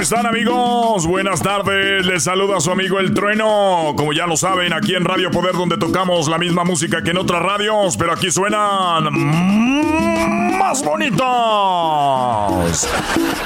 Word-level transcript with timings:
¿Cómo 0.00 0.04
están 0.04 0.24
amigos? 0.24 1.06
Buenas 1.06 1.42
tardes, 1.42 2.06
les 2.06 2.24
saluda 2.24 2.58
su 2.60 2.70
amigo 2.70 2.98
El 3.00 3.12
Trueno. 3.12 3.92
Como 3.98 4.14
ya 4.14 4.26
lo 4.26 4.34
saben, 4.34 4.72
aquí 4.72 4.94
en 4.94 5.04
Radio 5.04 5.30
Poder 5.30 5.52
donde 5.52 5.76
tocamos 5.76 6.26
la 6.26 6.38
misma 6.38 6.64
música 6.64 7.02
que 7.02 7.10
en 7.10 7.18
otras 7.18 7.42
radios, 7.42 7.98
pero 7.98 8.14
aquí 8.14 8.30
suenan 8.30 9.12
más 10.58 10.82
bonitos. 10.82 11.20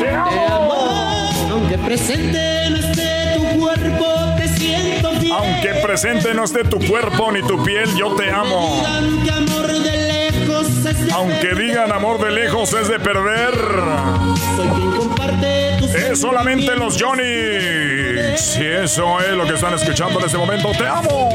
Te 0.00 0.14
amo, 0.14 1.30
aunque 1.50 1.78
presente 1.78 2.26
no 2.26 2.26
esté 2.26 2.65
presente 5.82 6.34
no 6.34 6.44
esté 6.44 6.64
tu 6.64 6.78
cuerpo 6.78 7.30
ni 7.32 7.42
tu 7.42 7.62
piel, 7.62 7.88
yo 7.96 8.14
te 8.14 8.30
amo. 8.30 8.82
Aunque 11.12 11.54
digan 11.54 11.92
amor 11.92 12.20
de 12.20 12.30
lejos 12.30 12.72
es 12.74 12.88
de 12.88 12.98
perder. 12.98 13.54
Es 15.94 16.20
solamente 16.20 16.76
los 16.76 17.00
Johnny. 17.00 17.22
Si 18.36 18.64
eso 18.64 19.20
es 19.20 19.30
lo 19.30 19.46
que 19.46 19.54
están 19.54 19.74
escuchando 19.74 20.18
en 20.20 20.26
este 20.26 20.38
momento, 20.38 20.70
te 20.72 20.86
amo. 20.86 21.30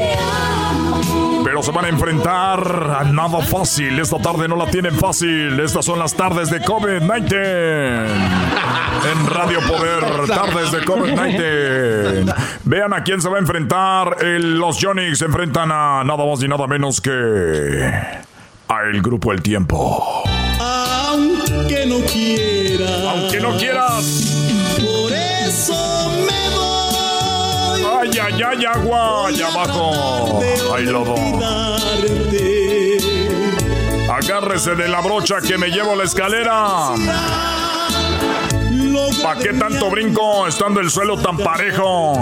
Pero 1.44 1.62
se 1.62 1.70
van 1.72 1.84
a 1.84 1.88
enfrentar 1.88 2.96
a 3.00 3.04
nada 3.04 3.40
fácil. 3.40 3.98
Esta 3.98 4.18
tarde 4.18 4.46
no 4.48 4.56
la 4.56 4.66
tienen 4.66 4.94
fácil. 4.94 5.58
Estas 5.60 5.84
son 5.84 5.98
las 5.98 6.14
tardes 6.14 6.50
de 6.50 6.60
COVID-19. 6.62 8.06
En 9.12 9.26
Radio 9.26 9.58
Poder, 9.66 10.04
tardes 10.28 10.70
de 10.72 10.82
COVID-19. 10.84 12.34
Vean 12.64 12.92
a 12.94 13.02
quién 13.02 13.20
se 13.20 13.28
va 13.28 13.36
a 13.36 13.40
enfrentar. 13.40 14.22
Los 14.22 14.78
Johnny 14.80 15.14
se 15.16 15.24
enfrentan 15.24 15.70
a 15.72 16.04
nada 16.04 16.24
más 16.24 16.42
y 16.42 16.48
nada 16.48 16.66
menos 16.66 17.00
que 17.00 17.90
a 18.68 18.82
el 18.92 19.02
grupo 19.02 19.32
El 19.32 19.42
Tiempo. 19.42 20.22
Aunque 20.60 21.86
no 21.86 21.98
quiera, 22.06 23.10
Aunque 23.10 23.40
no 23.40 23.56
quieras. 23.56 24.32
por 24.78 25.12
eso 25.12 26.10
me. 26.26 26.41
Ay, 28.02 28.10
ay, 28.18 28.42
ay, 28.44 28.64
agua. 28.64 29.28
Allá 29.28 29.46
abajo. 29.46 30.40
Lodo. 30.80 31.14
Olvidarte. 31.14 32.96
Agárrese 34.10 34.74
de 34.74 34.88
la 34.88 35.00
brocha 35.00 35.36
que 35.40 35.56
me 35.56 35.68
llevo 35.68 35.94
la 35.94 36.02
escalera. 36.02 36.94
¿Para 39.22 39.40
qué 39.40 39.52
tanto 39.52 39.88
brinco 39.88 40.48
estando 40.48 40.80
el 40.80 40.90
suelo 40.90 41.16
tan 41.16 41.36
parejo? 41.36 42.14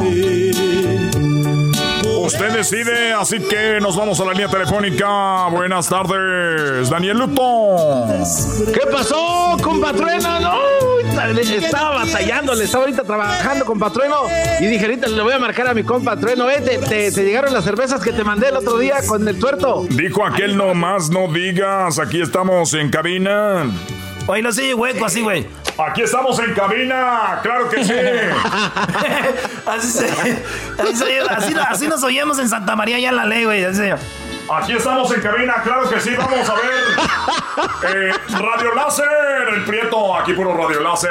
Usted 2.25 2.53
decide, 2.53 3.15
así 3.15 3.39
que 3.41 3.81
nos 3.81 3.97
vamos 3.97 4.21
a 4.21 4.27
la 4.27 4.33
línea 4.33 4.49
telefónica. 4.49 5.49
Buenas 5.51 5.89
tardes, 5.89 6.91
Daniel 6.91 7.17
Luto. 7.21 8.05
¿Qué 8.71 8.87
pasó, 8.93 9.57
compatrueno? 9.63 10.41
No, 10.41 10.59
estaba 11.15 11.97
batallando, 12.05 12.55
le 12.55 12.65
estaba 12.65 12.85
ahorita 12.85 13.05
trabajando, 13.05 13.65
compatrueno. 13.65 14.17
Y 14.61 14.67
dije, 14.67 14.85
ahorita 14.85 15.09
le 15.09 15.23
voy 15.23 15.33
a 15.33 15.39
marcar 15.39 15.69
a 15.69 15.75
mi 15.75 15.83
compatrueno. 15.83 16.49
Eh, 16.51 16.61
te, 16.61 16.79
te- 16.79 17.13
te 17.13 17.25
llegaron 17.25 17.53
las 17.53 17.65
cervezas 17.65 18.01
que 18.03 18.13
te 18.13 18.25
mandé 18.25 18.49
el 18.49 18.57
otro 18.57 18.79
día 18.79 18.97
con 19.07 19.27
el 19.27 19.39
tuerto. 19.39 19.85
Dijo 19.91 20.25
aquel 20.25 20.57
no 20.57 20.75
más, 20.75 21.11
no 21.11 21.29
digas. 21.33 21.99
Aquí 21.99 22.21
estamos 22.21 22.73
en 22.75 22.91
cabina. 22.91 23.65
Oye, 24.27 24.43
no 24.43 24.53
sigue 24.53 24.75
hueco 24.75 25.05
así, 25.05 25.23
güey. 25.23 25.47
Aquí 25.79 26.03
estamos 26.03 26.39
en 26.41 26.53
cabina, 26.55 27.41
claro 27.43 27.69
que 27.71 27.83
sí. 27.85 27.93
Así, 29.67 29.89
se- 29.89 30.07
así, 30.09 30.97
se- 30.97 31.21
así- 31.31 31.55
así 31.69 31.89
nos 31.89 32.03
oíamos 32.03 32.39
en 32.39 32.49
Santa 32.49 32.75
María 32.77 32.99
ya 32.99 33.13
la 33.13 33.25
ley, 33.25 33.45
güey. 33.45 33.65
Así 33.65 33.77
se- 33.79 33.95
Aquí 34.53 34.73
estamos 34.73 35.13
en 35.15 35.21
cabina, 35.21 35.55
claro 35.63 35.89
que 35.89 36.01
sí, 36.01 36.11
vamos 36.17 36.49
a 36.49 36.55
ver. 36.55 36.63
Eh, 37.95 38.13
radio 38.31 38.75
Láser, 38.75 39.07
el 39.55 39.65
Prieto, 39.65 40.17
aquí 40.17 40.33
puro 40.33 40.57
Radio 40.57 40.81
Láser. 40.81 41.11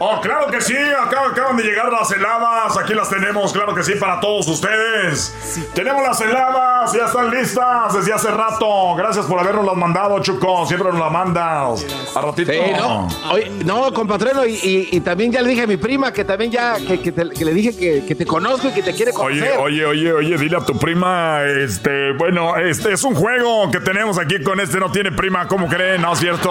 Oh, 0.00 0.20
claro 0.22 0.46
que 0.46 0.60
sí, 0.60 0.74
acá 0.74 1.26
acaban 1.30 1.56
de 1.56 1.64
llegar 1.64 1.90
las 1.92 2.10
heladas, 2.10 2.76
aquí 2.78 2.94
las 2.94 3.10
tenemos, 3.10 3.52
claro 3.52 3.74
que 3.74 3.82
sí, 3.82 3.94
para 3.96 4.18
todos 4.20 4.46
ustedes. 4.48 5.68
Tenemos 5.74 6.02
las 6.02 6.18
heladas, 6.20 6.92
ya 6.94 7.04
están 7.06 7.30
listas 7.30 7.92
desde 7.94 8.12
hace 8.14 8.30
rato. 8.30 8.94
Gracias 8.96 9.26
por 9.26 9.38
habernos 9.38 9.64
las 9.66 9.76
mandado, 9.76 10.18
Chuco, 10.20 10.64
siempre 10.66 10.90
nos 10.90 10.98
las 11.00 11.12
mandas. 11.12 11.84
A 12.14 12.20
ratito. 12.22 12.50
Sí, 12.52 12.60
no, 12.78 13.08
Oye, 13.32 13.50
no, 13.64 13.92
compatreno, 13.92 14.46
y, 14.46 14.54
y- 14.54 14.88
y 14.92 15.00
también 15.00 15.32
ya 15.32 15.42
le 15.42 15.50
dije 15.50 15.62
a 15.62 15.66
mi 15.66 15.76
prima 15.76 16.12
que 16.12 16.24
también 16.24 16.50
ya, 16.50 16.76
que, 16.76 17.00
que 17.00 17.12
te- 17.12 17.30
que 17.30 17.44
le 17.44 17.52
dije 17.52 17.76
que, 17.76 18.06
que 18.06 18.14
te 18.14 18.24
conozco 18.24 18.68
y 18.68 18.72
que 18.72 18.82
te 18.82 18.94
quiere 18.94 19.12
conocer. 19.12 19.58
Oye, 19.58 19.84
oye, 19.84 19.86
oye, 19.86 20.12
oye, 20.12 20.38
dile 20.38 20.56
a 20.56 20.60
tu 20.60 20.78
prima, 20.78 21.42
este, 21.42 22.05
bueno, 22.12 22.56
este 22.56 22.92
es 22.92 23.04
un 23.04 23.14
juego 23.14 23.70
que 23.70 23.80
tenemos 23.80 24.18
aquí 24.18 24.42
con 24.42 24.60
este, 24.60 24.78
no 24.78 24.90
tiene 24.90 25.12
prima, 25.12 25.46
¿cómo 25.48 25.68
creen? 25.68 26.02
No 26.02 26.12
es 26.12 26.18
cierto. 26.18 26.48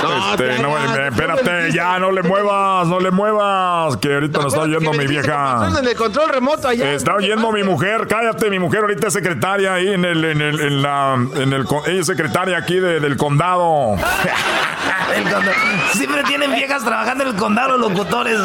No, 0.00 0.30
Este, 0.32 0.56
ya, 0.56 0.62
no, 0.62 0.68
ya, 0.78 0.94
eh, 0.96 1.08
espérate, 1.08 1.72
ya, 1.72 1.94
ya, 1.94 1.98
no 1.98 2.12
le 2.12 2.22
muevas, 2.22 2.86
no 2.86 3.00
le 3.00 3.10
muevas, 3.10 3.96
que 3.96 4.14
ahorita 4.14 4.38
nos 4.38 4.52
está 4.52 4.60
oyendo 4.64 4.92
mi 4.92 5.06
vieja. 5.08 5.68
En 5.80 5.86
el 5.88 5.94
control 5.96 6.28
remoto 6.30 6.68
allá. 6.68 6.92
Está 6.92 7.14
oyendo 7.16 7.50
mi 7.50 7.64
mujer, 7.64 8.06
cállate, 8.08 8.48
mi 8.48 8.60
mujer 8.60 8.82
ahorita 8.82 9.08
es 9.08 9.12
secretaria 9.12 9.74
ahí 9.74 9.88
en 9.92 10.04
el, 10.04 10.24
en 10.24 10.40
el, 10.40 10.60
en 10.60 10.82
la, 10.82 11.14
en 11.14 11.52
el, 11.52 11.66
ella 11.86 12.00
es 12.00 12.06
secretaria 12.06 12.58
aquí 12.58 12.78
de- 12.78 13.00
del 13.00 13.16
condado. 13.16 13.96
El 15.16 15.22
condado. 15.24 15.52
Siempre 15.94 16.22
tienen 16.24 16.52
viejas 16.52 16.84
trabajando 16.84 17.24
en 17.24 17.30
el 17.30 17.36
condado 17.36 17.78
los 17.78 17.90
locutores. 17.92 18.38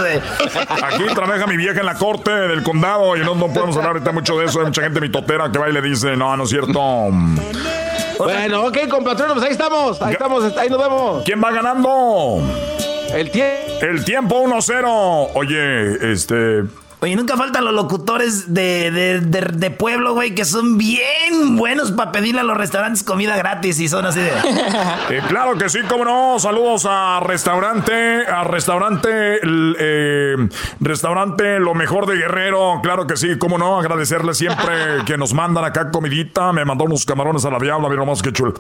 Aquí 0.82 1.04
trabaja 1.14 1.46
mi 1.46 1.58
vieja 1.58 1.82
en 1.82 1.86
la 1.86 1.96
corte 1.96 2.32
del 2.32 2.64
condado 2.64 3.16
y 3.18 3.20
no, 3.20 3.36
no 3.36 3.48
podemos 3.48 3.76
hablar 3.76 3.92
ahorita 3.92 4.12
mucho 4.14 4.38
de 4.40 4.46
eso. 4.46 4.60
Hay 4.60 4.66
mucha 4.68 4.82
gente 4.82 5.02
mitotera 5.02 5.52
que 5.52 5.60
va 5.60 5.70
y 5.70 5.74
le 5.74 5.82
dice, 5.90 6.16
no, 6.16 6.36
no 6.38 6.44
es 6.44 6.50
cierto. 6.50 7.10
Bueno, 8.18 8.68
ok, 8.68 8.88
compatreno, 8.90 9.34
pues 9.34 9.46
ahí 9.46 9.52
estamos, 9.52 10.02
ahí 10.02 10.14
estamos, 10.14 10.56
ahí 10.56 10.70
nos 10.70 10.80
vemos. 10.80 11.24
¿Quién 11.26 11.44
va 11.44 11.52
ganando? 11.52 12.42
El 13.14 13.32
tiempo. 13.32 13.72
El 13.82 14.06
tiempo 14.06 14.44
1-0. 14.44 15.30
Oye, 15.34 16.14
este. 16.14 16.64
Oye, 17.04 17.18
nunca 17.18 17.36
faltan 17.36 17.66
los 17.66 17.74
locutores 17.74 18.54
de, 18.54 18.90
de, 18.90 19.20
de, 19.20 19.42
de 19.42 19.72
pueblo, 19.72 20.14
güey, 20.14 20.34
que 20.36 20.46
son 20.46 20.78
bien 20.78 21.58
buenos 21.58 21.92
para 21.92 22.14
pedirle 22.14 22.40
a 22.40 22.44
los 22.46 22.56
restaurantes 22.56 23.04
comida 23.04 23.36
gratis 23.36 23.78
y 23.82 23.90
son 23.90 24.06
así 24.06 24.22
de... 24.22 24.30
eh, 25.10 25.22
claro 25.28 25.58
que 25.58 25.68
sí, 25.68 25.80
cómo 25.90 26.06
no. 26.06 26.40
Saludos 26.40 26.88
a 26.90 27.20
restaurante, 27.20 28.26
a 28.26 28.46
restaurante, 28.46 29.10
eh, 29.44 30.48
restaurante 30.80 31.60
Lo 31.60 31.74
Mejor 31.74 32.06
de 32.06 32.16
Guerrero. 32.16 32.80
Claro 32.82 33.06
que 33.06 33.18
sí, 33.18 33.38
cómo 33.38 33.58
no. 33.58 33.80
Agradecerle 33.80 34.34
siempre 34.34 34.74
que 35.06 35.18
nos 35.18 35.34
mandan 35.34 35.66
acá 35.66 35.92
comidita. 35.92 36.54
Me 36.54 36.64
mandó 36.64 36.86
unos 36.86 37.06
camarones 37.06 37.44
a 37.44 37.50
la 37.50 37.60
diabla, 37.60 37.90
mira 37.90 38.00
nomás 38.00 38.22
que 38.22 38.32
chul. 38.32 38.54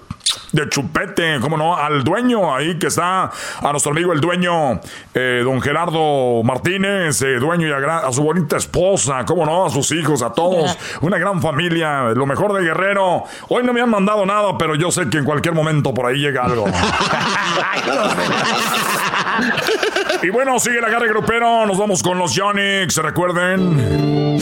De 0.51 0.67
chupete, 0.67 1.39
cómo 1.39 1.55
no. 1.55 1.77
Al 1.77 2.03
dueño 2.03 2.53
ahí 2.53 2.77
que 2.77 2.87
está, 2.87 3.23
a 3.61 3.71
nuestro 3.71 3.93
amigo 3.93 4.11
el 4.11 4.19
dueño, 4.19 4.81
eh, 5.13 5.41
don 5.45 5.61
Gerardo 5.61 6.43
Martínez, 6.43 7.21
eh, 7.21 7.39
dueño 7.39 7.69
y 7.69 7.71
a, 7.71 7.97
a 7.99 8.11
su 8.11 8.32
bonita 8.33 8.57
esposa, 8.57 9.23
cómo 9.25 9.45
no, 9.45 9.67
a 9.67 9.69
sus 9.69 9.91
hijos, 9.91 10.23
a 10.23 10.33
todos. 10.33 10.75
Una 11.01 11.19
gran 11.19 11.41
familia, 11.41 12.13
lo 12.15 12.25
mejor 12.25 12.53
de 12.53 12.63
Guerrero. 12.63 13.25
Hoy 13.49 13.63
no 13.63 13.73
me 13.73 13.81
han 13.81 13.89
mandado 13.89 14.25
nada, 14.25 14.57
pero 14.57 14.75
yo 14.75 14.89
sé 14.91 15.09
que 15.09 15.17
en 15.19 15.25
cualquier 15.25 15.53
momento 15.53 15.93
por 15.93 16.07
ahí 16.07 16.17
llega 16.17 16.43
algo. 16.43 16.65
y 20.23 20.29
bueno, 20.29 20.59
sigue 20.59 20.79
el 20.79 20.85
agarre 20.85 21.09
grupero. 21.09 21.67
Nos 21.67 21.77
vamos 21.77 22.01
con 22.01 22.17
los 22.17 22.33
Yonix, 22.33 22.97
recuerden. 22.97 24.39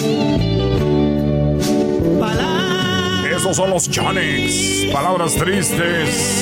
Esos 3.29 3.57
son 3.57 3.71
los 3.71 3.89
Yonix. 3.89 4.93
Palabras 4.93 5.35
tristes. 5.35 6.39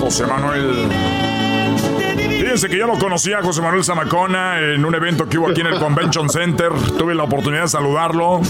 José 0.00 0.26
Manuel. 0.26 1.29
Fíjense 2.50 2.68
que 2.68 2.78
yo 2.78 2.88
lo 2.88 2.98
conocía 2.98 3.38
a 3.38 3.42
José 3.44 3.62
Manuel 3.62 3.84
Zamacona 3.84 4.58
en 4.58 4.84
un 4.84 4.92
evento 4.92 5.28
que 5.28 5.38
hubo 5.38 5.48
aquí 5.48 5.60
en 5.60 5.68
el 5.68 5.78
Convention 5.78 6.28
Center. 6.28 6.72
Tuve 6.98 7.14
la 7.14 7.22
oportunidad 7.22 7.62
de 7.62 7.68
saludarlo 7.68 8.40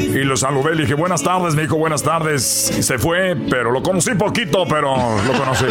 y 0.00 0.24
lo 0.24 0.34
saludé. 0.34 0.74
Le 0.74 0.84
dije 0.84 0.94
buenas 0.94 1.22
tardes, 1.22 1.54
me 1.54 1.60
dijo 1.60 1.76
buenas 1.76 2.02
tardes. 2.02 2.72
Y 2.74 2.82
se 2.82 2.96
fue, 2.96 3.36
pero 3.50 3.70
lo 3.70 3.82
conocí 3.82 4.14
poquito, 4.14 4.64
pero 4.66 4.96
lo 4.96 5.32
conocí. 5.34 5.66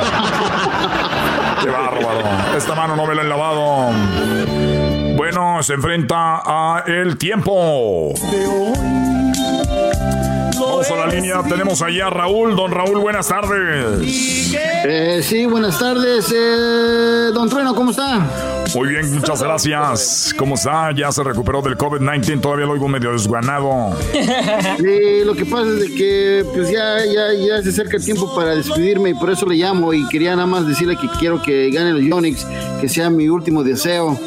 Qué 1.63 1.69
bárbaro. 1.71 2.21
Esta 2.55 2.75
mano 2.75 2.95
no 2.95 3.07
me 3.07 3.15
la 3.15 3.23
he 3.23 3.25
lavado. 3.25 3.91
Bueno, 5.17 5.63
se 5.63 5.73
enfrenta 5.73 6.43
a 6.45 6.83
el 6.85 7.17
tiempo. 7.17 8.13
Vamos 10.59 10.91
a 10.91 10.95
la 10.95 11.07
línea. 11.07 11.41
Tenemos 11.43 11.81
ahí 11.81 11.99
a 11.99 12.09
Raúl. 12.09 12.55
Don 12.55 12.71
Raúl, 12.71 12.99
buenas 12.99 13.27
tardes. 13.27 14.01
Eh, 14.85 15.21
sí, 15.23 15.45
buenas 15.45 15.79
tardes, 15.79 16.33
eh, 16.35 17.31
don 17.33 17.49
Trueno, 17.49 17.73
¿cómo 17.73 17.91
está? 17.91 18.19
Muy 18.75 18.89
bien, 18.89 19.13
muchas 19.13 19.41
gracias. 19.41 20.35
¿Cómo 20.37 20.55
está? 20.55 20.91
Ya 20.93 21.11
se 21.11 21.23
recuperó 21.23 21.61
del 21.61 21.77
COVID-19. 21.77 22.41
Todavía 22.41 22.65
lo 22.65 22.73
oigo 22.73 22.87
medio 22.87 23.11
desguanado. 23.11 23.95
Sí, 24.77 25.23
lo 25.23 25.35
que 25.35 25.45
pasa 25.45 25.67
es 25.67 25.79
de 25.79 25.95
que 25.95 26.45
pues 26.53 26.69
ya, 26.69 26.97
ya, 27.05 27.33
ya 27.33 27.61
se 27.61 27.69
acerca 27.69 27.97
el 27.97 28.03
tiempo 28.03 28.33
para 28.35 28.55
despedirme 28.55 29.11
y 29.11 29.13
por 29.13 29.29
eso 29.29 29.45
le 29.45 29.55
llamo 29.55 29.93
y 29.93 30.07
quería 30.09 30.35
nada 30.35 30.47
más 30.47 30.67
decirle 30.67 30.97
que 30.97 31.07
quiero 31.19 31.41
que 31.41 31.69
gane 31.71 31.93
los 31.93 32.03
Yonix, 32.03 32.45
que 32.81 32.89
sea 32.89 33.09
mi 33.09 33.29
último 33.29 33.63
deseo. 33.63 34.19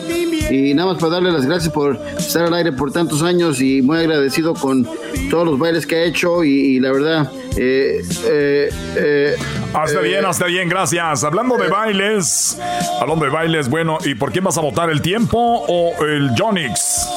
Y 0.50 0.74
nada 0.74 0.92
más 0.92 1.00
para 1.00 1.14
darle 1.14 1.32
las 1.32 1.44
gracias 1.44 1.72
por 1.72 1.96
estar 2.18 2.44
al 2.44 2.54
aire 2.54 2.72
por 2.72 2.92
tantos 2.92 3.22
años 3.22 3.60
y 3.60 3.82
muy 3.82 3.98
agradecido 3.98 4.54
con 4.54 4.86
todos 5.30 5.44
los 5.44 5.58
bailes 5.58 5.86
que 5.86 5.96
ha 5.96 6.04
hecho 6.04 6.44
y, 6.44 6.76
y 6.76 6.80
la 6.80 6.92
verdad, 6.92 7.32
eh, 7.56 8.00
eh, 8.26 8.70
eh, 8.96 9.36
Hasta 9.74 10.00
eh, 10.00 10.04
bien, 10.04 10.24
hasta 10.24 10.46
bien, 10.46 10.68
gracias. 10.68 11.24
Hablando 11.24 11.56
de 11.56 11.68
bailes, 11.68 12.58
hablando 13.00 13.24
de 13.24 13.30
bailes, 13.32 13.68
bueno, 13.68 13.98
¿y 14.04 14.14
por 14.14 14.30
quién 14.30 14.44
vas 14.44 14.56
a 14.56 14.60
votar? 14.60 14.88
¿El 14.90 15.02
tiempo 15.02 15.36
o 15.66 16.04
el 16.04 16.30
Jonix? 16.38 17.08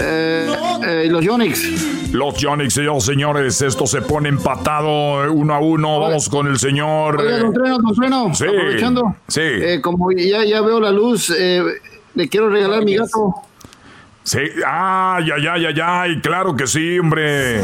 eh, 0.00 0.46
eh, 0.86 1.08
los 1.10 1.22
Yonix. 1.24 2.12
Los 2.12 2.34
Jonix, 2.42 2.72
señores, 2.74 3.04
señores, 3.04 3.62
esto 3.62 3.86
se 3.86 4.00
pone 4.02 4.28
empatado 4.30 5.24
eh, 5.24 5.28
uno 5.28 5.54
a 5.54 5.60
uno. 5.60 6.00
Vamos 6.00 6.28
con 6.28 6.46
el 6.46 6.58
señor. 6.58 7.20
Eh, 7.26 7.38
don 7.38 7.52
Trueno, 7.52 7.78
don 7.78 7.94
Trueno, 7.94 8.34
Sí, 8.34 8.44
aprovechando. 8.46 9.16
sí. 9.28 9.40
eh, 9.42 9.80
como 9.82 10.10
ya, 10.12 10.44
ya 10.44 10.60
veo 10.62 10.80
la 10.80 10.90
luz, 10.90 11.30
eh, 11.36 11.62
le 12.14 12.28
quiero 12.28 12.48
regalar 12.48 12.84
mi 12.84 12.94
gato. 12.96 13.34
Sí, 14.24 14.38
ay, 14.64 15.24
ay, 15.34 15.46
ay, 15.48 15.66
ay, 15.66 15.80
ay, 15.84 16.20
claro 16.20 16.54
que 16.54 16.68
sí, 16.68 16.96
hombre. 17.00 17.60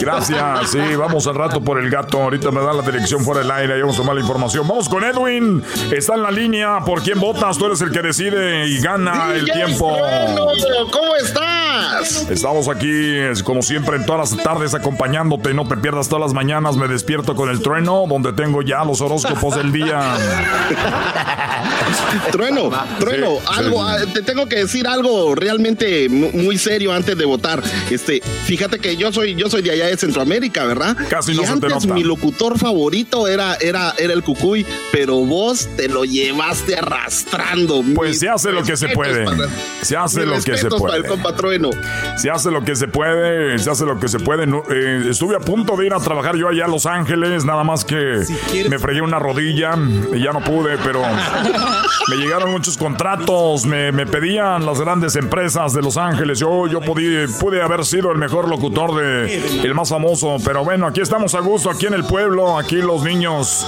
Gracias, 0.00 0.70
sí, 0.70 0.78
vamos 0.98 1.26
al 1.28 1.36
rato 1.36 1.60
por 1.62 1.78
el 1.78 1.88
gato. 1.88 2.20
Ahorita 2.20 2.50
me 2.50 2.60
da 2.60 2.72
la 2.72 2.82
dirección 2.82 3.24
fuera 3.24 3.40
del 3.42 3.50
aire 3.52 3.78
y 3.78 3.80
vamos 3.80 3.94
a 3.96 3.98
tomar 4.00 4.16
la 4.16 4.20
información. 4.20 4.66
Vamos 4.66 4.88
con 4.88 5.04
Edwin, 5.04 5.62
está 5.92 6.14
en 6.14 6.22
la 6.24 6.32
línea. 6.32 6.80
¿Por 6.84 7.00
quién 7.02 7.20
votas? 7.20 7.58
Tú 7.58 7.66
eres 7.66 7.80
el 7.80 7.92
que 7.92 8.02
decide 8.02 8.66
y 8.66 8.80
gana 8.80 9.32
el 9.34 9.44
tiempo. 9.44 9.96
¿Cómo 10.90 11.14
estás? 11.16 12.28
Estamos 12.28 12.68
aquí, 12.68 13.16
como 13.44 13.62
siempre, 13.62 13.96
en 13.96 14.04
todas 14.04 14.32
las 14.32 14.42
tardes 14.42 14.74
acompañándote. 14.74 15.54
No 15.54 15.66
te 15.68 15.76
pierdas 15.76 16.08
todas 16.08 16.22
las 16.22 16.32
mañanas. 16.32 16.76
Me 16.76 16.88
despierto 16.88 17.36
con 17.36 17.48
el 17.50 17.60
trueno, 17.62 18.04
donde 18.08 18.32
tengo 18.32 18.62
ya 18.62 18.84
los 18.84 19.00
horóscopos 19.00 19.54
del 19.56 19.70
día. 19.70 20.14
Trueno, 22.32 22.70
trueno, 22.98 23.36
Sí, 23.40 23.46
algo, 23.58 23.76
sí. 23.78 24.04
ah, 24.08 24.12
te 24.12 24.22
tengo 24.22 24.46
que 24.48 24.56
decir 24.56 24.86
algo 24.86 25.34
realmente 25.34 25.83
mu- 26.08 26.30
muy 26.32 26.58
serio 26.58 26.92
antes 26.92 27.16
de 27.16 27.24
votar. 27.24 27.62
Este, 27.90 28.20
fíjate 28.44 28.78
que 28.78 28.96
yo 28.96 29.12
soy, 29.12 29.34
yo 29.34 29.48
soy 29.50 29.62
de 29.62 29.70
allá 29.72 29.86
de 29.86 29.96
Centroamérica, 29.96 30.64
¿verdad? 30.64 30.96
Casi 31.08 31.34
no 31.34 31.42
y 31.42 31.46
se 31.46 31.56
te 31.60 31.68
nota. 31.68 31.94
mi 31.94 32.02
locutor 32.04 32.58
favorito 32.58 33.26
era, 33.28 33.54
era, 33.60 33.94
era 33.98 34.12
el 34.12 34.22
Cucuy, 34.22 34.66
pero 34.92 35.16
vos 35.16 35.68
te 35.76 35.88
lo 35.88 36.04
llevaste 36.04 36.76
arrastrando. 36.76 37.82
Pues 37.94 38.18
se 38.20 38.28
hace 38.28 38.52
lo 38.52 38.62
que 38.62 38.76
se 38.76 38.88
puede. 38.90 39.24
para- 39.24 39.48
Se 39.82 39.96
hace 39.96 40.24
lo 40.26 40.34
que 40.42 40.56
se 40.56 40.66
el 40.66 40.68
puede. 40.68 41.02
Trueno. 41.36 41.70
Se 42.16 42.30
hace 42.30 42.50
lo 42.50 42.64
que 42.64 42.76
se 42.76 42.88
puede, 42.88 43.58
se 43.58 43.70
hace 43.70 43.84
lo 43.84 43.98
que 43.98 44.08
se 44.08 44.18
puede. 44.20 44.46
No, 44.46 44.62
eh, 44.70 45.06
estuve 45.10 45.36
a 45.36 45.40
punto 45.40 45.76
de 45.76 45.86
ir 45.86 45.94
a 45.94 45.98
trabajar 46.00 46.36
yo 46.36 46.48
allá 46.48 46.64
a 46.64 46.68
Los 46.68 46.86
Ángeles, 46.86 47.44
nada 47.44 47.64
más 47.64 47.84
que 47.84 48.22
me 48.68 48.78
fregué 48.78 49.02
una 49.02 49.18
rodilla 49.18 49.72
y 50.14 50.22
ya 50.22 50.32
no 50.32 50.40
pude, 50.42 50.76
pero 50.84 51.02
me 52.08 52.16
llegaron 52.16 52.50
muchos 52.50 52.76
contratos, 52.76 53.64
me, 53.66 53.92
me 53.92 54.06
pedían 54.06 54.64
las 54.66 54.80
grandes 54.80 55.16
empresas 55.16 55.73
de 55.74 55.82
Los 55.82 55.96
Ángeles. 55.96 56.38
Yo, 56.38 56.66
yo 56.66 56.80
pude, 56.80 57.28
pude 57.28 57.62
haber 57.62 57.84
sido 57.84 58.12
el 58.12 58.18
mejor 58.18 58.48
locutor 58.48 58.94
de 58.94 59.34
el 59.62 59.74
más 59.74 59.88
famoso, 59.88 60.36
pero 60.44 60.64
bueno, 60.64 60.86
aquí 60.86 61.00
estamos 61.00 61.34
a 61.34 61.40
gusto, 61.40 61.70
aquí 61.70 61.86
en 61.86 61.94
el 61.94 62.04
pueblo, 62.04 62.58
aquí 62.58 62.76
los 62.76 63.02
niños 63.02 63.66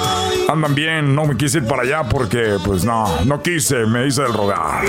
andan 0.48 0.74
bien. 0.74 1.14
No 1.14 1.26
me 1.26 1.36
quise 1.36 1.58
ir 1.58 1.66
para 1.66 1.82
allá 1.82 2.08
porque, 2.08 2.56
pues 2.64 2.84
no, 2.84 3.06
no 3.24 3.42
quise, 3.42 3.86
me 3.86 4.06
hice 4.06 4.22
el 4.22 4.32
rogar. 4.32 4.84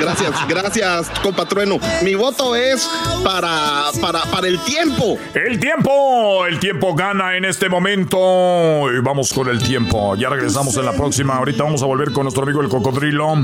Gracias, 0.00 0.32
gracias, 0.48 1.10
compa 1.22 1.46
Trueno. 1.46 1.78
Mi 2.02 2.14
voto 2.14 2.54
es 2.54 2.88
para, 3.24 3.84
para, 4.00 4.22
para 4.22 4.46
el 4.46 4.58
tiempo. 4.60 5.18
El 5.34 5.58
tiempo, 5.58 6.46
el 6.46 6.58
tiempo 6.58 6.94
gana 6.94 7.36
en 7.36 7.44
este 7.44 7.68
momento. 7.68 8.92
Y 8.92 9.00
vamos 9.00 9.32
con 9.32 9.48
el 9.48 9.62
tiempo. 9.62 10.14
Ya 10.16 10.28
regresamos 10.28 10.76
en 10.76 10.84
la 10.84 10.92
próxima. 10.92 11.36
Ahorita 11.36 11.64
vamos 11.64 11.82
a 11.82 11.86
volver 11.86 12.12
con 12.12 12.24
nuestro 12.24 12.42
amigo 12.44 12.60
el 12.60 12.68
cocodrilo, 12.68 13.34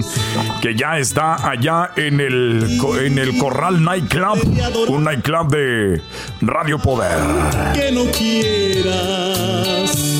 que 0.61 0.75
ya 0.75 0.99
está 0.99 1.49
allá 1.49 1.91
en 1.97 2.21
el 2.21 2.79
en 3.09 3.19
el 3.19 3.38
Corral 3.38 3.83
Nightclub, 3.83 4.38
un 4.88 5.05
nightclub 5.05 5.50
de 5.50 6.03
Radio 6.43 6.79
Poder. 6.79 7.19
Que 7.75 7.91
no 7.91 8.05
quieras. 8.11 10.18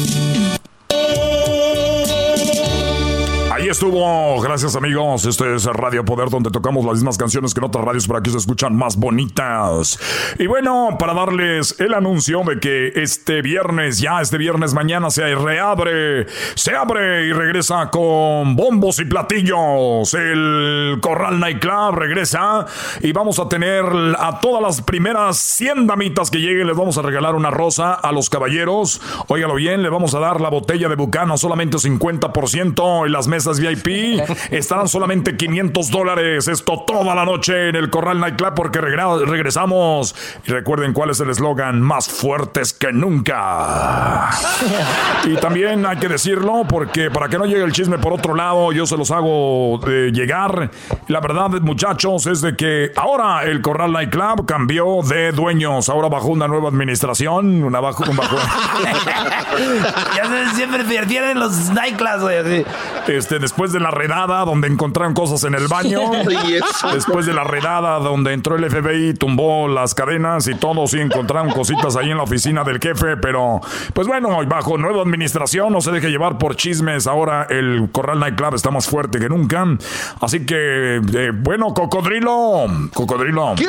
Estuvo, 3.70 4.40
gracias 4.40 4.76
amigos. 4.76 5.26
Este 5.26 5.54
es 5.54 5.66
Radio 5.66 6.02
Poder 6.02 6.30
donde 6.30 6.50
tocamos 6.50 6.87
las 6.87 6.94
mismas 6.94 7.18
canciones 7.18 7.52
que 7.52 7.60
en 7.60 7.64
otras 7.64 7.84
radios, 7.84 8.06
pero 8.06 8.18
aquí 8.18 8.30
se 8.30 8.38
escuchan 8.38 8.75
más 8.75 8.96
bonitas. 8.96 9.98
Y 10.38 10.46
bueno, 10.46 10.96
para 10.98 11.12
darles 11.12 11.78
el 11.78 11.92
anuncio 11.92 12.44
de 12.44 12.60
que 12.60 12.92
este 12.96 13.42
viernes, 13.42 13.98
ya 13.98 14.22
este 14.22 14.38
viernes 14.38 14.72
mañana 14.72 15.10
se 15.10 15.34
reabre, 15.34 16.26
se 16.54 16.75
abre 16.75 17.26
y 17.26 17.32
regresa 17.34 17.90
con 17.90 18.56
bombos 18.56 19.00
y 19.00 19.04
platillos. 19.04 20.14
El 20.14 20.98
Corral 21.02 21.38
Nightclub 21.38 21.94
regresa 21.94 22.64
y 23.02 23.12
vamos 23.12 23.38
a 23.38 23.50
tener 23.50 23.84
a 24.18 24.40
todas 24.40 24.62
las 24.62 24.80
primeras 24.80 25.37
100 25.37 25.87
damitas 25.87 26.30
que 26.30 26.38
lleguen, 26.38 26.66
les 26.66 26.76
vamos 26.76 26.96
a 26.96 27.02
regalar 27.02 27.34
una 27.34 27.50
rosa 27.50 27.92
a 27.92 28.12
los 28.12 28.30
caballeros. 28.30 29.02
Óigalo 29.26 29.56
bien, 29.56 29.82
le 29.82 29.90
vamos 29.90 30.14
a 30.14 30.20
dar 30.20 30.40
la 30.40 30.48
botella 30.48 30.88
de 30.88 30.96
Bucano 30.96 31.37
solamente 31.37 31.76
50% 31.76 33.06
y 33.06 33.10
las 33.10 33.28
mesas 33.28 33.58
VIP 33.59 34.21
estarán 34.50 34.88
solamente 34.88 35.37
500 35.37 35.91
dólares. 35.91 36.49
Esto 36.49 36.85
toda 36.87 37.15
la 37.15 37.25
noche 37.25 37.69
en 37.69 37.77
el 37.77 37.91
Corral 37.91 38.21
Nightclub 38.21 38.55
porque 38.55 38.81
regresamos. 38.81 40.15
Y 40.47 40.50
recuerden 40.50 40.93
cuál 40.93 41.11
es 41.11 41.21
el 41.21 41.31
eslogan: 41.31 41.81
más 41.81 42.09
fuertes 42.09 42.73
que 42.73 42.93
nunca. 42.93 44.31
Y 45.25 45.35
también 45.37 45.87
hay 45.87 45.97
que 45.99 46.09
decirlo 46.09 46.65
porque 46.69 47.11
para 47.11 47.29
que 47.29 47.38
no 47.38 47.47
llegue 47.47 47.65
el 47.65 47.73
chisme 47.73 47.99
por 47.99 48.12
otro 48.12 48.35
lado, 48.35 48.73
yo 48.73 48.87
se 48.87 48.97
los 48.97 49.11
hago 49.11 49.79
de 49.85 50.11
llegar. 50.12 50.71
La 51.09 51.21
verdad, 51.21 51.49
muchachos, 51.61 52.27
es 52.27 52.41
de 52.41 52.57
que 52.57 52.93
ahora 52.97 53.45
el 53.45 53.61
Corral 53.62 53.93
Nightclub 53.93 54.47
cambió 54.47 55.00
de 55.03 55.33
dueños. 55.33 55.88
Ahora 55.88 56.09
bajo 56.09 56.29
una 56.29 56.49
nueva 56.49 56.69
administración. 56.69 57.62
Una 57.62 57.81
bajo, 57.81 58.05
un 58.09 58.17
bajo. 58.17 58.37
ya 60.17 60.55
siempre 60.55 60.85
pierden 60.85 61.38
los 61.38 61.71
nightclubs, 61.71 62.21
güey. 62.21 62.65
Este, 63.07 63.38
después 63.49 63.73
de 63.73 63.81
la 63.81 63.90
redada 63.90 64.45
donde 64.45 64.69
encontraron 64.69 65.14
cosas 65.14 65.43
en 65.45 65.55
el 65.55 65.69
baño, 65.69 66.00
después 66.93 67.25
de 67.25 67.33
la 67.33 67.45
redada 67.45 67.99
donde 67.99 68.35
entró 68.35 68.57
el 68.57 68.71
FBI, 68.71 69.14
tumbó 69.14 69.69
las 69.69 69.95
cadenas 69.95 70.47
y 70.49 70.55
todos 70.55 70.90
sí 70.90 71.00
encontraron 71.00 71.50
cositas 71.50 71.97
ahí 71.97 72.11
en 72.11 72.19
la 72.19 72.25
oficina 72.25 72.62
del 72.62 72.78
jefe, 72.78 73.17
pero 73.17 73.62
pues 73.95 74.07
bueno, 74.07 74.45
bajo 74.47 74.76
nueva 74.76 75.00
administración 75.00 75.73
no 75.73 75.81
se 75.81 75.93
deje 75.93 76.11
llevar 76.11 76.37
por 76.37 76.57
chismes, 76.57 77.07
ahora 77.07 77.47
el 77.49 77.88
Corral 77.90 78.21
Nightclub 78.21 78.55
está 78.55 78.71
más 78.71 78.87
fuerte 78.87 79.19
que 79.19 79.31
nunca, 79.31 79.64
así 80.21 80.45
que 80.45 80.97
eh, 80.97 81.31
bueno, 81.33 81.73
cocodrilo, 81.73 82.67
cocodrilo. 82.93 83.55
¿Qué 83.57 83.64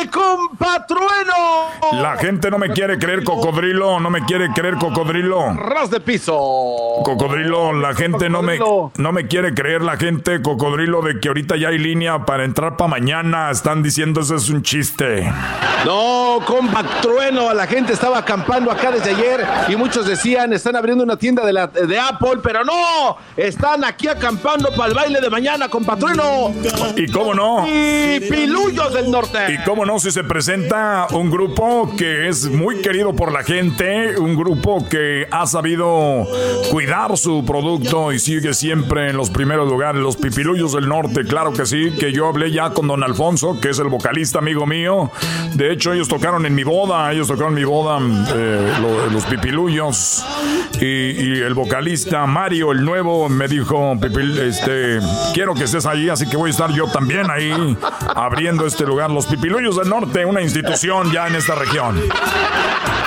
de 0.00 0.10
compatrueno? 0.10 1.34
La 1.92 2.16
gente 2.16 2.50
no 2.50 2.58
me 2.58 2.70
quiere 2.70 2.98
creer 2.98 3.24
cocodrilo, 3.24 4.00
no 4.00 4.10
me 4.10 4.24
quiere 4.24 4.50
creer 4.52 4.76
cocodrilo. 4.76 5.54
Ras 5.54 5.90
de 5.90 6.00
piso. 6.00 6.34
Cocodrilo, 7.04 7.72
la 7.72 7.94
gente 7.94 8.13
no 8.28 8.42
me, 8.42 8.58
no 8.58 9.12
me 9.12 9.26
quiere 9.26 9.54
creer 9.54 9.82
la 9.82 9.96
gente, 9.96 10.42
cocodrilo, 10.42 11.02
de 11.02 11.20
que 11.20 11.28
ahorita 11.28 11.56
ya 11.56 11.68
hay 11.68 11.78
línea 11.78 12.24
para 12.24 12.44
entrar 12.44 12.76
para 12.76 12.88
mañana. 12.88 13.50
Están 13.50 13.82
diciendo 13.82 14.20
eso 14.20 14.36
es 14.36 14.48
un 14.48 14.62
chiste. 14.62 15.30
No, 15.84 16.38
compa 16.46 16.82
trueno, 17.02 17.52
la 17.52 17.66
gente 17.66 17.92
estaba 17.92 18.18
acampando 18.18 18.70
acá 18.70 18.90
desde 18.90 19.10
ayer 19.10 19.46
y 19.68 19.76
muchos 19.76 20.06
decían, 20.06 20.52
están 20.52 20.76
abriendo 20.76 21.04
una 21.04 21.16
tienda 21.16 21.44
de, 21.44 21.52
la, 21.52 21.66
de 21.66 21.98
Apple, 21.98 22.38
pero 22.42 22.64
no, 22.64 23.16
están 23.36 23.84
aquí 23.84 24.08
acampando 24.08 24.70
para 24.70 24.88
el 24.88 24.94
baile 24.94 25.20
de 25.20 25.30
mañana, 25.30 25.68
compa 25.68 25.96
trueno. 25.96 26.52
¿Y 26.96 27.10
cómo 27.10 27.34
no? 27.34 27.66
Y 27.66 28.20
pilullos 28.20 28.92
del 28.94 29.10
norte. 29.10 29.38
¿Y 29.52 29.58
cómo 29.64 29.84
no 29.84 29.98
si 29.98 30.10
se 30.10 30.24
presenta 30.24 31.06
un 31.10 31.30
grupo 31.30 31.90
que 31.96 32.28
es 32.28 32.46
muy 32.46 32.80
querido 32.80 33.14
por 33.14 33.32
la 33.32 33.42
gente, 33.42 34.18
un 34.18 34.36
grupo 34.36 34.86
que 34.88 35.26
ha 35.30 35.46
sabido 35.46 36.26
cuidar 36.70 37.16
su 37.16 37.44
producto 37.44 38.03
y 38.12 38.18
sigue 38.18 38.54
siempre 38.54 39.10
en 39.10 39.16
los 39.16 39.30
primeros 39.30 39.68
lugares, 39.68 40.00
los 40.00 40.16
pipilullos 40.16 40.72
del 40.72 40.88
norte, 40.88 41.24
claro 41.24 41.52
que 41.52 41.66
sí, 41.66 41.92
que 41.98 42.12
yo 42.12 42.28
hablé 42.28 42.50
ya 42.50 42.70
con 42.70 42.88
don 42.88 43.02
Alfonso, 43.02 43.58
que 43.60 43.70
es 43.70 43.78
el 43.78 43.88
vocalista 43.88 44.38
amigo 44.38 44.66
mío. 44.66 45.10
De 45.54 45.72
hecho, 45.72 45.92
ellos 45.92 46.08
tocaron 46.08 46.46
en 46.46 46.54
mi 46.54 46.64
boda, 46.64 47.12
ellos 47.12 47.28
tocaron 47.28 47.52
en 47.52 47.58
mi 47.58 47.64
boda 47.64 47.98
eh, 48.34 48.72
los 49.12 49.24
pipilullos. 49.24 50.24
Y, 50.80 51.40
el 51.44 51.54
vocalista 51.54 52.26
Mario, 52.26 52.72
el 52.72 52.84
nuevo, 52.84 53.28
me 53.28 53.48
dijo, 53.48 53.96
este, 54.42 54.98
quiero 55.32 55.54
que 55.54 55.64
estés 55.64 55.86
ahí, 55.86 56.08
así 56.08 56.28
que 56.28 56.36
voy 56.36 56.50
a 56.50 56.52
estar 56.52 56.72
yo 56.72 56.86
también 56.86 57.30
ahí 57.30 57.76
abriendo 58.14 58.66
este 58.66 58.84
lugar. 58.84 59.10
Los 59.10 59.26
pipilullos 59.26 59.76
del 59.76 59.88
norte, 59.88 60.24
una 60.24 60.42
institución 60.42 61.10
ya 61.12 61.26
en 61.28 61.36
esta 61.36 61.54
región. 61.54 62.00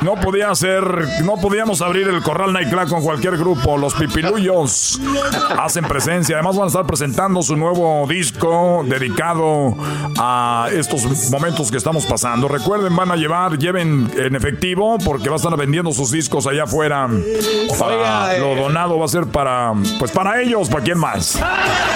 No 0.01 0.15
podía 0.15 0.53
ser, 0.53 0.83
no 1.23 1.37
podíamos 1.37 1.81
abrir 1.81 2.07
el 2.07 2.21
Corral 2.21 2.53
Nightclub 2.53 2.87
con 2.87 3.03
cualquier 3.03 3.35
grupo. 3.35 3.77
Los 3.77 3.95
hacen 5.57 5.85
presencia. 5.85 6.35
Además 6.35 6.55
van 6.55 6.65
a 6.65 6.67
estar 6.67 6.85
presentando 6.85 7.41
su 7.41 7.55
nuevo 7.55 8.05
disco 8.07 8.83
dedicado 8.85 9.75
a 10.17 10.69
estos 10.71 11.29
momentos 11.31 11.71
que 11.71 11.77
estamos 11.77 12.05
pasando. 12.05 12.47
Recuerden, 12.47 12.95
van 12.95 13.11
a 13.11 13.15
llevar, 13.15 13.57
lleven 13.57 14.11
en 14.15 14.35
efectivo 14.35 14.97
porque 15.03 15.29
va 15.29 15.35
a 15.35 15.37
estar 15.37 15.55
vendiendo 15.57 15.91
sus 15.91 16.11
discos 16.11 16.47
allá 16.47 16.63
afuera. 16.63 17.07
Para, 17.79 18.37
lo 18.39 18.55
donado 18.55 18.97
va 18.97 19.05
a 19.05 19.09
ser 19.09 19.27
para, 19.27 19.73
pues 19.99 20.11
para 20.11 20.41
ellos, 20.41 20.69
para 20.69 20.83
quién 20.83 20.97
más. 20.97 21.39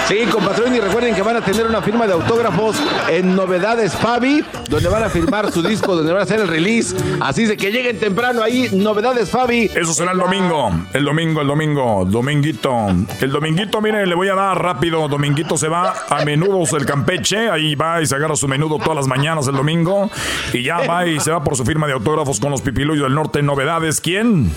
Sí, 0.08 0.18
compatrón, 0.30 0.74
y 0.74 0.80
recuerden 0.80 1.14
que 1.14 1.22
van 1.22 1.36
a 1.36 1.40
tener 1.40 1.66
una 1.66 1.82
firma 1.82 2.06
de 2.06 2.12
autógrafos 2.12 2.76
en 3.08 3.34
Novedades 3.34 3.94
Fabi, 3.94 4.44
donde 4.68 4.88
van 4.88 5.04
a 5.04 5.08
firmar 5.08 5.50
su 5.52 5.62
disco, 5.62 5.94
donde 5.94 6.12
van 6.12 6.20
a 6.20 6.24
hacer 6.24 6.40
el 6.40 6.48
release. 6.48 6.94
Así 7.20 7.44
de 7.44 7.56
que 7.56 7.70
lleguen 7.70 7.98
temprano 7.98 8.42
ahí, 8.42 8.68
Novedades 8.72 9.30
Fabi. 9.30 9.70
Eso 9.74 9.94
será 9.94 10.12
el 10.12 10.18
domingo, 10.18 10.70
el 10.92 11.04
domingo, 11.04 11.40
el 11.40 11.46
domingo, 11.46 12.04
dominguito. 12.06 12.71
El 13.20 13.30
dominguito, 13.30 13.80
miren, 13.80 14.08
le 14.08 14.14
voy 14.14 14.28
a 14.28 14.34
dar 14.34 14.60
rápido. 14.60 15.08
Dominguito 15.08 15.56
se 15.56 15.68
va 15.68 15.94
a 16.08 16.24
Menudos 16.24 16.72
el 16.72 16.86
Campeche, 16.86 17.50
ahí 17.50 17.74
va 17.74 18.02
y 18.02 18.06
se 18.06 18.14
agarra 18.14 18.36
su 18.36 18.48
menudo 18.48 18.78
todas 18.78 18.96
las 18.96 19.06
mañanas 19.06 19.46
el 19.48 19.54
domingo. 19.54 20.10
Y 20.52 20.62
ya 20.62 20.78
va 20.86 21.06
y 21.06 21.20
se 21.20 21.30
va 21.30 21.42
por 21.42 21.56
su 21.56 21.64
firma 21.64 21.86
de 21.86 21.94
autógrafos 21.94 22.40
con 22.40 22.50
los 22.50 22.62
pipiluyos 22.62 23.04
del 23.04 23.14
norte. 23.14 23.42
Novedades, 23.42 24.00
¿quién? 24.00 24.50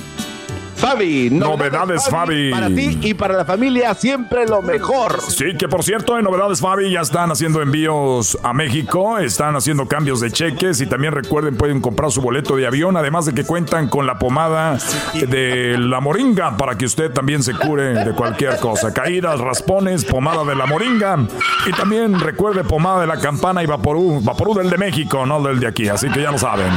Fabi. 0.75 1.29
Novedades, 1.29 2.08
Fabi, 2.10 2.51
Para 2.51 2.67
ti 2.67 3.00
y 3.01 3.13
para 3.13 3.38
la 3.38 3.46
familia, 3.46 3.94
siempre 3.94 4.46
lo 4.46 4.62
mejor. 4.62 5.22
Sí, 5.22 5.55
que 5.58 5.67
por 5.67 5.84
cierto, 5.84 6.17
en 6.17 6.25
Novedades, 6.25 6.60
Fabi 6.60 6.91
ya 6.91 7.01
están 7.01 7.32
haciendo 7.32 7.62
envíos 7.62 8.38
a 8.44 8.53
México, 8.53 9.17
están 9.17 9.55
haciendo 9.55 9.88
cambios 9.88 10.20
de 10.20 10.32
cheques 10.32 10.82
y 10.82 10.86
también 10.86 11.13
recuerden, 11.13 11.55
pueden 11.55 11.79
comprar 11.79 12.12
su 12.12 12.22
boleto 12.22 12.58
de 12.58 12.67
avión, 12.67 12.98
además 12.98 13.25
de 13.25 13.34
que 13.34 13.46
cuentan 13.46 13.88
con 13.88 14.05
la 14.05 14.20
pomada 14.20 14.77
de 15.13 15.77
la 15.77 16.01
moringa 16.01 16.58
para 16.58 16.77
que 16.77 16.86
usted 16.86 17.12
también 17.12 17.41
se 17.41 17.53
cure 17.53 17.94
de 17.94 18.13
cualquier 18.13 18.60
cosa. 18.60 18.94
Caídas, 18.94 19.39
raspones, 19.39 20.03
pomada 20.03 20.44
de 20.44 20.55
la 20.55 20.65
moringa 20.65 21.17
y 21.65 21.72
también 21.72 22.20
recuerde 22.20 22.63
pomada 22.63 23.01
de 23.01 23.08
la 23.08 23.20
campana 23.20 23.63
y 23.63 23.65
vaporú, 23.65 24.20
vaporú 24.22 24.53
del 24.53 24.70
de 24.70 24.77
México, 24.77 25.25
no 25.25 25.41
del 25.41 25.60
de 25.60 25.67
aquí, 25.67 25.88
así 25.88 26.10
que 26.10 26.22
ya 26.22 26.32
lo 26.32 26.38
saben. 26.38 26.67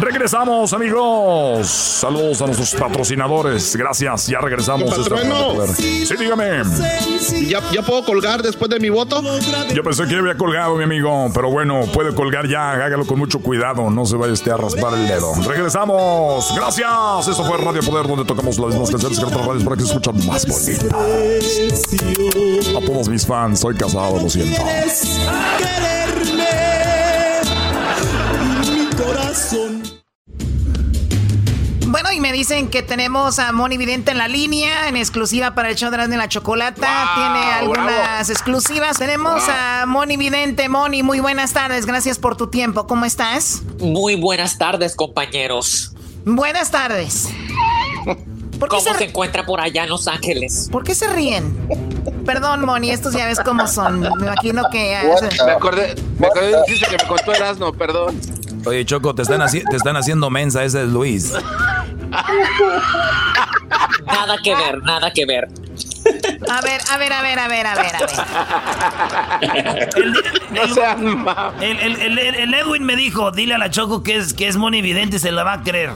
Regresamos, 0.00 0.72
amigos. 0.72 1.66
Saludos 1.68 2.42
a 2.42 2.46
nuestros 2.46 2.74
patrocinadores 2.74 3.35
Gracias, 3.42 4.26
ya 4.26 4.40
regresamos. 4.40 4.94
Sí, 5.76 6.14
dígame. 6.18 6.62
¿Ya, 7.48 7.60
¿Ya 7.72 7.82
puedo 7.82 8.04
colgar 8.04 8.42
después 8.42 8.70
de 8.70 8.80
mi 8.80 8.88
voto? 8.88 9.22
Yo 9.74 9.82
pensé 9.82 10.06
que 10.06 10.16
había 10.16 10.36
colgado, 10.36 10.76
mi 10.76 10.84
amigo, 10.84 11.30
pero 11.34 11.50
bueno, 11.50 11.82
puede 11.92 12.14
colgar 12.14 12.48
ya, 12.48 12.72
hágalo 12.72 13.06
con 13.06 13.18
mucho 13.18 13.40
cuidado, 13.40 13.90
no 13.90 14.06
se 14.06 14.16
vaya 14.16 14.32
usted 14.32 14.50
a 14.52 14.56
raspar 14.56 14.94
el 14.94 15.06
dedo. 15.08 15.34
Regresamos. 15.46 16.52
Gracias. 16.54 17.28
Esto 17.28 17.44
fue 17.44 17.58
Radio 17.58 17.82
Poder, 17.82 18.06
donde 18.06 18.24
tocamos 18.24 18.58
las 18.58 18.70
mismas 18.70 18.90
canciones 18.90 19.18
que 19.18 19.24
otras 19.24 19.46
radios 19.46 19.64
para 19.64 19.76
que 19.76 19.82
se 19.82 19.88
escuchan 19.88 20.26
más 20.26 20.46
bonitas. 20.46 20.92
A 22.76 22.80
todos 22.86 23.08
mis 23.08 23.26
fans, 23.26 23.60
soy 23.60 23.74
casado, 23.74 24.20
lo 24.20 24.28
siento. 24.28 24.62
Quererme, 25.58 26.46
mi 28.70 28.86
corazón. 28.96 29.85
Bueno, 31.88 32.10
y 32.10 32.18
me 32.18 32.32
dicen 32.32 32.68
que 32.68 32.82
tenemos 32.82 33.38
a 33.38 33.52
Moni 33.52 33.76
Vidente 33.76 34.10
en 34.10 34.18
la 34.18 34.26
línea, 34.26 34.88
en 34.88 34.96
exclusiva 34.96 35.54
para 35.54 35.70
el 35.70 35.76
show 35.76 35.88
de 35.90 36.16
la 36.16 36.28
Chocolata. 36.28 37.12
Tiene 37.14 37.52
algunas 37.52 38.28
exclusivas. 38.28 38.98
Tenemos 38.98 39.44
a 39.48 39.84
Moni 39.86 40.16
Vidente. 40.16 40.68
Moni, 40.68 41.04
muy 41.04 41.20
buenas 41.20 41.52
tardes. 41.52 41.86
Gracias 41.86 42.18
por 42.18 42.36
tu 42.36 42.48
tiempo. 42.48 42.88
¿Cómo 42.88 43.04
estás? 43.04 43.62
Muy 43.78 44.16
buenas 44.16 44.58
tardes, 44.58 44.96
compañeros. 44.96 45.92
Buenas 46.24 46.72
tardes. 46.72 47.28
¿Cómo 48.58 48.80
se... 48.80 49.04
encuentra 49.04 49.46
por 49.46 49.60
allá 49.60 49.84
en 49.84 49.90
Los 49.90 50.08
Ángeles? 50.08 50.68
¿Por 50.72 50.82
qué 50.82 50.94
se 50.94 51.06
ríen? 51.06 51.56
Perdón, 52.24 52.64
Moni, 52.64 52.90
estos 52.90 53.14
ya 53.14 53.26
ves 53.26 53.38
cómo 53.44 53.68
son. 53.68 54.00
Me 54.00 54.08
imagino 54.08 54.64
que... 54.72 54.98
Me 55.44 55.52
acordé, 55.52 55.94
me 56.18 56.26
acordé 56.26 56.48
de 56.48 56.56
un 56.56 56.64
chiste 56.64 56.86
que 56.86 56.96
me 57.00 57.08
contó 57.08 57.32
Erasmo, 57.32 57.72
perdón. 57.72 58.20
Oye, 58.66 58.84
Choco, 58.84 59.14
te 59.14 59.22
están, 59.22 59.40
te 59.50 59.76
están 59.76 59.96
haciendo 59.96 60.28
mensa, 60.30 60.64
ese 60.64 60.82
es 60.82 60.88
Luis. 60.88 61.32
Nada 64.06 64.36
que 64.42 64.54
ver, 64.54 64.82
nada 64.82 65.12
que 65.12 65.24
ver. 65.26 65.48
A 66.48 66.60
ver, 66.62 66.80
a 66.90 66.96
ver, 66.98 67.12
a 67.12 67.22
ver, 67.22 67.38
a 67.38 67.48
ver, 67.48 67.66
a 67.66 67.74
ver, 67.74 67.96
a 67.96 67.98
ver. 68.06 69.88
El, 69.96 70.12
No 70.50 70.68
sean 70.74 71.22
ma- 71.24 71.52
el- 71.60 71.78
el- 71.78 72.18
el- 72.18 72.34
el 72.34 72.54
Edwin 72.54 72.84
me 72.84 72.94
dijo, 72.96 73.30
dile 73.32 73.54
a 73.54 73.58
la 73.58 73.70
Choco 73.70 74.02
que 74.02 74.16
es, 74.16 74.32
que 74.34 74.46
es 74.48 74.56
Moni 74.56 74.82
Vidente 74.82 75.16
y 75.16 75.18
se 75.18 75.32
la 75.32 75.42
va 75.44 75.54
a 75.54 75.62
creer. 75.62 75.90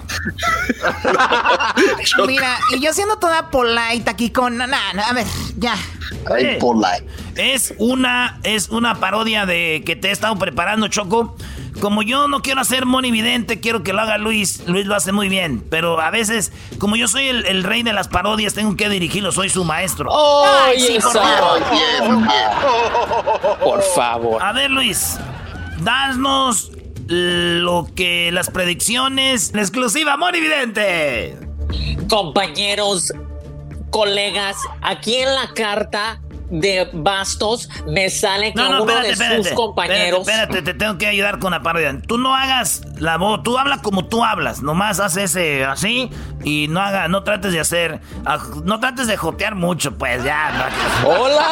Mira, 2.26 2.58
y 2.76 2.80
yo 2.80 2.92
siendo 2.92 3.16
toda 3.16 3.50
polite 3.50 4.10
aquí 4.10 4.30
con... 4.30 4.56
No, 4.56 4.66
no, 4.66 4.76
no, 4.94 5.02
a 5.02 5.12
ver, 5.12 5.26
ya. 5.56 5.74
Oye, 6.28 6.58
Es 7.36 7.72
una, 7.78 8.38
es 8.42 8.68
una 8.68 8.96
parodia 8.96 9.46
de 9.46 9.82
que 9.86 9.94
te 9.96 10.08
he 10.08 10.10
estado 10.12 10.36
preparando, 10.36 10.88
Choco. 10.88 11.36
Como 11.80 12.02
yo 12.02 12.28
no 12.28 12.42
quiero 12.42 12.60
hacer 12.60 12.84
monividente, 12.84 13.60
quiero 13.60 13.82
que 13.82 13.92
lo 13.92 14.00
haga 14.00 14.18
Luis. 14.18 14.62
Luis 14.66 14.86
lo 14.86 14.94
hace 14.94 15.12
muy 15.12 15.28
bien. 15.28 15.64
Pero 15.70 16.00
a 16.00 16.10
veces, 16.10 16.52
como 16.78 16.96
yo 16.96 17.08
soy 17.08 17.28
el, 17.28 17.46
el 17.46 17.64
rey 17.64 17.82
de 17.82 17.92
las 17.92 18.08
parodias, 18.08 18.54
tengo 18.54 18.76
que 18.76 18.88
dirigirlo, 18.88 19.32
soy 19.32 19.48
su 19.48 19.64
maestro. 19.64 20.10
Ay, 20.64 20.78
sí, 20.78 20.98
por 21.00 21.12
favor. 21.12 21.62
Por 23.62 23.82
favor. 23.94 24.42
A 24.42 24.52
ver, 24.52 24.70
Luis, 24.70 25.18
danos 25.80 26.70
lo 27.06 27.88
que 27.94 28.30
las 28.32 28.50
predicciones, 28.50 29.52
la 29.54 29.62
exclusiva 29.62 30.16
monividente. 30.16 31.38
Compañeros, 32.08 33.12
colegas, 33.90 34.56
aquí 34.82 35.16
en 35.16 35.34
la 35.34 35.52
carta 35.54 36.20
de 36.50 36.88
Bastos 36.92 37.68
me 37.86 38.10
sale 38.10 38.52
que 38.52 38.56
No, 38.60 38.68
no, 38.68 38.82
uno 38.82 38.92
espérate, 38.92 39.06
de 39.06 39.12
espérate. 39.12 39.44
sus 39.44 39.52
compañeros. 39.52 40.20
Espérate, 40.20 40.42
espérate, 40.58 40.72
te 40.72 40.78
tengo 40.78 40.98
que 40.98 41.06
ayudar 41.06 41.38
con 41.38 41.52
la 41.52 41.62
parodia. 41.62 41.96
Tú 42.06 42.18
no 42.18 42.34
hagas 42.34 42.82
la 43.00 43.16
voz, 43.16 43.42
tú 43.42 43.58
habla 43.58 43.78
como 43.82 44.06
tú 44.06 44.24
hablas. 44.24 44.62
Nomás 44.62 45.00
haz 45.00 45.16
ese 45.16 45.64
así 45.64 46.10
y 46.44 46.68
no 46.68 46.80
haga, 46.80 47.08
no 47.08 47.22
trates 47.24 47.52
de 47.52 47.60
hacer, 47.60 48.00
no 48.64 48.78
trates 48.80 49.06
de 49.06 49.16
jotear 49.16 49.54
mucho, 49.54 49.96
pues 49.98 50.22
ya. 50.22 50.70
no. 51.02 51.08
Hola. 51.08 51.46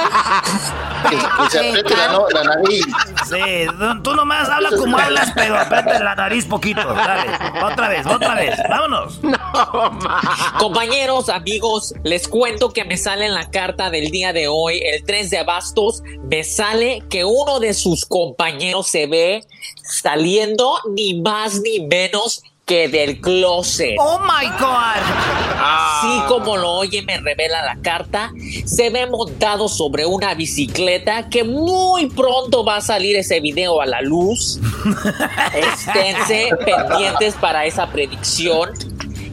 Que 1.10 1.16
se 1.50 1.58
apriete 1.68 1.96
la, 1.96 2.08
no- 2.12 2.28
la 2.28 2.44
nariz. 2.44 2.86
Sí, 3.28 3.66
tú- 4.02 4.14
nomás 4.14 4.48
habla 4.48 4.70
como 4.76 4.98
hablas, 4.98 5.32
pero 5.34 5.58
aprieta 5.58 5.98
la 6.02 6.14
nariz 6.14 6.44
poquito. 6.44 6.80
Dale, 6.94 7.30
otra 7.64 7.88
vez, 7.88 8.06
otra 8.06 8.34
vez. 8.34 8.58
Vámonos. 8.68 9.20
Compañeros, 10.58 11.28
amigos, 11.28 11.94
les 12.04 12.28
cuento 12.28 12.72
que 12.72 12.84
me 12.84 12.96
sale 12.96 13.26
en 13.26 13.34
la 13.34 13.50
carta 13.50 13.90
del 13.90 14.10
día 14.10 14.32
de 14.32 14.48
hoy, 14.48 14.80
el 14.80 15.04
3 15.04 15.30
de 15.30 15.42
Bastos, 15.44 16.02
me 16.24 16.44
sale 16.44 17.02
que 17.08 17.24
uno 17.24 17.60
de 17.60 17.74
sus 17.74 18.04
compañeros 18.04 18.88
se 18.88 19.06
ve 19.06 19.44
saliendo 19.88 20.78
ni 20.94 21.20
más 21.20 21.60
ni 21.60 21.80
menos 21.80 22.42
que 22.68 22.86
del 22.86 23.20
closet. 23.20 23.96
Oh 23.98 24.20
my 24.20 24.46
God. 24.58 25.02
Así 25.60 26.22
como 26.28 26.56
lo 26.56 26.70
oye, 26.72 27.02
me 27.02 27.16
revela 27.16 27.64
la 27.64 27.80
carta, 27.82 28.30
se 28.66 28.90
ve 28.90 29.06
montado 29.06 29.68
sobre 29.68 30.04
una 30.04 30.34
bicicleta 30.34 31.28
que 31.30 31.42
muy 31.44 32.10
pronto 32.10 32.64
va 32.64 32.76
a 32.76 32.80
salir 32.80 33.16
ese 33.16 33.40
video 33.40 33.80
a 33.80 33.86
la 33.86 34.02
luz. 34.02 34.60
Esténse 35.54 36.50
pendientes 36.64 37.34
para 37.40 37.64
esa 37.64 37.86
predicción. 37.88 38.70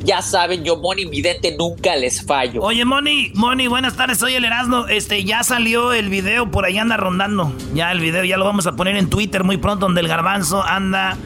Ya 0.05 0.21
saben, 0.21 0.63
yo, 0.63 0.77
Moni 0.77 1.05
Vidente, 1.05 1.55
nunca 1.57 1.95
les 1.95 2.23
fallo. 2.23 2.61
Oye, 2.61 2.85
Moni, 2.85 3.31
Moni, 3.33 3.65
buenas 3.67 3.97
tardes, 3.97 4.19
soy 4.19 4.35
el 4.35 4.45
Erasmo. 4.45 4.85
Este, 4.87 5.23
ya 5.23 5.43
salió 5.43 5.93
el 5.93 6.09
video, 6.09 6.51
por 6.51 6.63
ahí 6.63 6.77
anda 6.77 6.95
rondando. 6.95 7.51
Ya 7.73 7.91
el 7.91 7.99
video 7.99 8.23
ya 8.23 8.37
lo 8.37 8.45
vamos 8.45 8.67
a 8.67 8.73
poner 8.73 8.97
en 8.97 9.09
Twitter 9.09 9.43
muy 9.43 9.57
pronto, 9.57 9.87
donde 9.87 10.01
el 10.01 10.07
garbanzo 10.07 10.61
anda 10.61 11.17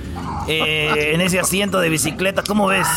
eh, 0.48 1.12
en 1.14 1.20
ese 1.20 1.42
asiento 1.42 1.82
de 1.82 1.90
bicicleta. 1.90 2.42
¿Cómo 2.42 2.68
ves? 2.68 2.88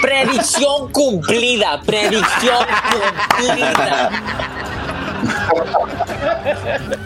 Predicción 0.00 0.90
cumplida, 0.90 1.82
predicción 1.82 2.64
cumplida. 3.36 4.10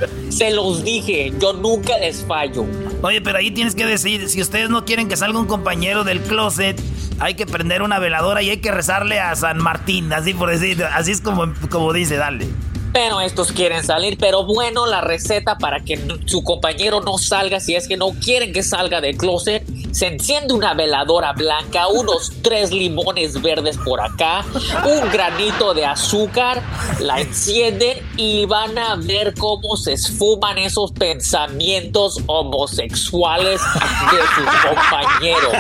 Se 0.37 0.51
los 0.51 0.85
dije, 0.85 1.33
yo 1.41 1.55
nunca 1.55 1.97
les 1.97 2.23
fallo. 2.23 2.67
Oye, 3.01 3.23
pero 3.23 3.39
ahí 3.39 3.51
tienes 3.51 3.75
que 3.75 3.87
decir, 3.87 4.29
si 4.29 4.43
ustedes 4.43 4.69
no 4.69 4.85
quieren 4.85 5.09
que 5.09 5.17
salga 5.17 5.39
un 5.39 5.47
compañero 5.47 6.05
del 6.05 6.21
closet, 6.21 6.79
hay 7.19 7.33
que 7.37 7.47
prender 7.47 7.81
una 7.81 7.99
veladora 7.99 8.43
y 8.43 8.51
hay 8.51 8.59
que 8.59 8.71
rezarle 8.71 9.19
a 9.19 9.35
San 9.35 9.57
Martín, 9.57 10.13
así 10.13 10.35
por 10.35 10.51
decir, 10.51 10.85
así 10.85 11.13
es 11.13 11.23
como, 11.23 11.55
como 11.71 11.95
dice, 11.95 12.17
dale. 12.17 12.47
Pero 12.93 13.23
estos 13.23 13.51
quieren 13.53 13.83
salir. 13.83 14.19
Pero 14.19 14.45
bueno, 14.45 14.87
la 14.87 15.01
receta 15.01 15.57
para 15.57 15.81
que 15.81 15.99
su 16.27 16.43
compañero 16.43 17.01
no 17.01 17.17
salga, 17.17 17.59
si 17.59 17.75
es 17.75 17.89
que 17.89 17.97
no 17.97 18.11
quieren 18.11 18.53
que 18.53 18.63
salga 18.63 19.01
del 19.01 19.17
closet, 19.17 19.67
se 19.97 20.09
enciende 20.09 20.53
una 20.53 20.75
veladora 20.75 21.33
blanca, 21.33 21.87
unos 21.89 22.31
tres 22.43 22.71
limones 22.71 23.41
verdes 23.41 23.79
por 23.79 23.99
acá, 23.99 24.45
un 24.85 25.11
granito 25.11 25.73
de 25.73 25.87
azúcar, 25.87 26.61
la 27.01 27.19
encienden 27.19 27.97
y 28.19 28.45
van 28.45 28.77
a 28.77 28.97
ver 28.97 29.33
cómo 29.39 29.75
se 29.79 29.95
esfuman 29.95 30.59
esos 30.59 30.93
pensamientos 30.93 32.21
homosexuales 32.27 33.59
de 33.63 34.19
sus 34.35 34.47
compañeros. 34.69 35.53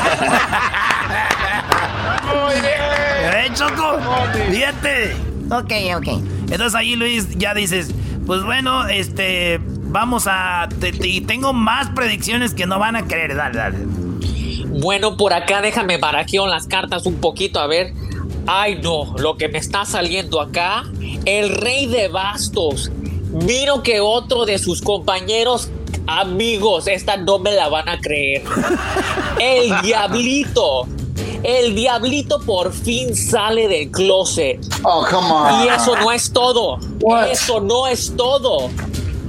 ¡Eh, 3.22 3.50
Choco! 3.54 3.98
¡Fíjate! 4.50 5.16
Ok, 5.50 5.72
ok. 5.96 6.08
Entonces 6.50 6.74
ahí, 6.74 6.94
Luis, 6.94 7.26
ya 7.38 7.54
dices, 7.54 7.90
pues 8.26 8.42
bueno, 8.44 8.86
este, 8.88 9.60
vamos 9.62 10.26
a... 10.26 10.68
te- 10.78 10.92
te- 10.92 11.08
y 11.08 11.20
tengo 11.22 11.54
más 11.54 11.88
predicciones 11.90 12.52
que 12.52 12.66
no 12.66 12.78
van 12.78 12.96
a 12.96 13.06
creer, 13.06 13.34
dale, 13.34 13.56
dale. 13.58 13.78
Bueno, 14.78 15.16
por 15.16 15.32
acá 15.32 15.62
déjame 15.62 15.96
barajeo 15.96 16.46
las 16.46 16.66
cartas 16.66 17.06
un 17.06 17.16
poquito, 17.16 17.60
a 17.60 17.66
ver. 17.66 17.92
Ay, 18.46 18.78
no, 18.82 19.14
lo 19.18 19.36
que 19.36 19.48
me 19.48 19.58
está 19.58 19.84
saliendo 19.84 20.40
acá, 20.40 20.84
el 21.24 21.50
rey 21.50 21.86
de 21.86 22.08
bastos. 22.08 22.90
Miro 23.32 23.82
que 23.82 24.00
otro 24.00 24.44
de 24.44 24.58
sus 24.58 24.82
compañeros, 24.82 25.70
amigos, 26.06 26.86
esta 26.86 27.16
no 27.16 27.38
me 27.38 27.52
la 27.52 27.68
van 27.68 27.88
a 27.88 27.98
creer. 27.98 28.42
El 29.40 29.80
diablito. 29.82 30.86
El 31.42 31.74
diablito 31.74 32.40
por 32.40 32.72
fin 32.72 33.14
sale 33.14 33.68
del 33.68 33.90
closet. 33.90 34.58
Oh, 34.82 35.06
come 35.08 35.30
on. 35.30 35.64
Y 35.64 35.68
eso 35.68 35.96
no 35.96 36.10
es 36.12 36.32
todo. 36.32 36.78
What? 37.00 37.30
Eso 37.30 37.60
no 37.60 37.86
es 37.86 38.14
todo. 38.16 38.70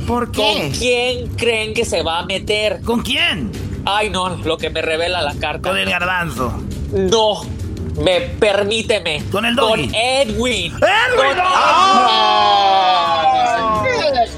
¿Por 0.07 0.31
¿Con 0.31 0.71
quién 0.71 1.27
creen 1.35 1.73
que 1.73 1.85
se 1.85 2.01
va 2.01 2.19
a 2.19 2.25
meter? 2.25 2.81
¿Con 2.81 3.01
quién? 3.01 3.51
Ay, 3.89 4.09
no, 4.09 4.27
lo 4.29 4.57
que 4.57 4.69
me 4.69 4.81
revela 4.81 5.21
la 5.21 5.33
carta. 5.35 5.69
Con 5.69 5.77
el 5.77 5.89
garbanzo. 5.89 6.51
No, 6.91 7.41
me 8.01 8.19
permíteme. 8.21 9.23
Con 9.31 9.45
el 9.45 9.55
Con 9.55 9.69
doggy. 9.81 9.91
Edwin. 9.95 10.73
¡Edwin! 10.75 11.37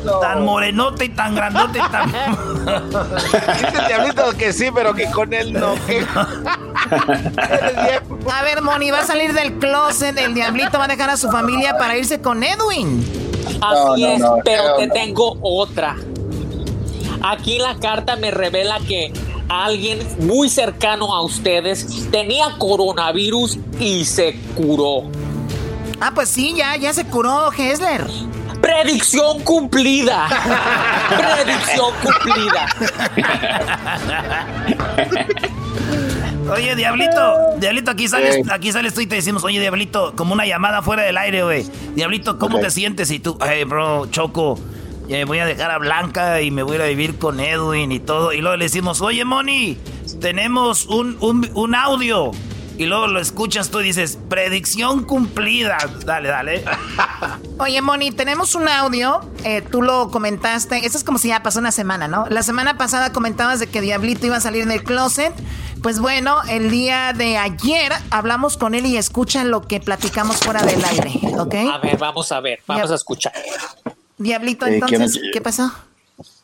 Con- 0.06 0.22
Tan 0.22 0.46
morenote 0.46 1.06
y 1.06 1.10
tan 1.10 1.36
grandote 1.36 1.80
y 1.80 1.92
tan... 1.92 2.12
Dice 2.12 3.78
el 3.80 3.88
diablito 3.88 4.32
que 4.38 4.54
sí, 4.54 4.68
pero 4.74 4.94
que 4.94 5.10
con 5.12 5.34
él 5.34 5.54
no. 5.54 5.74
que- 5.86 6.06
A 8.32 8.42
ver, 8.44 8.62
Moni, 8.62 8.92
va 8.92 9.00
a 9.00 9.06
salir 9.06 9.34
del 9.34 9.54
closet, 9.60 10.18
el 10.18 10.34
diablito 10.34 10.78
va 10.78 10.86
a 10.86 10.88
dejar 10.88 11.10
a 11.10 11.18
su 11.18 11.30
familia 11.32 11.78
para 11.78 11.98
irse 11.98 12.22
con 12.22 12.44
Edwin. 12.44 13.04
Así 13.62 14.02
no, 14.02 14.08
es, 14.08 14.20
no, 14.20 14.38
pero 14.44 14.76
te 14.78 14.88
no. 14.88 14.94
tengo 14.94 15.38
otra. 15.42 15.96
Aquí 17.22 17.60
la 17.60 17.76
carta 17.76 18.16
me 18.16 18.32
revela 18.32 18.80
que 18.88 19.12
alguien 19.50 20.00
muy 20.20 20.50
cercano 20.50 21.14
a 21.14 21.22
ustedes 21.22 22.10
tenía 22.12 22.56
coronavirus 22.58 23.58
y 23.80 24.06
se 24.06 24.34
curó. 24.56 25.10
Ah, 26.00 26.12
pues 26.16 26.30
sí, 26.30 26.54
ya, 26.56 26.78
ya 26.78 26.94
se 26.94 27.04
curó 27.06 27.52
Hessler. 27.52 28.06
Predicción 28.62 29.42
cumplida. 29.44 30.28
Predicción 31.10 31.92
cumplida. 32.02 32.68
Oye, 36.52 36.76
Diablito, 36.76 37.56
Diablito, 37.58 37.92
aquí 37.92 38.08
sales, 38.08 38.38
Eh. 38.38 38.44
aquí 38.50 38.72
sales 38.72 38.94
tú 38.94 39.02
y 39.02 39.08
te 39.08 39.16
decimos, 39.16 39.44
oye, 39.44 39.60
Diablito, 39.60 40.14
como 40.16 40.34
una 40.34 40.46
llamada 40.46 40.82
fuera 40.82 41.04
del 41.04 41.18
aire, 41.18 41.44
güey. 41.44 41.66
Diablito, 41.96 42.40
¿cómo 42.40 42.60
te 42.60 42.72
sientes? 42.72 43.12
Y 43.12 43.20
tú, 43.20 43.38
hey, 43.46 43.64
bro, 43.66 44.08
Choco, 44.08 44.58
eh, 45.10 45.26
voy 45.26 45.40
a 45.40 45.46
dejar 45.46 45.72
a 45.72 45.78
Blanca 45.78 46.42
y 46.42 46.52
me 46.52 46.64
voy 46.64 46.74
a 46.74 46.76
ir 46.78 46.82
a 46.84 46.86
vivir 46.88 47.18
con 47.18 47.40
Edwin 47.40 47.92
y 47.92 48.00
todo. 48.00 48.32
Y 48.34 48.42
luego 48.42 48.58
le 48.58 48.66
decimos, 48.66 49.02
oye, 49.02 49.26
Moni, 49.26 49.78
tenemos 50.22 50.86
un, 50.86 51.18
un, 51.20 51.50
un 51.54 51.76
audio. 51.76 52.32
Y 52.78 52.86
luego 52.86 53.08
lo 53.08 53.20
escuchas 53.20 53.72
tú 53.72 53.82
y 53.82 53.84
dices, 53.84 54.18
predicción 54.30 55.04
cumplida. 55.04 55.78
Dale, 56.06 56.30
dale. 56.30 56.64
Oye, 57.60 57.82
Moni, 57.82 58.12
tenemos 58.12 58.56
un 58.56 58.70
audio. 58.70 59.20
eh, 59.44 59.62
tú 59.62 59.82
lo 59.82 60.10
comentaste. 60.12 60.86
Esto 60.86 60.98
es 60.98 61.04
como 61.04 61.18
si 61.18 61.28
ya 61.28 61.44
pasó 61.44 61.60
una 61.60 61.74
semana, 61.74 62.08
¿no? 62.08 62.26
La 62.30 62.42
semana 62.42 62.78
pasada 62.78 63.12
comentabas 63.12 63.60
de 63.60 63.68
que 63.68 63.82
Diablito 63.82 64.28
iba 64.28 64.38
a 64.38 64.40
salir 64.40 64.66
del 64.66 64.82
closet. 64.86 65.34
Pues 65.84 66.00
bueno, 66.00 66.38
el 66.48 66.72
día 66.72 67.12
de 67.12 67.38
ayer 67.38 67.92
hablamos 68.12 68.56
con 68.56 68.74
él 68.76 68.86
y 68.86 68.96
escuchan 68.96 69.52
lo 69.52 69.62
que 69.62 69.82
platicamos 69.82 70.38
fuera 70.38 70.62
del 70.62 70.82
aire, 70.86 71.20
¿ok? 71.38 71.56
A 71.74 71.78
ver, 71.80 71.98
vamos 71.98 72.32
a 72.32 72.40
ver, 72.40 72.62
vamos 72.66 72.88
Ya. 72.88 72.94
a 72.94 72.96
escuchar. 72.96 73.34
Diablito, 74.20 74.68
Eh, 74.68 74.76
entonces, 74.76 75.20
¿qué- 75.22 75.32
¿qué 75.32 75.42
pasó? 75.42 75.72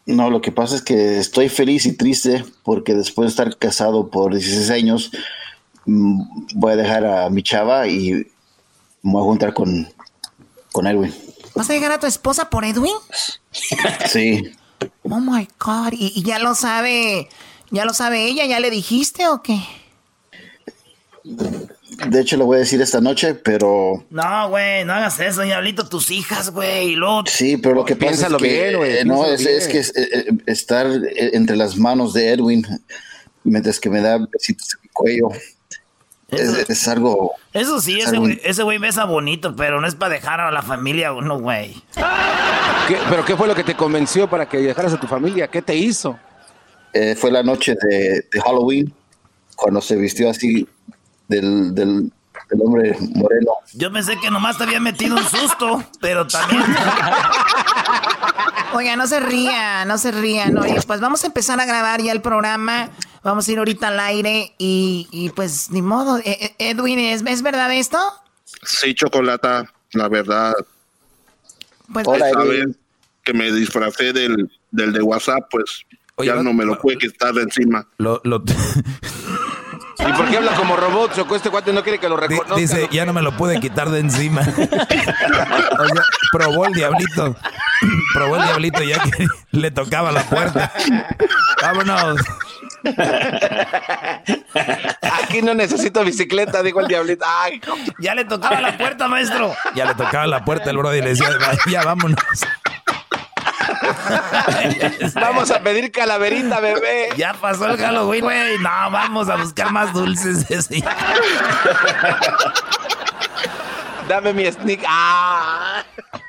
No, 0.07 0.29
lo 0.29 0.41
que 0.41 0.51
pasa 0.51 0.75
es 0.75 0.81
que 0.81 1.19
estoy 1.19 1.49
feliz 1.49 1.85
y 1.85 1.93
triste 1.93 2.43
porque 2.63 2.93
después 2.95 3.25
de 3.27 3.29
estar 3.29 3.57
casado 3.57 4.09
por 4.09 4.33
16 4.33 4.69
años, 4.71 5.11
mm, 5.85 6.21
voy 6.55 6.73
a 6.73 6.75
dejar 6.77 7.05
a 7.05 7.29
mi 7.29 7.43
chava 7.43 7.88
y 7.88 8.11
me 9.03 9.11
voy 9.11 9.21
a 9.21 9.25
juntar 9.25 9.53
con, 9.53 9.88
con 10.71 10.88
Edwin. 10.88 11.13
¿Vas 11.55 11.69
a 11.69 11.73
llegar 11.73 11.91
a 11.91 11.99
tu 11.99 12.07
esposa 12.07 12.49
por 12.49 12.65
Edwin? 12.65 12.93
Sí. 14.09 14.51
Oh 15.03 15.19
my 15.19 15.47
God. 15.59 15.93
¿Y, 15.93 16.11
y 16.15 16.23
ya 16.23 16.39
lo 16.39 16.53
sabe? 16.55 17.29
¿Ya 17.71 17.85
lo 17.85 17.93
sabe 17.93 18.25
ella? 18.25 18.45
¿Ya 18.45 18.59
le 18.59 18.69
dijiste 18.69 19.27
o 19.27 19.41
qué? 19.41 19.59
De 22.10 22.21
hecho, 22.21 22.38
lo 22.38 22.45
voy 22.45 22.58
a 22.58 22.60
decir 22.60 22.81
esta 22.81 22.99
noche, 23.01 23.36
pero 23.36 24.03
No, 24.10 24.49
güey, 24.49 24.84
no 24.86 24.93
hagas 24.93 25.19
eso, 25.19 25.41
diablito, 25.41 25.88
tus 25.88 26.12
hijas, 26.12 26.49
güey. 26.51 26.95
sí, 27.27 27.58
pero 27.58 27.75
lo 27.75 27.86
que 27.86 27.95
pasa 27.95 28.27
es 28.27 28.34
que 28.36 28.47
bien, 28.47 28.84
eh, 28.84 29.03
no 29.05 29.25
es, 29.25 29.45
es 29.45 29.67
que 29.67 29.79
es, 29.79 29.95
eh, 29.95 30.10
eh, 30.13 30.25
estar 30.45 30.88
entre 31.15 31.55
las 31.55 31.77
manos 31.77 32.13
de 32.13 32.29
Edwin 32.31 32.65
mientras 33.43 33.79
que 33.79 33.89
me 33.89 34.01
da 34.01 34.17
besitos 34.17 34.73
en 34.75 34.79
mi 34.84 34.89
cuello 34.89 35.29
es, 36.29 36.69
es 36.69 36.88
algo. 36.88 37.34
Eso 37.53 37.79
sí, 37.79 37.99
es 37.99 38.08
ese 38.08 38.17
güey, 38.17 38.41
ese 38.43 38.63
güey 38.63 38.77
besa 38.79 39.05
bonito, 39.05 39.55
pero 39.55 39.79
no 39.79 39.88
es 39.88 39.95
para 39.95 40.15
dejar 40.15 40.41
a 40.41 40.51
la 40.51 40.62
familia 40.63 41.13
uno, 41.13 41.39
güey. 41.39 41.75
¿Qué- 42.88 42.97
¿Pero 43.10 43.23
qué 43.23 43.36
fue 43.38 43.47
lo 43.47 43.55
que 43.55 43.63
te 43.63 43.75
convenció 43.75 44.29
para 44.29 44.47
que 44.49 44.58
dejaras 44.58 44.93
a 44.93 44.99
tu 44.99 45.08
familia? 45.08 45.47
¿Qué 45.47 45.62
te 45.62 45.75
hizo? 45.75 46.19
eh, 46.97 47.13
fue 47.15 47.29
la 47.29 47.43
noche 47.43 47.75
de, 47.89 48.25
de 48.31 48.41
Halloween 48.41 48.93
cuando 49.58 49.81
se 49.81 49.97
vistió 49.97 50.29
así 50.29 50.65
del, 51.27 51.73
del, 51.75 52.11
del 52.49 52.61
hombre 52.61 52.97
moreno. 53.15 53.51
Yo 53.73 53.91
pensé 53.91 54.17
que 54.19 54.31
nomás 54.31 54.57
te 54.57 54.63
había 54.63 54.79
metido 54.79 55.15
un 55.17 55.23
susto, 55.23 55.83
pero 56.01 56.25
también. 56.27 56.63
Oiga, 58.73 58.95
no 58.95 59.07
se 59.07 59.19
ría, 59.19 59.85
no 59.85 59.97
se 59.97 60.11
rían. 60.11 60.57
Oye, 60.57 60.75
pues 60.85 60.99
vamos 60.99 61.23
a 61.23 61.27
empezar 61.27 61.59
a 61.59 61.65
grabar 61.65 62.01
ya 62.01 62.11
el 62.11 62.21
programa. 62.21 62.89
Vamos 63.23 63.47
a 63.47 63.51
ir 63.51 63.57
ahorita 63.57 63.88
al 63.88 63.99
aire 63.99 64.53
y, 64.57 65.07
y 65.11 65.29
pues 65.29 65.71
ni 65.71 65.81
modo. 65.81 66.17
Eh, 66.19 66.38
eh, 66.41 66.55
Edwin, 66.59 66.99
¿es, 66.99 67.23
¿es 67.25 67.41
verdad 67.41 67.73
esto? 67.73 67.97
Sí, 68.63 68.93
Chocolata, 68.93 69.71
la 69.93 70.07
verdad. 70.09 70.53
Pues 71.91 72.07
Hola, 72.07 72.29
Esa 72.29 72.41
Edwin. 72.43 72.65
vez 72.67 72.75
que 73.23 73.33
me 73.33 73.51
disfracé 73.51 74.13
del, 74.13 74.51
del 74.71 74.93
de 74.93 75.01
WhatsApp, 75.01 75.47
pues 75.49 75.81
Oye, 76.15 76.27
ya 76.27 76.35
no- 76.35 76.43
no 76.43 76.53
me 76.53 76.65
lo 76.65 76.77
puede 76.79 76.97
quitar 76.97 77.33
de 77.33 77.43
encima. 77.43 77.88
Lo, 77.97 78.21
lo- 78.23 78.43
¿Y 79.99 80.13
por 80.13 80.29
qué 80.29 80.38
habla 80.38 80.53
como 80.53 80.75
robot, 80.75 81.15
Choco? 81.15 81.36
Este 81.36 81.49
cuate 81.49 81.71
no 81.73 81.84
quiere 81.84 81.99
que 81.99 82.10
lo 82.10 82.17
reconozca. 82.17 82.55
dice, 82.55 82.88
ya 82.91 83.05
no 83.05 83.13
me 83.13 83.21
lo 83.21 83.36
pude 83.38 83.60
quitar 83.60 83.89
de 83.89 83.99
encima. 83.99 84.41
o 85.79 85.86
sea, 85.86 86.03
probó 86.31 86.65
el 86.65 86.73
diablito. 86.73 87.36
probó 88.13 88.38
el 88.38 88.43
diablito 88.43 88.84
ya 88.84 88.99
que 88.99 89.27
le 89.51 89.71
tocaba 89.71 90.12
la 90.12 90.23
puerta. 90.23 90.71
Vámonos. 91.62 92.19
Aquí 95.23 95.41
no 95.41 95.53
necesito 95.53 96.03
bicicleta, 96.03 96.62
dijo 96.62 96.81
el 96.81 96.88
diablito. 96.88 97.25
Ay, 97.27 97.62
ya 97.99 98.15
le 98.15 98.25
tocaba 98.25 98.62
la 98.62 98.77
puerta, 98.77 99.08
maestro. 99.08 99.53
Ya 99.75 99.86
le 99.86 99.95
tocaba 99.95 100.27
la 100.27 100.43
puerta 100.45 100.69
el 100.69 100.77
brody 100.77 100.99
y 100.99 101.01
le 101.01 101.10
decía, 101.10 101.29
ya 101.69 101.84
vámonos. 101.84 102.19
vamos 105.15 105.51
a 105.51 105.60
pedir 105.60 105.91
calaverita, 105.91 106.60
bebé. 106.60 107.10
Ya 107.17 107.34
pasó 107.34 107.69
el 107.69 107.78
Halloween, 107.78 108.23
güey. 108.23 108.58
No, 108.60 108.91
vamos 108.91 109.30
a 109.30 109.36
buscar 109.36 109.71
más 109.71 109.93
dulces. 109.93 110.49
ese. 110.51 110.84
Dame 114.08 114.34
mi 114.34 114.51
sneak. 114.51 114.84
Ah. 114.88 115.84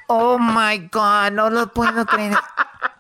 Oh 0.09 0.39
my 0.39 0.89
God, 0.91 1.33
no 1.33 1.51
lo 1.51 1.67
puedo 1.73 2.07
creer. 2.07 2.37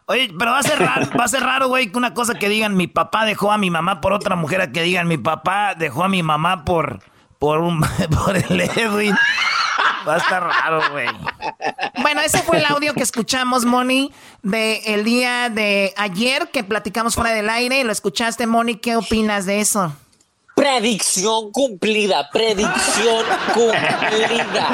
Oye, 0.07 0.33
pero 0.39 0.53
va 0.53 0.59
a 0.61 0.63
ser 0.63 0.79
raro, 0.79 1.07
va 1.19 1.25
a 1.25 1.29
ser 1.29 1.43
raro, 1.43 1.67
güey, 1.69 1.91
que 1.91 1.99
una 1.99 2.15
cosa 2.15 2.35
que 2.35 2.49
digan 2.49 2.77
mi 2.77 2.87
papá 2.87 3.25
dejó 3.25 3.51
a 3.51 3.59
mi 3.59 3.71
mamá 3.71 4.01
por 4.01 4.13
otra 4.13 4.37
mujer, 4.37 4.61
a 4.61 4.71
que 4.71 4.83
digan 4.83 5.09
mi 5.09 5.19
papá 5.19 5.75
dejó 5.75 6.05
a 6.05 6.09
mi 6.09 6.23
mamá 6.23 6.65
por 6.65 7.01
por 7.39 7.59
un 7.59 7.81
por 8.25 8.37
el 8.37 8.61
Edwin. 8.61 9.17
Va 10.07 10.15
a 10.15 10.19
estar 10.19 10.43
raro, 10.43 10.81
güey. 10.93 11.09
Bueno, 12.01 12.21
ese 12.21 12.39
fue 12.43 12.59
el 12.59 12.65
audio 12.67 12.95
que 12.95 13.03
escuchamos, 13.03 13.65
Moni, 13.65 14.13
de 14.43 14.77
el 14.87 15.03
día 15.05 15.51
de 15.51 15.93
ayer 15.97 16.49
que 16.53 16.63
platicamos 16.63 17.15
fuera 17.15 17.33
del 17.33 17.51
aire. 17.51 17.83
Lo 17.83 17.91
escuchaste, 17.91 18.47
Moni. 18.47 18.77
¿Qué 18.77 18.95
opinas 18.97 19.47
de 19.47 19.61
eso? 19.61 19.93
Predicción 20.55 21.51
cumplida, 21.51 22.31
predicción 22.31 23.25
cumplida. 23.53 24.69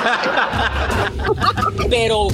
Pero 1.89 2.29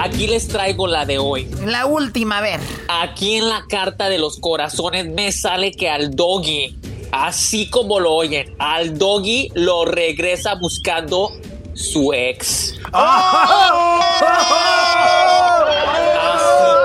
aquí 0.00 0.26
les 0.26 0.48
traigo 0.48 0.86
la 0.86 1.04
de 1.04 1.18
hoy. 1.18 1.44
La 1.66 1.86
última, 1.86 2.38
a 2.38 2.40
ver. 2.40 2.60
Aquí 2.88 3.36
en 3.36 3.48
la 3.48 3.64
carta 3.68 4.08
de 4.08 4.18
los 4.18 4.40
corazones 4.40 5.06
me 5.06 5.30
sale 5.30 5.72
que 5.72 5.90
al 5.90 6.16
doggy, 6.16 6.78
así 7.12 7.68
como 7.68 8.00
lo 8.00 8.14
oyen, 8.14 8.54
al 8.58 8.96
doggy 8.96 9.50
lo 9.54 9.84
regresa 9.84 10.54
buscando 10.54 11.30
su 11.78 12.12
ex. 12.12 12.74
Así 12.92 13.44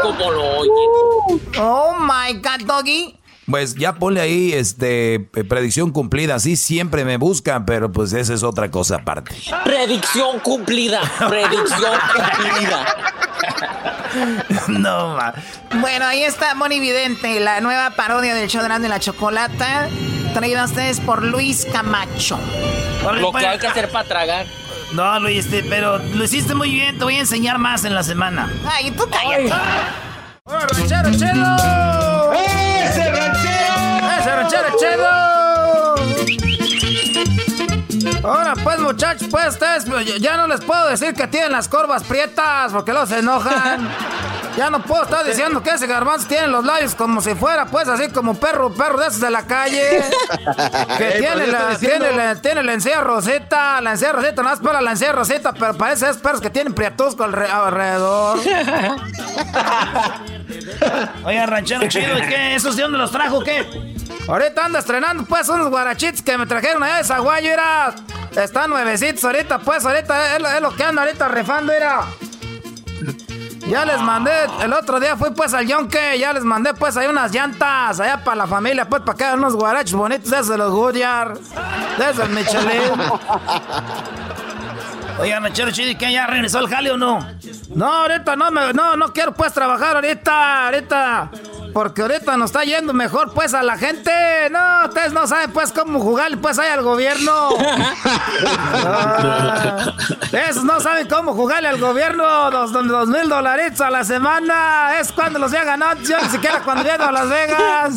como 0.04 0.32
lo 0.32 0.58
oyen. 0.60 0.74
Oh 1.60 1.96
my 2.00 2.34
God, 2.34 2.66
Doggy. 2.66 3.20
Pues 3.50 3.76
ya 3.76 3.94
ponle 3.96 4.22
ahí 4.22 4.54
este 4.54 5.16
eh, 5.16 5.44
predicción 5.48 5.92
cumplida. 5.92 6.40
Sí, 6.40 6.56
siempre 6.56 7.04
me 7.04 7.18
buscan, 7.18 7.66
pero 7.66 7.92
pues 7.92 8.14
esa 8.14 8.34
es 8.34 8.44
otra 8.44 8.72
cosa 8.72 8.98
aparte. 8.98 9.36
Predicción 9.66 10.40
cumplida, 10.40 11.02
predicción 11.28 12.00
cumplida. 12.16 12.86
No, 14.68 15.16
ma. 15.16 15.34
Bueno, 15.82 16.06
ahí 16.06 16.22
está 16.22 16.54
Moni 16.54 16.80
Vidente, 16.80 17.40
la 17.40 17.62
nueva 17.62 17.90
parodia 17.96 18.36
del 18.36 18.48
show 18.48 18.62
de 18.62 18.88
la 18.88 19.00
Chocolata, 19.00 19.90
traída 20.36 20.62
a 20.62 20.66
ustedes 20.66 21.00
por 21.00 21.24
Luis 21.24 21.66
Camacho. 21.72 22.40
Lo 23.20 23.32
que 23.32 23.48
hay 23.48 23.58
que 23.58 23.68
hacer 23.68 23.90
para 23.90 24.08
tragar. 24.08 24.46
No, 24.94 25.20
lo 25.20 25.28
hiciste, 25.28 25.64
pero 25.68 25.98
lo 25.98 26.24
hiciste 26.24 26.54
muy 26.54 26.72
bien. 26.72 26.98
Te 27.00 27.04
voy 27.04 27.16
a 27.16 27.22
enseñar 27.22 27.58
más 27.58 27.84
en 27.84 27.96
la 27.96 28.04
semana. 28.04 28.52
Ay, 28.66 28.92
tú 28.92 29.08
cállate. 29.10 29.52
¡Ranchero 30.46 31.12
chido! 31.12 32.34
¡Ese 32.34 33.12
ranchero! 33.12 34.20
¡Ese 34.20 34.36
ranchero 34.36 34.68
chido! 34.78 35.43
Ahora 38.24 38.54
pues 38.64 38.80
muchachos, 38.80 39.28
pues 39.30 39.48
ustedes 39.50 39.86
pues, 39.86 40.06
ya- 40.20 40.38
no 40.38 40.48
les 40.48 40.62
puedo 40.62 40.88
decir 40.88 41.14
que 41.14 41.28
tienen 41.28 41.52
las 41.52 41.68
corvas 41.68 42.04
prietas 42.04 42.72
porque 42.72 42.94
se 43.08 43.20
enojan. 43.20 43.90
Ya 44.56 44.70
no 44.70 44.84
puedo 44.84 45.02
estar 45.02 45.26
diciendo 45.26 45.64
que 45.64 45.72
ese 45.72 45.88
garbanzo 45.88 46.28
tiene 46.28 46.46
los 46.46 46.64
labios 46.64 46.94
como 46.94 47.22
si 47.22 47.34
fuera 47.34 47.66
pues 47.66 47.88
así 47.88 48.10
como 48.10 48.36
perro, 48.36 48.72
perro 48.72 49.00
de 49.00 49.08
esos 49.08 49.20
de 49.20 49.32
la 49.32 49.48
calle. 49.48 49.82
Que 51.00 51.08
Ey, 51.16 51.20
tiene, 51.22 51.48
la, 51.48 51.70
diciendo- 51.70 52.06
tiene, 52.06 52.12
la, 52.26 52.36
tiene 52.36 52.62
la 52.62 52.74
encía 52.74 53.02
rosita, 53.02 53.82
la 53.82 53.94
encía 53.94 54.12
rosita, 54.12 54.44
no 54.44 54.54
es 54.54 54.60
para 54.60 54.80
la 54.80 54.92
encía 54.92 55.12
rosita, 55.12 55.54
pero 55.54 55.74
parece 55.74 56.06
esos 56.08 56.22
perros 56.22 56.40
que 56.40 56.52
tienen 56.52 56.76
prietusco 56.76 57.24
alre- 57.26 57.50
alrededor. 57.50 58.38
Oiga, 61.26 61.46
ranchero 61.48 61.88
chido, 61.88 62.16
¿y 62.20 62.22
qué? 62.22 62.54
¿Esos 62.54 62.76
de 62.76 62.84
dónde 62.84 63.00
los 63.00 63.10
trajo 63.12 63.40
qué? 63.44 63.93
Ahorita 64.28 64.66
anda 64.66 64.80
estrenando 64.80 65.24
pues 65.26 65.48
unos 65.50 65.70
guarachitos 65.70 66.22
que 66.22 66.38
me 66.38 66.46
trajeron 66.46 66.82
allá 66.84 66.98
de 66.98 67.04
Zaguayo, 67.04 67.52
era. 67.52 67.94
Están 68.36 68.70
nuevecitos 68.70 69.24
ahorita, 69.26 69.60
pues 69.60 69.86
ahorita 69.86 70.36
es, 70.36 70.42
lo- 70.42 70.50
es 70.50 70.62
lo 70.62 70.76
que 70.76 70.84
ando 70.84 71.02
ahorita 71.02 71.28
rifando, 71.28 71.72
era. 71.74 72.02
Ya 73.68 73.86
les 73.86 74.00
mandé, 74.02 74.32
el 74.62 74.74
otro 74.74 75.00
día 75.00 75.16
fui 75.16 75.30
pues 75.32 75.54
al 75.54 75.66
yonque, 75.68 76.18
ya 76.20 76.34
les 76.34 76.44
mandé 76.44 76.74
pues 76.74 76.98
ahí 76.98 77.08
unas 77.08 77.32
llantas, 77.34 78.00
allá 78.00 78.22
para 78.24 78.36
la 78.36 78.48
familia, 78.48 78.86
pues 78.90 79.04
para 79.04 79.18
que 79.18 79.24
hagan 79.24 79.40
unos 79.40 79.56
guarachos 79.56 79.94
bonitos 79.94 80.30
de 80.30 80.36
esos 80.38 80.50
de 80.50 80.58
los 80.58 80.72
Goodyear, 80.72 81.38
de 81.38 82.10
esos 82.12 82.30
Michelin. 82.30 82.68
Oiga, 85.20 85.40
ranchero 85.40 85.72
chido, 85.72 85.92
¿y 85.92 85.96
qué? 85.96 86.12
¿Ya 86.12 86.26
regresó 86.28 86.60
el 86.60 86.68
jale 86.68 86.92
o 86.92 86.98
no? 86.98 87.26
No, 87.76 87.94
ahorita 88.02 88.36
no, 88.36 88.52
me, 88.52 88.74
no, 88.74 88.96
no 88.96 89.14
quiero 89.14 89.32
pues 89.34 89.54
trabajar 89.54 89.96
ahorita, 89.96 90.66
ahorita. 90.66 91.30
Porque 91.74 92.04
ahorita 92.04 92.38
nos 92.38 92.52
está 92.52 92.64
yendo 92.64 92.94
mejor 92.94 93.34
pues 93.34 93.54
a 93.56 93.64
la 93.64 93.78
gente. 93.78 94.12
No, 94.52 94.86
ustedes 94.88 95.12
no 95.12 95.26
saben 95.28 95.52
pues 95.52 95.72
cómo 95.72 96.00
jugarle 96.00 96.38
pues 96.38 96.60
ahí 96.60 96.70
al 96.70 96.84
gobierno. 96.84 97.50
Ah, 98.86 99.94
esos 100.50 100.64
no 100.64 100.80
saben 100.80 101.08
cómo 101.08 101.34
jugarle 101.34 101.70
al 101.70 101.80
gobierno 101.80 102.52
dos, 102.52 103.08
mil 103.08 103.28
dolaritos 103.28 103.82
a 103.82 103.90
la 103.90 104.04
semana. 104.04 105.00
Es 105.00 105.12
cuando 105.12 105.40
los 105.40 105.52
había 105.52 105.64
ganado, 105.66 106.00
yo 106.02 106.20
ni 106.22 106.30
siquiera 106.30 106.62
cuando 106.64 106.84
llego 106.84 107.04
a 107.04 107.12
Las 107.12 107.30
Vegas. 107.30 107.94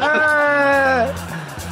Ah, 0.00 1.06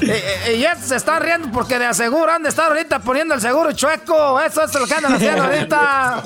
y, 0.01 0.07
y- 0.51 0.55
y 0.57 0.65
estos 0.65 0.89
se 0.89 0.97
están 0.97 1.23
riendo 1.23 1.49
porque 1.53 1.79
de 1.79 1.87
aseguro 1.87 2.31
han 2.33 2.43
de 2.43 2.49
estar 2.49 2.69
ahorita 2.69 2.99
poniendo 2.99 3.35
el 3.35 3.41
seguro 3.41 3.73
chueco. 3.73 4.41
Eso 4.41 4.63
es 4.65 4.75
lo 4.75 4.87
que 4.87 4.95
andan 4.95 5.15
haciendo 5.15 5.45
ahorita. 5.45 6.23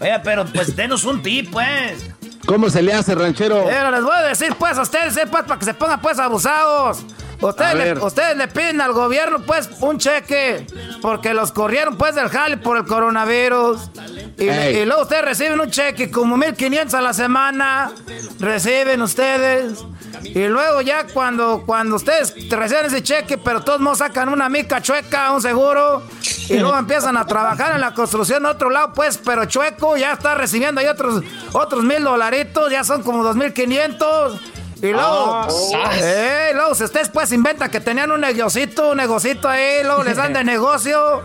Oye, 0.00 0.20
pero 0.22 0.44
pues 0.44 0.74
denos 0.76 1.04
un 1.04 1.22
tip, 1.22 1.50
pues. 1.52 2.04
¿Cómo 2.46 2.70
se 2.70 2.80
le 2.80 2.92
hace, 2.92 3.14
ranchero? 3.14 3.64
Pero 3.66 3.90
les 3.90 4.02
voy 4.02 4.16
a 4.16 4.22
decir 4.22 4.54
pues 4.58 4.78
a 4.78 4.82
ustedes, 4.82 5.16
eh, 5.16 5.26
pues, 5.30 5.44
para 5.44 5.58
que 5.58 5.64
se 5.64 5.74
pongan 5.74 6.00
pues 6.00 6.18
abusados. 6.18 7.04
Ustedes 7.40 7.74
le, 7.74 7.92
ustedes 8.02 8.36
le 8.36 8.48
piden 8.48 8.80
al 8.80 8.92
gobierno 8.94 9.40
pues 9.40 9.68
un 9.80 9.98
cheque 9.98 10.66
porque 11.02 11.34
los 11.34 11.52
corrieron 11.52 11.98
pues 11.98 12.14
del 12.14 12.28
jale 12.28 12.56
por 12.56 12.78
el 12.78 12.84
coronavirus. 12.84 13.90
Y, 14.38 14.44
y 14.44 14.86
luego 14.86 15.02
ustedes 15.02 15.24
reciben 15.24 15.60
un 15.60 15.70
cheque 15.70 16.10
como 16.10 16.36
1500 16.36 16.94
a 16.94 17.00
la 17.02 17.12
semana. 17.12 17.92
Reciben 18.38 19.02
ustedes. 19.02 19.84
Y 20.22 20.46
luego 20.46 20.80
ya 20.80 21.06
cuando, 21.06 21.62
cuando 21.64 21.96
ustedes 21.96 22.34
reciben 22.50 22.86
ese 22.86 23.02
cheque, 23.02 23.38
pero 23.38 23.62
todos 23.62 23.80
modos 23.80 23.98
sacan 23.98 24.28
una 24.28 24.48
mica 24.48 24.80
chueca, 24.80 25.32
un 25.32 25.42
seguro, 25.42 26.02
y 26.48 26.58
luego 26.58 26.76
empiezan 26.76 27.16
a 27.16 27.26
trabajar 27.26 27.74
en 27.74 27.80
la 27.80 27.94
construcción 27.94 28.42
de 28.42 28.50
otro 28.50 28.70
lado, 28.70 28.92
pues, 28.92 29.18
pero 29.18 29.44
chueco, 29.44 29.96
ya 29.96 30.12
está 30.12 30.34
recibiendo 30.34 30.80
ahí 30.80 30.86
otros, 30.86 31.22
otros 31.52 31.84
mil 31.84 32.02
dolaritos, 32.02 32.70
ya 32.70 32.84
son 32.84 33.02
como 33.02 33.22
dos 33.22 33.36
mil 33.36 33.52
quinientos. 33.52 34.40
Y 34.82 34.88
luego, 34.92 35.32
Ah, 35.74 35.90
eh, 35.94 36.50
luego 36.54 36.74
si 36.74 36.84
ustedes 36.84 37.08
pues 37.08 37.32
inventan 37.32 37.70
que 37.70 37.80
tenían 37.80 38.10
un 38.12 38.20
negocito, 38.20 38.90
un 38.90 38.98
negocito 38.98 39.48
ahí, 39.48 39.82
luego 39.82 40.02
les 40.04 40.16
dan 40.16 40.32
de 40.34 40.44
negocio. 40.44 41.22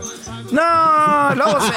No, 0.52 1.36
luego 1.36 1.58
se- 1.62 1.74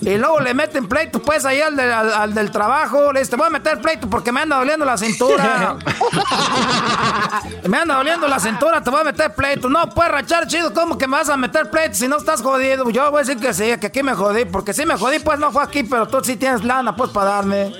y 0.10 0.18
luego 0.18 0.40
le 0.40 0.52
meten 0.54 0.86
pleito 0.88 1.20
pues 1.22 1.44
ahí 1.44 1.60
al, 1.60 1.76
de- 1.76 1.92
al- 1.92 2.12
al 2.12 2.34
del 2.34 2.50
trabajo. 2.50 3.12
Le 3.12 3.20
dice, 3.20 3.30
te 3.30 3.36
voy 3.36 3.46
a 3.46 3.50
meter 3.50 3.80
pleito 3.80 4.08
porque 4.08 4.32
me 4.32 4.40
anda 4.40 4.56
doliendo 4.56 4.84
la 4.84 4.96
cintura. 4.98 5.76
me 7.68 7.78
anda 7.78 7.94
doliendo 7.96 8.26
la 8.28 8.38
cintura, 8.38 8.82
te 8.82 8.90
voy 8.90 9.00
a 9.00 9.04
meter 9.04 9.34
pleito. 9.34 9.68
No, 9.68 9.88
puedes 9.90 10.12
rachar 10.12 10.46
chido, 10.46 10.72
¿cómo 10.74 10.98
que 10.98 11.06
me 11.06 11.16
vas 11.16 11.28
a 11.28 11.36
meter 11.36 11.70
pleito 11.70 11.94
si 11.94 12.08
no 12.08 12.16
estás 12.18 12.42
jodido? 12.42 12.88
Yo 12.90 13.10
voy 13.10 13.22
a 13.22 13.24
decir 13.24 13.40
que 13.40 13.52
sí, 13.54 13.76
que 13.78 13.86
aquí 13.88 14.02
me 14.02 14.14
jodí, 14.14 14.44
porque 14.44 14.72
sí 14.72 14.84
me 14.86 14.96
jodí, 14.98 15.18
pues 15.18 15.38
no 15.38 15.50
fue 15.52 15.62
aquí, 15.62 15.82
pero 15.82 16.06
tú 16.08 16.20
sí 16.22 16.36
tienes 16.36 16.64
lana 16.64 16.94
pues 16.96 17.10
para 17.10 17.30
darme. 17.36 17.72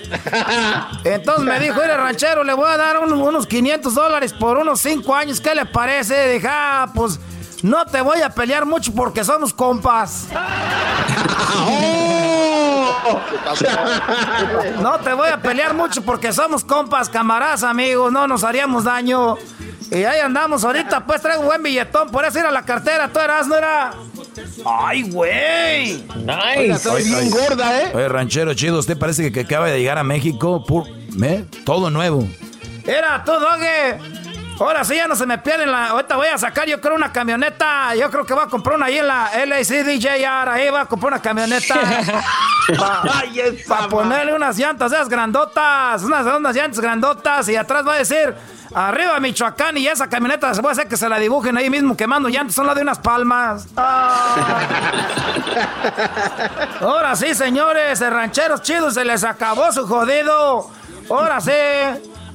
Entonces 1.04 1.44
me 1.44 1.58
dijo, 1.60 1.80
mire 1.80 1.96
ranchero, 1.96 2.44
le 2.44 2.54
voy 2.54 2.70
a 2.70 2.76
dar 2.76 2.98
unos, 2.98 3.18
unos 3.22 3.46
500 3.46 3.94
dólares 3.94 4.32
por 4.32 4.58
unos 4.58 4.80
5 4.80 5.14
años, 5.14 5.40
¿qué 5.40 5.54
le 5.54 5.66
parece? 5.66 6.28
Dije, 6.34 6.48
ah, 6.50 6.90
pues 6.94 7.18
no 7.62 7.84
te 7.86 8.00
voy 8.00 8.20
a 8.22 8.30
pelear 8.30 8.66
mucho 8.66 8.92
porque 8.94 9.24
somos 9.24 9.52
compas. 9.54 10.28
No 14.80 14.98
te 15.00 15.12
voy 15.12 15.28
a 15.28 15.40
pelear 15.40 15.74
mucho 15.74 16.02
porque 16.02 16.32
somos 16.32 16.64
compas, 16.64 17.08
camaradas, 17.08 17.62
amigos, 17.62 18.12
no 18.12 18.26
nos 18.26 18.44
haríamos 18.44 18.84
daño. 18.84 19.36
Y 19.90 20.04
ahí 20.04 20.20
andamos 20.20 20.64
ahorita, 20.64 21.04
pues 21.04 21.20
traigo 21.20 21.42
un 21.42 21.46
buen 21.48 21.62
billetón, 21.62 22.08
por 22.10 22.24
eso 22.24 22.38
ir 22.38 22.46
a 22.46 22.50
la 22.50 22.62
cartera, 22.62 23.08
tú 23.12 23.18
eras, 23.18 23.46
no 23.46 23.56
era. 23.56 23.92
¡Ay, 24.64 25.02
güey! 25.10 26.04
Nice. 26.24 26.78
Soy 26.78 27.02
bien 27.04 27.30
gorda, 27.30 27.82
¿eh? 27.82 27.90
Oye, 27.94 28.08
ranchero 28.08 28.54
chido, 28.54 28.78
usted 28.78 28.96
parece 28.98 29.24
que, 29.24 29.32
que 29.32 29.40
acaba 29.40 29.66
de 29.66 29.78
llegar 29.78 29.98
a 29.98 30.04
México, 30.04 30.64
pur- 30.66 30.88
¿eh? 31.22 31.44
todo 31.64 31.90
nuevo. 31.90 32.26
Era 32.84 33.22
tú, 33.24 33.32
Doge. 33.32 33.98
Ahora 34.60 34.84
sí 34.84 34.94
ya 34.94 35.08
no 35.08 35.16
se 35.16 35.26
me 35.26 35.38
pierden 35.38 35.70
la. 35.70 35.88
Ahorita 35.88 36.16
voy 36.16 36.28
a 36.28 36.38
sacar, 36.38 36.66
yo 36.68 36.80
creo, 36.80 36.94
una 36.94 37.12
camioneta. 37.12 37.94
Yo 37.94 38.10
creo 38.10 38.24
que 38.24 38.34
voy 38.34 38.44
a 38.44 38.46
comprar 38.46 38.76
una 38.76 38.86
ahí 38.86 38.98
en 38.98 39.08
la 39.08 39.30
LACDJR. 39.44 40.48
Ahí 40.48 40.70
voy 40.70 40.80
a 40.80 40.84
comprar 40.84 41.14
una 41.14 41.22
camioneta. 41.22 41.74
Para 43.68 43.88
ponerle 43.88 44.34
unas 44.34 44.56
llantas 44.56 44.92
esas 44.92 45.08
grandotas. 45.08 46.02
Unas, 46.04 46.26
unas 46.26 46.54
llantas 46.54 46.80
grandotas. 46.80 47.48
Y 47.48 47.56
atrás 47.56 47.86
va 47.86 47.94
a 47.94 47.98
decir. 47.98 48.34
Arriba 48.74 49.20
Michoacán 49.20 49.76
y 49.76 49.86
esa 49.86 50.08
camioneta 50.08 50.54
se 50.54 50.62
puede 50.62 50.72
hacer 50.72 50.88
que 50.88 50.96
se 50.96 51.06
la 51.06 51.18
dibujen 51.18 51.58
ahí 51.58 51.68
mismo 51.68 51.94
quemando 51.94 52.30
llantas, 52.30 52.54
son 52.54 52.66
las 52.66 52.74
de 52.74 52.80
unas 52.80 52.98
palmas. 53.00 53.66
Ah. 53.76 54.60
Ahora 56.80 57.14
sí, 57.14 57.34
señores, 57.34 58.00
rancheros 58.00 58.62
chidos, 58.62 58.94
se 58.94 59.04
les 59.04 59.24
acabó 59.24 59.70
su 59.72 59.86
jodido. 59.86 60.70
Ahora 61.10 61.38
sí. 61.42 61.52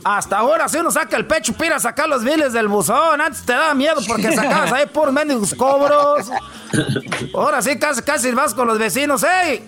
Hasta 0.08 0.38
ahora 0.38 0.70
sí 0.70 0.78
uno 0.78 0.90
saca 0.90 1.18
el 1.18 1.26
pecho 1.26 1.52
para 1.52 1.66
ir 1.66 1.74
a 1.74 1.80
sacar 1.82 2.08
los 2.08 2.24
biles 2.24 2.54
del 2.54 2.70
buzón. 2.70 3.20
Antes 3.20 3.44
te 3.44 3.52
daba 3.52 3.74
miedo 3.74 4.00
porque 4.08 4.32
sacabas 4.36 4.72
ahí 4.72 4.86
puros 4.86 5.14
mendigos 5.14 5.54
cobros. 5.54 6.32
Ahora 7.34 7.62
sí 7.62 7.78
casi, 7.78 8.02
casi 8.02 8.32
vas 8.32 8.54
con 8.54 8.68
los 8.68 8.80
vecinos. 8.80 9.22
¡Ey! 9.24 9.66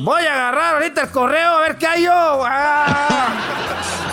Voy 0.00 0.24
a 0.24 0.34
agarrar 0.34 0.74
ahorita 0.74 1.02
el 1.02 1.10
correo 1.10 1.48
a 1.48 1.60
ver 1.60 1.78
qué 1.78 1.86
hay 1.86 2.02
yo. 2.02 2.44
Ah. 2.44 3.34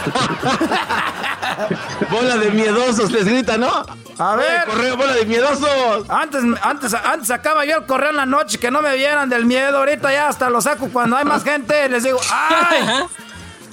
Bola 2.12 2.38
de 2.38 2.52
miedosos, 2.52 3.12
les 3.12 3.26
grita, 3.26 3.58
¿no? 3.58 3.84
A 4.20 4.36
ver. 4.36 4.66
Correo, 4.66 4.98
bola 4.98 5.14
de 5.14 5.26
miedosos. 5.26 6.08
Antes, 6.10 6.44
antes, 6.62 6.94
antes 6.94 7.28
sacaba 7.28 7.66
yo 7.66 7.78
el 7.78 7.86
correo 7.88 8.12
en 8.12 8.18
la 8.18 8.28
noche 8.28 8.60
que 8.60 8.70
no 8.70 8.84
me 8.84 8.96
vieran 8.96 9.30
del 9.30 9.46
miedo. 9.46 9.80
Ahorita 9.80 10.14
ya 10.14 10.28
hasta 10.28 10.52
lo 10.52 10.62
saco 10.62 10.90
cuando 10.94 11.18
hay 11.18 11.26
más 11.26 11.44
gente. 11.44 11.90
Les 11.90 12.04
digo, 12.04 12.20
¡ay! 12.32 13.08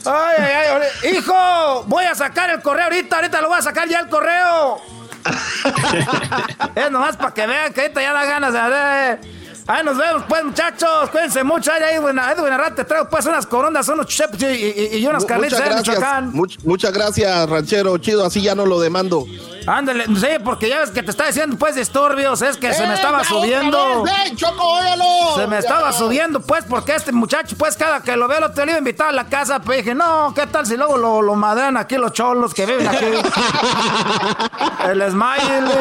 ¡Ay, 0.08 0.36
ay, 0.38 0.80
ay! 1.02 1.10
¡Hijo! 1.12 1.84
Voy 1.86 2.04
a 2.06 2.14
sacar 2.14 2.48
el 2.50 2.62
correo 2.62 2.84
ahorita. 2.84 3.16
Ahorita 3.16 3.42
lo 3.42 3.48
voy 3.48 3.58
a 3.58 3.62
sacar 3.62 3.86
ya 3.88 4.00
el 4.00 4.08
correo. 4.08 4.80
es 6.74 6.90
nomás 6.90 7.16
para 7.16 7.34
que 7.34 7.46
vean 7.46 7.72
que 7.74 7.82
ahorita 7.82 8.00
ya 8.00 8.12
da 8.14 8.24
ganas 8.24 8.52
de... 8.54 9.37
Ahí 9.68 9.84
nos 9.84 9.98
vemos, 9.98 10.22
pues, 10.28 10.42
muchachos. 10.44 11.10
Cuídense 11.10 11.44
mucho. 11.44 11.70
Ahí, 11.70 11.82
ahí, 11.82 11.98
buena, 11.98 12.32
Edwin 12.32 12.52
Arrate, 12.54 12.76
te 12.76 12.84
traigo, 12.84 13.08
pues, 13.10 13.26
unas 13.26 13.44
corondas, 13.46 13.86
unos 13.88 14.06
chepos 14.06 14.40
y, 14.42 14.46
y- 14.46 14.96
y 14.96 15.06
unas 15.06 15.22
Muchas 15.24 15.40
de 15.68 15.74
Michoacán. 15.76 16.32
much- 16.32 16.58
muchas 16.64 16.90
gracias, 16.92 17.48
ranchero 17.50 17.98
chido, 17.98 18.24
así 18.24 18.40
ya 18.40 18.54
no 18.54 18.64
lo 18.64 18.80
demando. 18.80 19.26
Ándale, 19.66 20.06
sí, 20.06 20.28
porque 20.42 20.70
ya 20.70 20.78
ves 20.78 20.90
que 20.90 21.02
te 21.02 21.10
está 21.10 21.26
diciendo, 21.26 21.56
pues, 21.58 21.74
disturbios. 21.74 22.40
Es 22.40 22.56
que 22.56 22.72
se 22.72 22.84
me 22.86 22.92
¡Eh, 22.92 22.94
estaba 22.94 23.22
subiendo. 23.22 24.02
vez! 24.04 24.14
¡Ven, 24.24 24.36
Choco, 24.36 24.62
óyalo! 24.66 25.04
Se 25.36 25.46
me 25.46 25.56
Ya. 25.56 25.60
estaba 25.60 25.92
subiendo, 25.92 26.40
pues, 26.40 26.64
porque 26.64 26.94
este 26.94 27.12
muchacho, 27.12 27.54
pues, 27.58 27.76
cada 27.76 28.00
que 28.00 28.16
lo 28.16 28.26
veo, 28.26 28.40
lo 28.40 28.50
te 28.52 28.62
lo 28.64 28.70
iba 28.70 28.76
a 28.76 28.78
invitar 28.78 29.08
a 29.08 29.12
la 29.12 29.24
casa, 29.26 29.58
pues 29.60 29.78
dije, 29.84 29.94
no, 29.94 30.32
¿qué 30.34 30.46
tal 30.46 30.64
si 30.64 30.78
luego 30.78 30.96
lo, 30.96 31.20
lo 31.20 31.34
madrean 31.34 31.76
aquí 31.76 31.96
los 31.98 32.12
cholos 32.14 32.54
que 32.54 32.64
viven 32.64 32.88
aquí? 32.88 33.04
El 34.88 35.02
smile. 35.10 35.76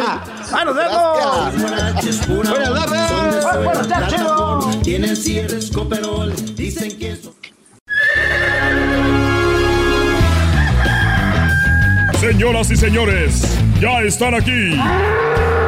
¡Ah, 0.52 0.66
nos 0.66 0.76
vemos! 0.76 1.18
Buenas 2.28 2.54
tardes. 2.90 3.77
Buenas 3.78 4.00
tardes, 4.00 4.16
chido. 4.16 4.82
Tienen 4.82 5.16
cierres, 5.16 5.70
coperol, 5.70 6.34
dicen 6.56 6.98
que 6.98 7.12
eso. 7.12 7.36
Señoras 12.20 12.72
y 12.72 12.76
señores, 12.76 13.44
ya 13.80 14.02
están 14.02 14.34
aquí 14.34 14.76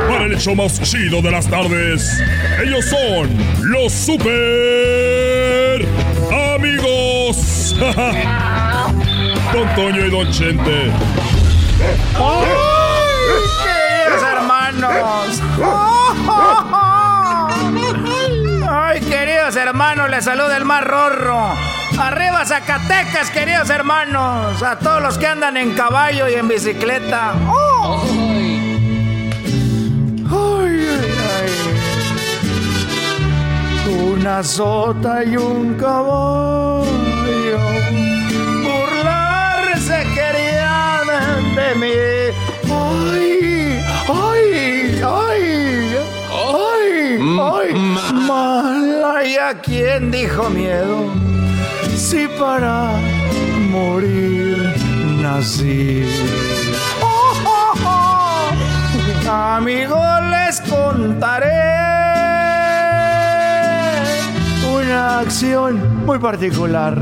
para 0.10 0.26
el 0.26 0.34
hecho 0.34 0.56
más 0.56 0.82
chido 0.82 1.22
de 1.22 1.30
las 1.30 1.48
tardes. 1.48 2.20
Ellos 2.64 2.86
son 2.86 3.30
los 3.70 3.94
super 3.94 4.28
amigos. 6.56 7.76
Don 9.54 9.76
Toño 9.76 10.08
y 10.08 10.10
Don 10.10 10.32
Chente. 10.32 10.92
¡Queridos 13.64 14.24
hermanos! 14.24 15.40
¡Ay, 19.50 19.56
queridos 19.56 19.68
hermanos! 19.68 20.10
Les 20.12 20.26
saluda 20.26 20.58
el 20.58 20.66
más 20.66 20.84
rorro. 20.84 21.56
¡Arriba 21.98 22.46
Zacatecas, 22.46 23.32
queridos 23.32 23.72
hermanos! 23.72 24.62
A 24.62 24.78
todos 24.78 25.02
los 25.02 25.18
que 25.18 25.26
andan 25.26 25.58
en 25.58 25.74
caballo 25.74 26.30
y 26.30 26.36
en 26.36 26.48
bicicleta. 26.48 27.34
¡Oh! 27.48 28.00
¡Ay, 30.30 30.88
ay, 30.92 31.12
ay! 31.34 31.52
Una 34.14 34.44
sota 34.44 35.24
y 35.24 35.36
un 35.36 35.74
caballo 35.74 36.86
burlarse 38.62 40.06
querían 40.14 41.08
de 41.56 41.76
mí. 41.76 41.96
¡Ay! 42.72 43.82
¡Ay! 44.08 45.02
¡Ay! 45.04 45.98
¡Ay! 46.30 47.18
¡Ay! 47.18 47.74
Mala 47.74 48.69
y 49.24 49.38
a 49.38 49.60
quién 49.62 50.12
dijo 50.12 50.50
miedo. 50.50 51.06
Si 51.96 52.28
para 52.28 52.92
morir 53.70 54.58
nací. 55.22 56.06
¡Oh, 57.02 57.34
oh, 57.46 57.74
oh! 57.86 59.30
Amigos, 59.30 60.22
les 60.30 60.62
contaré 60.62 61.50
una 64.72 65.20
acción 65.20 66.06
muy 66.06 66.20
particular. 66.20 66.98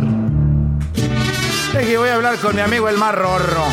Es 1.78 1.86
que 1.86 1.98
voy 1.98 2.10
a 2.10 2.16
hablar 2.16 2.38
con 2.38 2.56
mi 2.56 2.62
amigo 2.62 2.90
el 2.90 2.98
más 2.98 3.14
rorro. 3.14 3.66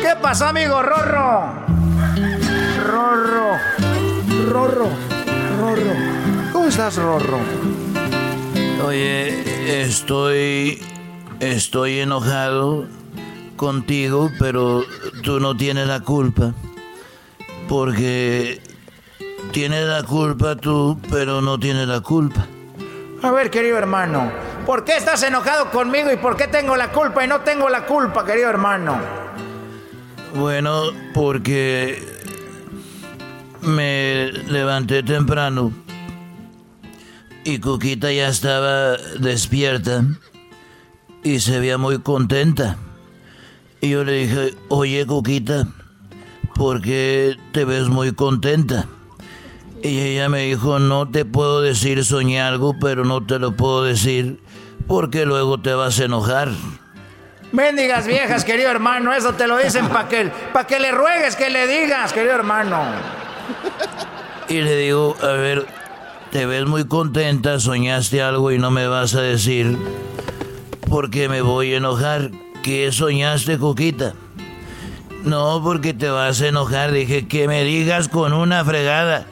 ¿Qué 0.00 0.14
pasa, 0.20 0.48
amigo 0.48 0.82
Rorro? 0.82 1.52
Rorro, 2.86 3.58
Rorro, 4.50 4.88
Rorro. 5.60 6.15
¿Cómo 6.66 6.72
estás, 6.74 6.96
Rorro? 6.96 7.38
Oye, 8.84 9.82
estoy. 9.84 10.82
Estoy 11.38 12.00
enojado 12.00 12.88
contigo, 13.54 14.32
pero 14.40 14.82
tú 15.22 15.38
no 15.38 15.56
tienes 15.56 15.86
la 15.86 16.00
culpa. 16.00 16.54
Porque 17.68 18.60
tienes 19.52 19.86
la 19.86 20.02
culpa 20.02 20.56
tú, 20.56 21.00
pero 21.08 21.40
no 21.40 21.56
tienes 21.56 21.86
la 21.86 22.00
culpa. 22.00 22.44
A 23.22 23.30
ver, 23.30 23.48
querido 23.48 23.78
hermano, 23.78 24.32
¿por 24.66 24.82
qué 24.82 24.96
estás 24.96 25.22
enojado 25.22 25.70
conmigo 25.70 26.10
y 26.10 26.16
por 26.16 26.36
qué 26.36 26.48
tengo 26.48 26.76
la 26.76 26.90
culpa 26.90 27.24
y 27.24 27.28
no 27.28 27.42
tengo 27.42 27.68
la 27.68 27.86
culpa, 27.86 28.24
querido 28.24 28.50
hermano? 28.50 28.98
Bueno, 30.34 30.86
porque 31.14 32.02
me 33.62 34.32
levanté 34.48 35.04
temprano 35.04 35.85
y 37.46 37.60
Cuquita 37.60 38.10
ya 38.10 38.26
estaba 38.26 38.96
despierta 39.20 40.02
y 41.22 41.38
se 41.38 41.60
veía 41.60 41.78
muy 41.78 42.00
contenta. 42.00 42.76
Y 43.80 43.90
yo 43.90 44.02
le 44.02 44.26
dije, 44.26 44.54
oye, 44.68 45.06
Coquita, 45.06 45.68
¿por 46.56 46.82
qué 46.82 47.36
te 47.52 47.64
ves 47.64 47.86
muy 47.86 48.12
contenta? 48.12 48.86
Y 49.80 50.00
ella 50.00 50.28
me 50.28 50.46
dijo, 50.46 50.80
no 50.80 51.08
te 51.08 51.24
puedo 51.24 51.60
decir 51.60 52.04
soñé 52.04 52.40
algo, 52.40 52.74
pero 52.80 53.04
no 53.04 53.24
te 53.24 53.38
lo 53.38 53.52
puedo 53.52 53.84
decir 53.84 54.40
porque 54.88 55.24
luego 55.24 55.60
te 55.60 55.72
vas 55.72 56.00
a 56.00 56.06
enojar. 56.06 56.48
Mendigas 57.52 58.08
viejas, 58.08 58.44
querido 58.44 58.70
hermano, 58.70 59.14
eso 59.14 59.34
te 59.34 59.46
lo 59.46 59.56
dicen 59.56 59.88
para 59.88 60.08
que, 60.08 60.32
pa 60.52 60.66
que 60.66 60.80
le 60.80 60.90
ruegues, 60.90 61.36
que 61.36 61.48
le 61.48 61.68
digas, 61.68 62.12
querido 62.12 62.34
hermano. 62.34 62.82
Y 64.48 64.60
le 64.62 64.76
digo, 64.76 65.16
a 65.22 65.28
ver, 65.28 65.75
te 66.30 66.46
ves 66.46 66.66
muy 66.66 66.86
contenta, 66.86 67.60
soñaste 67.60 68.22
algo 68.22 68.52
y 68.52 68.58
no 68.58 68.70
me 68.70 68.86
vas 68.86 69.14
a 69.14 69.20
decir 69.20 69.76
porque 70.88 71.28
me 71.28 71.40
voy 71.42 71.74
a 71.74 71.78
enojar. 71.78 72.30
¿Qué 72.62 72.90
soñaste, 72.90 73.58
Coquita? 73.58 74.14
No, 75.24 75.60
porque 75.62 75.94
te 75.94 76.08
vas 76.08 76.40
a 76.40 76.48
enojar. 76.48 76.92
Dije 76.92 77.26
que 77.26 77.48
me 77.48 77.64
digas 77.64 78.08
con 78.08 78.32
una 78.32 78.64
fregada. 78.64 79.26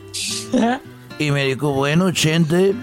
Y 1.17 1.31
me 1.31 1.45
dijo, 1.45 1.71
bueno, 1.71 2.11
Chente, 2.11 2.75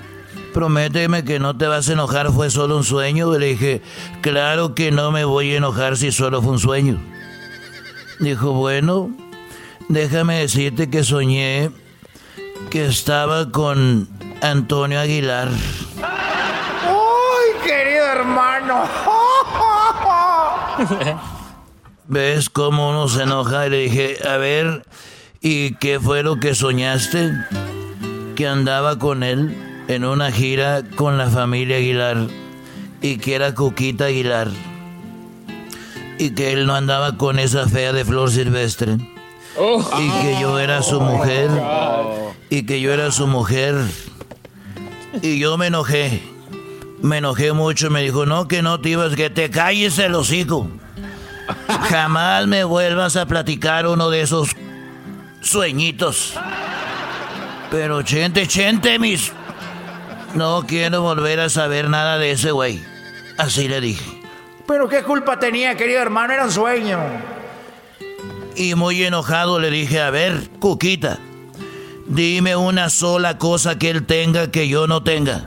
prométeme 0.54 1.26
que 1.26 1.38
no 1.38 1.58
te 1.58 1.68
vas 1.68 1.90
a 1.90 1.94
enojar, 1.94 2.32
fue 2.32 2.50
solo 2.50 2.78
un 2.78 2.86
sueño. 2.86 3.38
le 3.38 3.48
dije, 3.48 3.82
claro 4.22 4.74
que 4.74 4.90
no 4.90 5.12
me 5.12 5.26
voy 5.26 5.52
a 5.52 5.58
enojar 5.58 5.98
si 5.98 6.14
solo 6.14 6.42
fue 6.42 6.54
un 6.54 6.60
sueño. 6.60 6.98
Dijo, 8.22 8.54
bueno, 8.54 9.12
déjame 9.90 10.40
decirte 10.40 10.90
que 10.90 11.04
soñé 11.04 11.72
que 12.72 12.86
estaba 12.86 13.52
con 13.52 14.08
Antonio 14.42 15.02
Aguilar. 15.02 15.50
¡Ay, 16.02 17.68
querido 17.68 18.06
hermano! 18.06 18.86
¿Ves 22.08 22.50
cómo 22.50 22.90
uno 22.90 23.10
se 23.10 23.24
enoja? 23.24 23.68
Y 23.68 23.70
le 23.72 23.78
dije, 23.78 24.18
a 24.26 24.38
ver, 24.38 24.86
¿y 25.42 25.76
qué 25.76 26.00
fue 26.00 26.24
lo 26.24 26.40
que 26.40 26.56
soñaste? 26.56 27.34
Que 28.38 28.48
andaba 28.48 28.98
con 28.98 29.24
él 29.24 29.84
en 29.90 30.06
una 30.06 30.32
gira 30.32 30.82
con 30.96 31.18
la 31.18 31.28
familia 31.28 31.76
Aguilar 31.76 32.28
y 33.02 33.18
que 33.18 33.36
era 33.36 33.54
Cuquita 33.54 34.06
Aguilar 34.06 34.48
y 36.18 36.30
que 36.30 36.54
él 36.54 36.66
no 36.68 36.76
andaba 36.76 37.18
con 37.18 37.38
esa 37.38 37.68
fea 37.68 37.92
de 37.92 38.06
flor 38.06 38.32
silvestre 38.32 38.94
y 38.94 40.10
que 40.22 40.38
yo 40.40 40.58
era 40.58 40.82
su 40.82 41.02
mujer 41.02 41.50
y 42.52 42.64
que 42.68 42.80
yo 42.80 42.94
era 42.94 43.12
su 43.12 43.26
mujer 43.26 43.76
y 45.24 45.40
yo 45.40 45.58
me 45.58 45.68
enojé 45.68 46.22
me 47.02 47.18
enojé 47.18 47.54
mucho 47.54 47.90
me 47.90 48.04
dijo 48.04 48.28
no 48.28 48.48
que 48.48 48.62
no 48.62 48.80
te 48.80 48.90
ibas 48.90 49.16
que 49.16 49.32
te 49.32 49.50
calles 49.50 49.98
el 49.98 50.14
hocico 50.14 50.70
jamás 51.90 52.46
me 52.46 52.64
vuelvas 52.64 53.16
a 53.16 53.26
platicar 53.26 53.88
uno 53.88 54.12
de 54.12 54.22
esos 54.22 54.52
sueñitos 55.42 56.36
pero 57.72 58.04
chente 58.04 58.46
chente 58.46 59.00
mis 59.00 59.34
no 60.36 60.66
quiero 60.66 61.02
volver 61.02 61.40
a 61.40 61.50
saber 61.50 61.90
nada 61.90 62.18
de 62.18 62.32
ese 62.32 62.52
güey. 62.52 62.82
Así 63.38 63.68
le 63.68 63.82
dije. 63.82 64.22
Pero 64.68 64.88
qué 64.88 65.04
culpa 65.04 65.40
tenía, 65.40 65.76
querido 65.76 66.02
hermano, 66.02 66.34
era 66.34 66.46
un 66.46 66.52
sueño. 66.52 67.00
Y 68.56 68.76
muy 68.76 69.04
enojado 69.04 69.60
le 69.60 69.70
dije, 69.70 70.02
a 70.02 70.10
ver, 70.10 70.50
Cuquita, 70.60 71.20
dime 72.08 72.56
una 72.56 72.90
sola 72.90 73.38
cosa 73.38 73.78
que 73.78 73.90
él 73.90 74.06
tenga 74.06 74.52
que 74.52 74.68
yo 74.68 74.88
no 74.88 75.04
tenga. 75.04 75.46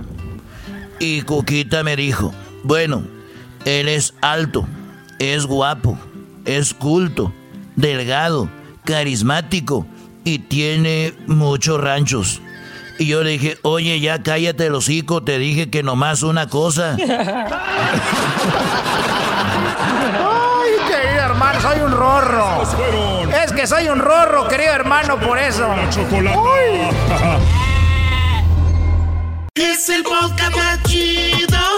Y 1.00 1.22
Cuquita 1.22 1.82
me 1.82 1.96
dijo, 1.96 2.32
bueno, 2.62 3.02
él 3.64 3.88
es 3.88 4.14
alto, 4.20 4.66
es 5.18 5.46
guapo, 5.46 5.98
es 6.44 6.74
culto, 6.74 7.32
delgado, 7.76 8.48
carismático 8.84 9.86
y 10.24 10.38
tiene 10.40 11.14
muchos 11.26 11.80
ranchos. 11.80 12.40
Y 12.98 13.06
yo 13.06 13.22
le 13.24 13.30
dije, 13.30 13.58
oye, 13.62 13.98
ya 14.00 14.22
cállate 14.22 14.66
el 14.66 14.74
hocico, 14.74 15.22
te 15.22 15.38
dije 15.38 15.68
que 15.70 15.82
nomás 15.82 16.22
una 16.22 16.48
cosa. 16.48 16.96
Ay, 17.00 17.08
querido 20.88 21.22
hermano, 21.24 21.60
soy 21.60 21.80
un 21.80 21.90
rorro. 21.92 22.62
Es 23.44 23.52
que 23.52 23.66
soy 23.66 23.88
un 23.88 23.98
rorro, 23.98 24.46
querido 24.48 24.72
hermano, 24.72 25.18
por 25.18 25.38
eso. 25.38 25.68
Es 29.56 29.88
el 29.88 30.02
podcast 30.02 30.56
más 30.56 30.82
chido. 30.84 31.73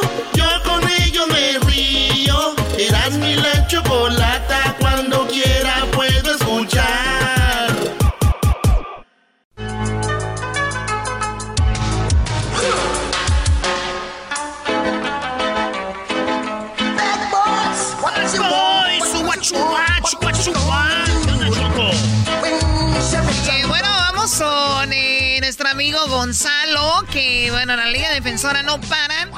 Que 27.04 27.50
bueno, 27.50 27.76
la 27.76 27.86
Liga 27.86 28.10
Defensora 28.10 28.62
no 28.62 28.80
para 28.80 29.28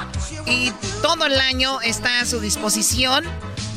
y 0.45 0.71
todo 1.01 1.25
el 1.25 1.39
año 1.39 1.81
está 1.81 2.21
a 2.21 2.25
su 2.25 2.39
disposición. 2.39 3.25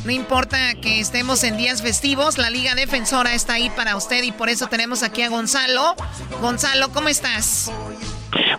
No 0.05 0.11
importa 0.11 0.75
que 0.75 0.99
estemos 0.99 1.43
en 1.43 1.55
días 1.55 1.81
festivos, 1.81 2.37
la 2.37 2.49
Liga 2.49 2.75
Defensora 2.75 3.33
está 3.33 3.53
ahí 3.53 3.69
para 3.69 3.95
usted 3.95 4.23
y 4.23 4.31
por 4.31 4.49
eso 4.49 4.67
tenemos 4.67 5.01
aquí 5.01 5.21
a 5.21 5.29
Gonzalo. 5.29 5.95
Gonzalo, 6.41 6.91
¿cómo 6.91 7.07
estás? 7.07 7.71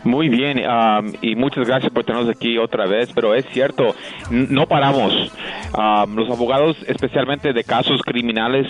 Muy 0.05 0.29
bien, 0.29 0.59
um, 0.59 1.13
y 1.23 1.35
muchas 1.35 1.67
gracias 1.67 1.93
por 1.93 2.05
tenernos 2.05 2.35
aquí 2.35 2.59
otra 2.59 2.87
vez, 2.87 3.11
pero 3.15 3.35
es 3.35 3.45
cierto, 3.53 3.95
no 4.31 4.67
paramos. 4.67 5.33
Um, 5.77 6.15
los 6.15 6.31
abogados, 6.31 6.77
especialmente 6.87 7.53
de 7.53 7.65
casos 7.65 8.01
criminales, 8.03 8.67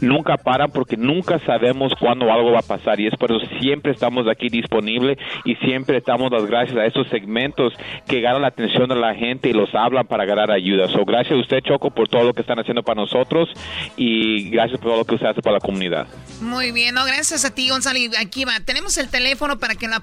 nunca 0.00 0.36
paran 0.36 0.70
porque 0.70 0.96
nunca 0.96 1.38
sabemos 1.40 1.92
cuándo 1.98 2.32
algo 2.32 2.52
va 2.52 2.60
a 2.60 2.62
pasar 2.62 3.00
y 3.00 3.06
es 3.06 3.16
por 3.16 3.32
eso 3.32 3.44
siempre 3.60 3.92
estamos 3.92 4.26
aquí 4.28 4.48
disponibles 4.48 5.18
y 5.44 5.54
siempre 5.56 6.02
damos 6.04 6.30
las 6.30 6.46
gracias 6.46 6.76
a 6.76 6.86
esos 6.86 7.08
segmentos 7.08 7.72
que 8.06 8.20
ganan 8.20 8.42
la 8.42 8.48
atención 8.48 8.88
de 8.88 8.96
la 8.96 9.14
gente 9.14 9.48
y 9.48 9.52
los 9.52 9.74
hablan 9.74 10.06
para 10.06 10.24
ganar 10.24 10.50
ayuda. 10.50 10.88
So, 10.88 11.04
gracias 11.04 11.32
a 11.32 11.40
usted, 11.40 11.60
Choco, 11.60 11.90
por 11.90 12.08
todo 12.08 12.24
lo 12.24 12.32
que 12.32 12.42
están 12.42 12.58
haciendo 12.58 12.82
para 12.82 13.00
nosotros 13.00 13.48
y 13.96 14.50
gracias 14.50 14.78
por 14.80 14.90
todo 14.90 14.98
lo 14.98 15.04
que 15.04 15.14
usted 15.14 15.28
hace 15.28 15.42
para 15.42 15.54
la 15.54 15.60
comunidad. 15.60 16.06
Muy 16.40 16.72
bien, 16.72 16.94
no, 16.94 17.04
gracias 17.04 17.44
a 17.44 17.54
ti, 17.54 17.68
Gonzalo. 17.68 17.98
Aquí 18.20 18.44
va, 18.44 18.52
tenemos 18.64 18.96
el 18.98 19.08
teléfono 19.08 19.58
para 19.58 19.74
que 19.74 19.88
lo 19.88 19.94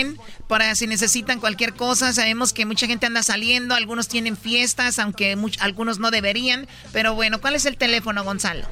apunten 0.00 0.16
para 0.48 0.74
si 0.74 0.86
necesitan 0.86 1.40
cualquier 1.40 1.74
cosa. 1.74 2.12
Sabemos 2.12 2.52
que 2.52 2.66
mucha 2.66 2.86
gente 2.86 3.06
anda 3.06 3.22
saliendo, 3.22 3.74
algunos 3.74 4.08
tienen 4.08 4.36
fiestas, 4.36 4.98
aunque 4.98 5.36
algunos 5.60 5.98
no 5.98 6.10
deberían. 6.10 6.66
Pero 6.92 7.14
bueno, 7.14 7.40
¿cuál 7.40 7.54
es 7.54 7.66
el 7.66 7.76
teléfono, 7.76 8.24
Gonzalo? 8.24 8.66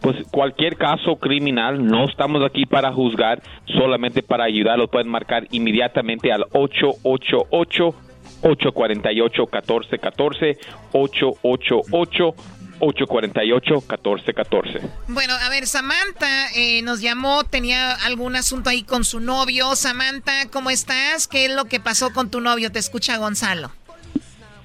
Pues 0.00 0.16
cualquier 0.30 0.76
caso 0.76 1.16
criminal, 1.16 1.84
no 1.84 2.04
estamos 2.04 2.44
aquí 2.44 2.66
para 2.66 2.92
juzgar, 2.92 3.42
solamente 3.66 4.22
para 4.22 4.44
ayudar. 4.44 4.78
Lo 4.78 4.88
pueden 4.88 5.08
marcar 5.08 5.46
inmediatamente 5.50 6.30
al 6.30 6.44
888 6.52 7.94
848 8.42 9.42
1414 9.50 10.58
888 10.92 12.34
848-1414. 12.80 14.80
Bueno, 15.08 15.34
a 15.34 15.48
ver, 15.48 15.66
Samantha 15.66 16.48
eh, 16.56 16.82
nos 16.82 17.00
llamó, 17.00 17.44
tenía 17.44 17.92
algún 18.06 18.36
asunto 18.36 18.70
ahí 18.70 18.82
con 18.82 19.04
su 19.04 19.20
novio. 19.20 19.74
Samantha, 19.74 20.50
¿cómo 20.50 20.70
estás? 20.70 21.28
¿Qué 21.28 21.46
es 21.46 21.54
lo 21.54 21.66
que 21.66 21.80
pasó 21.80 22.12
con 22.12 22.30
tu 22.30 22.40
novio? 22.40 22.72
Te 22.72 22.78
escucha 22.78 23.18
Gonzalo. 23.18 23.70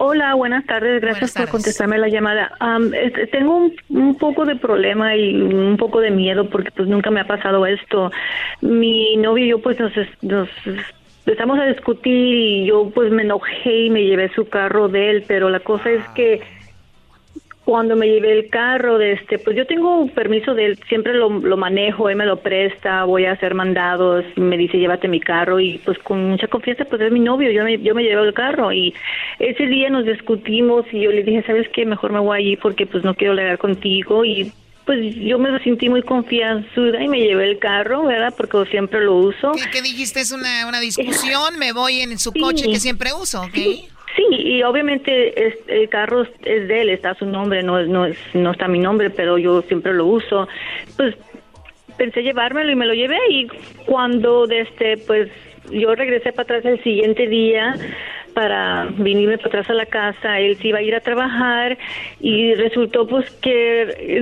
Hola, 0.01 0.33
buenas 0.33 0.65
tardes, 0.65 1.01
gracias 1.01 1.33
por 1.33 1.49
contestarme 1.49 1.97
la 1.97 2.07
llamada. 2.07 2.53
Este, 2.93 3.27
tengo 3.27 3.69
un, 3.89 4.15
poco 4.15 4.45
de 4.45 4.55
problema 4.55 5.13
y 5.17 5.35
un 5.35 5.75
poco 5.75 5.99
de 5.99 6.09
miedo 6.09 6.49
porque 6.49 6.71
pues 6.71 6.87
nunca 6.87 7.11
me 7.11 7.19
ha 7.19 7.27
pasado 7.27 7.65
esto. 7.65 8.09
Mi 8.61 9.17
novio 9.17 9.43
y 9.43 9.49
yo 9.49 9.61
pues 9.61 9.77
nos, 9.77 9.91
nos 10.21 10.47
empezamos 11.25 11.59
a 11.59 11.65
discutir 11.65 12.13
y 12.13 12.65
yo 12.67 12.89
pues 12.95 13.11
me 13.11 13.23
enojé 13.23 13.87
y 13.87 13.89
me 13.89 14.05
llevé 14.05 14.33
su 14.33 14.47
carro 14.47 14.87
de 14.87 15.09
él, 15.09 15.25
pero 15.27 15.49
la 15.49 15.59
cosa 15.59 15.91
es 15.91 16.07
que 16.15 16.43
cuando 17.65 17.95
me 17.95 18.07
llevé 18.07 18.33
el 18.33 18.49
carro, 18.49 18.97
de 18.97 19.13
este, 19.13 19.37
pues 19.37 19.55
yo 19.55 19.67
tengo 19.67 19.97
un 19.97 20.09
permiso 20.09 20.55
de 20.55 20.65
él, 20.65 20.79
siempre 20.87 21.13
lo, 21.13 21.29
lo, 21.29 21.57
manejo, 21.57 22.09
él 22.09 22.15
me 22.15 22.25
lo 22.25 22.37
presta, 22.37 23.03
voy 23.03 23.25
a 23.25 23.33
hacer 23.33 23.53
mandados, 23.53 24.25
me 24.37 24.57
dice 24.57 24.77
llévate 24.77 25.07
mi 25.07 25.19
carro 25.19 25.59
y 25.59 25.77
pues 25.85 25.99
con 25.99 26.31
mucha 26.31 26.47
confianza 26.47 26.85
pues 26.85 27.01
es 27.01 27.11
mi 27.11 27.19
novio, 27.19 27.51
yo 27.51 27.63
me, 27.63 27.77
yo 27.79 27.93
me 27.93 28.03
llevé 28.03 28.23
el 28.23 28.33
carro 28.33 28.71
y 28.71 28.93
ese 29.37 29.67
día 29.67 29.89
nos 29.89 30.05
discutimos 30.05 30.85
y 30.91 31.01
yo 31.01 31.11
le 31.11 31.23
dije, 31.23 31.43
¿sabes 31.45 31.69
qué? 31.69 31.85
Mejor 31.85 32.11
me 32.11 32.19
voy 32.19 32.39
allí 32.39 32.55
porque 32.57 32.87
pues 32.87 33.03
no 33.03 33.13
quiero 33.13 33.35
legar 33.35 33.59
contigo 33.59 34.25
y 34.25 34.51
pues 34.89 35.15
yo 35.17 35.37
me 35.37 35.63
sentí 35.63 35.87
muy 35.87 36.01
confianzuda 36.01 37.03
y 37.03 37.07
me 37.07 37.19
llevé 37.19 37.51
el 37.51 37.59
carro, 37.59 38.05
¿verdad? 38.05 38.33
Porque 38.35 38.65
siempre 38.71 39.01
lo 39.01 39.17
uso. 39.17 39.51
¿Qué, 39.71 39.83
dijiste? 39.83 40.19
¿Es 40.19 40.31
una, 40.31 40.65
una 40.67 40.79
discusión? 40.79 41.59
me 41.59 41.73
voy 41.73 42.01
en 42.01 42.17
su 42.17 42.31
coche 42.33 42.65
que 42.65 42.79
siempre 42.79 43.13
uso, 43.13 43.43
¿ok? 43.43 43.53
Sí, 43.53 43.87
y 44.17 44.63
obviamente 44.63 45.33
el 45.67 45.89
carro 45.89 46.23
es 46.23 46.67
de 46.67 46.81
él, 46.81 46.89
está 46.89 47.13
su 47.15 47.25
nombre, 47.25 47.63
no, 47.63 47.81
no, 47.85 48.05
es, 48.05 48.17
no 48.33 48.51
está 48.51 48.67
mi 48.67 48.79
nombre, 48.79 49.09
pero 49.09 49.37
yo 49.37 49.61
siempre 49.63 49.93
lo 49.93 50.05
uso. 50.05 50.47
Pues 50.97 51.15
pensé 51.97 52.23
llevármelo 52.23 52.71
y 52.71 52.75
me 52.75 52.85
lo 52.85 52.93
llevé 52.93 53.19
y 53.29 53.47
cuando 53.85 54.47
desde 54.47 54.97
pues 55.05 55.29
yo 55.71 55.93
regresé 55.95 56.31
para 56.31 56.57
atrás 56.57 56.65
el 56.65 56.83
siguiente 56.83 57.27
día 57.27 57.75
para 58.39 58.87
venirme 58.97 59.35
para 59.37 59.49
atrás 59.49 59.69
a 59.69 59.73
la 59.73 59.85
casa, 59.85 60.39
él 60.39 60.55
se 60.61 60.69
iba 60.69 60.77
a 60.77 60.81
ir 60.81 60.95
a 60.95 61.01
trabajar 61.01 61.77
y 62.21 62.53
resultó 62.53 63.05
pues 63.05 63.29
que 63.31 63.51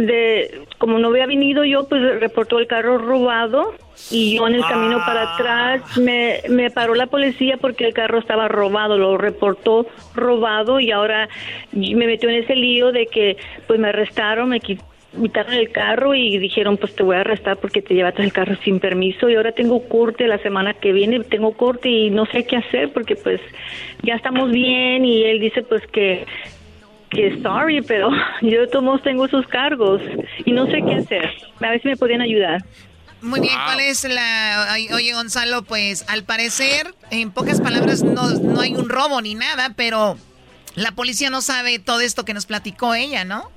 de 0.07 0.61
como 0.80 0.97
no 0.97 1.09
había 1.09 1.28
venido 1.28 1.63
yo 1.63 1.88
pues 1.88 2.01
reportó 2.20 2.57
el 2.57 2.65
carro 2.65 2.97
robado 2.97 3.76
y 4.09 4.36
yo 4.38 4.47
en 4.47 4.55
el 4.55 4.61
camino 4.65 4.97
para 5.05 5.36
atrás 5.36 5.97
me, 5.99 6.41
me 6.49 6.72
paró 6.72 6.95
la 6.95 7.05
policía 7.05 7.57
porque 7.57 7.86
el 7.86 7.93
carro 7.93 8.18
estaba 8.18 8.47
robado, 8.47 8.97
lo 8.97 9.20
reportó 9.20 9.86
robado 10.15 10.80
y 10.80 10.89
ahora 10.89 11.30
me 11.72 12.07
metió 12.07 12.28
en 12.30 12.38
ese 12.43 12.55
lío 12.55 12.91
de 12.91 13.05
que 13.05 13.38
pues 13.68 13.80
me 13.80 13.89
arrestaron, 13.89 14.49
me 14.49 14.59
qui- 14.59 14.82
quitaron 15.16 15.53
el 15.53 15.72
carro 15.72 16.14
y 16.14 16.38
dijeron 16.38 16.78
pues 16.78 16.95
te 16.95 17.03
voy 17.03 17.16
a 17.16 17.22
arrestar 17.22 17.58
porque 17.58 17.82
te 17.82 17.93
llevaste 17.93 18.24
el 18.24 18.34
carro 18.34 18.55
sin 18.64 18.80
permiso 18.80 19.30
y 19.30 19.36
ahora 19.36 19.51
tengo 19.51 19.88
corte 19.88 20.28
la 20.28 20.38
semana 20.39 20.74
que 20.74 20.91
viene, 20.91 21.20
tengo 21.22 21.53
corte 21.53 21.89
y 21.89 22.10
no 22.10 22.26
sé 22.26 22.45
qué 22.45 22.58
hacer 22.58 22.91
porque 22.93 23.16
pues 23.16 23.39
ya 24.03 24.16
estamos 24.16 24.51
bien 24.51 25.05
y 25.05 25.24
él 25.24 25.39
dice 25.39 25.64
pues 25.64 25.86
que 25.88 26.26
que 27.10 27.41
sorry, 27.41 27.82
pero 27.82 28.10
yo 28.41 28.62
de 28.62 28.68
todos 28.68 28.84
modos 28.84 29.03
tengo 29.03 29.26
esos 29.26 29.47
cargos 29.47 30.01
y 30.45 30.51
no 30.51 30.66
sé 30.68 30.84
qué 30.86 30.95
hacer. 30.95 31.32
A 31.62 31.72
ver 31.72 31.82
si 31.82 31.88
me 31.88 31.97
podían 31.97 32.22
ayudar. 32.22 32.64
Muy 33.22 33.39
bien, 33.39 33.55
¿cuál 33.66 33.80
es 33.80 34.03
la... 34.03 34.76
Oye, 34.93 35.14
Gonzalo, 35.14 35.64
pues 35.64 36.08
al 36.08 36.24
parecer, 36.24 36.93
en 37.10 37.32
pocas 37.32 37.62
palabras, 37.62 38.03
no, 38.03 38.30
no 38.30 38.62
hay 38.62 38.76
un 38.76 38.89
robo 38.89 39.22
ni 39.22 39.34
nada, 39.34 39.74
pero 39.76 40.18
la 40.76 40.91
policía 40.91 41.32
no 41.32 41.41
sabe 41.41 41.80
todo 41.80 42.01
esto 42.01 42.26
que 42.26 42.36
nos 42.36 42.45
platicó 42.45 42.93
ella, 42.93 43.26
¿no? 43.26 43.49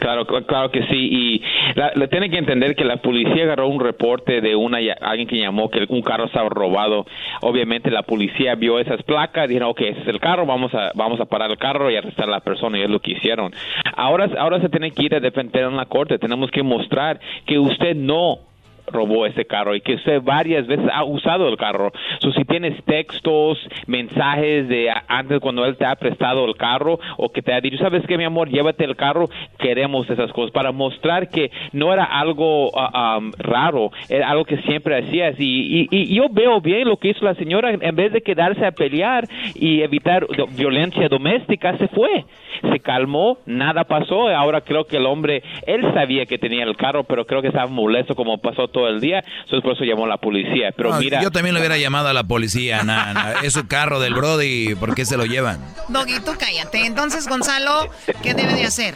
Claro, 0.00 0.26
cl- 0.26 0.46
claro 0.46 0.70
que 0.70 0.82
sí. 0.88 0.96
Y 1.12 1.42
la, 1.76 1.92
la- 1.94 2.08
tiene 2.08 2.28
que 2.30 2.38
entender 2.38 2.74
que 2.74 2.84
la 2.84 2.96
policía 2.96 3.44
agarró 3.44 3.68
un 3.68 3.80
reporte 3.80 4.40
de 4.40 4.56
una 4.56 4.78
alguien 5.00 5.28
que 5.28 5.36
llamó 5.38 5.70
que 5.70 5.84
un 5.88 6.02
carro 6.02 6.24
estaba 6.24 6.48
robado. 6.48 7.06
Obviamente 7.42 7.90
la 7.90 8.02
policía 8.02 8.54
vio 8.56 8.78
esas 8.80 9.02
placas, 9.04 9.48
dijeron, 9.48 9.70
ok, 9.70 9.80
ese 9.82 10.00
es 10.00 10.08
el 10.08 10.18
carro, 10.18 10.46
vamos 10.46 10.74
a 10.74 10.90
vamos 10.94 11.20
a 11.20 11.26
parar 11.26 11.50
el 11.50 11.58
carro 11.58 11.90
y 11.90 11.96
arrestar 11.96 12.26
a 12.28 12.30
la 12.32 12.40
persona 12.40 12.78
y 12.78 12.82
es 12.82 12.90
lo 12.90 13.00
que 13.00 13.12
hicieron. 13.12 13.52
Ahora 13.96 14.28
ahora 14.38 14.60
se 14.60 14.68
tiene 14.68 14.90
que 14.90 15.04
ir 15.04 15.14
a 15.14 15.20
defender 15.20 15.64
en 15.64 15.76
la 15.76 15.86
corte. 15.86 16.18
Tenemos 16.18 16.50
que 16.50 16.62
mostrar 16.62 17.20
que 17.46 17.58
usted 17.58 17.94
no 17.94 18.38
robó 18.86 19.26
ese 19.26 19.44
carro 19.44 19.74
y 19.74 19.80
que 19.80 19.94
usted 19.94 20.22
varias 20.22 20.66
veces 20.66 20.86
ha 20.92 21.04
usado 21.04 21.48
el 21.48 21.56
carro. 21.56 21.92
So, 22.20 22.32
si 22.32 22.44
tienes 22.44 22.82
textos, 22.84 23.58
mensajes 23.86 24.68
de 24.68 24.92
antes 25.08 25.40
cuando 25.40 25.64
él 25.64 25.76
te 25.76 25.84
ha 25.84 25.96
prestado 25.96 26.44
el 26.44 26.56
carro 26.56 26.98
o 27.16 27.30
que 27.30 27.42
te 27.42 27.52
ha 27.52 27.60
dicho, 27.60 27.78
sabes 27.78 28.04
qué, 28.06 28.16
mi 28.16 28.24
amor, 28.24 28.48
llévate 28.48 28.84
el 28.84 28.96
carro, 28.96 29.28
queremos 29.58 30.08
esas 30.08 30.32
cosas 30.32 30.50
para 30.50 30.72
mostrar 30.72 31.28
que 31.28 31.50
no 31.72 31.92
era 31.92 32.04
algo 32.04 32.70
um, 32.70 33.32
raro, 33.38 33.90
era 34.08 34.30
algo 34.30 34.44
que 34.44 34.58
siempre 34.62 34.98
hacías. 34.98 35.36
Y, 35.38 35.88
yo 36.14 36.28
veo 36.30 36.60
bien 36.60 36.88
lo 36.88 36.96
que 36.96 37.08
hizo 37.08 37.24
la 37.24 37.34
señora, 37.34 37.70
en 37.72 37.96
vez 37.96 38.12
de 38.12 38.22
quedarse 38.22 38.64
a 38.64 38.72
pelear 38.72 39.26
y 39.54 39.82
evitar 39.82 40.26
violencia 40.56 41.08
doméstica, 41.08 41.76
se 41.76 41.88
fue. 41.88 42.24
Se 42.62 42.80
calmó, 42.80 43.38
nada 43.46 43.84
pasó. 43.84 44.28
Ahora 44.28 44.60
creo 44.60 44.84
que 44.84 44.96
el 44.96 45.06
hombre, 45.06 45.42
él 45.66 45.82
sabía 45.94 46.26
que 46.26 46.38
tenía 46.38 46.64
el 46.64 46.76
carro, 46.76 47.04
pero 47.04 47.24
creo 47.26 47.42
que 47.42 47.48
estaba 47.48 47.70
molesto 47.70 48.14
como 48.14 48.38
pasó 48.38 48.68
todo 48.70 48.88
el 48.88 49.00
día. 49.00 49.22
Entonces 49.44 49.62
por 49.62 49.72
eso 49.74 49.84
llamó 49.84 50.04
a 50.04 50.08
la 50.08 50.16
policía. 50.18 50.72
Pero 50.76 50.90
No, 50.90 50.98
mira, 50.98 51.22
yo 51.22 51.30
también 51.30 51.54
le 51.54 51.60
hubiera 51.60 51.76
llamado 51.78 52.08
a 52.08 52.12
la 52.12 52.24
policía. 52.24 52.82
na, 52.82 53.12
na, 53.14 53.32
es 53.42 53.52
su 53.52 53.66
carro 53.66 54.00
del 54.00 54.14
Brody, 54.14 54.74
¿por 54.74 54.94
qué 54.94 55.04
se 55.04 55.16
lo 55.16 55.24
llevan? 55.26 55.60
Doggy, 55.88 56.20
tú 56.24 56.32
cállate. 56.38 56.86
Entonces, 56.86 57.28
Gonzalo, 57.28 57.88
¿qué 58.22 58.34
debe 58.34 58.54
de 58.54 58.64
hacer? 58.64 58.94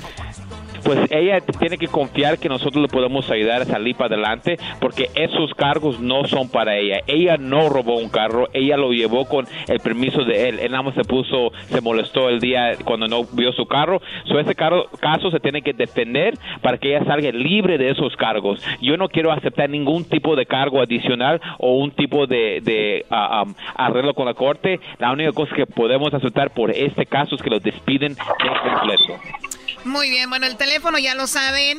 Pues 0.84 0.98
ella 1.10 1.40
tiene 1.40 1.78
que 1.78 1.88
confiar 1.88 2.38
que 2.38 2.48
nosotros 2.48 2.82
le 2.82 2.88
podemos 2.88 3.30
ayudar 3.30 3.62
a 3.62 3.64
salir 3.64 3.96
para 3.96 4.14
adelante 4.14 4.58
porque 4.80 5.08
esos 5.14 5.54
cargos 5.54 6.00
no 6.00 6.24
son 6.24 6.48
para 6.48 6.76
ella. 6.76 7.00
Ella 7.06 7.36
no 7.38 7.68
robó 7.68 7.96
un 7.96 8.08
carro, 8.08 8.48
ella 8.52 8.76
lo 8.76 8.92
llevó 8.92 9.26
con 9.26 9.46
el 9.68 9.80
permiso 9.80 10.24
de 10.24 10.48
él. 10.48 10.58
Él 10.60 10.72
nada 10.72 10.82
más 10.82 10.94
se 10.94 11.04
puso, 11.04 11.52
se 11.66 11.80
molestó 11.80 12.28
el 12.28 12.40
día 12.40 12.72
cuando 12.84 13.08
no 13.08 13.24
vio 13.24 13.52
su 13.52 13.66
carro. 13.66 14.00
So 14.26 14.38
ese 14.38 14.54
caso 14.54 15.30
se 15.30 15.40
tiene 15.40 15.62
que 15.62 15.72
defender 15.72 16.34
para 16.60 16.78
que 16.78 16.94
ella 16.94 17.04
salga 17.04 17.30
libre 17.30 17.78
de 17.78 17.90
esos 17.90 18.14
cargos. 18.16 18.60
Yo 18.80 18.96
no 18.96 19.08
quiero 19.08 19.32
aceptar 19.32 19.70
ningún 19.70 20.04
tipo 20.04 20.36
de 20.36 20.46
cargo 20.46 20.80
adicional 20.80 21.40
o 21.58 21.76
un 21.76 21.90
tipo 21.90 22.26
de, 22.26 22.60
de 22.62 23.06
um, 23.10 23.54
arreglo 23.74 24.14
con 24.14 24.26
la 24.26 24.34
corte. 24.34 24.80
La 24.98 25.12
única 25.12 25.32
cosa 25.32 25.54
que 25.54 25.66
podemos 25.66 26.12
aceptar 26.12 26.50
por 26.50 26.70
este 26.70 27.06
caso 27.06 27.34
es 27.34 27.42
que 27.42 27.50
lo 27.50 27.60
despiden 27.60 28.14
de 28.14 28.70
completo. 28.70 29.63
Muy 29.84 30.08
bien, 30.10 30.30
bueno, 30.30 30.46
el 30.46 30.56
teléfono 30.56 30.98
ya 30.98 31.14
lo 31.14 31.26
saben, 31.26 31.78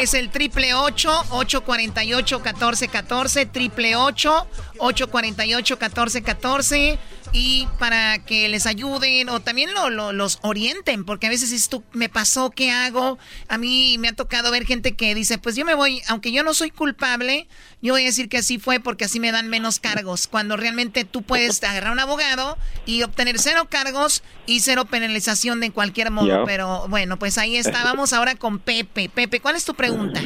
es 0.00 0.12
el 0.14 0.30
triple 0.30 0.74
ocho 0.74 1.10
848 1.30 2.40
1414 2.40 3.46
triple 3.46 3.96
ocho 3.96 4.46
848 4.78 5.74
1414 5.76 6.98
y 7.32 7.66
para 7.78 8.18
que 8.24 8.48
les 8.48 8.66
ayuden 8.66 9.28
o 9.28 9.40
también 9.40 9.74
lo, 9.74 9.90
lo- 9.90 10.12
los 10.12 10.38
orienten, 10.42 11.04
porque 11.04 11.26
a 11.26 11.30
veces 11.30 11.50
dices 11.50 11.68
tú, 11.68 11.82
me 11.92 12.08
pasó, 12.08 12.50
¿qué 12.50 12.70
hago? 12.70 13.18
A 13.48 13.58
mí 13.58 13.96
me 13.98 14.08
ha 14.08 14.12
tocado 14.12 14.50
ver 14.50 14.64
gente 14.64 14.92
que 14.94 15.14
dice, 15.14 15.36
pues 15.38 15.56
yo 15.56 15.64
me 15.64 15.74
voy, 15.74 16.02
aunque 16.08 16.30
yo 16.32 16.42
no 16.44 16.54
soy 16.54 16.70
culpable, 16.70 17.48
yo 17.82 17.94
voy 17.94 18.02
a 18.02 18.06
decir 18.06 18.28
que 18.28 18.38
así 18.38 18.58
fue 18.58 18.80
porque 18.80 19.04
así 19.06 19.18
me 19.20 19.32
dan 19.32 19.48
menos 19.48 19.80
cargos, 19.80 20.28
cuando 20.28 20.56
realmente 20.56 21.04
tú 21.04 21.22
puedes 21.22 21.62
agarrar 21.64 21.92
un 21.92 21.98
abogado 22.00 22.56
y 22.86 23.02
obtener 23.02 23.38
cero 23.38 23.66
cargos 23.68 24.22
y 24.46 24.60
cero 24.60 24.84
penalización 24.86 25.60
de 25.60 25.72
cualquier 25.72 26.10
modo, 26.10 26.26
pero 26.46 26.86
bueno, 26.88 27.18
pues 27.18 27.38
ahí 27.38 27.45
está, 27.54 27.84
vamos 27.84 28.12
ahora 28.12 28.34
con 28.34 28.58
Pepe. 28.58 29.08
Pepe, 29.14 29.40
¿cuál 29.40 29.54
es 29.54 29.64
tu 29.64 29.74
pregunta? 29.74 30.20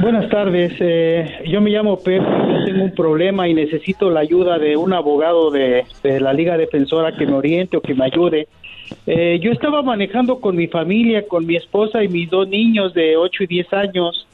Buenas 0.00 0.30
tardes, 0.30 0.72
eh, 0.80 1.42
yo 1.46 1.60
me 1.60 1.68
llamo 1.68 1.98
Pepe, 1.98 2.24
tengo 2.64 2.84
un 2.84 2.94
problema 2.94 3.46
y 3.48 3.52
necesito 3.52 4.08
la 4.08 4.20
ayuda 4.20 4.58
de 4.58 4.74
un 4.74 4.94
abogado 4.94 5.50
de, 5.50 5.84
la 6.02 6.32
Liga 6.32 6.56
Defensora 6.56 7.14
que 7.14 7.26
me 7.26 7.34
oriente 7.34 7.76
o 7.76 7.82
que 7.82 7.94
me 7.94 8.06
ayude. 8.06 8.48
Eh, 9.06 9.38
yo 9.42 9.52
estaba 9.52 9.82
manejando 9.82 10.40
con 10.40 10.56
mi 10.56 10.68
familia, 10.68 11.28
con 11.28 11.44
mi 11.44 11.56
esposa 11.56 12.02
y 12.02 12.08
mis 12.08 12.30
dos 12.30 12.48
niños 12.48 12.94
de 12.94 13.18
8 13.18 13.44
y 13.44 13.46
10 13.46 13.72
años. 13.74 14.26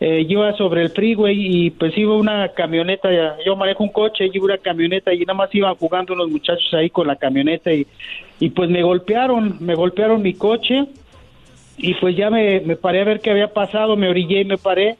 Eh, 0.00 0.26
iba 0.28 0.52
sobre 0.56 0.82
el 0.82 0.90
freeway 0.90 1.36
y 1.38 1.70
pues 1.70 1.96
iba 1.96 2.16
una 2.16 2.48
camioneta, 2.48 3.08
yo 3.46 3.54
manejo 3.54 3.84
un 3.84 3.92
coche, 3.92 4.28
iba 4.32 4.44
una 4.44 4.58
camioneta 4.58 5.14
y 5.14 5.20
nada 5.20 5.34
más 5.34 5.54
iban 5.54 5.76
jugando 5.76 6.12
unos 6.14 6.28
muchachos 6.28 6.74
ahí 6.74 6.90
con 6.90 7.06
la 7.06 7.14
camioneta 7.14 7.72
y, 7.72 7.86
y 8.40 8.50
pues 8.50 8.70
me 8.70 8.82
golpearon, 8.82 9.56
me 9.60 9.74
golpearon 9.74 10.22
mi 10.22 10.34
coche 10.34 10.86
y 11.76 11.94
pues 11.94 12.16
ya 12.16 12.30
me, 12.30 12.60
me 12.60 12.76
paré 12.76 13.00
a 13.00 13.04
ver 13.04 13.20
qué 13.20 13.30
había 13.30 13.52
pasado, 13.52 13.96
me 13.96 14.08
orillé 14.08 14.40
y 14.40 14.44
me 14.44 14.58
paré 14.58 14.96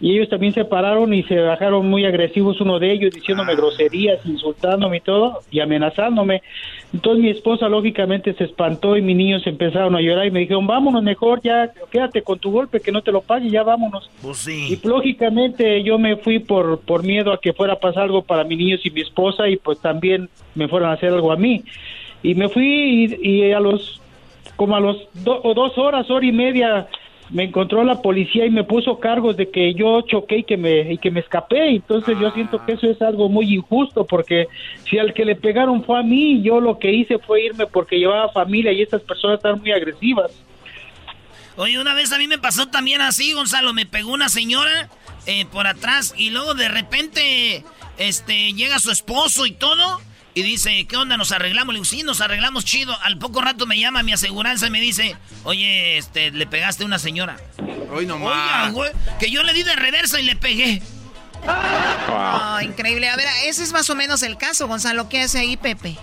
y 0.00 0.12
ellos 0.12 0.28
también 0.28 0.54
se 0.54 0.64
pararon 0.64 1.12
y 1.12 1.24
se 1.24 1.36
bajaron 1.40 1.88
muy 1.88 2.04
agresivos 2.04 2.60
uno 2.60 2.78
de 2.78 2.92
ellos 2.92 3.12
diciéndome 3.12 3.56
groserías, 3.56 4.24
insultándome 4.26 4.98
y 4.98 5.00
todo 5.00 5.40
y 5.50 5.58
amenazándome. 5.58 6.42
Entonces 6.92 7.22
mi 7.22 7.30
esposa 7.30 7.68
lógicamente 7.68 8.32
se 8.34 8.44
espantó 8.44 8.96
y 8.96 9.02
mis 9.02 9.16
niños 9.16 9.46
empezaron 9.46 9.96
a 9.96 10.00
llorar 10.00 10.26
y 10.26 10.30
me 10.30 10.40
dijeron, 10.40 10.66
vámonos 10.66 11.02
mejor, 11.02 11.40
ya 11.42 11.72
quédate 11.90 12.22
con 12.22 12.38
tu 12.38 12.52
golpe, 12.52 12.80
que 12.80 12.92
no 12.92 13.02
te 13.02 13.10
lo 13.10 13.22
pague, 13.22 13.50
ya 13.50 13.64
vámonos. 13.64 14.08
Y 14.70 14.78
lógicamente 14.86 15.82
yo 15.82 15.98
me 15.98 16.16
fui 16.16 16.38
por, 16.38 16.80
por 16.80 17.02
miedo 17.02 17.32
a 17.32 17.40
que 17.40 17.52
fuera 17.52 17.74
a 17.74 17.80
pasar 17.80 18.04
algo 18.04 18.22
para 18.22 18.44
mis 18.44 18.58
niños 18.58 18.80
y 18.84 18.90
mi 18.90 19.00
esposa 19.00 19.48
y 19.48 19.56
pues 19.56 19.80
también 19.80 20.28
me 20.54 20.68
fueran 20.68 20.90
a 20.90 20.94
hacer 20.94 21.12
algo 21.12 21.32
a 21.32 21.36
mí. 21.36 21.64
Y 22.22 22.34
me 22.34 22.48
fui 22.48 23.18
y, 23.22 23.52
a 23.52 23.60
los 23.60 24.00
como 24.56 24.74
a 24.76 24.80
los 24.80 24.96
do- 25.14 25.40
o 25.44 25.54
dos 25.54 25.78
horas, 25.78 26.10
hora 26.10 26.26
y 26.26 26.32
media, 26.32 26.88
me 27.30 27.44
encontró 27.44 27.84
la 27.84 28.02
policía 28.02 28.44
y 28.46 28.50
me 28.50 28.64
puso 28.64 28.98
cargos 28.98 29.36
de 29.36 29.50
que 29.50 29.72
yo 29.74 30.00
choqué 30.00 30.38
y 30.38 30.44
que 30.44 30.56
me, 30.56 30.92
y 30.94 30.98
que 30.98 31.10
me 31.12 31.20
escapé. 31.20 31.68
Entonces 31.70 32.18
yo 32.18 32.30
siento 32.32 32.64
que 32.64 32.72
eso 32.72 32.90
es 32.90 33.00
algo 33.02 33.28
muy 33.28 33.54
injusto 33.54 34.04
porque 34.04 34.48
si 34.88 34.98
al 34.98 35.14
que 35.14 35.24
le 35.24 35.36
pegaron 35.36 35.84
fue 35.84 36.00
a 36.00 36.02
mí, 36.02 36.42
yo 36.42 36.60
lo 36.60 36.78
que 36.78 36.90
hice 36.92 37.18
fue 37.18 37.44
irme 37.44 37.66
porque 37.66 37.98
llevaba 37.98 38.32
familia 38.32 38.72
y 38.72 38.82
estas 38.82 39.02
personas 39.02 39.36
están 39.36 39.60
muy 39.60 39.70
agresivas. 39.70 40.32
Oye, 41.56 41.78
una 41.78 41.92
vez 41.94 42.12
a 42.12 42.18
mí 42.18 42.26
me 42.26 42.38
pasó 42.38 42.68
también 42.68 43.00
así, 43.00 43.32
Gonzalo. 43.32 43.72
Me 43.74 43.84
pegó 43.86 44.12
una 44.12 44.28
señora 44.28 44.88
eh, 45.26 45.44
por 45.52 45.66
atrás 45.66 46.14
y 46.16 46.30
luego 46.30 46.54
de 46.54 46.68
repente 46.68 47.64
este, 47.98 48.52
llega 48.54 48.78
su 48.78 48.90
esposo 48.90 49.44
y 49.44 49.52
todo. 49.52 50.00
Y 50.34 50.42
dice, 50.42 50.86
¿qué 50.86 50.96
onda? 50.96 51.16
¿Nos 51.16 51.32
arreglamos? 51.32 51.74
Le 51.74 51.78
digo, 51.78 51.84
sí, 51.84 52.02
nos 52.02 52.20
arreglamos 52.20 52.64
chido. 52.64 52.96
Al 53.02 53.18
poco 53.18 53.40
rato 53.40 53.66
me 53.66 53.78
llama 53.78 54.02
mi 54.02 54.12
aseguranza 54.12 54.68
y 54.68 54.70
me 54.70 54.80
dice, 54.80 55.16
oye, 55.44 55.98
este, 55.98 56.30
le 56.30 56.46
pegaste 56.46 56.84
a 56.84 56.86
una 56.86 56.98
señora. 56.98 57.36
Hoy 57.90 58.08
Oiga, 58.08 58.70
güey, 58.70 58.90
que 59.18 59.30
yo 59.30 59.42
le 59.42 59.52
di 59.52 59.62
de 59.62 59.74
reversa 59.74 60.20
y 60.20 60.24
le 60.24 60.36
pegué. 60.36 60.82
Ah, 61.46 62.60
increíble. 62.62 63.08
A 63.08 63.16
ver, 63.16 63.26
ese 63.44 63.62
es 63.62 63.72
más 63.72 63.88
o 63.90 63.94
menos 63.94 64.22
el 64.22 64.36
caso, 64.36 64.68
Gonzalo. 64.68 65.08
¿Qué 65.08 65.22
hace 65.22 65.38
ahí, 65.38 65.56
Pepe? 65.56 65.96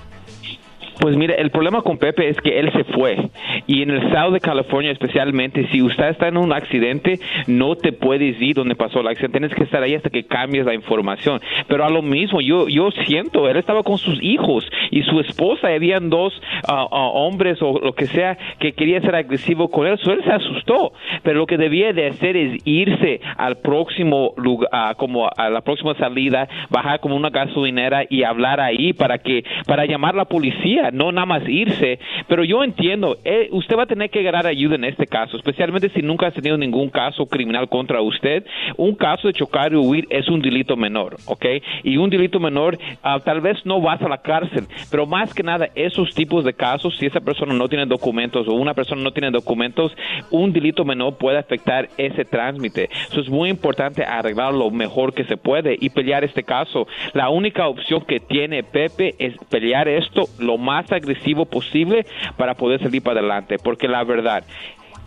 Pues 0.99 1.17
mire, 1.17 1.35
el 1.41 1.51
problema 1.51 1.81
con 1.81 1.97
Pepe 1.97 2.29
es 2.29 2.37
que 2.41 2.59
él 2.59 2.71
se 2.71 2.83
fue. 2.85 3.29
Y 3.67 3.81
en 3.81 3.91
el 3.91 4.03
estado 4.03 4.31
de 4.31 4.39
California, 4.39 4.91
especialmente, 4.91 5.67
si 5.71 5.81
usted 5.81 6.09
está 6.09 6.27
en 6.27 6.37
un 6.37 6.53
accidente, 6.53 7.19
no 7.47 7.75
te 7.75 7.91
puedes 7.91 8.41
ir 8.41 8.55
donde 8.55 8.75
pasó 8.75 9.01
el 9.01 9.07
accidente. 9.07 9.39
Tienes 9.39 9.55
que 9.55 9.63
estar 9.63 9.83
ahí 9.83 9.95
hasta 9.95 10.09
que 10.09 10.23
cambies 10.23 10.65
la 10.65 10.73
información. 10.73 11.41
Pero 11.67 11.85
a 11.85 11.89
lo 11.89 12.01
mismo, 12.01 12.41
yo, 12.41 12.67
yo 12.69 12.89
siento, 13.05 13.49
él 13.49 13.57
estaba 13.57 13.83
con 13.83 13.97
sus 13.97 14.21
hijos 14.23 14.65
y 14.91 15.03
su 15.03 15.19
esposa. 15.19 15.67
Habían 15.67 16.09
dos 16.09 16.33
ah, 16.67 16.85
hombres 16.89 17.61
o 17.61 17.79
lo 17.79 17.93
que 17.93 18.05
sea 18.05 18.37
que 18.59 18.71
quería 18.71 19.01
ser 19.01 19.15
agresivo 19.15 19.69
con 19.69 19.87
él. 19.87 19.97
So, 19.99 20.11
él 20.11 20.23
se 20.23 20.31
asustó. 20.31 20.93
Pero 21.23 21.39
lo 21.39 21.45
que 21.45 21.57
debía 21.57 21.91
de 21.91 22.07
hacer 22.07 22.37
es 22.37 22.65
irse 22.65 23.19
al 23.37 23.57
próximo 23.57 24.33
lugar, 24.37 24.69
ah, 24.71 24.93
como 24.97 25.29
a 25.35 25.49
la 25.49 25.61
próxima 25.61 25.93
salida, 25.95 26.47
bajar 26.69 26.99
como 26.99 27.15
una 27.15 27.29
gasolinera 27.29 28.03
y 28.09 28.23
hablar 28.23 28.59
ahí 28.59 28.93
para 28.93 29.17
que, 29.17 29.43
para 29.67 29.85
llamar 29.85 30.13
a 30.13 30.17
la 30.17 30.25
policía 30.25 30.84
no 30.91 31.11
nada 31.11 31.25
más 31.25 31.43
irse. 31.47 31.99
Pero 32.27 32.43
yo 32.43 32.63
entiendo, 32.63 33.17
eh, 33.23 33.49
usted 33.51 33.77
va 33.77 33.83
a 33.83 33.87
tener 33.87 34.09
que 34.09 34.23
ganar 34.23 34.47
ayuda 34.47 34.75
en 34.75 34.85
este 34.85 35.07
caso, 35.07 35.37
especialmente 35.37 35.89
si 35.89 36.01
nunca 36.01 36.27
ha 36.27 36.31
tenido 36.31 36.57
ningún 36.57 36.89
caso 36.89 37.25
criminal 37.25 37.69
contra 37.69 38.01
usted. 38.01 38.45
Un 38.77 38.95
caso 38.95 39.27
de 39.27 39.33
chocar 39.33 39.71
y 39.73 39.75
huir 39.75 40.07
es 40.09 40.27
un 40.27 40.41
delito 40.41 40.75
menor, 40.75 41.17
¿ok? 41.25 41.45
Y 41.83 41.97
un 41.97 42.09
delito 42.09 42.39
menor, 42.39 42.77
ah, 43.03 43.19
tal 43.23 43.41
vez 43.41 43.57
no 43.65 43.81
vas 43.81 44.01
a 44.01 44.09
la 44.09 44.21
cárcel, 44.21 44.65
pero 44.91 45.05
más 45.05 45.33
que 45.33 45.43
nada, 45.43 45.69
esos 45.75 46.13
tipos 46.13 46.43
de 46.43 46.53
casos, 46.53 46.97
si 46.97 47.05
esa 47.05 47.21
persona 47.21 47.53
no 47.53 47.67
tiene 47.67 47.85
documentos 47.85 48.47
o 48.47 48.53
una 48.53 48.73
persona 48.73 49.01
no 49.01 49.11
tiene 49.11 49.31
documentos, 49.31 49.95
un 50.31 50.51
delito 50.51 50.85
menor 50.85 51.17
puede 51.17 51.37
afectar 51.37 51.89
ese 51.97 52.25
trámite. 52.25 52.89
Eso 53.09 53.21
es 53.21 53.29
muy 53.29 53.49
importante 53.49 54.03
arreglar 54.03 54.53
lo 54.53 54.71
mejor 54.71 55.13
que 55.13 55.23
se 55.25 55.37
puede 55.37 55.77
y 55.79 55.89
pelear 55.89 56.23
este 56.23 56.43
caso. 56.43 56.87
La 57.13 57.29
única 57.29 57.67
opción 57.67 58.01
que 58.01 58.19
tiene 58.19 58.63
Pepe 58.63 59.15
es 59.19 59.35
pelear 59.49 59.87
esto 59.87 60.23
lo 60.39 60.57
más 60.57 60.74
más 60.75 60.91
agresivo 60.91 61.45
posible 61.45 62.05
para 62.37 62.55
poder 62.55 62.81
salir 62.81 63.01
para 63.01 63.19
adelante, 63.19 63.57
porque 63.57 63.87
la 63.87 64.03
verdad, 64.03 64.43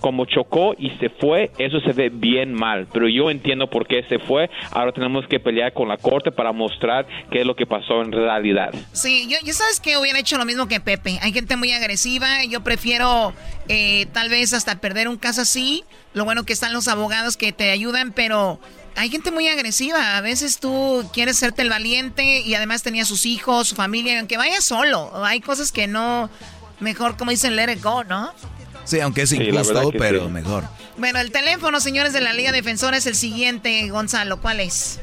como 0.01 0.25
chocó 0.25 0.75
y 0.79 0.91
se 0.99 1.11
fue, 1.11 1.51
eso 1.59 1.81
se 1.81 1.93
ve 1.93 2.09
bien 2.09 2.55
mal, 2.55 2.87
pero 2.93 3.07
yo 3.09 3.31
entiendo 3.31 3.69
por 3.69 3.87
qué 3.87 4.03
se 4.09 4.19
fue, 4.19 4.49
ahora 4.71 4.93
tenemos 4.93 5.27
que 5.27 5.41
pelear 5.41 5.73
con 5.75 5.89
la 5.89 5.99
corte 5.99 6.31
para 6.31 6.53
mostrar 6.53 7.07
qué 7.31 7.41
es 7.41 7.47
lo 7.47 7.55
que 7.55 7.67
pasó 7.67 8.01
en 8.01 8.13
realidad. 8.13 8.75
Sí, 8.93 9.29
yo, 9.29 9.53
sabes 9.53 9.81
que 9.81 9.99
hubiera 9.99 10.19
hecho 10.19 10.39
lo 10.39 10.47
mismo 10.47 10.69
que 10.69 10.81
Pepe, 10.81 11.19
hay 11.21 11.33
gente 11.33 11.57
muy 11.57 11.73
agresiva, 11.73 12.45
yo 12.49 12.63
prefiero 12.63 13.35
eh, 13.69 14.07
tal 14.13 14.31
vez 14.31 14.55
hasta 14.55 14.81
perder 14.81 15.09
un 15.09 15.19
caso 15.19 15.43
así, 15.43 15.85
lo 16.15 16.25
bueno 16.25 16.45
que 16.45 16.55
están 16.55 16.73
los 16.73 16.89
abogados 16.89 17.37
que 17.37 17.53
te 17.53 17.71
ayudan, 17.71 18.13
pero 18.13 18.59
hay 18.99 19.11
gente 19.11 19.31
muy 19.31 19.49
agresiva. 19.49 20.17
A 20.17 20.21
veces 20.21 20.59
tú 20.59 21.09
quieres 21.13 21.37
serte 21.39 21.63
el 21.63 21.71
valiente 21.71 22.41
y 22.41 22.55
además 22.55 22.83
tenía 22.83 23.05
sus 23.05 23.27
hijos, 23.27 23.69
su 23.69 23.77
familia, 23.77 24.19
aunque 24.19 24.37
vaya 24.37 24.61
solo. 24.61 25.25
Hay 25.25 25.41
cosas 25.41 25.71
que 25.71 25.87
no, 25.87 26.29
mejor 26.81 27.17
como 27.17 27.31
dicen, 27.31 27.55
let 27.55 27.73
it 27.73 27.83
go, 27.83 28.03
¿no? 28.03 28.33
Sí, 28.89 29.01
aunque 29.01 29.21
es 29.21 29.33
injusto, 29.35 29.91
pero 29.99 30.31
mejor. 30.31 30.65
Bueno, 30.97 31.21
el 31.21 31.31
teléfono, 31.31 31.79
señores 31.79 32.15
de 32.15 32.23
la 32.23 32.33
Liga 32.33 32.53
Defensora, 32.53 32.97
es 32.97 33.07
el 33.07 33.15
siguiente, 33.15 33.87
Gonzalo. 33.91 34.41
¿Cuál 34.41 34.61
es? 34.61 34.99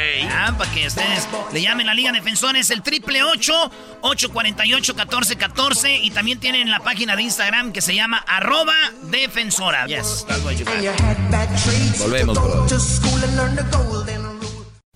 para 0.57 0.71
que 0.71 0.87
ustedes 0.87 1.29
le 1.53 1.61
llamen 1.61 1.85
la 1.85 1.93
Liga 1.93 2.11
Defensores 2.11 2.71
el 2.71 2.81
triple 2.81 3.21
848-1414 4.01 5.99
y 6.01 6.09
también 6.11 6.39
tienen 6.39 6.71
la 6.71 6.79
página 6.79 7.15
de 7.15 7.23
Instagram 7.23 7.71
que 7.71 7.81
se 7.81 7.95
llama 7.95 8.23
arroba 8.27 8.73
defensora. 9.03 9.85
Yes, 9.87 10.25
Volvemos, 11.99 12.41
bro. 12.41 12.67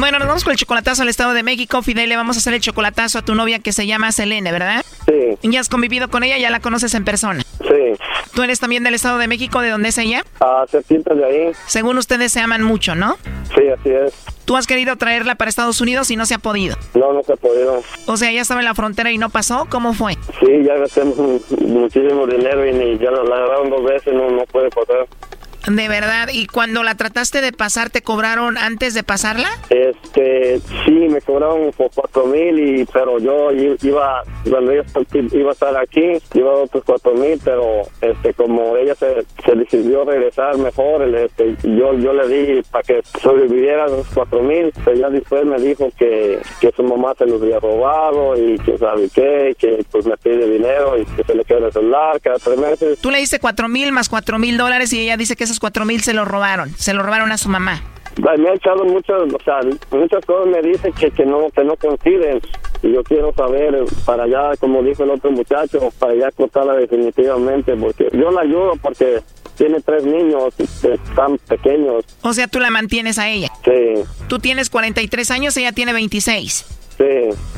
Bueno, 0.00 0.18
nos 0.18 0.28
vamos 0.28 0.44
con 0.44 0.52
el 0.52 0.56
chocolatazo 0.56 1.02
al 1.02 1.10
Estado 1.10 1.34
de 1.34 1.42
México. 1.42 1.82
Fidel, 1.82 2.08
le 2.08 2.16
vamos 2.16 2.34
a 2.34 2.38
hacer 2.38 2.54
el 2.54 2.60
chocolatazo 2.62 3.18
a 3.18 3.22
tu 3.22 3.34
novia 3.34 3.58
que 3.58 3.70
se 3.70 3.86
llama 3.86 4.10
Selene, 4.12 4.50
¿verdad? 4.50 4.82
Sí. 5.06 5.36
¿Ya 5.42 5.60
has 5.60 5.68
convivido 5.68 6.08
con 6.08 6.24
ella? 6.24 6.38
¿Ya 6.38 6.48
la 6.48 6.60
conoces 6.60 6.94
en 6.94 7.04
persona? 7.04 7.42
Sí. 7.60 8.02
¿Tú 8.34 8.42
eres 8.42 8.60
también 8.60 8.82
del 8.82 8.94
Estado 8.94 9.18
de 9.18 9.28
México? 9.28 9.60
¿De 9.60 9.68
dónde 9.68 9.90
es 9.90 9.98
ella? 9.98 10.24
Ah, 10.40 10.64
se 10.70 10.78
de 10.78 11.24
ahí. 11.26 11.52
Según 11.66 11.98
ustedes 11.98 12.32
se 12.32 12.40
aman 12.40 12.62
mucho, 12.62 12.94
¿no? 12.94 13.18
Sí, 13.54 13.68
así 13.68 13.90
es. 13.90 14.14
¿Tú 14.46 14.56
has 14.56 14.66
querido 14.66 14.96
traerla 14.96 15.34
para 15.34 15.50
Estados 15.50 15.82
Unidos 15.82 16.10
y 16.10 16.16
no 16.16 16.24
se 16.24 16.32
ha 16.32 16.38
podido? 16.38 16.76
No, 16.94 17.12
no 17.12 17.22
se 17.22 17.34
ha 17.34 17.36
podido. 17.36 17.82
O 18.06 18.16
sea, 18.16 18.32
ya 18.32 18.40
estaba 18.40 18.60
en 18.60 18.64
la 18.64 18.74
frontera 18.74 19.12
y 19.12 19.18
no 19.18 19.28
pasó. 19.28 19.66
¿Cómo 19.68 19.92
fue? 19.92 20.14
Sí, 20.40 20.64
ya 20.64 20.76
gastamos 20.76 21.18
muchísimo 21.60 22.26
dinero 22.26 22.66
y 22.66 22.72
ni 22.72 22.98
ya 22.98 23.10
la 23.10 23.20
agarraron 23.20 23.68
dos 23.68 23.84
veces, 23.84 24.14
no, 24.14 24.30
no 24.30 24.44
puede 24.46 24.70
pasar. 24.70 25.06
De 25.66 25.88
verdad, 25.88 26.28
¿y 26.32 26.46
cuando 26.46 26.82
la 26.82 26.94
trataste 26.94 27.40
de 27.40 27.52
pasar, 27.52 27.90
te 27.90 28.02
cobraron 28.02 28.56
antes 28.56 28.94
de 28.94 29.02
pasarla? 29.02 29.48
Este, 29.68 30.58
sí, 30.84 30.90
me 30.90 31.20
cobraron 31.20 31.70
por 31.72 31.90
cuatro 31.94 32.26
mil, 32.26 32.58
y, 32.58 32.84
pero 32.86 33.18
yo 33.18 33.50
iba, 33.52 34.22
cuando 34.48 34.72
ella 34.72 34.84
iba 35.32 35.50
a 35.50 35.52
estar 35.52 35.76
aquí, 35.76 36.18
iba 36.34 36.50
a 36.50 36.54
otros 36.54 36.82
cuatro 36.84 37.14
mil, 37.14 37.38
pero 37.44 37.82
este, 38.00 38.32
como 38.34 38.76
ella 38.76 38.94
se, 38.94 39.24
se 39.44 39.54
decidió 39.54 40.04
regresar 40.04 40.56
mejor, 40.56 41.02
este, 41.14 41.56
yo, 41.62 41.94
yo 41.94 42.12
le 42.14 42.28
di 42.28 42.62
para 42.70 42.82
que 42.82 43.02
sobreviviera 43.22 43.86
los 43.86 44.06
cuatro 44.14 44.42
mil, 44.42 44.72
pero 44.84 44.96
ya 44.96 45.10
después 45.10 45.44
me 45.44 45.58
dijo 45.60 45.90
que, 45.98 46.40
que 46.60 46.72
su 46.74 46.82
mamá 46.82 47.14
se 47.18 47.26
los 47.26 47.42
había 47.42 47.60
robado 47.60 48.34
y 48.36 48.58
que 48.60 48.78
sabe 48.78 49.08
qué, 49.14 49.54
que 49.58 49.84
pues 49.90 50.06
me 50.06 50.16
pide 50.16 50.50
dinero 50.50 50.98
y 50.98 51.04
que 51.04 51.22
se 51.22 51.34
le 51.34 51.44
queda 51.44 51.66
el 51.66 51.72
celular 51.72 52.20
cada 52.20 52.38
tres 52.38 52.58
meses. 52.58 52.98
Tú 53.00 53.10
le 53.10 53.18
diste 53.18 53.38
cuatro 53.38 53.68
mil 53.68 53.92
más 53.92 54.08
cuatro 54.08 54.38
mil 54.38 54.56
dólares 54.56 54.92
y 54.92 55.00
ella 55.00 55.16
dice 55.16 55.36
que 55.36 55.49
esos 55.50 55.60
cuatro 55.60 55.84
mil 55.84 56.00
se 56.00 56.14
los 56.14 56.26
robaron, 56.26 56.70
se 56.76 56.94
lo 56.94 57.02
robaron 57.02 57.32
a 57.32 57.38
su 57.38 57.48
mamá. 57.48 57.82
Me 58.16 58.48
ha 58.48 58.54
echado 58.54 58.84
muchas, 58.84 59.22
o 59.22 59.42
sea, 59.44 59.60
muchas 59.90 60.24
cosas 60.24 60.46
me 60.48 60.62
dice 60.62 60.92
que, 60.92 61.10
que 61.10 61.24
no 61.24 61.48
que 61.50 61.64
no 61.64 61.76
coinciden 61.76 62.40
y 62.82 62.92
yo 62.92 63.02
quiero 63.02 63.32
saber 63.34 63.84
para 64.04 64.24
allá, 64.24 64.56
como 64.58 64.82
dijo 64.82 65.04
el 65.04 65.10
otro 65.10 65.30
muchacho, 65.30 65.92
para 65.98 66.12
allá 66.12 66.30
cortarla 66.30 66.74
definitivamente, 66.74 67.76
porque 67.76 68.08
yo 68.12 68.30
la 68.30 68.42
ayudo 68.42 68.72
porque 68.80 69.20
tiene 69.56 69.80
tres 69.80 70.04
niños 70.04 70.54
tan 71.14 71.36
pequeños. 71.38 72.04
O 72.22 72.32
sea, 72.32 72.48
tú 72.48 72.60
la 72.60 72.70
mantienes 72.70 73.18
a 73.18 73.28
ella. 73.28 73.48
Sí. 73.64 74.02
Tú 74.28 74.38
tienes 74.38 74.70
43 74.70 75.30
años, 75.30 75.56
ella 75.56 75.72
tiene 75.72 75.92
26. 75.92 76.78
Sí. 76.96 77.04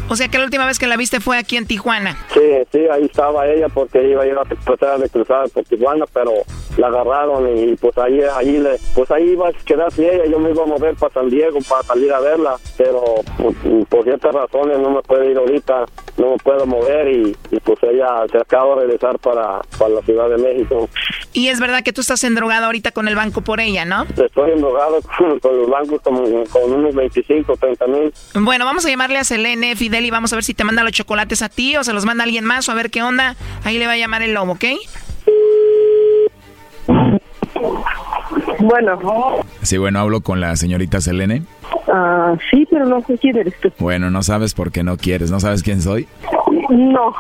O 0.09 0.16
sea 0.16 0.28
que 0.28 0.38
la 0.38 0.45
última 0.45 0.66
vez 0.66 0.78
que 0.78 0.86
la 0.86 0.97
viste 0.97 1.20
fue 1.20 1.38
aquí 1.38 1.57
en 1.57 1.66
Tijuana. 1.66 2.16
Sí, 2.34 2.40
sí, 2.72 2.80
ahí 2.90 3.05
estaba 3.05 3.47
ella 3.47 3.68
porque 3.68 4.03
iba 4.09 4.22
a 4.22 4.26
ir 4.26 4.36
a 4.36 4.43
tratar 4.43 4.99
de 4.99 5.09
cruzar 5.09 5.49
por 5.51 5.64
Tijuana, 5.64 6.05
pero 6.12 6.32
la 6.77 6.89
agarraron 6.89 7.57
y 7.57 7.77
pues 7.77 7.97
ahí, 7.99 8.20
ahí 8.35 8.59
le, 8.59 8.79
pues 8.95 9.11
ahí 9.11 9.31
iba 9.31 9.49
a 9.49 9.53
quedarse 9.53 10.14
ella, 10.14 10.27
yo 10.27 10.39
me 10.39 10.51
iba 10.51 10.62
a 10.62 10.66
mover 10.66 10.95
para 10.97 11.12
San 11.12 11.29
Diego 11.29 11.59
para 11.68 11.83
salir 11.83 12.12
a 12.12 12.20
verla, 12.20 12.57
pero 12.77 13.03
pues, 13.39 13.57
por, 13.89 14.05
ciertas 14.05 14.35
razones 14.35 14.79
no 14.79 14.91
me 14.91 15.03
puedo 15.03 15.25
ir 15.25 15.37
ahorita, 15.37 15.85
no 16.16 16.33
me 16.33 16.37
puedo 16.39 16.66
mover 16.66 17.09
y, 17.09 17.37
pues 17.64 17.79
ella 17.83 18.25
se 18.31 18.39
acaba 18.39 18.75
de 18.77 18.83
regresar 18.83 19.18
para, 19.18 19.61
para 19.79 19.95
la 19.95 20.03
Ciudad 20.03 20.29
de 20.29 20.39
México. 20.39 20.89
Y 21.33 21.49
es 21.49 21.61
verdad 21.61 21.83
que 21.83 21.93
tú 21.93 22.01
estás 22.01 22.25
endrogado 22.25 22.66
ahorita 22.66 22.91
con 22.93 23.09
el 23.09 23.14
banco 23.14 23.43
por 23.43 23.61
ella, 23.61 23.85
¿no? 23.85 24.05
Estoy 24.05 24.53
endrogado 24.53 25.01
con, 25.03 25.39
con 25.41 25.57
los 25.59 25.70
bancos 25.70 26.01
como, 26.03 26.23
con 26.47 26.73
unos 26.73 26.95
25, 26.95 27.57
30 27.57 27.87
mil. 27.87 28.12
Bueno, 28.35 28.64
vamos 28.64 28.85
a 28.87 28.89
llamarle 28.89 29.18
a 29.18 29.25
Selene, 29.25 29.77
Fidel, 29.77 30.05
y 30.05 30.11
vamos 30.11 30.33
a 30.33 30.37
ver 30.37 30.45
si 30.45 30.55
te 30.55 30.64
manda 30.64 30.83
los 30.83 30.93
chocolates 30.93 31.43
a 31.43 31.49
ti 31.49 31.77
o 31.77 31.85
se 31.85 31.93
los 31.93 32.05
manda 32.05 32.25
alguien 32.25 32.45
más 32.45 32.68
o 32.68 32.73
a 32.73 32.75
ver 32.75 32.91
qué 32.91 33.03
onda. 33.03 33.37
Ahí 33.64 33.79
le 33.79 33.87
va 33.87 33.93
a 33.93 33.97
llamar 33.97 34.23
el 34.23 34.35
lobo, 34.35 34.53
¿ok? 34.53 34.64
Bueno. 38.61 38.99
Sí, 39.62 39.76
bueno, 39.78 40.01
hablo 40.01 40.20
con 40.20 40.41
la 40.41 40.57
señorita 40.57 41.01
Selene. 41.01 41.43
Ah, 41.89 42.35
sí, 42.51 42.66
pero 42.70 42.87
no 42.87 43.01
sé 43.03 43.18
quién 43.18 43.37
eres 43.37 43.55
tú. 43.61 43.70
Bueno, 43.78 44.11
no 44.11 44.22
sabes 44.22 44.55
por 44.55 44.70
qué 44.70 44.83
no 44.83 44.97
quieres. 44.97 45.30
¿No 45.30 45.41
sabes 45.41 45.62
quién 45.62 45.83
soy? 45.83 46.07
No. 46.70 47.14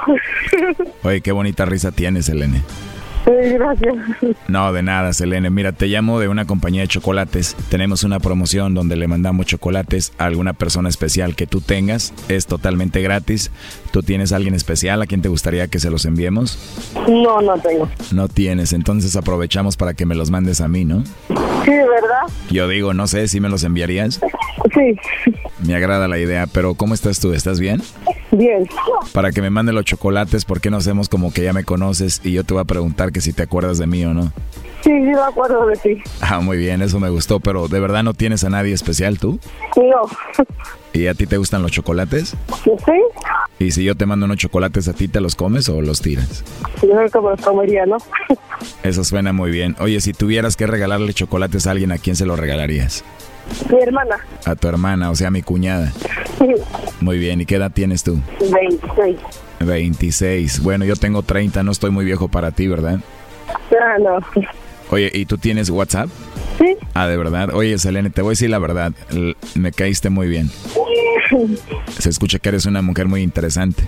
Oye, 1.02 1.20
qué 1.20 1.32
bonita 1.32 1.64
risa 1.64 1.90
tienes, 1.92 2.26
Selene. 2.26 2.62
Eh, 3.26 3.56
Gracias. 3.58 3.94
No, 4.48 4.72
de 4.72 4.82
nada, 4.82 5.12
Selene. 5.12 5.50
Mira, 5.50 5.72
te 5.72 5.86
llamo 5.86 6.18
de 6.18 6.28
una 6.28 6.44
compañía 6.44 6.82
de 6.82 6.88
chocolates. 6.88 7.56
Tenemos 7.68 8.02
una 8.04 8.18
promoción 8.18 8.74
donde 8.74 8.96
le 8.96 9.06
mandamos 9.08 9.46
chocolates 9.46 10.12
a 10.18 10.24
alguna 10.24 10.52
persona 10.52 10.88
especial 10.88 11.36
que 11.36 11.46
tú 11.46 11.60
tengas. 11.60 12.12
Es 12.28 12.46
totalmente 12.46 13.00
gratis. 13.00 13.50
¿Tú 13.92 14.02
tienes 14.02 14.32
a 14.32 14.36
alguien 14.36 14.54
especial 14.54 15.02
a 15.02 15.06
quien 15.06 15.22
te 15.22 15.28
gustaría 15.28 15.68
que 15.68 15.78
se 15.78 15.90
los 15.90 16.04
enviemos? 16.04 16.58
No, 17.08 17.40
no 17.40 17.58
tengo. 17.58 17.88
No 18.10 18.28
tienes, 18.28 18.72
entonces 18.72 19.14
aprovechamos 19.16 19.76
para 19.76 19.94
que 19.94 20.06
me 20.06 20.14
los 20.14 20.30
mandes 20.30 20.60
a 20.60 20.68
mí, 20.68 20.84
¿no? 20.84 21.04
Sí, 21.64 21.70
¿verdad? 21.70 22.26
Yo 22.50 22.66
digo, 22.68 22.92
no 22.94 23.06
sé 23.06 23.28
si 23.28 23.38
me 23.40 23.48
los 23.48 23.62
enviarías. 23.64 24.20
Sí. 24.74 24.96
Me 25.64 25.76
agrada 25.76 26.08
la 26.08 26.18
idea, 26.18 26.46
pero 26.46 26.74
¿cómo 26.74 26.94
estás 26.94 27.20
tú? 27.20 27.32
¿Estás 27.34 27.60
bien? 27.60 27.82
Bien. 28.32 28.66
Para 29.12 29.30
que 29.30 29.42
me 29.42 29.50
mande 29.50 29.72
los 29.72 29.84
chocolates, 29.84 30.44
¿por 30.44 30.60
qué 30.60 30.70
no 30.70 30.78
hacemos 30.78 31.08
como 31.08 31.32
que 31.32 31.42
ya 31.42 31.52
me 31.52 31.64
conoces 31.64 32.20
y 32.24 32.32
yo 32.32 32.44
te 32.44 32.54
voy 32.54 32.62
a 32.62 32.64
preguntar 32.64 33.11
que 33.12 33.20
si 33.20 33.32
te 33.32 33.42
acuerdas 33.42 33.78
de 33.78 33.86
mí 33.86 34.04
o 34.04 34.14
no? 34.14 34.32
Sí, 34.82 34.90
sí, 34.90 35.00
me 35.00 35.20
acuerdo 35.20 35.64
de 35.66 35.76
ti. 35.76 36.02
Ah, 36.20 36.40
muy 36.40 36.56
bien, 36.56 36.82
eso 36.82 36.98
me 36.98 37.08
gustó, 37.08 37.38
pero 37.38 37.68
¿de 37.68 37.78
verdad 37.78 38.02
no 38.02 38.14
tienes 38.14 38.42
a 38.42 38.50
nadie 38.50 38.72
especial 38.72 39.18
tú? 39.18 39.38
No. 39.76 40.44
¿Y 40.92 41.06
a 41.06 41.14
ti 41.14 41.26
te 41.26 41.36
gustan 41.36 41.62
los 41.62 41.70
chocolates? 41.70 42.34
Sí. 42.64 42.92
¿Y 43.60 43.70
si 43.70 43.84
yo 43.84 43.94
te 43.94 44.06
mando 44.06 44.26
unos 44.26 44.38
chocolates 44.38 44.88
a 44.88 44.92
ti, 44.92 45.06
te 45.06 45.20
los 45.20 45.36
comes 45.36 45.68
o 45.68 45.80
los 45.80 46.02
tiras? 46.02 46.44
Yo 46.82 46.88
creo 46.90 47.08
que 47.08 47.20
me 47.20 47.30
los 47.30 47.40
comería, 47.40 47.86
¿no? 47.86 47.96
Eso 48.82 49.04
suena 49.04 49.32
muy 49.32 49.52
bien. 49.52 49.76
Oye, 49.78 50.00
si 50.00 50.12
tuvieras 50.12 50.56
que 50.56 50.66
regalarle 50.66 51.14
chocolates 51.14 51.68
a 51.68 51.70
alguien, 51.70 51.92
¿a 51.92 51.98
quién 51.98 52.16
se 52.16 52.26
los 52.26 52.38
regalarías? 52.38 53.04
Mi 53.70 53.80
hermana. 53.80 54.16
A 54.44 54.56
tu 54.56 54.66
hermana, 54.66 55.10
o 55.10 55.14
sea, 55.14 55.30
mi 55.30 55.42
cuñada. 55.42 55.92
Muy 57.00 57.18
bien, 57.18 57.40
¿y 57.40 57.46
qué 57.46 57.56
edad 57.56 57.70
tienes 57.72 58.02
tú? 58.02 58.20
26. 58.40 59.16
26. 59.64 60.62
Bueno, 60.62 60.84
yo 60.84 60.96
tengo 60.96 61.22
30, 61.22 61.62
no 61.62 61.72
estoy 61.72 61.90
muy 61.90 62.04
viejo 62.04 62.28
para 62.28 62.50
ti, 62.50 62.68
¿verdad? 62.68 63.00
Ah, 63.80 63.96
no. 63.98 64.18
Oye, 64.92 65.10
¿y 65.14 65.24
tú 65.24 65.38
tienes 65.38 65.70
WhatsApp? 65.70 66.10
Sí. 66.58 66.76
Ah, 66.92 67.06
de 67.06 67.16
verdad. 67.16 67.54
Oye, 67.54 67.78
Selene, 67.78 68.10
te 68.10 68.20
voy 68.20 68.30
a 68.30 68.32
decir 68.32 68.50
la 68.50 68.58
verdad. 68.58 68.92
Me 69.54 69.72
caíste 69.72 70.10
muy 70.10 70.28
bien. 70.28 70.50
Se 71.98 72.10
escucha 72.10 72.38
que 72.38 72.50
eres 72.50 72.66
una 72.66 72.82
mujer 72.82 73.08
muy 73.08 73.22
interesante. 73.22 73.84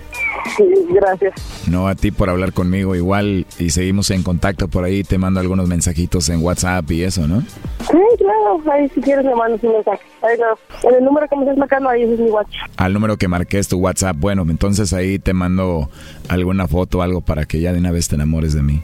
Sí, 0.57 0.65
gracias. 0.89 1.67
No 1.69 1.87
a 1.87 1.93
ti 1.93 2.09
por 2.09 2.31
hablar 2.31 2.53
conmigo 2.53 2.95
igual 2.95 3.45
y 3.59 3.69
seguimos 3.69 4.09
en 4.09 4.23
contacto 4.23 4.67
por 4.67 4.83
ahí. 4.83 5.03
Te 5.03 5.19
mando 5.19 5.39
algunos 5.39 5.67
mensajitos 5.67 6.27
en 6.29 6.43
WhatsApp 6.43 6.89
y 6.89 7.03
eso, 7.03 7.27
¿no? 7.27 7.41
Sí, 7.41 7.99
claro. 8.17 8.63
Ahí 8.71 8.89
si 8.89 8.99
quieres 8.99 9.25
me 9.25 9.35
mandas 9.35 9.63
un 9.63 9.73
mensaje. 9.73 10.01
Ahí 10.23 10.37
no. 10.39 10.89
En 10.89 10.95
el 10.95 11.03
número 11.03 11.27
que 11.27 11.35
me 11.35 11.43
estás 11.43 11.57
marcando, 11.59 11.89
ahí 11.89 12.01
es 12.01 12.19
mi 12.19 12.31
WhatsApp. 12.31 12.67
Al 12.77 12.93
número 12.93 13.17
que 13.17 13.27
marqué 13.27 13.59
es 13.59 13.67
tu 13.67 13.77
WhatsApp. 13.77 14.17
Bueno, 14.17 14.43
entonces 14.49 14.91
ahí 14.91 15.19
te 15.19 15.33
mando 15.33 15.87
alguna 16.29 16.67
foto 16.67 16.97
o 16.97 17.01
algo 17.03 17.21
para 17.21 17.45
que 17.45 17.59
ya 17.59 17.73
de 17.73 17.79
una 17.79 17.91
vez 17.91 18.07
te 18.07 18.15
enamores 18.15 18.55
de 18.55 18.63
mí. 18.63 18.81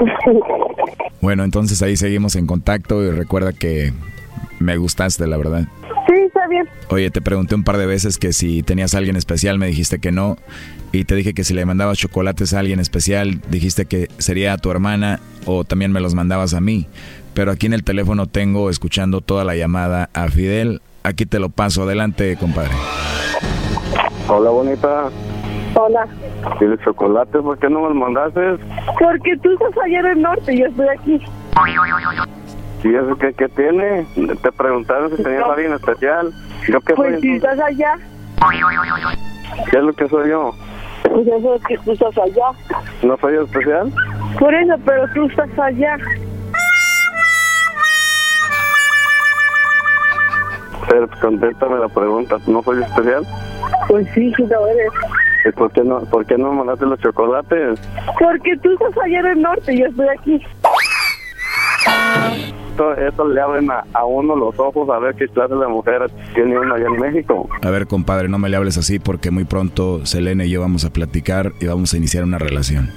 Bueno, 1.20 1.44
entonces 1.44 1.82
ahí 1.82 1.96
seguimos 1.96 2.36
en 2.36 2.46
contacto 2.46 3.02
y 3.02 3.10
recuerda 3.10 3.52
que 3.52 3.92
me 4.58 4.76
gustaste, 4.76 5.26
la 5.26 5.36
verdad. 5.36 5.66
Sí, 6.08 6.14
está 6.26 6.46
bien. 6.48 6.66
Oye, 6.88 7.10
te 7.10 7.20
pregunté 7.20 7.54
un 7.54 7.64
par 7.64 7.76
de 7.76 7.86
veces 7.86 8.18
que 8.18 8.32
si 8.32 8.62
tenías 8.62 8.94
a 8.94 8.98
alguien 8.98 9.16
especial, 9.16 9.58
me 9.58 9.66
dijiste 9.66 9.98
que 9.98 10.12
no. 10.12 10.36
Y 10.92 11.04
te 11.04 11.14
dije 11.14 11.34
que 11.34 11.44
si 11.44 11.54
le 11.54 11.64
mandabas 11.64 11.98
chocolates 11.98 12.52
a 12.52 12.58
alguien 12.58 12.80
especial, 12.80 13.40
dijiste 13.48 13.84
que 13.84 14.08
sería 14.18 14.54
a 14.54 14.58
tu 14.58 14.70
hermana 14.70 15.20
o 15.46 15.64
también 15.64 15.92
me 15.92 16.00
los 16.00 16.14
mandabas 16.14 16.54
a 16.54 16.60
mí. 16.60 16.86
Pero 17.34 17.52
aquí 17.52 17.66
en 17.66 17.74
el 17.74 17.84
teléfono 17.84 18.26
tengo 18.26 18.70
escuchando 18.70 19.20
toda 19.20 19.44
la 19.44 19.54
llamada 19.54 20.10
a 20.14 20.28
Fidel. 20.28 20.82
Aquí 21.02 21.26
te 21.26 21.38
lo 21.38 21.48
paso. 21.48 21.84
Adelante, 21.84 22.36
compadre. 22.36 22.72
Hola, 24.28 24.50
bonita. 24.50 25.10
Hola. 25.74 26.06
¿Tienes 26.58 26.80
chocolate? 26.80 27.38
¿Por 27.40 27.58
qué 27.58 27.68
no 27.68 27.80
me 27.82 27.88
los 27.88 27.96
mandaste? 27.96 28.40
Porque 28.98 29.36
tú 29.42 29.50
estás 29.52 29.84
allá 29.84 30.00
en 30.00 30.06
el 30.06 30.22
norte 30.22 30.52
y 30.52 30.58
yo 30.60 30.66
estoy 30.66 30.88
aquí. 30.88 31.22
¿Y 32.82 32.94
eso 32.94 33.16
qué, 33.16 33.32
qué 33.34 33.48
tiene? 33.50 34.06
Te 34.42 34.52
preguntaron 34.52 35.14
si 35.16 35.22
tenías 35.22 35.44
a 35.44 35.52
alguien 35.52 35.72
especial. 35.74 36.32
¿Yo 36.68 36.80
qué 36.80 36.94
Pues 36.94 37.12
soy? 37.14 37.20
si 37.22 37.36
estás 37.36 37.58
allá, 37.60 37.94
¿Qué 39.70 39.76
es 39.78 39.82
lo 39.84 39.92
que 39.92 40.08
soy 40.08 40.30
yo? 40.30 40.52
pues 41.02 41.26
eso 41.26 41.54
es 41.54 41.64
que 41.64 41.78
tú 41.78 41.92
estás 41.92 42.16
allá. 42.18 42.50
¿No 43.02 43.16
soy 43.18 43.36
especial? 43.36 43.92
Por 44.38 44.54
eso, 44.54 44.74
pero 44.84 45.04
tú 45.14 45.24
estás 45.26 45.58
allá. 45.58 45.96
Pero 50.88 51.06
pues, 51.06 51.20
contéstame 51.20 51.78
la 51.78 51.88
pregunta. 51.88 52.36
¿No 52.46 52.62
soy 52.62 52.82
especial? 52.82 53.24
Pues 53.88 54.06
sí, 54.14 54.32
sí 54.36 54.46
lo 54.46 54.66
eres. 54.66 54.92
¿Y 55.44 55.52
por 55.52 55.72
qué 55.72 55.82
no, 55.82 56.00
por 56.00 56.26
qué 56.26 56.36
no 56.36 56.50
me 56.50 56.58
mandaste 56.58 56.86
los 56.86 57.00
chocolates? 57.00 57.78
Porque 58.18 58.56
tú 58.62 58.70
estás 58.72 59.04
allá 59.04 59.20
en 59.20 59.26
el 59.26 59.42
norte 59.42 59.72
y 59.72 59.78
yo 59.80 59.86
estoy 59.86 60.06
aquí. 60.08 60.42
Esto, 62.70 62.94
esto 62.94 63.28
le 63.28 63.40
abren 63.40 63.70
a, 63.70 63.84
a 63.92 64.04
uno 64.04 64.36
los 64.36 64.58
ojos 64.58 64.88
a 64.90 64.98
ver 64.98 65.14
qué 65.14 65.26
clase 65.28 65.54
de 65.54 65.66
mujer 65.66 66.10
tiene 66.34 66.58
uno 66.58 66.74
allá 66.74 66.86
en 66.86 67.00
México. 67.00 67.48
A 67.62 67.70
ver, 67.70 67.86
compadre, 67.86 68.28
no 68.28 68.38
me 68.38 68.48
le 68.48 68.56
hables 68.56 68.78
así 68.78 68.98
porque 68.98 69.30
muy 69.30 69.44
pronto 69.44 70.04
Selene 70.06 70.46
y 70.46 70.50
yo 70.50 70.60
vamos 70.60 70.84
a 70.84 70.90
platicar 70.92 71.52
y 71.60 71.66
vamos 71.66 71.92
a 71.92 71.96
iniciar 71.96 72.24
una 72.24 72.38
relación. 72.38 72.90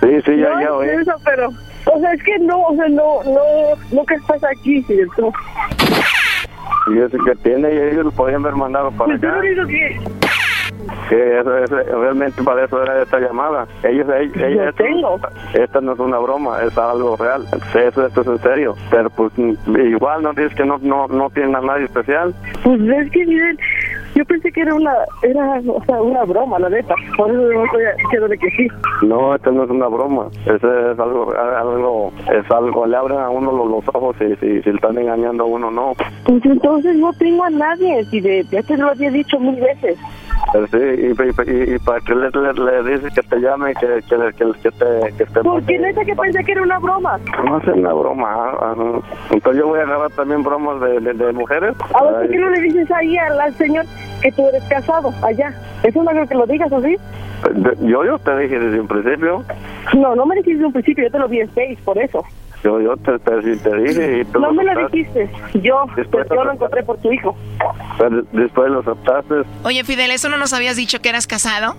Sí, 0.00 0.08
sí, 0.24 0.36
ya, 0.38 0.54
no, 0.54 0.60
ya 0.60 0.72
oí. 0.74 0.88
Eso, 0.88 1.12
pero, 1.24 1.48
o 1.48 2.00
sea, 2.00 2.12
es 2.12 2.22
que 2.22 2.38
no, 2.40 2.60
o 2.62 2.74
sea, 2.74 2.88
no, 2.88 3.22
no, 3.24 3.40
nunca 3.92 4.14
estás 4.14 4.42
aquí, 4.44 4.82
¿cierto? 4.84 5.32
Y 6.92 6.98
eso 6.98 7.18
que 7.24 7.34
tiene, 7.42 7.72
y 7.72 7.78
ellos 7.92 8.06
lo 8.06 8.10
podían 8.12 8.40
haber 8.42 8.56
mandado 8.56 8.90
para 8.92 9.06
Pues 9.06 9.20
tú 9.20 9.26
acá. 9.28 9.38
único 9.38 9.66
que 11.08 11.38
eso, 11.40 11.56
eso, 11.58 11.76
realmente 11.76 12.42
para 12.42 12.64
eso 12.64 12.82
era 12.82 13.02
esta 13.02 13.18
llamada. 13.20 13.66
Ellos, 13.82 14.06
ellos, 14.18 14.36
esto- 14.68 14.82
tengo. 14.82 15.18
Esta 15.54 15.80
no 15.80 15.92
es 15.92 15.98
una 15.98 16.18
broma, 16.18 16.62
es 16.62 16.76
algo 16.78 17.16
real. 17.16 17.44
Eso, 17.74 18.06
esto 18.06 18.20
es 18.20 18.26
en 18.26 18.38
serio. 18.38 18.74
Pero 18.90 19.10
pues 19.10 19.32
igual 19.38 20.22
no 20.22 20.32
dices 20.32 20.54
que 20.54 20.64
no, 20.64 20.78
no, 20.82 21.06
no 21.08 21.30
tienen 21.30 21.56
a 21.56 21.60
nadie 21.60 21.84
especial. 21.84 22.34
Pues 22.62 22.80
es 22.80 23.10
que 23.10 23.26
miren, 23.26 23.58
yo 24.14 24.24
pensé 24.24 24.50
que 24.52 24.60
era 24.62 24.74
una, 24.74 24.92
era, 25.22 25.60
o 25.66 25.82
sea, 25.84 26.00
una 26.02 26.24
broma, 26.24 26.58
la 26.58 26.68
neta. 26.68 26.94
Por 27.16 27.30
eso 27.30 27.40
no 27.40 27.64
estoy 27.64 27.82
diciendo 28.02 28.28
de 28.28 28.38
que 28.38 28.50
sí. 28.50 28.68
No, 29.02 29.34
esto 29.34 29.50
no 29.52 29.64
es 29.64 29.70
una 29.70 29.86
broma. 29.88 30.26
Eso 30.46 30.90
es 30.92 30.98
algo, 30.98 31.32
algo, 31.36 32.12
es 32.32 32.50
algo, 32.50 32.86
le 32.86 32.96
abren 32.96 33.18
a 33.18 33.28
uno 33.30 33.52
los, 33.52 33.70
los 33.70 33.94
ojos 33.94 34.16
y 34.20 34.34
si, 34.36 34.62
si 34.62 34.68
le 34.70 34.76
están 34.76 34.98
engañando 34.98 35.44
a 35.44 35.46
uno, 35.46 35.70
no. 35.70 35.92
Pues 36.24 36.44
entonces 36.44 36.96
no 36.96 37.12
tengo 37.14 37.44
a 37.44 37.50
nadie, 37.50 38.04
si 38.06 38.20
de, 38.20 38.44
ya 38.50 38.62
te 38.62 38.76
lo 38.76 38.88
había 38.90 39.10
dicho 39.10 39.38
mil 39.40 39.60
veces. 39.60 39.98
Sí, 40.52 40.76
y, 40.76 41.06
y, 41.06 41.52
y- 41.52 41.74
y 41.74 41.78
para 41.78 42.00
que 42.00 42.14
le, 42.14 42.28
le, 42.30 42.52
le 42.82 42.96
dices 42.96 43.12
que 43.14 43.22
te 43.22 43.36
llame, 43.40 43.72
que, 43.74 43.86
que, 44.08 44.16
que, 44.36 44.52
que 44.62 44.70
te, 44.72 45.16
que 45.16 45.24
te 45.26 45.40
Porque 45.42 45.78
neta 45.78 46.04
que 46.04 46.14
pensé 46.16 46.42
que 46.44 46.52
era 46.52 46.62
una 46.62 46.78
broma. 46.78 47.18
No 47.44 47.58
es 47.58 47.66
una 47.68 47.92
broma. 47.92 48.50
ajá. 48.60 48.74
Entonces 49.30 49.60
yo 49.62 49.68
voy 49.68 49.78
a 49.78 49.82
agarrar 49.82 50.10
también 50.12 50.42
bromas 50.42 50.80
de, 50.80 50.98
de, 51.00 51.12
de 51.14 51.32
mujeres. 51.32 51.74
A 51.94 52.02
ver, 52.04 52.12
¿por 52.14 52.28
qué 52.30 52.36
no 52.38 52.50
le 52.50 52.60
dices 52.62 52.90
ahí 52.90 53.16
al, 53.16 53.40
al 53.40 53.54
señor 53.54 53.84
que 54.22 54.32
tú 54.32 54.48
eres 54.48 54.62
casado 54.64 55.12
allá? 55.22 55.52
Eso 55.84 56.02
no 56.02 56.10
creo 56.10 56.26
que 56.26 56.34
lo 56.34 56.46
digas 56.46 56.72
así. 56.72 56.96
Yo, 57.82 58.04
yo 58.04 58.18
te 58.18 58.36
dije 58.38 58.58
desde 58.58 58.80
un 58.80 58.88
principio. 58.88 59.44
No, 59.96 60.14
no 60.14 60.26
me 60.26 60.34
dijiste 60.36 60.58
en 60.60 60.66
un 60.66 60.72
principio, 60.72 61.04
yo 61.04 61.10
te 61.10 61.18
lo 61.18 61.28
vi 61.28 61.40
en 61.40 61.54
seis, 61.54 61.78
por 61.84 61.96
eso. 61.96 62.24
Yo, 62.62 62.80
yo 62.80 62.96
te, 62.98 63.18
te, 63.18 63.56
te 63.56 63.76
dije 63.76 64.20
y 64.20 64.24
tú 64.26 64.38
No 64.38 64.52
me 64.52 64.64
lo 64.64 64.88
dijiste, 64.88 65.30
yo, 65.62 65.84
pues 65.94 66.06
yo 66.28 66.44
lo 66.44 66.52
encontré 66.52 66.82
por 66.82 66.98
tu 66.98 67.10
hijo. 67.12 67.34
Pero 67.98 68.22
después 68.32 68.70
lo 68.70 68.80
aceptaste. 68.80 69.34
Oye, 69.64 69.82
Fidel, 69.84 70.10
¿eso 70.10 70.28
no 70.28 70.36
nos 70.36 70.52
habías 70.52 70.76
dicho 70.76 71.00
que 71.00 71.08
eras 71.08 71.26
casado? 71.26 71.74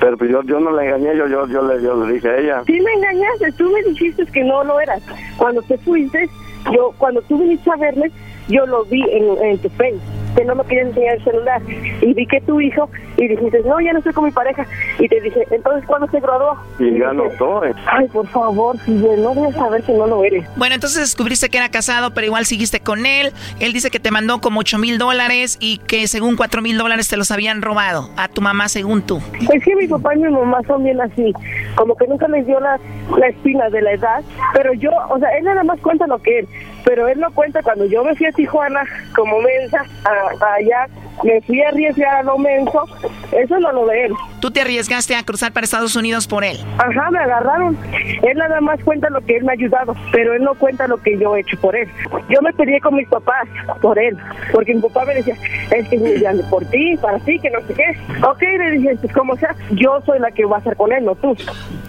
Pero 0.00 0.16
pues 0.16 0.30
yo, 0.30 0.42
yo 0.42 0.60
no 0.60 0.70
la 0.72 0.84
engañé, 0.84 1.16
yo, 1.16 1.26
yo, 1.28 1.46
yo, 1.46 1.62
le, 1.66 1.82
yo 1.82 2.04
le 2.04 2.14
dije 2.14 2.28
a 2.28 2.38
ella. 2.38 2.62
Sí 2.66 2.80
me 2.80 2.92
engañaste, 2.92 3.52
tú 3.52 3.70
me 3.70 3.82
dijiste 3.90 4.24
que 4.26 4.42
no 4.44 4.64
lo 4.64 4.80
eras. 4.80 5.02
Cuando 5.36 5.62
te 5.62 5.78
fuiste, 5.78 6.28
yo, 6.72 6.92
cuando 6.98 7.20
tú 7.22 7.38
viniste 7.38 7.70
a 7.70 7.76
verme, 7.76 8.10
yo 8.48 8.66
lo 8.66 8.84
vi 8.84 9.02
en, 9.10 9.42
en 9.44 9.58
tu 9.58 9.68
face, 9.70 9.96
que 10.36 10.44
no 10.44 10.54
me 10.54 10.64
querías 10.64 10.88
enseñar 10.88 11.16
el 11.16 11.24
celular. 11.24 11.62
Y 12.02 12.14
vi 12.14 12.26
que 12.26 12.40
tu 12.42 12.60
hijo, 12.60 12.88
y 13.16 13.28
dijiste, 13.28 13.60
no, 13.64 13.80
ya 13.80 13.92
no 13.92 13.98
estoy 13.98 14.12
con 14.12 14.24
mi 14.24 14.30
pareja. 14.30 14.66
Y 14.98 15.08
te 15.08 15.20
dije, 15.20 15.46
entonces, 15.50 15.84
¿cuándo 15.86 16.08
se 16.08 16.20
graduó? 16.20 16.56
Y 16.78 16.98
ya 16.98 17.10
dije, 17.10 17.14
no 17.14 17.26
estoy. 17.26 17.70
Ay, 17.86 18.08
por 18.08 18.26
favor, 18.28 18.78
Fidel, 18.80 19.22
no 19.22 19.34
debes 19.34 19.54
saber 19.54 19.82
que 19.82 19.92
no 19.92 20.06
lo 20.06 20.24
eres. 20.24 20.44
Bueno, 20.56 20.74
entonces 20.74 21.00
descubriste 21.00 21.48
que 21.48 21.58
era 21.58 21.70
casado, 21.70 22.12
pero 22.12 22.26
igual 22.26 22.44
seguiste 22.46 22.80
con 22.80 23.06
él. 23.06 23.32
Él 23.60 23.72
dice 23.72 23.90
que 23.90 24.00
te 24.00 24.10
mandó 24.10 24.40
como 24.40 24.60
8 24.60 24.78
mil 24.78 24.98
dólares 24.98 25.56
y 25.60 25.78
que 25.78 26.06
según 26.08 26.36
4 26.36 26.62
mil 26.62 26.78
dólares 26.78 27.08
te 27.08 27.16
los 27.16 27.30
habían 27.30 27.62
robado 27.62 28.10
a 28.16 28.28
tu 28.28 28.40
mamá, 28.40 28.68
según 28.68 29.02
tú. 29.02 29.20
Es 29.52 29.64
que 29.64 29.76
mi 29.76 29.86
papá 29.86 30.14
y 30.14 30.18
mi 30.18 30.30
mamá 30.30 30.60
son 30.66 30.84
bien 30.84 31.00
así, 31.00 31.32
como 31.76 31.96
que 31.96 32.06
nunca 32.06 32.28
les 32.28 32.46
dio 32.46 32.58
la, 32.60 32.78
la 33.16 33.28
espina 33.28 33.68
de 33.70 33.82
la 33.82 33.92
edad, 33.92 34.22
pero 34.52 34.72
yo, 34.74 34.90
o 35.10 35.18
sea, 35.18 35.28
él 35.38 35.44
nada 35.44 35.62
más 35.64 35.80
cuenta 35.80 36.06
lo 36.06 36.18
que 36.18 36.40
él, 36.40 36.48
pero 36.84 37.08
él 37.08 37.18
no 37.20 37.32
cuenta. 37.32 37.62
Cuando 37.62 37.84
yo 37.86 38.04
me 38.04 38.14
fui 38.14 38.26
a 38.26 38.32
Tijuana 38.32 38.82
como 39.14 39.40
mensa 39.40 39.84
a- 40.04 40.54
allá 40.54 40.86
me 41.22 41.40
fui 41.42 41.62
a 41.62 41.68
arriesgar 41.68 42.16
a 42.16 42.22
lo 42.22 42.38
menso, 42.38 42.84
eso 43.32 43.58
no 43.60 43.72
lo 43.72 43.86
de 43.86 44.06
él. 44.06 44.12
¿Tú 44.40 44.50
te 44.50 44.60
arriesgaste 44.60 45.14
a 45.14 45.22
cruzar 45.22 45.52
para 45.52 45.64
Estados 45.64 45.96
Unidos 45.96 46.26
por 46.26 46.44
él? 46.44 46.58
Ajá, 46.78 47.10
me 47.10 47.18
agarraron. 47.18 47.78
Él 48.22 48.36
nada 48.36 48.60
más 48.60 48.82
cuenta 48.84 49.08
lo 49.10 49.20
que 49.22 49.36
él 49.36 49.44
me 49.44 49.52
ha 49.52 49.54
ayudado, 49.54 49.96
pero 50.12 50.34
él 50.34 50.42
no 50.42 50.54
cuenta 50.54 50.86
lo 50.86 50.98
que 50.98 51.18
yo 51.18 51.36
he 51.36 51.40
hecho 51.40 51.58
por 51.60 51.74
él. 51.76 51.88
Yo 52.28 52.42
me 52.42 52.52
peleé 52.52 52.80
con 52.80 52.94
mis 52.94 53.08
papás 53.08 53.48
por 53.80 53.98
él, 53.98 54.16
porque 54.52 54.74
mi 54.74 54.82
papá 54.82 55.04
me 55.06 55.14
decía, 55.14 55.36
es 55.70 55.88
que 55.88 55.96
es 55.96 56.02
muy 56.02 56.14
grande 56.20 56.44
por 56.50 56.64
ti, 56.66 56.96
para 57.00 57.18
ti, 57.20 57.38
que 57.38 57.50
no 57.50 57.60
sé 57.66 57.74
qué. 57.74 57.96
Ok, 58.22 58.42
le 58.42 58.70
dije, 58.72 58.96
pues 59.00 59.12
como 59.12 59.36
sea, 59.36 59.54
yo 59.70 60.00
soy 60.04 60.18
la 60.18 60.30
que 60.30 60.44
va 60.44 60.56
a 60.56 60.58
estar 60.58 60.76
con 60.76 60.92
él, 60.92 61.04
no 61.04 61.14
tú. 61.14 61.36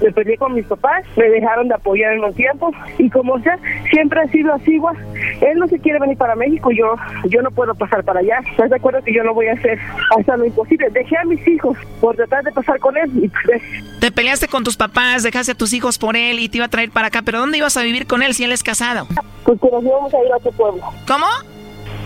Me 0.01 0.11
peleé 0.11 0.37
con 0.37 0.53
mis 0.53 0.65
papás, 0.65 1.03
me 1.15 1.29
dejaron 1.29 1.67
de 1.67 1.75
apoyar 1.75 2.13
en 2.13 2.21
los 2.21 2.35
tiempos, 2.35 2.73
y 2.97 3.09
como 3.09 3.39
sea, 3.39 3.57
siempre 3.89 4.21
ha 4.21 4.27
sido 4.27 4.53
así 4.53 4.73
igual. 4.73 4.95
Él 5.41 5.59
no 5.59 5.67
se 5.67 5.79
quiere 5.79 5.99
venir 5.99 6.17
para 6.17 6.35
México, 6.35 6.71
yo 6.71 6.95
yo 7.27 7.41
no 7.41 7.51
puedo 7.51 7.73
pasar 7.75 8.03
para 8.03 8.19
allá. 8.19 8.39
¿Estás 8.51 8.69
de 8.69 8.75
acuerdo 8.75 9.03
que 9.03 9.13
yo 9.15 9.23
no 9.23 9.33
voy 9.33 9.47
a 9.47 9.53
hacer 9.53 9.79
hasta 10.17 10.37
lo 10.37 10.45
imposible? 10.45 10.89
Dejé 10.91 11.17
a 11.17 11.25
mis 11.25 11.45
hijos 11.47 11.77
por 12.01 12.15
tratar 12.15 12.43
de 12.43 12.51
pasar 12.51 12.79
con 12.79 12.97
él 12.97 13.09
y 13.15 13.29
pues, 13.29 13.61
Te 13.99 14.11
peleaste 14.11 14.47
con 14.47 14.63
tus 14.63 14.77
papás, 14.77 15.23
dejaste 15.23 15.53
a 15.53 15.55
tus 15.55 15.73
hijos 15.73 15.97
por 15.97 16.15
él 16.15 16.39
y 16.39 16.49
te 16.49 16.57
iba 16.57 16.65
a 16.65 16.69
traer 16.69 16.91
para 16.91 17.07
acá, 17.07 17.21
pero 17.21 17.39
¿dónde 17.39 17.57
ibas 17.57 17.77
a 17.77 17.83
vivir 17.83 18.07
con 18.07 18.21
él 18.21 18.33
si 18.33 18.43
él 18.43 18.51
es 18.51 18.63
casado? 18.63 19.07
Pues 19.43 19.59
que 19.59 19.69
nos 19.71 19.83
íbamos 19.83 20.13
a 20.13 20.23
ir 20.23 20.31
a 20.31 20.37
otro 20.37 20.51
pueblo. 20.51 20.83
¿Cómo? 21.07 21.25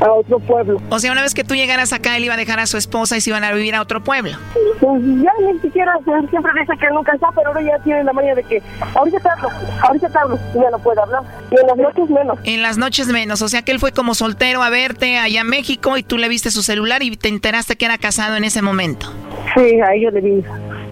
A 0.02 0.12
otro 0.12 0.40
pueblo. 0.40 0.82
O 0.90 1.00
sea, 1.00 1.12
una 1.12 1.22
vez 1.22 1.34
que 1.34 1.44
tú 1.44 1.56
llegaras 1.56 1.92
acá, 1.92 2.16
él 2.16 2.24
iba 2.24 2.34
a 2.34 2.38
dejar 2.38 2.60
a 2.60 2.66
su 2.66 2.78
esposa 2.78 3.18
y 3.18 3.22
se 3.22 3.32
iban 3.32 3.44
a 3.44 3.52
vivir 3.52 3.76
a 3.76 3.82
otro 3.82 4.02
pueblo. 4.02 4.38
Pues 4.80 5.02
ya 5.04 5.32
ni 5.46 5.60
siquiera, 5.60 5.94
siempre 6.30 6.52
dice 6.60 6.74
que 6.80 6.88
nunca 6.94 7.14
está, 7.14 7.30
pero 7.36 7.50
ahora 7.50 7.62
ya 7.62 7.78
tiene 7.84 8.04
la 8.06 8.14
manía 8.14 8.34
de 8.34 8.44
que 8.44 8.62
ahorita 8.96 9.20
te 9.20 9.30
hablo, 9.30 9.50
ahorita 9.82 10.10
te 10.10 10.18
hablo, 10.18 10.40
ya 10.56 10.70
no 10.72 10.80
puede 10.80 11.02
hablar. 11.02 11.24
Y 11.52 11.60
en 11.60 11.68
las 11.68 11.78
noches 11.78 12.10
menos. 12.10 12.40
En 12.46 12.62
las 12.62 12.78
noches 12.78 13.08
menos, 13.08 13.42
o 13.42 13.50
sea 13.50 13.62
que 13.64 13.72
él 13.72 13.80
fue 13.80 13.92
como 13.92 14.16
soltero 14.16 14.64
a 14.64 14.70
verte 14.70 15.18
allá 15.18 15.42
en 15.42 15.48
México 15.48 15.98
y 15.98 16.04
tú 16.04 16.18
le 16.18 16.30
viste 16.30 16.50
su 16.52 16.64
celular 16.64 17.04
y 17.04 17.18
te 17.18 17.28
enteraste 17.28 17.76
que 17.76 17.86
era 17.86 17.98
casado 17.98 18.38
en 18.38 18.46
ese 18.46 18.62
momento. 18.62 19.12
Sí, 19.56 19.82
a 19.82 19.94
ellos 19.94 20.14
le 20.14 20.22
vi 20.22 20.44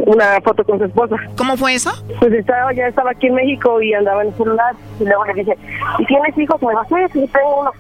una 0.07 0.39
foto 0.41 0.63
con 0.63 0.79
su 0.79 0.85
esposa. 0.85 1.17
¿Cómo 1.37 1.57
fue 1.57 1.75
eso? 1.75 1.91
Pues 2.19 2.31
estaba, 2.33 2.73
ya 2.73 2.87
estaba 2.87 3.11
aquí 3.11 3.27
en 3.27 3.35
México 3.35 3.81
y 3.81 3.93
andaba 3.93 4.21
en 4.21 4.29
el 4.29 4.35
celular. 4.35 4.73
Y 4.99 5.03
luego 5.03 5.25
le 5.25 5.33
dije, 5.33 5.57
¿y 5.99 6.05
tienes 6.05 6.37
hijos? 6.37 6.61
Me 6.61 6.69
dijo, 6.69 6.85
sí, 6.87 6.95
sí, 7.13 7.29
tengo 7.33 7.59
uno. 7.61 7.71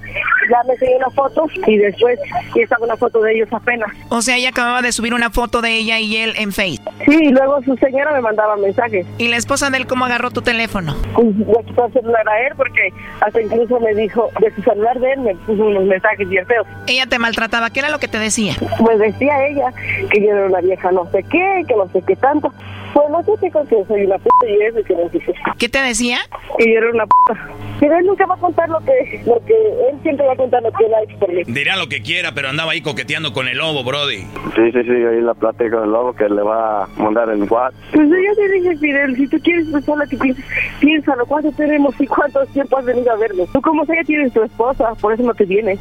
Ya 0.51 0.63
me 0.67 0.77
seguí 0.77 0.93
una 0.95 1.09
foto 1.09 1.45
y 1.65 1.77
después 1.77 2.19
y 2.53 2.61
estaba 2.61 2.85
una 2.85 2.97
foto 2.97 3.21
de 3.21 3.33
ellos 3.33 3.49
apenas. 3.51 3.89
O 4.09 4.21
sea, 4.21 4.35
ella 4.35 4.49
acababa 4.49 4.81
de 4.81 4.91
subir 4.91 5.13
una 5.13 5.29
foto 5.29 5.61
de 5.61 5.75
ella 5.75 5.99
y 5.99 6.17
él 6.17 6.33
en 6.37 6.51
Face. 6.51 6.79
Sí, 7.05 7.15
y 7.15 7.29
luego 7.29 7.61
su 7.63 7.75
señora 7.77 8.11
me 8.13 8.21
mandaba 8.21 8.57
mensajes. 8.57 9.05
¿Y 9.17 9.29
la 9.29 9.37
esposa 9.37 9.69
de 9.69 9.77
él 9.77 9.87
cómo 9.87 10.05
agarró 10.05 10.31
tu 10.31 10.41
teléfono? 10.41 10.95
Pues 11.13 11.27
le 11.35 11.63
quitó 11.65 11.85
el 11.85 11.93
celular 11.93 12.27
a 12.27 12.47
él 12.47 12.53
porque 12.57 12.89
hasta 13.21 13.41
incluso 13.41 13.79
me 13.79 13.93
dijo, 13.93 14.29
de 14.39 14.53
su 14.53 14.61
celular 14.63 14.99
de 14.99 15.13
él 15.13 15.21
me 15.21 15.35
puso 15.35 15.63
unos 15.63 15.85
mensajes 15.85 16.27
bien 16.27 16.45
feos. 16.45 16.67
Ella 16.87 17.05
te 17.07 17.19
maltrataba, 17.19 17.69
¿qué 17.69 17.79
era 17.79 17.89
lo 17.89 17.99
que 17.99 18.07
te 18.07 18.19
decía? 18.19 18.53
Pues 18.79 18.99
decía 18.99 19.47
ella 19.47 19.73
que 20.11 20.21
yo 20.21 20.31
era 20.31 20.45
una 20.45 20.61
vieja 20.61 20.91
no 20.91 21.09
sé 21.11 21.23
qué, 21.23 21.63
que 21.67 21.75
no 21.75 21.87
sé 21.89 22.01
qué 22.05 22.16
tanto. 22.19 22.51
Pues 22.97 23.09
no 23.11 23.21
sé 23.23 23.31
qué 23.39 23.51
que 23.51 23.85
soy 23.85 24.05
una 24.05 24.17
puta 24.17 24.47
y 24.49 24.59
eso 24.63 24.83
que 24.83 24.95
no 24.95 25.07
sé 25.11 25.19
qué. 25.19 25.33
¿Qué 25.59 25.69
te 25.69 25.79
decía? 25.83 26.17
Que 26.57 26.65
yo 26.73 26.79
era 26.79 26.89
una 26.89 27.05
puta. 27.05 27.47
Pero 27.79 27.95
él 27.95 28.05
nunca 28.07 28.25
va 28.25 28.33
a 28.33 28.37
contar 28.39 28.67
lo 28.69 28.79
que, 28.79 29.21
lo 29.27 29.35
que, 29.45 29.53
él 29.53 29.99
siempre 30.01 30.25
va 30.25 30.33
a 30.33 30.35
contar 30.35 30.63
lo 30.63 30.71
que 30.71 30.83
él 30.85 30.93
ha 30.95 31.03
hecho 31.03 31.19
por 31.19 31.31
mí. 31.31 31.43
Dirá 31.45 31.75
lo 31.77 31.87
que 31.89 32.01
quiera, 32.01 32.31
pero 32.33 32.49
andaba 32.49 32.71
ahí 32.71 32.81
coqueteando 32.81 33.33
con 33.33 33.47
el 33.47 33.59
lobo, 33.59 33.83
Brody. 33.83 34.21
Sí, 34.55 34.71
sí, 34.73 34.81
sí, 34.83 34.89
ahí 34.89 35.21
la 35.21 35.35
plática 35.35 35.79
del 35.81 35.91
lobo 35.91 36.13
que 36.13 36.27
le 36.27 36.41
va 36.41 36.85
a 36.85 36.87
mandar 36.97 37.29
el 37.29 37.43
WhatsApp. 37.43 37.75
Pues 37.93 38.09
yo 38.09 38.35
te 38.35 38.51
dije, 38.53 38.77
Fidel, 38.77 39.15
si 39.15 39.27
tú 39.27 39.37
quieres 39.43 39.67
pues 39.69 39.85
solo 39.85 40.03
que 40.09 40.17
pienses, 40.17 40.43
piénsalo, 40.79 41.23
¿cuánto 41.27 41.51
tenemos 41.51 41.93
y 42.01 42.07
cuánto 42.07 42.43
tiempo 42.47 42.77
has 42.79 42.85
venido 42.85 43.11
a 43.11 43.17
vernos? 43.17 43.47
Tú 43.53 43.61
como 43.61 43.85
sea, 43.85 43.97
ya 43.97 44.03
tienes 44.05 44.33
tu 44.33 44.41
esposa, 44.41 44.95
por 44.99 45.13
eso 45.13 45.21
no 45.21 45.35
te 45.35 45.45
vienes. 45.45 45.79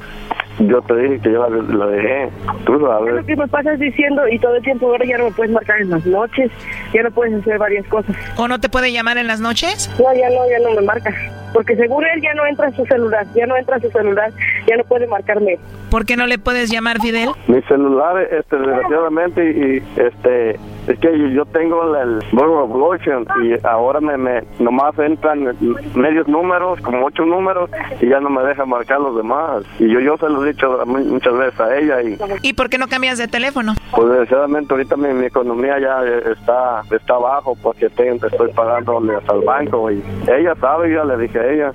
Yo 0.58 0.80
te 0.80 0.96
dije 0.96 1.20
que 1.20 1.32
yo 1.32 1.46
la, 1.50 1.50
la 1.76 1.86
dejé. 1.86 2.30
Tú 2.64 2.76
Es 2.76 2.80
sabes. 2.80 3.14
lo 3.14 3.26
que 3.26 3.36
me 3.36 3.46
pasas 3.46 3.78
diciendo 3.78 4.22
y 4.26 4.38
todo 4.38 4.56
el 4.56 4.62
tiempo 4.62 4.86
ahora 4.86 5.04
ya 5.04 5.18
no 5.18 5.24
me 5.24 5.30
puedes 5.32 5.52
marcar 5.52 5.82
en 5.82 5.90
las 5.90 6.06
noches, 6.06 6.50
ya 6.94 7.02
no 7.02 7.05
puedes 7.11 7.34
hacer 7.34 7.59
varias 7.59 7.86
cosas. 7.86 8.14
¿O 8.36 8.48
no 8.48 8.61
te 8.61 8.68
puede 8.68 8.92
llamar 8.92 9.18
en 9.18 9.26
las 9.26 9.40
noches? 9.40 9.90
No, 9.98 10.12
ya 10.14 10.28
no, 10.30 10.48
ya 10.48 10.59
no 10.61 10.74
me 10.74 10.82
marca. 10.82 11.14
Porque 11.52 11.76
según 11.76 12.04
él 12.04 12.20
ya 12.22 12.34
no 12.34 12.46
entra 12.46 12.68
a 12.68 12.72
su 12.72 12.84
celular, 12.86 13.26
ya 13.34 13.46
no 13.46 13.57
entra 13.57 13.76
a 13.76 13.80
su 13.80 13.90
celular, 13.90 14.30
ya 14.66 14.76
no 14.76 14.84
puede 14.84 15.07
marcarme. 15.07 15.59
¿Por 15.90 16.04
qué 16.04 16.16
no 16.16 16.26
le 16.26 16.38
puedes 16.38 16.70
llamar, 16.70 17.00
Fidel? 17.00 17.30
Mi 17.46 17.62
celular, 17.62 18.20
este, 18.30 18.57
desgraciadamente, 18.57 19.50
y 19.50 19.82
este, 19.98 20.59
es 20.87 20.99
que 20.99 21.32
yo 21.32 21.45
tengo 21.47 21.82
el 21.97 22.18
Burger 22.32 22.64
Evolution 22.64 23.26
y 23.43 23.66
ahora 23.66 24.01
me, 24.01 24.16
me, 24.16 24.43
nomás 24.59 24.99
entran 24.99 25.57
medios 25.95 26.28
números, 26.28 26.80
como 26.82 27.07
ocho 27.07 27.24
números, 27.24 27.70
y 28.01 28.09
ya 28.09 28.20
no 28.20 28.30
me 28.30 28.43
deja 28.43 28.64
marcar 28.66 29.01
los 29.01 29.16
demás. 29.16 29.64
Y 29.78 29.89
yo, 29.89 30.01
yo 30.01 30.16
se 30.16 30.28
lo 30.28 30.45
he 30.45 30.53
dicho 30.53 30.78
mu- 30.87 30.99
muchas 31.05 31.37
veces 31.37 31.61
a 31.61 31.76
ella 31.76 32.03
y 32.03 32.16
¿Y 32.43 32.53
por 32.53 32.68
qué 32.70 32.78
no 32.78 32.89
cambias 32.89 33.18
de 33.18 33.28
teléfono? 33.28 33.74
pues 33.93 34.09
desgraciadamente 34.09 34.72
ahorita 34.74 34.97
mi, 34.97 35.09
mi 35.14 35.26
economía 35.26 35.78
ya 35.78 36.03
está 36.30 36.82
está 36.91 37.18
bajo 37.18 37.57
porque 37.62 37.89
tengo, 37.91 38.26
estoy 38.26 38.53
pagando 38.53 38.99
al 38.99 39.41
banco 39.43 39.91
y 39.91 40.03
ella 40.28 40.55
sabe, 40.61 40.93
yo 40.93 41.05
le 41.05 41.16
dije 41.18 41.39
a 41.39 41.47
ella, 41.53 41.72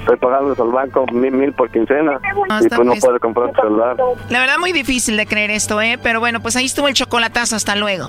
estoy 0.00 0.16
pagando 0.16 0.62
al 0.62 0.70
banco 0.70 1.06
mil, 1.12 1.32
mil 1.32 1.52
por 1.52 1.70
quincena 1.70 2.20
y 2.60 2.64
está 2.64 2.76
pues 2.76 2.88
no 2.88 2.94
puede 2.94 3.20
comprar 3.20 3.46
un 3.48 3.54
celular. 3.54 3.96
La 4.28 4.40
verdad 4.40 4.58
muy 4.58 4.72
difícil 4.72 5.16
de 5.16 5.26
creer 5.26 5.50
esto, 5.50 5.80
¿eh? 5.80 5.98
Pero 6.02 6.20
bueno, 6.20 6.40
pues 6.40 6.56
ahí 6.56 6.66
estuvo 6.66 6.88
el 6.88 6.94
chocolatazo, 6.94 7.56
hasta 7.56 7.76
luego. 7.76 8.08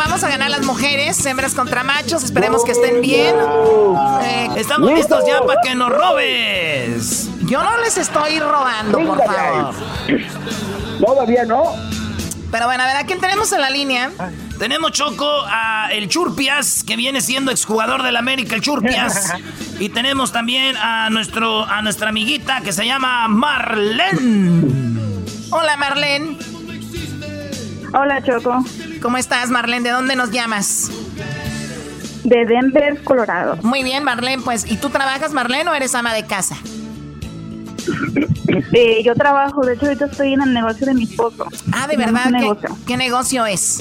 vamos 0.00 0.24
a 0.24 0.28
ganar 0.30 0.50
las 0.50 0.62
mujeres, 0.64 1.24
hembras 1.26 1.54
contra 1.54 1.84
machos, 1.84 2.24
esperemos 2.24 2.64
que 2.64 2.72
estén 2.72 3.02
bien. 3.02 3.36
Eh, 4.22 4.48
Estamos 4.56 4.90
listos 4.92 5.24
ya 5.26 5.42
para 5.42 5.60
que 5.62 5.74
nos 5.74 5.90
robes. 5.90 7.28
Yo 7.42 7.62
no 7.62 7.76
les 7.78 7.98
estoy 7.98 8.38
robando, 8.38 8.98
por 8.98 9.22
favor. 9.22 9.74
Todavía 11.04 11.44
no. 11.44 11.74
Pero 12.50 12.64
bueno, 12.64 12.82
a 12.82 12.86
ver, 12.86 12.96
¿a 12.96 13.04
quién 13.04 13.20
tenemos 13.20 13.52
en 13.52 13.60
la 13.60 13.68
línea? 13.68 14.10
Tenemos 14.58 14.92
Choco 14.92 15.30
a 15.46 15.88
el 15.92 16.08
Churpias, 16.08 16.82
que 16.82 16.96
viene 16.96 17.20
siendo 17.20 17.50
exjugador 17.50 18.02
del 18.02 18.16
América, 18.16 18.54
el 18.54 18.62
Churpias. 18.62 19.34
y 19.78 19.90
tenemos 19.90 20.32
también 20.32 20.76
a 20.78 21.10
nuestro 21.10 21.64
a 21.64 21.82
nuestra 21.82 22.08
amiguita 22.08 22.62
que 22.62 22.72
se 22.72 22.86
llama 22.86 23.28
Marlene. 23.28 25.00
Hola, 25.50 25.76
Marlene. 25.76 26.38
Hola, 27.92 28.22
Choco. 28.22 28.64
¿Cómo 29.02 29.16
estás, 29.16 29.50
Marlene? 29.50 29.82
¿De 29.82 29.90
dónde 29.90 30.14
nos 30.16 30.30
llamas? 30.30 30.90
De 32.24 32.44
Denver, 32.46 33.02
Colorado. 33.02 33.56
Muy 33.62 33.82
bien, 33.82 34.04
Marlene, 34.04 34.42
pues, 34.42 34.70
¿y 34.70 34.76
tú 34.76 34.90
trabajas, 34.90 35.32
Marlene, 35.32 35.68
o 35.70 35.74
eres 35.74 35.94
ama 35.94 36.14
de 36.14 36.26
casa? 36.26 36.56
Eh, 38.72 39.02
yo 39.04 39.14
trabajo, 39.14 39.64
de 39.64 39.74
hecho 39.74 39.86
ahorita 39.86 40.06
estoy 40.06 40.32
en 40.34 40.42
el 40.42 40.52
negocio 40.52 40.84
de 40.84 40.94
mi 40.94 41.04
esposo. 41.04 41.46
Ah, 41.72 41.86
de 41.86 41.96
Tenemos 41.96 42.14
verdad, 42.24 42.24
¿qué, 42.24 42.44
negocio. 42.44 42.76
qué 42.86 42.96
negocio 42.96 43.46
es? 43.46 43.80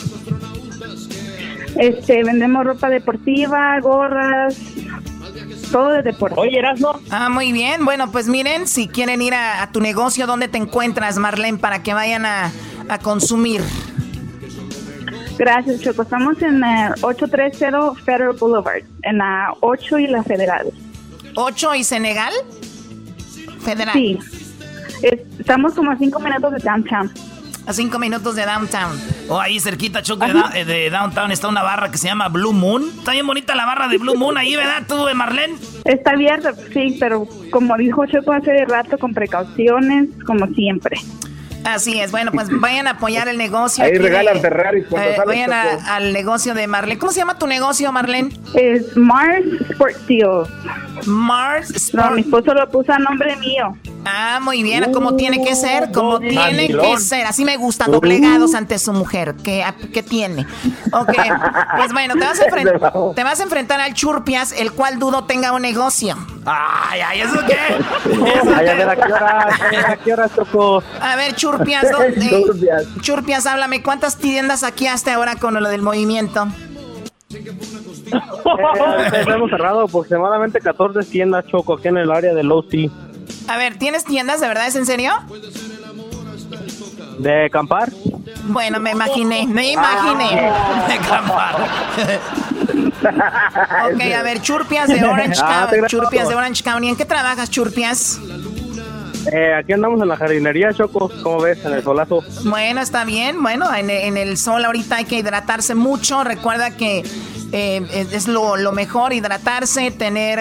Este, 1.76 2.24
vendemos 2.24 2.64
ropa 2.66 2.88
deportiva, 2.89 3.80
gorras, 3.82 4.55
todo 5.72 5.89
de 5.89 6.03
deporte. 6.03 6.36
Oye, 6.39 6.60
Erasmo. 6.60 6.99
Ah, 7.10 7.30
muy 7.30 7.51
bien. 7.51 7.84
Bueno, 7.84 8.12
pues 8.12 8.28
miren, 8.28 8.68
si 8.68 8.88
quieren 8.88 9.22
ir 9.24 9.34
a, 9.34 9.64
a 9.64 9.72
tu 9.72 9.82
negocio, 9.82 10.28
¿dónde 10.28 10.47
te 10.47 10.60
encuentras, 10.60 11.18
Marlene, 11.18 11.57
para 11.57 11.82
que 11.82 11.93
vayan 11.95 12.26
a, 12.28 12.51
a 12.89 12.99
consumir? 12.99 13.64
Gracias, 15.40 15.80
Choco. 15.82 16.02
Estamos 16.02 16.42
en 16.42 16.62
eh, 16.64 16.90
830 17.02 17.96
Federal 18.04 18.34
Boulevard, 18.38 18.84
en 19.04 19.18
la 19.20 19.54
8 19.62 20.00
y 20.00 20.08
la 20.08 20.22
Federal. 20.22 20.68
¿8 21.34 21.80
y 21.80 21.84
Senegal? 21.86 22.34
Federal. 23.64 23.94
Sí. 23.94 24.20
Es- 25.02 25.22
estamos 25.40 25.74
como 25.74 25.92
a 25.92 25.98
5 25.98 26.20
minutos 26.20 26.52
de 26.52 26.60
downtown. 26.60 27.10
A 27.66 27.72
5 27.74 28.00
minutos 28.00 28.36
de 28.36 28.46
downtown. 28.46 29.00
Oh, 29.30 29.40
ahí 29.40 29.60
cerquita, 29.62 30.02
Choco, 30.02 30.26
de, 30.26 30.60
eh, 30.60 30.66
de 30.66 30.90
Downtown 30.90 31.32
está 31.32 31.48
una 31.48 31.62
barra 31.64 31.90
que 31.90 31.98
se 31.98 32.08
llama 32.08 32.28
Blue 32.28 32.52
Moon. 32.52 32.84
Está 32.98 33.12
bien 33.14 33.26
bonita 33.28 33.56
la 33.56 33.66
barra 33.66 33.88
de 33.88 33.98
Blue 33.98 34.16
Moon 34.18 34.38
ahí, 34.38 34.56
¿verdad 34.56 34.84
tú, 34.88 35.08
eh, 35.08 35.14
Marlene? 35.14 35.56
Está 35.86 36.12
abierto, 36.12 36.50
sí, 36.74 36.98
pero 37.00 37.28
como 37.52 37.78
dijo 37.78 38.06
Choco 38.08 38.34
hace 38.34 38.66
rato, 38.66 38.98
con 38.98 39.14
precauciones, 39.14 40.10
como 40.26 40.48
siempre. 40.48 40.98
Así 41.66 41.99
es, 41.99 42.12
bueno, 42.12 42.32
pues 42.32 42.47
vayan 42.60 42.88
a 42.88 42.91
apoyar 42.91 43.28
el 43.28 43.38
negocio. 43.38 43.84
Ahí 43.84 43.97
regalan 43.97 44.36
de- 44.36 44.39
Ferraris 44.41 44.86
cuando 44.89 45.10
eh, 45.10 45.16
Vayan 45.26 45.53
a- 45.53 45.95
al 45.95 46.14
negocio 46.14 46.53
de 46.53 46.68
Marlene. 46.68 46.97
¿Cómo 46.99 47.12
se 47.12 47.20
llama 47.20 47.38
tu 47.38 47.47
negocio, 47.47 47.91
Marlene? 47.91 48.30
Es 48.55 48.95
Mars 48.97 49.43
Sport 49.70 49.95
Deals. 50.07 50.49
Mars 51.05 51.93
No, 51.93 52.12
mi 52.12 52.22
esposo 52.22 52.53
lo 52.53 52.70
puso 52.70 52.91
a 52.93 52.99
nombre 52.99 53.36
mío. 53.38 53.78
Ah, 54.06 54.39
muy 54.41 54.64
bien, 54.64 54.91
como 54.93 55.16
tiene 55.16 55.43
que 55.43 55.56
ser, 55.56 55.91
como 55.91 56.20
tiene 56.20 56.68
que 56.68 56.97
ser. 56.97 57.26
Así 57.26 57.43
me 57.45 57.58
gusta, 57.58 57.86
doblegados 57.86 58.56
ante 58.56 58.80
su 58.80 58.93
mujer. 58.93 59.36
¿Qué, 59.43 59.64
qué 59.93 60.04
tiene? 60.04 60.45
Ok, 60.91 61.14
pues 61.78 61.93
bueno, 61.93 62.16
te 62.16 62.26
vas, 62.26 62.39
a 62.39 63.14
te 63.16 63.24
vas 63.24 63.39
a 63.39 63.43
enfrentar 63.43 63.80
al 63.80 63.93
Churpias, 63.93 64.54
el 64.54 64.72
cual 64.72 65.00
dudo 65.00 65.26
tenga 65.26 65.52
un 65.52 65.62
negocio. 65.62 66.16
Ay, 66.45 67.02
ay, 67.02 67.22
¿eso 67.22 67.39
qué? 67.45 67.58
Ay, 68.56 68.68
a 68.68 68.74
ver, 68.74 68.89
¿a 68.89 68.95
qué 68.95 69.14
hora? 69.14 69.47
¿A 69.88 69.97
qué 69.97 70.14
hora 70.14 70.28
tocó? 70.30 70.84
A 71.00 71.16
ver, 71.16 71.36
Churpias, 71.36 71.91
¿dónde? 71.91 72.45
Churpias, 73.02 73.45
háblame, 73.45 73.84
¿cuántas 73.84 74.18
tiendas 74.18 74.64
aquí 74.64 74.88
hasta 74.88 75.14
ahora 75.14 75.36
con 75.36 75.54
lo 75.54 75.70
del 75.70 75.82
movimiento? 75.82 76.47
Eh, 77.32 79.24
hemos 79.28 79.50
cerrado 79.50 79.82
aproximadamente 79.82 80.60
14 80.60 81.10
tiendas, 81.10 81.45
Choco, 81.47 81.76
aquí 81.76 81.89
en 81.89 81.97
el 81.97 82.12
área 82.12 82.34
de 82.34 82.43
Low. 82.43 82.64
A 83.50 83.58
ver, 83.58 83.78
¿tienes 83.80 84.04
tiendas 84.06 84.41
de 84.41 84.47
verdad? 84.47 84.68
¿Es 84.68 84.76
en 84.76 84.86
serio? 84.86 85.12
¿De 87.18 87.45
acampar? 87.45 87.91
Bueno, 88.43 88.80
me 88.80 88.91
imaginé, 88.91 89.47
me 89.47 89.72
imaginé. 89.72 90.30
De 90.88 90.93
acampar. 90.93 91.56
ok, 93.93 94.02
a 94.18 94.24
ver, 94.24 94.41
Churpias 94.41 94.88
de 94.88 95.04
Orange 95.04 95.39
Ah, 95.43 95.68
County. 95.70 95.88
Churpias 95.88 96.30
de. 96.30 96.36
Orange 96.36 96.64
County. 96.64 96.89
¿En 96.89 96.95
qué 96.95 97.06
trabajas, 97.06 97.50
Churpias? 97.50 98.20
Eh, 99.34 99.54
aquí 99.54 99.74
andamos 99.74 100.02
en 100.02 100.08
la 100.08 100.16
jardinería, 100.16 100.72
Choco, 100.74 101.12
¿cómo 101.24 101.41
ves? 101.41 101.64
En 101.66 101.74
el 101.74 101.84
solazo. 101.84 102.24
Bueno, 102.45 102.82
está 102.82 103.04
bien. 103.04 103.41
Bueno, 103.41 103.74
en, 103.74 103.89
en 103.89 104.18
el 104.18 104.38
sol 104.38 104.64
ahorita 104.64 104.97
hay 104.97 105.06
que 105.06 105.18
hidratarse 105.18 105.76
mucho. 105.76 106.24
Recuerda 106.24 106.72
que 106.72 107.04
eh, 107.52 108.08
es 108.12 108.28
lo, 108.28 108.56
lo 108.58 108.72
mejor 108.72 109.12
hidratarse, 109.14 109.91
tener 109.91 110.39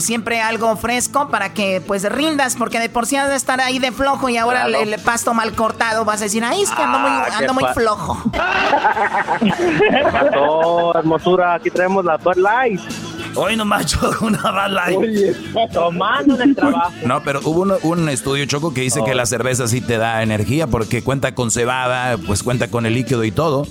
siempre 0.00 0.40
algo 0.40 0.76
fresco 0.76 1.28
para 1.28 1.52
que 1.54 1.82
pues 1.86 2.10
rindas, 2.10 2.56
porque 2.56 2.78
de 2.80 2.88
por 2.88 3.06
sí 3.06 3.16
has 3.16 3.28
de 3.28 3.36
estar 3.36 3.60
ahí 3.60 3.78
de 3.78 3.92
flojo 3.92 4.28
y 4.28 4.36
ahora 4.36 4.64
Claro. 4.66 4.82
el, 4.84 4.92
el 4.94 5.00
pasto 5.00 5.34
mal 5.34 5.52
cortado 5.54 6.04
vas 6.04 6.20
a 6.20 6.24
decir, 6.24 6.44
ay, 6.44 6.62
es 6.62 6.70
que 6.70 6.82
ando 6.82 6.98
muy, 6.98 7.10
Ah, 7.10 7.28
ando 7.38 7.54
muy 7.54 7.64
flojo. 7.74 8.22
¿Qué 9.40 10.04
pasó, 10.12 10.98
hermosura? 10.98 11.54
Aquí 11.54 11.70
traemos 11.70 12.04
la 12.04 12.16
Bud 12.16 12.36
Light. 12.36 12.80
Hoy 13.36 13.56
nomás 13.56 13.86
Choco, 13.92 14.26
una 14.26 14.68
Light. 14.68 14.98
tomando 15.72 16.34
en 16.36 16.50
el 16.50 16.54
trabajo. 16.56 16.92
No, 17.04 17.22
pero 17.22 17.40
hubo 17.44 17.62
un, 17.62 17.72
un 17.82 18.08
estudio, 18.08 18.44
Choco, 18.46 18.72
que 18.72 18.82
dice 18.82 19.00
que 19.04 19.14
la 19.14 19.26
cerveza 19.26 19.66
sí 19.66 19.80
te 19.80 19.98
da 19.98 20.22
energía 20.22 20.66
porque 20.66 21.02
cuenta 21.02 21.34
con 21.34 21.50
cebada, 21.50 22.16
pues 22.18 22.42
cuenta 22.42 22.68
con 22.68 22.86
el 22.86 22.94
líquido 22.94 23.24
y 23.24 23.32
todo, 23.32 23.66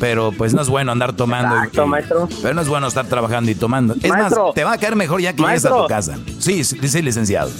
pero 0.00 0.32
pues 0.32 0.54
no 0.54 0.62
es 0.62 0.68
bueno 0.68 0.92
andar 0.92 1.12
tomando. 1.14 1.54
y- 1.54 1.58
Exacto, 1.58 1.86
maestro. 1.86 2.28
Pero 2.42 2.54
no 2.54 2.60
es 2.60 2.68
bueno 2.68 2.86
estar 2.86 3.06
trabajando 3.06 3.50
y 3.50 3.54
tomando. 3.54 3.94
Es 4.00 4.08
Maestro. 4.08 4.46
más, 4.46 4.54
te 4.54 4.64
va 4.64 4.72
a 4.74 4.78
caer 4.78 4.94
mejor 4.96 5.20
ya 5.20 5.32
que 5.32 5.42
llegues 5.42 5.64
a 5.64 5.70
tu 5.76 5.86
casa. 5.86 6.18
Sí, 6.38 6.62
sí, 6.64 6.78
sí, 6.88 7.02
licenciado. 7.02 7.50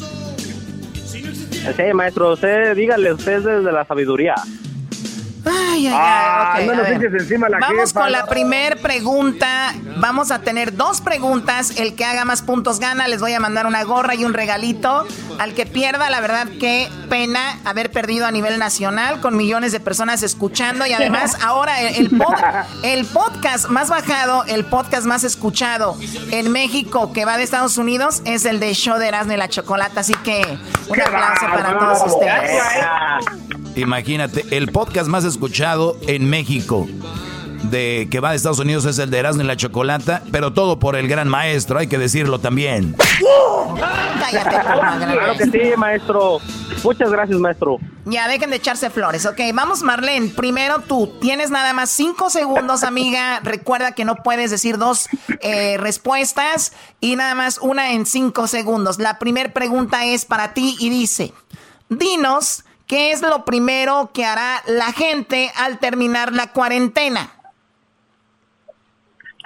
Sí, 1.76 1.82
maestro, 1.94 2.32
usted, 2.32 2.74
dígale, 2.76 3.12
usted 3.12 3.38
es 3.38 3.44
desde 3.44 3.72
la 3.72 3.84
sabiduría. 3.84 4.34
Ay, 5.78 5.86
ay, 5.88 5.94
Ah, 5.96 6.52
ay. 6.54 6.64
ok, 6.64 6.66
no 6.66 6.72
a 6.72 6.76
nos 6.76 6.88
ver. 6.88 7.04
eches 7.04 7.22
encima 7.22 7.48
la 7.48 7.58
Vamos 7.58 7.88
jefa, 7.90 8.00
con 8.02 8.12
la 8.12 8.20
no. 8.20 8.26
primer 8.26 8.80
pregunta. 8.80 9.74
Vamos 9.96 10.30
a 10.30 10.40
tener 10.40 10.76
dos 10.76 11.00
preguntas. 11.00 11.72
El 11.78 11.94
que 11.94 12.04
haga 12.04 12.24
más 12.24 12.42
puntos 12.42 12.78
gana. 12.80 13.08
Les 13.08 13.20
voy 13.20 13.32
a 13.34 13.40
mandar 13.40 13.66
una 13.66 13.82
gorra 13.84 14.14
y 14.14 14.24
un 14.24 14.32
regalito. 14.34 15.06
Al 15.38 15.54
que 15.54 15.66
pierda, 15.66 16.10
la 16.10 16.20
verdad, 16.20 16.46
qué 16.60 16.88
pena 17.08 17.58
haber 17.64 17.90
perdido 17.92 18.26
a 18.26 18.30
nivel 18.30 18.58
nacional 18.58 19.20
con 19.20 19.36
millones 19.36 19.72
de 19.72 19.80
personas 19.80 20.22
escuchando. 20.22 20.86
Y 20.86 20.92
además, 20.92 21.36
ahora 21.42 21.80
el, 21.80 21.94
el 22.06 22.10
pod- 22.18 22.64
el 22.82 23.04
podcast 23.06 23.68
más 23.68 23.88
bajado, 23.88 24.44
el 24.44 24.64
podcast 24.64 25.06
más 25.06 25.24
escuchado 25.24 25.96
en 26.30 26.50
México 26.52 27.12
que 27.12 27.24
va 27.24 27.36
de 27.36 27.44
Estados 27.44 27.78
Unidos 27.78 28.22
es 28.24 28.44
el 28.44 28.60
de 28.60 28.72
Show 28.74 28.98
de 28.98 29.08
Erasmo 29.08 29.32
y 29.32 29.36
la 29.36 29.48
Chocolata. 29.48 30.00
Así 30.00 30.14
que 30.24 30.42
un 30.88 31.00
aplauso 31.00 31.46
para 31.46 31.78
todos 31.78 32.12
ustedes. 32.12 32.62
Imagínate, 33.78 34.44
el 34.50 34.72
podcast 34.72 35.08
más 35.08 35.24
escuchado 35.24 35.96
en 36.08 36.28
México 36.28 36.88
de 37.64 38.08
que 38.10 38.18
va 38.20 38.30
de 38.30 38.36
Estados 38.36 38.58
Unidos 38.58 38.84
es 38.86 38.98
el 38.98 39.10
de 39.10 39.18
Erasmo 39.18 39.42
y 39.42 39.46
la 39.46 39.56
Chocolata, 39.56 40.22
pero 40.32 40.52
todo 40.52 40.78
por 40.78 40.96
el 40.96 41.06
gran 41.08 41.28
maestro, 41.28 41.78
hay 41.78 41.86
que 41.86 41.98
decirlo 41.98 42.40
también. 42.40 42.96
Cállate, 44.20 44.56
Claro 44.58 45.36
que 45.36 45.44
sí, 45.44 45.76
maestro. 45.76 46.38
Muchas 46.82 47.10
gracias, 47.10 47.38
maestro. 47.38 47.78
Ya, 48.04 48.26
dejen 48.26 48.50
de 48.50 48.56
echarse 48.56 48.90
flores. 48.90 49.26
Ok, 49.26 49.40
vamos, 49.54 49.82
Marlene. 49.82 50.28
Primero 50.30 50.80
tú. 50.80 51.12
Tienes 51.20 51.50
nada 51.50 51.72
más 51.72 51.90
cinco 51.90 52.30
segundos, 52.30 52.82
amiga. 52.82 53.40
Recuerda 53.44 53.92
que 53.92 54.04
no 54.04 54.16
puedes 54.16 54.50
decir 54.50 54.78
dos 54.78 55.08
eh, 55.40 55.76
respuestas 55.78 56.72
y 57.00 57.16
nada 57.16 57.34
más 57.34 57.58
una 57.58 57.92
en 57.92 58.06
cinco 58.06 58.46
segundos. 58.46 58.98
La 58.98 59.18
primera 59.18 59.52
pregunta 59.52 60.04
es 60.04 60.24
para 60.24 60.54
ti 60.54 60.76
y 60.80 60.90
dice: 60.90 61.32
Dinos, 61.88 62.64
¿qué 62.88 63.12
es 63.12 63.22
lo 63.22 63.44
primero 63.44 64.10
que 64.12 64.24
hará 64.24 64.62
la 64.66 64.92
gente 64.92 65.52
al 65.54 65.78
terminar 65.78 66.32
la 66.32 66.48
cuarentena? 66.52 67.37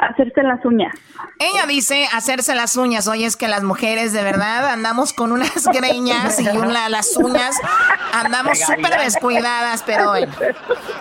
Hacerse 0.03 0.43
las 0.43 0.65
uñas. 0.65 0.93
Ella 1.39 1.67
dice 1.67 2.09
hacerse 2.13 2.57
las 2.57 2.77
uñas. 2.77 3.07
Oye, 3.07 3.25
es 3.25 3.37
que 3.37 3.47
las 3.47 3.63
mujeres 3.63 4.13
de 4.13 4.23
verdad 4.25 4.69
andamos 4.69 5.13
con 5.13 5.31
unas 5.31 5.67
greñas 5.73 6.41
y 6.41 6.49
una, 6.49 6.89
las 6.89 7.17
uñas 7.17 7.57
andamos 8.13 8.59
súper 8.59 9.01
descuidadas, 9.01 9.85
pero 9.85 10.11
bueno. 10.11 10.33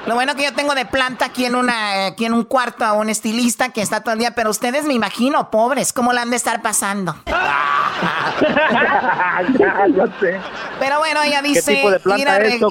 Lo 0.06 0.14
bueno 0.16 0.36
que 0.36 0.44
yo 0.44 0.54
tengo 0.54 0.76
de 0.76 0.86
planta 0.86 1.26
aquí 1.26 1.46
en 1.46 1.56
una 1.56 2.08
aquí 2.08 2.26
en 2.26 2.34
un 2.34 2.44
cuarto 2.44 2.86
a 2.86 2.94
un 2.94 3.10
estilista 3.10 3.70
que 3.70 3.82
está 3.82 4.02
todo 4.02 4.14
el 4.14 4.20
día, 4.20 4.36
pero 4.36 4.52
ustedes 4.52 4.86
me 4.86 4.94
imagino, 4.94 5.50
pobres, 5.50 5.94
¿cómo 5.94 6.14
la 6.14 6.22
han 6.22 6.30
de 6.30 6.36
estar 6.36 6.62
pasando? 6.62 7.16
Pero 10.80 11.00
bueno, 11.00 11.22
ella 11.24 11.42
¿Qué 11.42 11.48
dice 11.50 11.84
a 11.84 12.00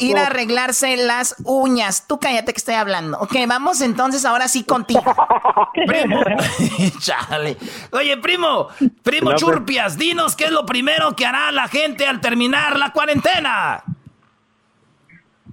ir 0.01 0.19
a 0.19 0.27
arreglarse 0.27 0.97
las 0.97 1.37
uñas. 1.45 2.07
Tú 2.07 2.19
cállate 2.19 2.53
que 2.53 2.59
estoy 2.59 2.75
hablando. 2.75 3.19
Ok, 3.21 3.35
vamos 3.47 3.81
entonces 3.81 4.25
ahora 4.25 4.49
sí 4.49 4.65
contigo. 4.65 5.03
Primo. 5.87 6.20
Chale. 7.01 7.57
Oye, 7.93 8.17
primo, 8.19 8.69
primo 9.03 9.31
No, 9.31 9.37
pues. 9.37 9.41
Churpias, 9.41 9.99
dinos 9.99 10.37
qué 10.37 10.45
es 10.45 10.51
lo 10.53 10.67
primero 10.67 11.15
que 11.17 11.27
hará 11.27 11.51
la 11.53 11.69
gente 11.69 12.07
al 12.07 12.21
terminar 12.21 12.79
la 12.79 12.93
cuarentena. 12.93 13.83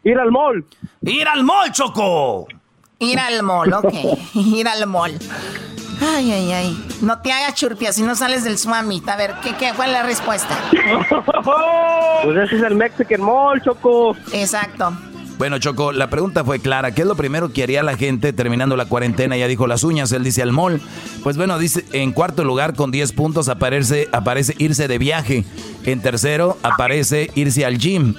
Ir 0.03 0.17
al 0.19 0.31
mall. 0.31 0.65
Ir 1.01 1.27
al 1.27 1.43
mall, 1.43 1.71
Choco. 1.71 2.47
Ir 2.99 3.19
al 3.19 3.43
mall, 3.43 3.73
ok. 3.73 3.93
Ir 4.33 4.67
al 4.67 4.87
mall. 4.87 5.17
Ay, 5.99 6.31
ay, 6.31 6.51
ay. 6.51 6.85
No 7.01 7.21
te 7.21 7.31
hagas 7.31 7.55
churpia 7.55 7.91
si 7.91 8.03
no 8.03 8.15
sales 8.15 8.43
del 8.43 8.57
Swamit. 8.57 9.07
A 9.09 9.15
ver, 9.15 9.33
¿qué, 9.41 9.55
qué, 9.55 9.71
¿cuál 9.75 9.89
es 9.89 9.93
la 9.93 10.03
respuesta? 10.03 10.57
Pues 12.23 12.35
ese 12.35 12.55
es 12.57 12.63
el 12.63 12.75
Mexican 12.75 13.21
Mall, 13.21 13.61
Choco. 13.61 14.15
Exacto. 14.33 14.91
Bueno, 15.37 15.59
Choco, 15.59 15.91
la 15.91 16.09
pregunta 16.09 16.43
fue 16.43 16.59
clara. 16.59 16.93
¿Qué 16.95 17.03
es 17.03 17.07
lo 17.07 17.15
primero 17.15 17.49
que 17.53 17.61
haría 17.61 17.83
la 17.83 17.95
gente 17.95 18.33
terminando 18.33 18.75
la 18.75 18.85
cuarentena? 18.85 19.37
Ya 19.37 19.47
dijo 19.47 19.67
las 19.67 19.83
uñas, 19.83 20.11
él 20.11 20.23
dice 20.23 20.41
al 20.41 20.51
mall. 20.51 20.81
Pues 21.23 21.37
bueno, 21.37 21.59
dice 21.59 21.85
en 21.91 22.11
cuarto 22.11 22.43
lugar 22.43 22.73
con 22.73 22.89
10 22.89 23.11
puntos 23.11 23.47
aparece, 23.47 24.07
aparece 24.11 24.55
irse 24.57 24.87
de 24.87 24.97
viaje. 24.97 25.45
En 25.85 26.01
tercero 26.01 26.57
aparece 26.63 27.29
irse 27.35 27.65
al 27.65 27.77
gym. 27.77 28.15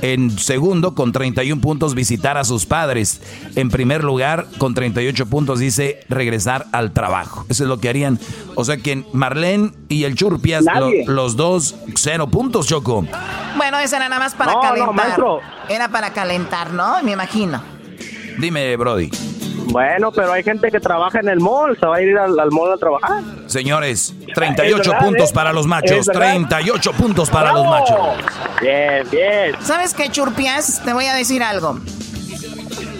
En 0.00 0.38
segundo, 0.38 0.94
con 0.94 1.10
31 1.12 1.60
puntos, 1.60 1.94
visitar 1.94 2.36
a 2.38 2.44
sus 2.44 2.66
padres. 2.66 3.20
En 3.56 3.68
primer 3.68 4.04
lugar, 4.04 4.46
con 4.58 4.74
38 4.74 5.26
puntos, 5.26 5.58
dice 5.58 6.00
regresar 6.08 6.66
al 6.72 6.92
trabajo. 6.92 7.44
Eso 7.48 7.64
es 7.64 7.68
lo 7.68 7.78
que 7.80 7.88
harían. 7.88 8.18
O 8.54 8.64
sea 8.64 8.76
que 8.76 9.04
Marlene 9.12 9.72
y 9.88 10.04
el 10.04 10.14
Churpias, 10.14 10.64
lo- 10.64 10.90
los 11.12 11.36
dos, 11.36 11.74
cero 11.96 12.28
puntos, 12.28 12.66
Choco. 12.68 13.06
Bueno, 13.56 13.78
esa 13.80 13.96
era 13.96 14.08
nada 14.08 14.20
más 14.20 14.34
para 14.34 14.52
No, 14.52 14.62
no, 14.62 14.68
calentar. 14.68 14.94
maestro. 14.94 15.40
Era 15.68 15.88
para 15.88 16.12
calentar, 16.12 16.72
¿no? 16.72 17.02
Me 17.02 17.12
imagino. 17.12 17.60
Dime, 18.38 18.76
Brody. 18.76 19.10
Bueno, 19.70 20.10
pero 20.12 20.32
hay 20.32 20.42
gente 20.42 20.70
que 20.70 20.80
trabaja 20.80 21.20
en 21.20 21.28
el 21.28 21.40
mall. 21.40 21.76
Se 21.78 21.86
va 21.86 21.96
a 21.96 22.02
ir 22.02 22.16
al, 22.16 22.38
al 22.38 22.50
mall 22.50 22.72
a 22.72 22.76
trabajar. 22.78 23.22
Señores, 23.46 24.14
38 24.34 24.80
Es 24.80 24.88
verdad, 24.88 25.04
puntos 25.06 25.30
¿eh? 25.30 25.34
para 25.34 25.52
los 25.52 25.66
machos. 25.66 26.06
verdad. 26.06 26.20
38 26.20 26.92
puntos 26.92 27.30
para 27.30 27.52
los 27.52 27.66
machos. 27.66 27.98
Bien, 28.60 29.06
bien. 29.10 29.54
¿Sabes 29.62 29.94
qué, 29.94 30.10
Churpias? 30.10 30.82
Te 30.84 30.92
voy 30.92 31.06
a 31.06 31.14
decir 31.14 31.42
algo. 31.42 31.78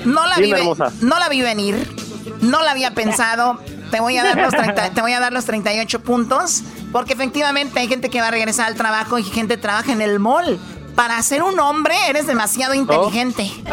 No 0.05 0.27
la, 0.27 0.37
Dime, 0.37 0.47
vi, 0.47 0.53
hermosa. 0.61 0.93
no 1.01 1.19
la 1.19 1.29
vi 1.29 1.43
venir. 1.43 1.77
No 2.43 2.63
la 2.63 2.73
había 2.73 2.93
pensado. 2.93 3.59
Te 3.91 4.01
voy, 4.01 4.19
a 4.19 4.23
dar 4.23 4.37
los 4.37 4.53
30 4.53 4.91
te 4.91 5.01
voy 5.01 5.13
a 5.13 5.21
dar 5.21 5.33
los 5.33 5.47
38 5.47 6.01
puntos. 6.01 6.63
Porque 6.93 7.13
efectivamente 7.15 7.81
hay 7.81 7.89
gente 7.89 8.09
que 8.11 8.21
va 8.21 8.29
a 8.29 8.31
regresar 8.31 8.67
al 8.67 8.75
trabajo 8.75 9.19
y 9.19 9.23
gente 9.25 9.57
trabaja 9.57 9.93
en 9.93 10.01
el 10.03 10.19
mall. 10.19 10.59
Para 10.99 11.23
ser 11.23 11.45
un 11.45 11.61
hombre 11.61 11.95
eres 12.09 12.27
demasiado 12.27 12.75
inteligente. 12.75 13.49
Wow, 13.63 13.73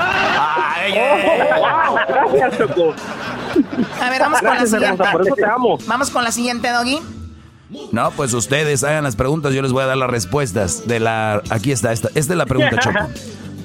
gracias, 2.07 2.55
Choco. 2.59 2.93
A 3.99 4.09
ver, 4.11 4.21
vamos 4.21 4.41
con 4.41 4.55
la 4.55 4.67
siguiente. 4.67 5.03
por 5.11 5.21
eso 5.25 5.35
te 5.35 5.45
amo. 5.45 5.77
Vamos 5.87 6.11
con 6.11 6.23
la 6.23 6.31
siguiente, 6.31 6.69
Doggy. 6.69 7.01
No, 7.91 8.11
pues 8.11 8.31
ustedes 8.35 8.83
hagan 8.83 9.05
las 9.05 9.15
preguntas, 9.15 9.55
yo 9.55 9.63
les 9.63 9.71
voy 9.71 9.81
a 9.81 9.87
dar 9.87 9.97
las 9.97 10.11
respuestas 10.11 10.85
de 10.85 10.99
la... 10.99 11.41
Aquí 11.49 11.71
está, 11.71 11.93
esta, 11.93 12.09
esta 12.13 12.33
es 12.33 12.37
la 12.37 12.45
pregunta, 12.45 12.77
Choco. 12.77 13.09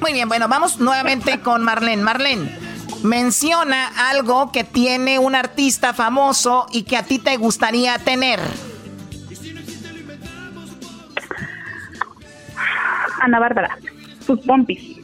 Muy 0.00 0.14
bien, 0.14 0.26
bueno, 0.26 0.48
vamos 0.48 0.80
nuevamente 0.80 1.40
con 1.40 1.62
Marlene. 1.62 2.02
Marlene, 2.02 2.58
menciona 3.02 3.88
algo 4.08 4.52
que 4.52 4.64
tiene 4.64 5.18
un 5.18 5.34
artista 5.34 5.92
famoso 5.92 6.64
y 6.72 6.84
que 6.84 6.96
a 6.96 7.02
ti 7.02 7.18
te 7.18 7.36
gustaría 7.36 7.98
tener. 7.98 8.40
Ana 13.20 13.38
Bárbara, 13.38 13.78
sus 14.20 14.40
pompis. 14.40 14.96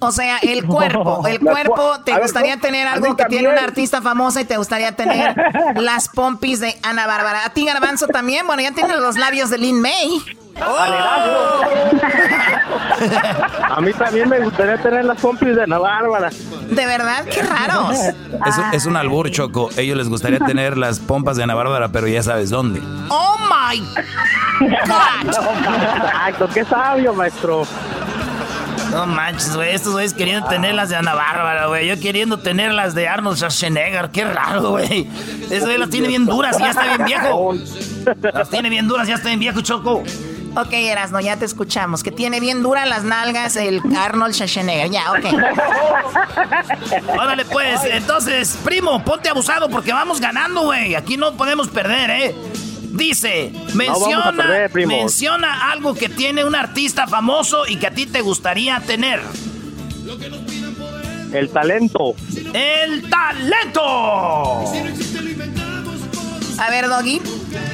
O 0.00 0.12
sea, 0.12 0.38
el 0.38 0.64
cuerpo, 0.66 1.26
el 1.26 1.40
cuerpo, 1.40 1.74
po- 1.74 2.00
te 2.04 2.12
ver, 2.12 2.22
gustaría 2.22 2.52
¿cómo? 2.52 2.62
tener 2.62 2.86
algo 2.88 3.16
que 3.16 3.24
tiene 3.24 3.48
una 3.48 3.62
artista 3.62 4.00
famosa 4.02 4.40
y 4.40 4.44
te 4.44 4.56
gustaría 4.56 4.92
tener 4.92 5.34
las 5.76 6.08
pompis 6.08 6.60
de 6.60 6.78
Ana 6.82 7.06
Bárbara. 7.06 7.44
A 7.44 7.50
ti, 7.50 7.64
Garbanzo, 7.66 8.06
también. 8.06 8.46
Bueno, 8.46 8.62
ya 8.62 8.72
tienes 8.72 8.96
los 8.98 9.16
labios 9.16 9.50
de 9.50 9.58
Lin 9.58 9.80
May. 9.80 10.22
A 13.70 13.80
mí 13.80 13.92
también 13.92 14.28
me 14.28 14.40
gustaría 14.40 14.76
tener 14.78 15.04
las 15.04 15.20
pompis 15.20 15.54
de 15.54 15.62
Ana 15.62 15.78
Bárbara. 15.78 16.30
De 16.70 16.86
verdad, 16.86 17.24
qué 17.26 17.42
raros. 17.42 17.96
Es, 18.46 18.58
un- 18.58 18.74
es 18.74 18.86
un 18.86 18.96
albur, 18.96 19.30
Choco. 19.30 19.70
Ellos 19.76 19.96
les 19.96 20.08
gustaría 20.08 20.38
tener 20.40 20.76
las 20.76 20.98
pompas 20.98 21.36
de 21.36 21.44
Ana 21.44 21.54
Bárbara, 21.54 21.88
pero 21.88 22.08
ya 22.08 22.22
sabes 22.22 22.50
dónde. 22.50 22.80
Oh 23.08 23.36
my 23.38 23.78
God. 23.80 23.98
Exacto, 25.28 26.48
qué 26.52 26.64
sabio, 26.64 27.14
maestro. 27.14 27.62
No 28.90 29.06
manches, 29.06 29.54
güey. 29.54 29.74
Estos 29.74 29.92
güeyes 29.92 30.14
queriendo 30.14 30.48
tener 30.48 30.74
las 30.74 30.88
de 30.88 30.96
Ana 30.96 31.14
Bárbara, 31.14 31.66
güey. 31.66 31.86
Yo 31.86 32.00
queriendo 32.00 32.38
tener 32.38 32.72
las 32.72 32.94
de 32.94 33.08
Arnold 33.08 33.36
Schwarzenegger. 33.36 34.10
Qué 34.10 34.24
raro, 34.24 34.70
güey. 34.70 35.08
Eso 35.50 35.66
güey 35.66 35.78
las 35.78 35.90
tiene 35.90 36.08
bien 36.08 36.26
duras 36.26 36.56
y 36.58 36.62
ya 36.62 36.70
está 36.70 36.84
bien 36.84 37.04
viejo. 37.04 37.54
Las 38.32 38.50
tiene 38.50 38.70
bien 38.70 38.88
duras, 38.88 39.06
ya 39.06 39.16
está 39.16 39.28
bien 39.28 39.40
viejo, 39.40 39.60
Choco. 39.60 40.02
Ok, 40.56 40.72
Erasno, 40.72 41.20
ya 41.20 41.36
te 41.36 41.44
escuchamos. 41.44 42.02
Que 42.02 42.10
tiene 42.10 42.40
bien 42.40 42.62
duras 42.62 42.88
las 42.88 43.04
nalgas 43.04 43.56
el 43.56 43.80
Arnold 43.96 44.34
Schwarzenegger. 44.34 44.90
Ya, 44.90 45.12
ok. 45.12 45.24
Órale, 47.20 47.44
pues. 47.44 47.84
Entonces, 47.84 48.58
primo, 48.64 49.04
ponte 49.04 49.28
abusado 49.28 49.68
porque 49.68 49.92
vamos 49.92 50.20
ganando, 50.20 50.62
güey. 50.62 50.94
Aquí 50.94 51.16
no 51.16 51.34
podemos 51.36 51.68
perder, 51.68 52.10
¿eh? 52.10 52.34
Dice, 52.98 53.52
menciona, 53.74 54.32
perder, 54.32 54.86
menciona 54.86 55.70
algo 55.70 55.94
que 55.94 56.08
tiene 56.08 56.44
un 56.44 56.56
artista 56.56 57.06
famoso 57.06 57.64
y 57.68 57.76
que 57.76 57.86
a 57.86 57.92
ti 57.92 58.06
te 58.06 58.22
gustaría 58.22 58.80
tener. 58.80 59.20
El 61.32 61.48
talento. 61.50 62.14
¡El 62.52 63.08
talento! 63.08 63.80
A 66.58 66.70
ver, 66.70 66.88
Doggy. 66.88 67.22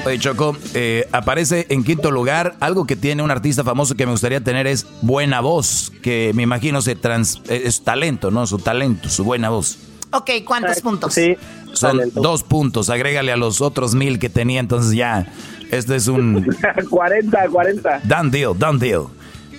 Oye, 0.04 0.18
Choco, 0.18 0.58
eh, 0.74 1.08
aparece 1.10 1.66
en 1.70 1.84
quinto 1.84 2.10
lugar. 2.10 2.56
Algo 2.60 2.86
que 2.86 2.94
tiene 2.94 3.22
un 3.22 3.30
artista 3.30 3.64
famoso 3.64 3.94
que 3.94 4.04
me 4.04 4.12
gustaría 4.12 4.42
tener 4.42 4.66
es 4.66 4.86
buena 5.00 5.40
voz, 5.40 5.90
que 6.02 6.32
me 6.34 6.42
imagino 6.42 6.82
se 6.82 6.96
trans, 6.96 7.40
eh, 7.48 7.62
es 7.64 7.82
talento, 7.82 8.30
¿no? 8.30 8.46
Su 8.46 8.58
talento, 8.58 9.08
su 9.08 9.24
buena 9.24 9.48
voz. 9.48 9.78
Ok, 10.10 10.30
¿cuántos 10.44 10.80
puntos? 10.80 11.14
Sí. 11.14 11.34
Son 11.74 12.00
dos 12.14 12.42
puntos, 12.42 12.90
agrégale 12.90 13.32
a 13.32 13.36
los 13.36 13.60
otros 13.60 13.94
mil 13.94 14.18
que 14.18 14.28
tenía, 14.28 14.60
entonces 14.60 14.92
ya, 14.92 15.26
este 15.70 15.96
es 15.96 16.08
un 16.08 16.46
40, 16.90 17.48
40. 17.48 18.00
done 18.04 18.30
deal, 18.30 18.58
done 18.58 18.78
deal. 18.78 19.04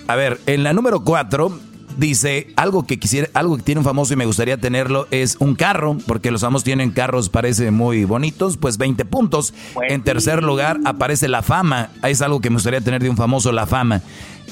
A 0.08 0.14
ver, 0.16 0.40
en 0.46 0.62
la 0.62 0.72
número 0.72 1.00
cuatro 1.00 1.58
dice, 1.96 2.48
algo 2.56 2.86
que 2.86 2.98
quisiera, 2.98 3.28
algo 3.34 3.56
que 3.56 3.62
tiene 3.62 3.80
un 3.80 3.84
famoso 3.84 4.12
y 4.12 4.16
me 4.16 4.26
gustaría 4.26 4.58
tenerlo 4.58 5.08
es 5.10 5.36
un 5.40 5.54
carro, 5.54 5.96
porque 6.06 6.30
los 6.30 6.42
famosos 6.42 6.64
tienen 6.64 6.90
carros, 6.90 7.28
parece 7.28 7.70
muy 7.70 8.04
bonitos, 8.04 8.56
pues 8.56 8.78
20 8.78 9.04
puntos. 9.06 9.54
En 9.88 10.02
tercer 10.02 10.42
lugar 10.42 10.78
aparece 10.84 11.28
la 11.28 11.42
fama, 11.42 11.90
es 12.02 12.22
algo 12.22 12.40
que 12.40 12.50
me 12.50 12.56
gustaría 12.56 12.80
tener 12.80 13.02
de 13.02 13.10
un 13.10 13.16
famoso, 13.16 13.50
la 13.52 13.66
fama. 13.66 14.02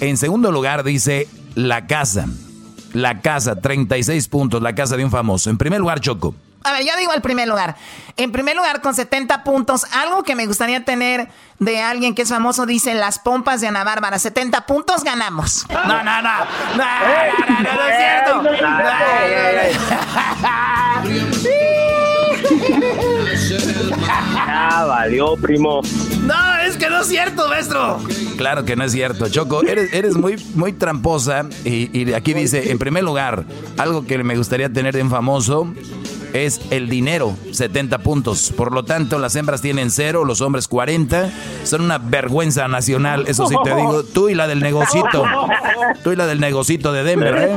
En 0.00 0.16
segundo 0.16 0.50
lugar 0.50 0.84
dice 0.84 1.28
la 1.54 1.86
casa, 1.86 2.26
la 2.94 3.20
casa, 3.20 3.56
36 3.60 4.28
puntos, 4.28 4.62
la 4.62 4.74
casa 4.74 4.96
de 4.96 5.04
un 5.04 5.10
famoso. 5.10 5.50
En 5.50 5.58
primer 5.58 5.80
lugar, 5.80 6.00
Choco. 6.00 6.34
A 6.64 6.72
ver, 6.72 6.84
yo 6.84 6.96
digo 6.98 7.12
el 7.12 7.20
primer 7.20 7.46
lugar. 7.46 7.76
En 8.16 8.32
primer 8.32 8.56
lugar, 8.56 8.80
con 8.80 8.94
70 8.94 9.44
puntos, 9.44 9.84
algo 9.92 10.22
que 10.22 10.34
me 10.34 10.46
gustaría 10.46 10.82
tener 10.84 11.28
de 11.58 11.82
alguien 11.82 12.14
que 12.14 12.22
es 12.22 12.30
famoso, 12.30 12.64
dice 12.64 12.94
las 12.94 13.18
pompas 13.18 13.60
de 13.60 13.66
Ana 13.68 13.84
Bárbara. 13.84 14.18
70 14.18 14.64
puntos 14.66 15.04
ganamos. 15.04 15.66
No, 15.68 15.84
no, 15.84 16.02
no. 16.02 16.02
No, 16.02 16.22
no, 16.22 16.24
no, 16.24 17.60
no, 17.60 17.74
no 17.74 17.88
es 17.88 17.96
cierto. 17.98 18.42
Ya 24.46 24.84
valió, 24.86 25.36
primo. 25.36 25.80
No, 26.22 26.56
es 26.66 26.76
que 26.76 26.88
no 26.88 27.00
es 27.00 27.08
cierto, 27.08 27.48
maestro. 27.48 28.00
Claro 28.36 28.64
que 28.64 28.74
no 28.76 28.84
es 28.84 28.92
cierto, 28.92 29.28
Choco. 29.28 29.62
Eres, 29.62 29.92
eres 29.92 30.16
muy, 30.16 30.42
muy 30.54 30.72
tramposa. 30.72 31.44
Y, 31.64 31.90
y 31.98 32.12
aquí 32.14 32.32
dice, 32.32 32.70
en 32.70 32.78
primer 32.78 33.02
lugar, 33.04 33.44
algo 33.76 34.06
que 34.06 34.16
me 34.24 34.36
gustaría 34.36 34.72
tener 34.72 34.94
de 34.94 35.02
un 35.02 35.10
famoso 35.10 35.72
es 36.34 36.60
el 36.70 36.88
dinero, 36.88 37.36
70 37.52 37.98
puntos. 37.98 38.52
Por 38.54 38.72
lo 38.72 38.84
tanto, 38.84 39.18
las 39.18 39.36
hembras 39.36 39.62
tienen 39.62 39.90
cero, 39.90 40.24
los 40.24 40.40
hombres 40.40 40.66
40. 40.68 41.30
Son 41.62 41.80
una 41.80 41.98
vergüenza 41.98 42.66
nacional, 42.66 43.24
eso 43.28 43.46
sí 43.46 43.54
te 43.62 43.74
digo. 43.74 44.02
Tú 44.02 44.28
y 44.28 44.34
la 44.34 44.48
del 44.48 44.60
negocito. 44.60 45.24
Tú 46.02 46.10
y 46.10 46.16
la 46.16 46.26
del 46.26 46.40
negocito 46.40 46.92
de 46.92 47.04
Denver, 47.04 47.36
¿eh? 47.36 47.52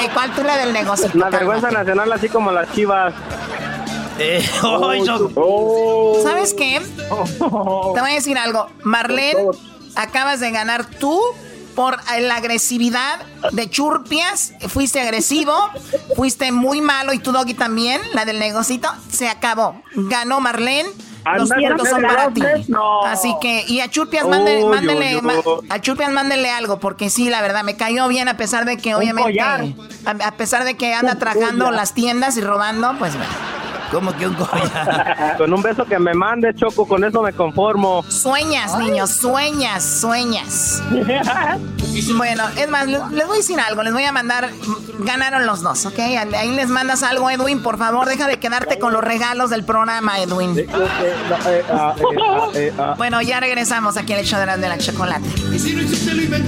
Ey, 0.00 0.08
¿Cuál 0.14 0.34
tú 0.34 0.42
la 0.42 0.56
del 0.56 0.72
negocio? 0.72 1.10
La 1.14 1.28
vergüenza 1.28 1.70
nacional, 1.70 2.10
así 2.10 2.28
como 2.30 2.50
las 2.50 2.72
chivas. 2.72 3.14
Eh. 4.18 4.44
Oh. 5.34 6.20
¿Sabes 6.22 6.54
qué? 6.54 6.80
Te 6.80 8.00
voy 8.00 8.10
a 8.10 8.14
decir 8.14 8.38
algo. 8.38 8.68
Marlene, 8.82 9.44
acabas 9.96 10.40
de 10.40 10.50
ganar 10.50 10.86
tú 10.86 11.20
por 11.74 11.96
la 12.20 12.36
agresividad 12.36 13.20
de 13.52 13.68
Churpias. 13.70 14.52
Fuiste 14.68 15.00
agresivo, 15.00 15.52
fuiste 16.16 16.52
muy 16.52 16.80
malo 16.80 17.12
y 17.12 17.18
tu 17.18 17.32
doggy 17.32 17.54
también, 17.54 18.00
la 18.14 18.24
del 18.24 18.38
negocito. 18.38 18.88
Se 19.10 19.28
acabó. 19.28 19.80
Ganó 19.94 20.40
Marlene. 20.40 20.88
Los 21.36 21.50
puntos 21.50 21.88
son 21.88 22.02
para 22.02 22.30
ti. 22.32 22.42
no. 22.66 23.04
Así 23.04 23.32
que, 23.40 23.64
y 23.68 23.78
a 23.78 23.88
Churpias 23.88 24.26
mándele, 24.26 24.64
mándele- 24.64 25.62
a 25.70 25.80
Churpias 25.80 26.10
mándenle 26.10 26.50
algo, 26.50 26.80
porque 26.80 27.10
sí, 27.10 27.30
la 27.30 27.40
verdad, 27.40 27.62
me 27.62 27.76
cayó 27.76 28.08
bien 28.08 28.26
a 28.28 28.36
pesar 28.36 28.64
de 28.64 28.76
que 28.76 28.96
obviamente, 28.96 29.40
a, 29.40 29.60
a 30.04 30.32
pesar 30.32 30.64
de 30.64 30.76
que 30.76 30.92
anda 30.94 31.14
trajando 31.16 31.70
las 31.70 31.94
tiendas 31.94 32.36
y 32.36 32.40
robando, 32.40 32.96
pues 32.98 33.12
¿Cómo 33.92 34.16
que 34.16 34.26
un 34.26 34.34
collar? 34.34 35.34
Con 35.38 35.52
un 35.52 35.62
beso 35.62 35.84
que 35.84 35.98
me 35.98 36.14
mande, 36.14 36.54
Choco, 36.54 36.88
con 36.88 37.04
eso 37.04 37.22
me 37.22 37.32
conformo. 37.34 38.02
Sueñas, 38.08 38.78
niños, 38.78 39.10
sueñas, 39.10 39.84
sueñas. 39.84 40.82
Bueno, 42.16 42.44
es 42.56 42.70
más, 42.70 42.86
les, 42.86 43.06
les 43.10 43.26
voy 43.26 43.34
a 43.34 43.38
decir 43.38 43.60
algo, 43.60 43.82
les 43.82 43.92
voy 43.92 44.04
a 44.04 44.12
mandar, 44.12 44.48
ganaron 45.00 45.44
los 45.44 45.60
dos, 45.60 45.84
¿ok? 45.84 45.98
Ahí 45.98 46.50
les 46.56 46.68
mandas 46.68 47.02
algo, 47.02 47.28
Edwin, 47.28 47.62
por 47.62 47.76
favor, 47.76 48.08
deja 48.08 48.26
de 48.26 48.38
quedarte 48.38 48.78
con 48.78 48.94
los 48.94 49.04
regalos 49.04 49.50
del 49.50 49.62
programa, 49.64 50.18
Edwin. 50.18 50.56
Bueno, 52.96 53.20
ya 53.20 53.40
regresamos 53.40 53.98
aquí 53.98 54.14
al 54.14 54.20
hecho 54.20 54.38
de 54.38 54.46
la, 54.46 54.56
de 54.56 54.68
la 54.70 54.78
chocolate. 54.78 55.28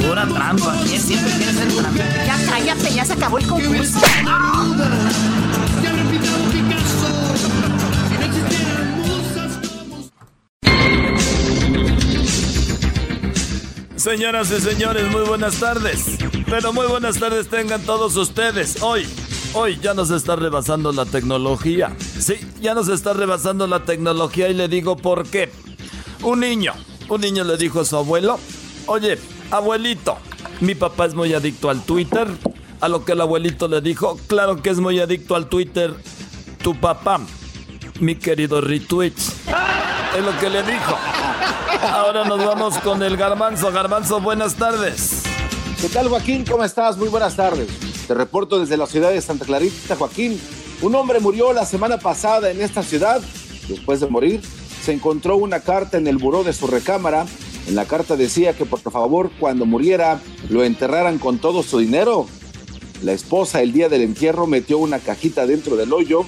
Pura 0.08 0.26
trampa. 0.26 0.74
¿Quién 0.86 1.00
siempre 1.00 1.32
quiere 1.32 1.52
ser 1.52 1.68
trampa? 1.68 2.04
Ya 2.24 2.36
cállate, 2.50 2.94
ya 2.94 3.04
se 3.04 3.12
acabó 3.12 3.36
el 3.36 3.46
concurso. 3.46 3.98
Señoras 14.04 14.50
y 14.50 14.60
señores, 14.60 15.10
muy 15.10 15.22
buenas 15.22 15.58
tardes. 15.58 16.18
Pero 16.44 16.74
muy 16.74 16.86
buenas 16.86 17.18
tardes 17.18 17.48
tengan 17.48 17.80
todos 17.84 18.14
ustedes. 18.16 18.82
Hoy, 18.82 19.06
hoy 19.54 19.78
ya 19.80 19.94
nos 19.94 20.10
está 20.10 20.36
rebasando 20.36 20.92
la 20.92 21.06
tecnología. 21.06 21.96
Sí, 21.98 22.34
ya 22.60 22.74
nos 22.74 22.88
está 22.88 23.14
rebasando 23.14 23.66
la 23.66 23.82
tecnología 23.84 24.50
y 24.50 24.52
le 24.52 24.68
digo 24.68 24.98
por 24.98 25.26
qué. 25.26 25.50
Un 26.22 26.40
niño, 26.40 26.74
un 27.08 27.22
niño 27.22 27.44
le 27.44 27.56
dijo 27.56 27.80
a 27.80 27.86
su 27.86 27.96
abuelo, 27.96 28.38
oye, 28.84 29.18
abuelito, 29.50 30.18
mi 30.60 30.74
papá 30.74 31.06
es 31.06 31.14
muy 31.14 31.32
adicto 31.32 31.70
al 31.70 31.82
Twitter. 31.82 32.28
A 32.82 32.90
lo 32.90 33.06
que 33.06 33.12
el 33.12 33.22
abuelito 33.22 33.68
le 33.68 33.80
dijo, 33.80 34.20
claro 34.26 34.60
que 34.60 34.68
es 34.68 34.80
muy 34.80 35.00
adicto 35.00 35.34
al 35.34 35.48
Twitter. 35.48 35.94
Tu 36.62 36.78
papá, 36.78 37.20
mi 38.00 38.16
querido 38.16 38.60
retweet. 38.60 39.14
Es 40.16 40.22
lo 40.22 40.38
que 40.38 40.48
le 40.48 40.62
dijo. 40.62 40.96
Ahora 41.82 42.24
nos 42.24 42.38
vamos 42.44 42.78
con 42.78 43.02
el 43.02 43.16
garbanzo. 43.16 43.72
Garbanzo, 43.72 44.20
buenas 44.20 44.54
tardes. 44.54 45.24
¿Qué 45.80 45.88
tal, 45.88 46.08
Joaquín? 46.08 46.44
¿Cómo 46.48 46.62
estás? 46.62 46.96
Muy 46.96 47.08
buenas 47.08 47.34
tardes. 47.34 47.68
Te 48.06 48.14
reporto 48.14 48.60
desde 48.60 48.76
la 48.76 48.86
ciudad 48.86 49.10
de 49.10 49.20
Santa 49.20 49.44
Clarita, 49.44 49.96
Joaquín. 49.96 50.40
Un 50.82 50.94
hombre 50.94 51.18
murió 51.18 51.52
la 51.52 51.66
semana 51.66 51.98
pasada 51.98 52.52
en 52.52 52.62
esta 52.62 52.84
ciudad. 52.84 53.20
Después 53.68 53.98
de 53.98 54.06
morir, 54.06 54.40
se 54.82 54.92
encontró 54.92 55.36
una 55.36 55.60
carta 55.60 55.98
en 55.98 56.06
el 56.06 56.18
buró 56.18 56.44
de 56.44 56.52
su 56.52 56.68
recámara. 56.68 57.26
En 57.66 57.74
la 57.74 57.86
carta 57.86 58.14
decía 58.14 58.52
que 58.52 58.66
por 58.66 58.78
favor, 58.78 59.32
cuando 59.40 59.66
muriera, 59.66 60.20
lo 60.48 60.62
enterraran 60.62 61.18
con 61.18 61.38
todo 61.38 61.64
su 61.64 61.78
dinero. 61.78 62.26
La 63.02 63.12
esposa, 63.12 63.62
el 63.62 63.72
día 63.72 63.88
del 63.88 64.02
entierro, 64.02 64.46
metió 64.46 64.78
una 64.78 65.00
cajita 65.00 65.44
dentro 65.44 65.74
del 65.74 65.92
hoyo. 65.92 66.24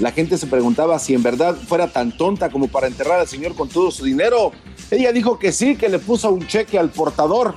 La 0.00 0.10
gente 0.12 0.36
se 0.38 0.46
preguntaba 0.46 0.98
si 0.98 1.14
en 1.14 1.22
verdad 1.22 1.54
fuera 1.68 1.88
tan 1.88 2.16
tonta 2.16 2.50
como 2.50 2.68
para 2.68 2.86
enterrar 2.86 3.20
al 3.20 3.28
señor 3.28 3.54
con 3.54 3.68
todo 3.68 3.90
su 3.90 4.04
dinero. 4.04 4.52
Ella 4.90 5.12
dijo 5.12 5.38
que 5.38 5.52
sí, 5.52 5.76
que 5.76 5.88
le 5.88 5.98
puso 5.98 6.30
un 6.30 6.46
cheque 6.46 6.78
al 6.78 6.90
portador. 6.90 7.54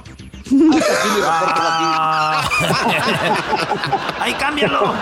Joaquín. 0.49 1.23
¡Ay, 4.19 4.33
cámbialo! 4.39 4.93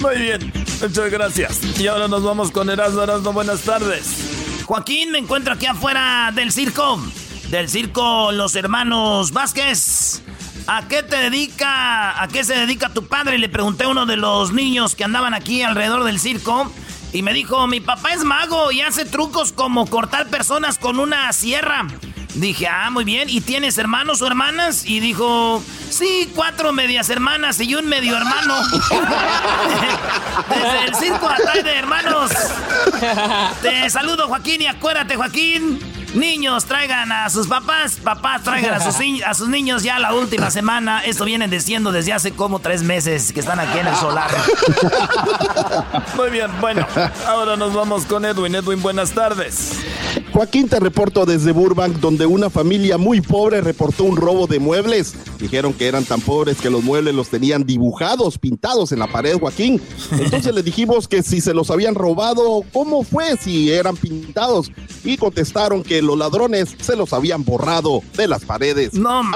Muy 0.00 0.16
bien, 0.16 0.52
muchas 0.82 1.10
gracias. 1.10 1.78
Y 1.80 1.86
ahora 1.86 2.08
nos 2.08 2.22
vamos 2.22 2.50
con 2.50 2.68
Erasmo. 2.70 3.02
Erasmo, 3.02 3.32
buenas 3.32 3.60
tardes. 3.62 4.62
Joaquín, 4.66 5.10
me 5.12 5.18
encuentro 5.18 5.54
aquí 5.54 5.66
afuera 5.66 6.30
del 6.34 6.52
circo. 6.52 6.98
del 7.50 7.68
circo 7.68 8.32
Los 8.32 8.54
Hermanos 8.56 9.32
Vázquez. 9.32 10.22
¿A 10.66 10.88
qué 10.88 11.02
te 11.02 11.16
dedica, 11.16 12.22
a 12.22 12.28
qué 12.28 12.42
se 12.42 12.54
dedica 12.54 12.88
tu 12.88 13.06
padre? 13.06 13.38
Le 13.38 13.50
pregunté 13.50 13.84
a 13.84 13.88
uno 13.88 14.06
de 14.06 14.16
los 14.16 14.52
niños 14.52 14.94
que 14.94 15.04
andaban 15.04 15.34
aquí 15.34 15.62
alrededor 15.62 16.04
del 16.04 16.18
circo 16.18 16.72
y 17.12 17.20
me 17.22 17.34
dijo, 17.34 17.66
mi 17.66 17.80
papá 17.80 18.14
es 18.14 18.24
mago 18.24 18.72
y 18.72 18.80
hace 18.80 19.04
trucos 19.04 19.52
como 19.52 19.86
cortar 19.86 20.28
personas 20.28 20.78
con 20.78 20.98
una 20.98 21.30
sierra. 21.34 21.86
Dije, 22.34 22.66
ah, 22.66 22.90
muy 22.90 23.04
bien. 23.04 23.28
¿Y 23.28 23.42
tienes 23.42 23.76
hermanos 23.76 24.22
o 24.22 24.26
hermanas? 24.26 24.86
Y 24.86 25.00
dijo, 25.00 25.62
sí, 25.90 26.32
cuatro 26.34 26.72
medias 26.72 27.10
hermanas 27.10 27.60
y 27.60 27.74
un 27.74 27.86
medio 27.86 28.16
hermano. 28.16 28.56
Desde 30.48 30.84
el 30.86 30.94
circo 30.94 31.28
atrás 31.28 31.62
de 31.62 31.74
hermanos. 31.74 32.32
Te 33.62 33.88
saludo, 33.90 34.26
Joaquín, 34.28 34.62
y 34.62 34.66
acuérdate, 34.66 35.14
Joaquín. 35.14 35.93
Niños, 36.14 36.64
traigan 36.66 37.10
a 37.10 37.28
sus 37.28 37.48
papás, 37.48 37.96
papás 38.02 38.44
traigan 38.44 38.74
a 38.74 38.80
sus, 38.80 38.94
a 39.26 39.34
sus 39.34 39.48
niños 39.48 39.82
ya 39.82 39.98
la 39.98 40.14
última 40.14 40.48
semana. 40.50 41.04
Esto 41.04 41.24
viene 41.24 41.48
diciendo 41.48 41.90
desde 41.90 42.12
hace 42.12 42.30
como 42.30 42.60
tres 42.60 42.84
meses 42.84 43.32
que 43.32 43.40
están 43.40 43.58
aquí 43.58 43.78
en 43.78 43.88
el 43.88 43.96
solar. 43.96 44.30
Muy 46.16 46.30
bien, 46.30 46.50
bueno, 46.60 46.86
ahora 47.26 47.56
nos 47.56 47.74
vamos 47.74 48.04
con 48.06 48.24
Edwin. 48.24 48.54
Edwin, 48.54 48.80
buenas 48.80 49.10
tardes. 49.10 49.72
Joaquín, 50.32 50.68
te 50.68 50.78
reporto 50.78 51.26
desde 51.26 51.52
Burbank, 51.52 51.96
donde 51.96 52.26
una 52.26 52.50
familia 52.50 52.98
muy 52.98 53.20
pobre 53.20 53.60
reportó 53.60 54.04
un 54.04 54.16
robo 54.16 54.46
de 54.46 54.58
muebles. 54.58 55.14
Dijeron 55.38 55.72
que 55.72 55.86
eran 55.86 56.04
tan 56.04 56.20
pobres 56.20 56.60
que 56.60 56.70
los 56.70 56.82
muebles 56.82 57.14
los 57.14 57.28
tenían 57.28 57.64
dibujados, 57.64 58.38
pintados 58.38 58.92
en 58.92 58.98
la 59.00 59.06
pared, 59.06 59.38
Joaquín. 59.38 59.80
Entonces 60.12 60.54
le 60.54 60.62
dijimos 60.62 61.08
que 61.08 61.22
si 61.22 61.40
se 61.40 61.54
los 61.54 61.70
habían 61.70 61.94
robado, 61.94 62.64
¿cómo 62.72 63.02
fue 63.02 63.36
si 63.36 63.72
eran 63.72 63.96
pintados? 63.96 64.70
Y 65.04 65.16
contestaron 65.16 65.82
que 65.82 66.02
los 66.04 66.16
ladrones 66.16 66.76
se 66.80 66.96
los 66.96 67.12
habían 67.12 67.44
borrado 67.44 68.00
de 68.16 68.28
las 68.28 68.44
paredes. 68.44 68.94
No, 68.94 69.22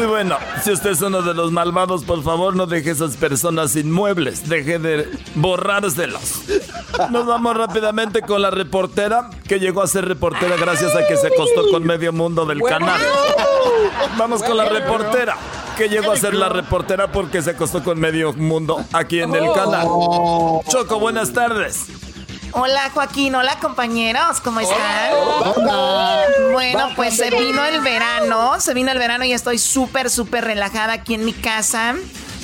Y 0.00 0.06
bueno, 0.06 0.36
si 0.62 0.72
usted 0.72 0.90
es 0.90 1.02
uno 1.02 1.22
de 1.22 1.34
los 1.34 1.52
malvados, 1.52 2.04
por 2.04 2.22
favor 2.22 2.56
no 2.56 2.66
deje 2.66 2.90
esas 2.90 3.16
personas 3.16 3.76
inmuebles. 3.76 4.48
Deje 4.48 4.78
de 4.78 5.08
borrárselos. 5.34 6.42
Nos 7.10 7.26
vamos 7.26 7.56
rápidamente 7.56 8.22
con 8.22 8.42
la 8.42 8.50
reportera, 8.50 9.30
que 9.46 9.58
llegó 9.58 9.82
a 9.82 9.86
ser 9.86 10.06
reportera 10.06 10.56
gracias 10.56 10.94
a 10.94 11.06
que 11.06 11.16
se 11.16 11.28
acostó 11.28 11.70
con 11.70 11.84
medio 11.84 12.12
mundo 12.12 12.46
del 12.46 12.62
canal. 12.62 13.00
Vamos 14.16 14.42
con 14.42 14.56
la 14.56 14.64
reportera, 14.64 15.36
que 15.76 15.88
llegó 15.88 16.12
a 16.12 16.16
ser 16.16 16.34
la 16.34 16.48
reportera 16.48 17.10
porque 17.12 17.42
se 17.42 17.50
acostó 17.50 17.82
con 17.82 17.98
medio 18.00 18.32
mundo 18.32 18.84
aquí 18.92 19.20
en 19.20 19.34
el 19.34 19.52
canal. 19.52 19.86
Choco, 20.68 20.98
buenas 20.98 21.32
tardes. 21.32 21.86
Hola 22.54 22.90
Joaquín, 22.92 23.34
hola 23.34 23.58
compañeros, 23.60 24.40
¿cómo 24.42 24.60
están? 24.60 25.12
Bueno, 26.52 26.90
pues 26.96 27.16
se 27.16 27.30
vino 27.30 27.64
el 27.64 27.80
verano, 27.80 28.60
se 28.60 28.74
vino 28.74 28.90
el 28.90 28.98
verano 28.98 29.24
y 29.24 29.32
estoy 29.32 29.56
súper, 29.58 30.10
súper 30.10 30.44
relajada 30.44 30.92
aquí 30.92 31.14
en 31.14 31.24
mi 31.24 31.32
casa 31.32 31.94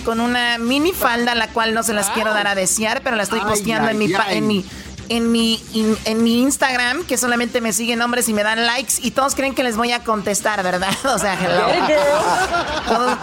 con 0.07 0.21
una 0.21 0.57
mini 0.57 0.93
falda, 0.93 1.35
la 1.35 1.49
cual 1.49 1.75
no 1.75 1.83
se 1.83 1.93
las 1.93 2.09
quiero 2.11 2.33
dar 2.33 2.47
a 2.47 2.55
desear, 2.55 3.03
pero 3.03 3.17
la 3.17 3.25
estoy 3.25 3.41
posteando 3.41 3.91
en, 3.91 3.99
mi, 3.99 4.11
en 4.31 4.47
mi 4.47 4.65
en 5.09 5.33
mi, 5.33 5.63
en 6.05 6.23
mi 6.23 6.41
Instagram, 6.41 7.05
que 7.05 7.17
solamente 7.17 7.61
me 7.61 7.73
siguen 7.73 8.03
hombres 8.03 8.29
y 8.29 8.33
me 8.33 8.43
dan 8.43 8.67
likes, 8.67 8.95
y 9.03 9.11
todos 9.13 9.35
creen 9.35 9.55
que 9.55 9.63
les 9.63 9.77
voy 9.77 9.93
a 9.93 10.05
contestar, 10.05 10.63
¿verdad? 10.63 10.93
O 11.05 11.19
sea, 11.19 11.37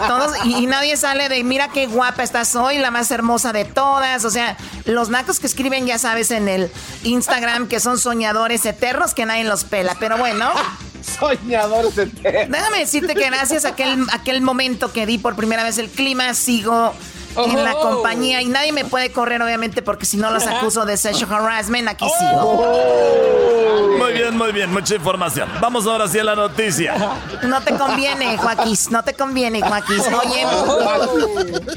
Todos, 0.08 0.32
y, 0.44 0.66
nadie 0.66 0.96
sale 0.96 1.28
de, 1.28 1.42
mira 1.44 1.68
qué 1.68 1.86
guapa 1.86 2.22
estás 2.22 2.54
hoy, 2.56 2.78
la 2.78 2.90
más 2.90 3.10
hermosa 3.10 3.52
de 3.52 3.64
todas. 3.64 4.24
O 4.24 4.30
sea, 4.30 4.56
los 4.84 5.08
nacos 5.08 5.40
que 5.40 5.46
escriben, 5.46 5.86
ya 5.86 5.98
sabes, 5.98 6.30
en 6.30 6.48
el 6.48 6.70
Instagram, 7.04 7.68
que 7.68 7.80
son 7.80 7.98
soñadores 7.98 8.66
eternos, 8.66 9.14
que 9.14 9.24
nadie 9.24 9.44
los 9.44 9.64
pela. 9.64 9.96
Pero 9.98 10.18
bueno. 10.18 10.50
Soñadores 11.18 11.96
eternos. 11.96 12.58
Déjame 12.58 12.78
decirte 12.80 13.14
que 13.14 13.26
gracias 13.26 13.64
a 13.64 13.68
aquel, 13.68 14.04
aquel 14.12 14.40
momento 14.42 14.92
que 14.92 15.06
di 15.06 15.18
por 15.18 15.36
primera 15.36 15.62
vez 15.62 15.78
el 15.78 15.88
clima, 15.88 16.34
sigo 16.34 16.92
en 17.36 17.64
la 17.64 17.72
compañía 17.72 18.42
y 18.42 18.46
nadie 18.46 18.72
me 18.72 18.84
puede 18.84 19.12
correr, 19.12 19.42
obviamente, 19.42 19.82
porque 19.82 20.06
si 20.06 20.16
no 20.16 20.30
los 20.30 20.46
acuso 20.46 20.84
de 20.84 20.96
sexual 20.96 21.44
harassment, 21.44 21.88
aquí 21.88 22.06
sigo. 22.18 22.42
Oh. 22.42 23.96
Muy 23.98 24.12
bien, 24.12 24.36
muy 24.36 24.52
bien, 24.52 24.72
mucha 24.72 24.94
información. 24.94 25.48
Vamos 25.60 25.86
ahora 25.86 26.06
sí 26.08 26.18
a 26.18 26.24
la 26.24 26.34
noticia. 26.34 26.94
No 27.42 27.60
te 27.62 27.76
conviene, 27.76 28.36
Joaquín, 28.36 28.76
no 28.90 29.02
te 29.02 29.14
conviene, 29.14 29.60
Joaquín. 29.62 30.00
Oye, 30.00 30.46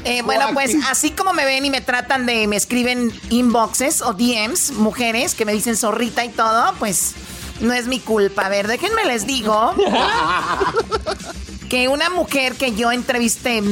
eh, 0.04 0.22
bueno, 0.22 0.46
pues 0.52 0.76
así 0.88 1.10
como 1.10 1.32
me 1.32 1.44
ven 1.44 1.64
y 1.64 1.70
me 1.70 1.80
tratan 1.80 2.26
de, 2.26 2.46
me 2.46 2.56
escriben 2.56 3.12
inboxes 3.30 4.02
o 4.02 4.12
DMs, 4.12 4.72
mujeres 4.72 5.34
que 5.34 5.44
me 5.44 5.52
dicen 5.52 5.76
zorrita 5.76 6.24
y 6.24 6.28
todo, 6.28 6.72
pues 6.78 7.14
no 7.60 7.72
es 7.72 7.86
mi 7.86 8.00
culpa. 8.00 8.46
A 8.46 8.48
ver, 8.48 8.66
déjenme 8.66 9.04
les 9.06 9.26
digo 9.26 9.74
que 11.68 11.88
una 11.88 12.10
mujer 12.10 12.54
que 12.54 12.74
yo 12.74 12.92
entrevisté 12.92 13.62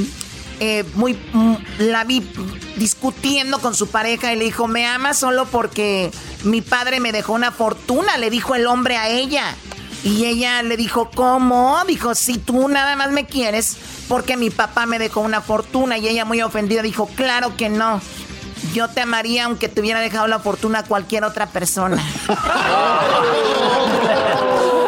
eh, 0.60 0.84
muy 0.94 1.18
mm, 1.32 1.54
la 1.78 2.04
vi 2.04 2.28
discutiendo 2.76 3.58
con 3.58 3.74
su 3.74 3.88
pareja 3.88 4.32
y 4.32 4.36
le 4.36 4.44
dijo, 4.44 4.68
me 4.68 4.86
ama 4.86 5.14
solo 5.14 5.46
porque 5.46 6.10
mi 6.44 6.62
padre 6.62 7.00
me 7.00 7.12
dejó 7.12 7.32
una 7.32 7.52
fortuna, 7.52 8.16
le 8.16 8.30
dijo 8.30 8.54
el 8.54 8.66
hombre 8.66 8.96
a 8.96 9.08
ella. 9.08 9.54
Y 10.04 10.26
ella 10.26 10.62
le 10.62 10.76
dijo, 10.76 11.10
¿cómo? 11.14 11.82
Dijo, 11.86 12.14
si 12.14 12.38
tú 12.38 12.68
nada 12.68 12.94
más 12.94 13.10
me 13.10 13.26
quieres 13.26 13.76
porque 14.08 14.36
mi 14.36 14.50
papá 14.50 14.86
me 14.86 14.98
dejó 14.98 15.20
una 15.20 15.40
fortuna. 15.40 15.98
Y 15.98 16.08
ella 16.08 16.24
muy 16.24 16.40
ofendida 16.40 16.82
dijo, 16.82 17.08
claro 17.14 17.56
que 17.56 17.68
no. 17.68 18.00
Yo 18.72 18.88
te 18.88 19.00
amaría 19.00 19.44
aunque 19.44 19.68
te 19.68 19.80
hubiera 19.80 20.00
dejado 20.00 20.26
la 20.26 20.38
fortuna 20.38 20.80
a 20.80 20.84
cualquier 20.84 21.24
otra 21.24 21.46
persona. 21.46 22.02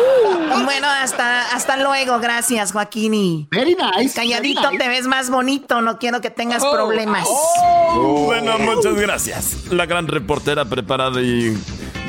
Bueno, 0.70 0.86
hasta, 0.86 1.50
hasta 1.50 1.76
luego. 1.78 2.20
Gracias, 2.20 2.70
Joaquín. 2.70 3.12
Y 3.12 3.48
very 3.50 3.74
nice. 3.74 4.14
Calladito 4.14 4.70
te 4.78 4.88
ves 4.88 5.04
más 5.08 5.28
bonito. 5.28 5.80
No 5.82 5.98
quiero 5.98 6.20
que 6.20 6.30
tengas 6.30 6.62
oh. 6.62 6.70
problemas. 6.70 7.26
Oh. 7.28 8.26
Bueno, 8.26 8.56
muchas 8.60 8.94
gracias. 8.94 9.66
La 9.72 9.86
gran 9.86 10.06
reportera 10.06 10.64
preparada 10.64 11.20
y 11.20 11.58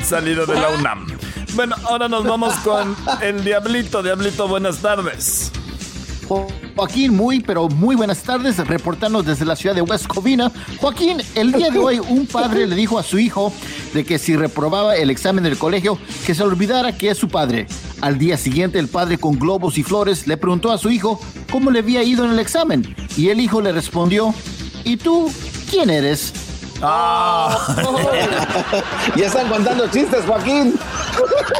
salida 0.04 0.46
de 0.46 0.54
la 0.54 0.68
UNAM. 0.68 1.08
Bueno, 1.54 1.74
ahora 1.86 2.06
nos 2.06 2.22
vamos 2.22 2.54
con 2.58 2.94
el 3.20 3.42
Diablito. 3.42 4.00
Diablito, 4.00 4.46
buenas 4.46 4.78
tardes. 4.78 5.50
Joaquín, 6.76 7.16
muy, 7.16 7.40
pero 7.40 7.68
muy 7.68 7.96
buenas 7.96 8.22
tardes, 8.22 8.58
reportando 8.58 9.24
desde 9.24 9.44
la 9.44 9.56
ciudad 9.56 9.74
de 9.74 9.82
West 9.82 10.06
Covina. 10.06 10.52
Joaquín, 10.78 11.20
el 11.34 11.50
día 11.50 11.70
de 11.70 11.78
hoy 11.80 11.98
un 11.98 12.26
padre 12.26 12.68
le 12.68 12.76
dijo 12.76 12.96
a 12.96 13.02
su 13.02 13.18
hijo 13.18 13.52
de 13.92 14.04
que 14.04 14.20
si 14.20 14.36
reprobaba 14.36 14.94
el 14.94 15.10
examen 15.10 15.42
del 15.42 15.58
colegio, 15.58 15.98
que 16.24 16.34
se 16.34 16.44
olvidara 16.44 16.96
que 16.96 17.10
es 17.10 17.18
su 17.18 17.28
padre. 17.28 17.66
Al 18.02 18.18
día 18.18 18.36
siguiente, 18.36 18.80
el 18.80 18.88
padre 18.88 19.16
con 19.16 19.38
globos 19.38 19.78
y 19.78 19.84
flores 19.84 20.26
le 20.26 20.36
preguntó 20.36 20.72
a 20.72 20.76
su 20.76 20.90
hijo 20.90 21.20
cómo 21.52 21.70
le 21.70 21.78
había 21.78 22.02
ido 22.02 22.24
en 22.24 22.32
el 22.32 22.40
examen. 22.40 22.96
Y 23.16 23.28
el 23.28 23.38
hijo 23.38 23.60
le 23.60 23.70
respondió, 23.70 24.34
¿y 24.82 24.96
tú 24.96 25.32
quién 25.70 25.88
eres? 25.88 26.32
Ah. 26.82 27.76
ya 29.16 29.26
están 29.26 29.48
contando 29.48 29.86
chistes, 29.86 30.24
Joaquín. 30.26 30.74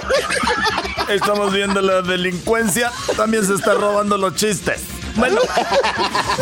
Estamos 1.08 1.52
viendo 1.52 1.80
la 1.80 2.02
delincuencia, 2.02 2.90
también 3.16 3.46
se 3.46 3.54
está 3.54 3.74
robando 3.74 4.18
los 4.18 4.34
chistes. 4.34 4.82
Bueno, 5.14 5.38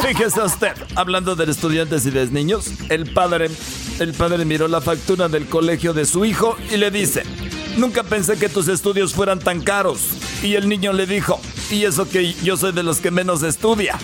fíjese 0.07 0.40
usted, 0.40 0.72
hablando 0.94 1.36
de 1.36 1.51
estudiantes 1.51 2.07
y 2.07 2.11
de 2.11 2.26
niños, 2.28 2.70
el 2.88 3.12
padre, 3.12 3.51
el 3.98 4.14
padre 4.14 4.46
miró 4.46 4.66
la 4.66 4.80
factura 4.80 5.28
del 5.28 5.46
colegio 5.46 5.92
de 5.92 6.07
su 6.07 6.24
hijo 6.24 6.57
y 6.70 6.76
le 6.76 6.90
dice, 6.90 7.24
nunca 7.76 8.02
pensé 8.02 8.36
que 8.36 8.48
tus 8.48 8.68
estudios 8.68 9.12
fueran 9.12 9.38
tan 9.38 9.60
caros. 9.60 10.00
Y 10.42 10.54
el 10.54 10.68
niño 10.68 10.92
le 10.92 11.06
dijo, 11.06 11.40
y 11.70 11.84
eso 11.84 12.08
que 12.08 12.34
yo 12.42 12.56
soy 12.56 12.72
de 12.72 12.82
los 12.82 13.00
que 13.00 13.10
menos 13.10 13.42
estudia. 13.42 13.98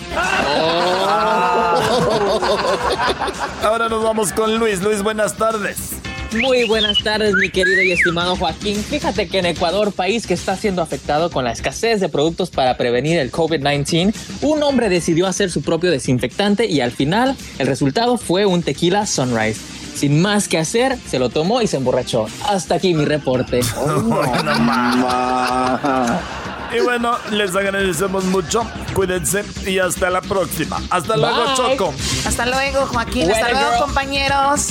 Ahora 3.63 3.89
nos 3.89 4.03
vamos 4.03 4.31
con 4.33 4.57
Luis. 4.57 4.81
Luis, 4.81 5.01
buenas 5.03 5.35
tardes. 5.35 5.97
Muy 6.33 6.65
buenas 6.65 6.97
tardes, 7.03 7.33
mi 7.35 7.49
querido 7.49 7.81
y 7.81 7.93
estimado 7.93 8.35
Joaquín. 8.35 8.75
Fíjate 8.83 9.29
que 9.29 9.39
en 9.39 9.45
Ecuador, 9.45 9.93
país 9.93 10.27
que 10.27 10.33
está 10.33 10.57
siendo 10.57 10.81
afectado 10.81 11.31
con 11.31 11.45
la 11.45 11.53
escasez 11.53 12.01
de 12.01 12.09
productos 12.09 12.49
para 12.49 12.75
prevenir 12.75 13.17
el 13.17 13.31
COVID-19, 13.31 14.13
un 14.41 14.61
hombre 14.61 14.89
decidió 14.89 15.25
hacer 15.25 15.49
su 15.49 15.61
propio 15.61 15.89
desinfectante 15.89 16.65
y 16.65 16.81
al 16.81 16.91
final 16.91 17.37
el 17.59 17.67
resultado 17.67 18.17
fue 18.17 18.45
un 18.45 18.61
tequila 18.61 19.05
Sunrise. 19.05 19.76
Sin 19.97 20.21
más 20.21 20.47
que 20.47 20.59
hacer, 20.59 20.95
se 21.09 21.17
lo 21.17 21.29
tomó 21.29 21.59
y 21.59 21.65
se 21.67 21.77
emborrachó. 21.77 22.27
Hasta 22.47 22.75
aquí 22.75 22.93
mi 22.93 23.03
reporte. 23.03 23.61
y 26.75 26.79
bueno, 26.81 27.17
les 27.31 27.55
agradecemos 27.55 28.25
mucho. 28.25 28.61
Cuídense 28.93 29.43
y 29.65 29.79
hasta 29.79 30.11
la 30.11 30.21
próxima. 30.21 30.79
Hasta 30.91 31.17
luego, 31.17 31.55
Choco. 31.55 31.95
Hasta 32.27 32.45
luego, 32.45 32.85
Joaquín. 32.85 33.31
hasta 33.31 33.49
luego, 33.49 33.85
compañeros. 33.85 34.67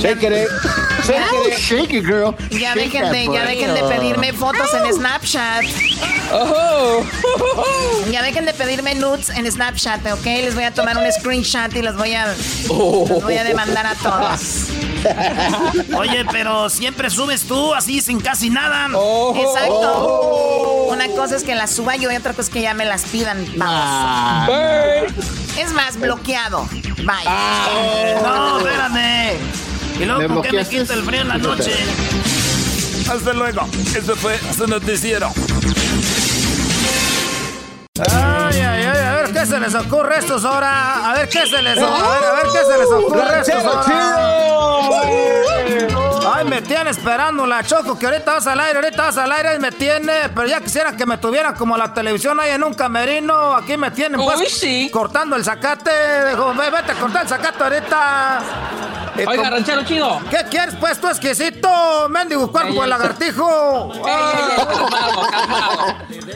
Shake 0.00 0.22
it. 0.22 0.48
Shake 1.04 1.32
it. 1.32 1.58
Shake 1.58 1.94
it, 1.94 2.04
girl. 2.04 2.34
Ya 2.50 2.74
dejen, 2.74 3.10
de, 3.10 3.24
ya 3.32 3.44
dejen 3.44 3.74
de 3.74 3.82
pedirme 3.82 4.32
fotos 4.32 4.72
en 4.74 4.92
Snapchat. 4.92 5.64
Ya 8.10 8.22
dejen 8.22 8.44
de 8.46 8.52
pedirme 8.52 8.94
nudes 8.94 9.30
en 9.30 9.50
Snapchat, 9.50 10.04
¿ok? 10.12 10.24
Les 10.24 10.54
voy 10.54 10.64
a 10.64 10.72
tomar 10.72 10.96
un 10.98 11.10
screenshot 11.12 11.74
y 11.74 11.82
los 11.82 11.96
voy 11.96 12.14
a, 12.14 12.26
los 12.26 13.22
voy 13.22 13.36
a 13.36 13.44
demandar 13.44 13.86
a 13.86 13.94
todos. 13.94 14.68
Oye, 15.96 16.24
pero 16.30 16.68
siempre 16.68 17.10
subes 17.10 17.42
tú 17.42 17.74
así 17.74 18.00
sin 18.00 18.20
casi 18.20 18.50
nada. 18.50 18.86
Exacto. 19.34 20.86
Una 20.90 21.08
cosa 21.08 21.36
es 21.36 21.44
que 21.44 21.54
las 21.54 21.70
suba 21.70 21.96
yo 21.96 22.10
y 22.10 22.16
otra 22.16 22.32
cosa 22.32 22.42
es 22.42 22.50
que 22.50 22.62
ya 22.62 22.74
me 22.74 22.84
las 22.84 23.04
pidan. 23.04 23.46
Vamos. 23.56 24.50
Es 25.58 25.72
más, 25.72 25.98
bloqueado. 25.98 26.68
Bye. 26.98 27.24
No, 28.22 28.58
espérame. 28.58 29.36
Y 29.96 30.00
¿Me 30.00 30.06
luego, 30.06 30.34
¿por 30.34 30.46
qué 30.46 30.52
me 30.52 30.68
quita 30.68 30.92
el 30.94 31.02
frío 31.04 31.22
en 31.22 31.28
la 31.28 31.38
noche? 31.38 31.72
Hasta 33.10 33.32
luego. 33.32 33.66
Eso 33.96 34.14
fue 34.16 34.38
su 34.56 34.66
noticiero. 34.66 35.32
Ay, 38.12 38.58
ay, 38.58 38.84
ay, 38.84 38.86
a 38.86 39.12
ver 39.22 39.32
qué 39.32 39.46
se 39.46 39.58
les 39.58 39.74
ocurre 39.74 40.16
a 40.16 40.18
estos 40.18 40.44
horas. 40.44 41.04
A 41.04 41.14
ver 41.14 41.28
qué 41.28 41.46
se 41.46 41.62
les 41.62 41.78
ocurre. 41.78 41.98
A 41.98 42.10
ver, 42.10 42.24
a 42.24 42.32
ver 42.34 42.46
qué 42.52 42.58
se 42.72 42.78
les 42.78 42.88
ocurre 42.88 43.22
a 43.22 43.40
estos 43.40 43.54
¡Ranchero 43.64 43.70
horas. 43.70 43.86
Ay, 46.36 46.44
me 46.44 46.60
tiene 46.60 46.90
esperando 46.90 47.46
la 47.46 47.64
Choco, 47.64 47.98
que 47.98 48.04
ahorita 48.04 48.34
vas 48.34 48.46
al 48.46 48.60
aire, 48.60 48.78
ahorita 48.78 49.04
vas 49.04 49.16
al 49.16 49.32
aire 49.32 49.54
y 49.56 49.58
me 49.58 49.72
tiene. 49.72 50.12
Pero 50.34 50.46
ya 50.46 50.60
quisiera 50.60 50.94
que 50.94 51.06
me 51.06 51.16
tuvieran 51.16 51.54
como 51.54 51.78
la 51.78 51.94
televisión 51.94 52.38
ahí 52.38 52.50
en 52.50 52.62
un 52.62 52.74
camerino. 52.74 53.54
Aquí 53.54 53.78
me 53.78 53.90
tienen, 53.90 54.20
pues, 54.20 54.62
cortando 54.92 55.34
el 55.36 55.44
zacate. 55.44 55.90
Dijo, 56.28 56.52
"Ve, 56.52 56.68
vete 56.68 56.92
a 56.92 56.94
cortar 56.96 57.22
el 57.22 57.28
zacate 57.30 57.64
ahorita. 57.64 58.40
Y 59.16 59.26
Oiga, 59.26 59.48
ranchero 59.48 59.82
chido. 59.84 60.20
¿Qué 60.28 60.44
quieres, 60.50 60.74
pues, 60.78 61.00
tú 61.00 61.08
exquisito? 61.08 61.70
Mendigo 62.10 62.52
cuerpo 62.52 62.82
de 62.82 62.88
lagartijo. 62.88 63.92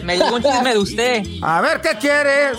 Me 0.02 0.16
llegó 0.16 0.36
un 0.36 0.42
chisme 0.42 0.72
de 0.72 0.78
usted. 0.78 1.22
A 1.42 1.60
ver, 1.60 1.82
¿qué 1.82 1.90
quieres? 2.00 2.56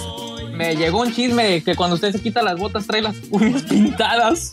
Me 0.52 0.76
llegó 0.76 1.00
un 1.00 1.12
chisme 1.12 1.64
que 1.64 1.76
cuando 1.76 1.96
usted 1.96 2.12
se 2.12 2.22
quita 2.22 2.44
las 2.44 2.60
botas 2.60 2.86
trae 2.86 3.02
las 3.02 3.16
uñas 3.32 3.64
pintadas. 3.64 4.52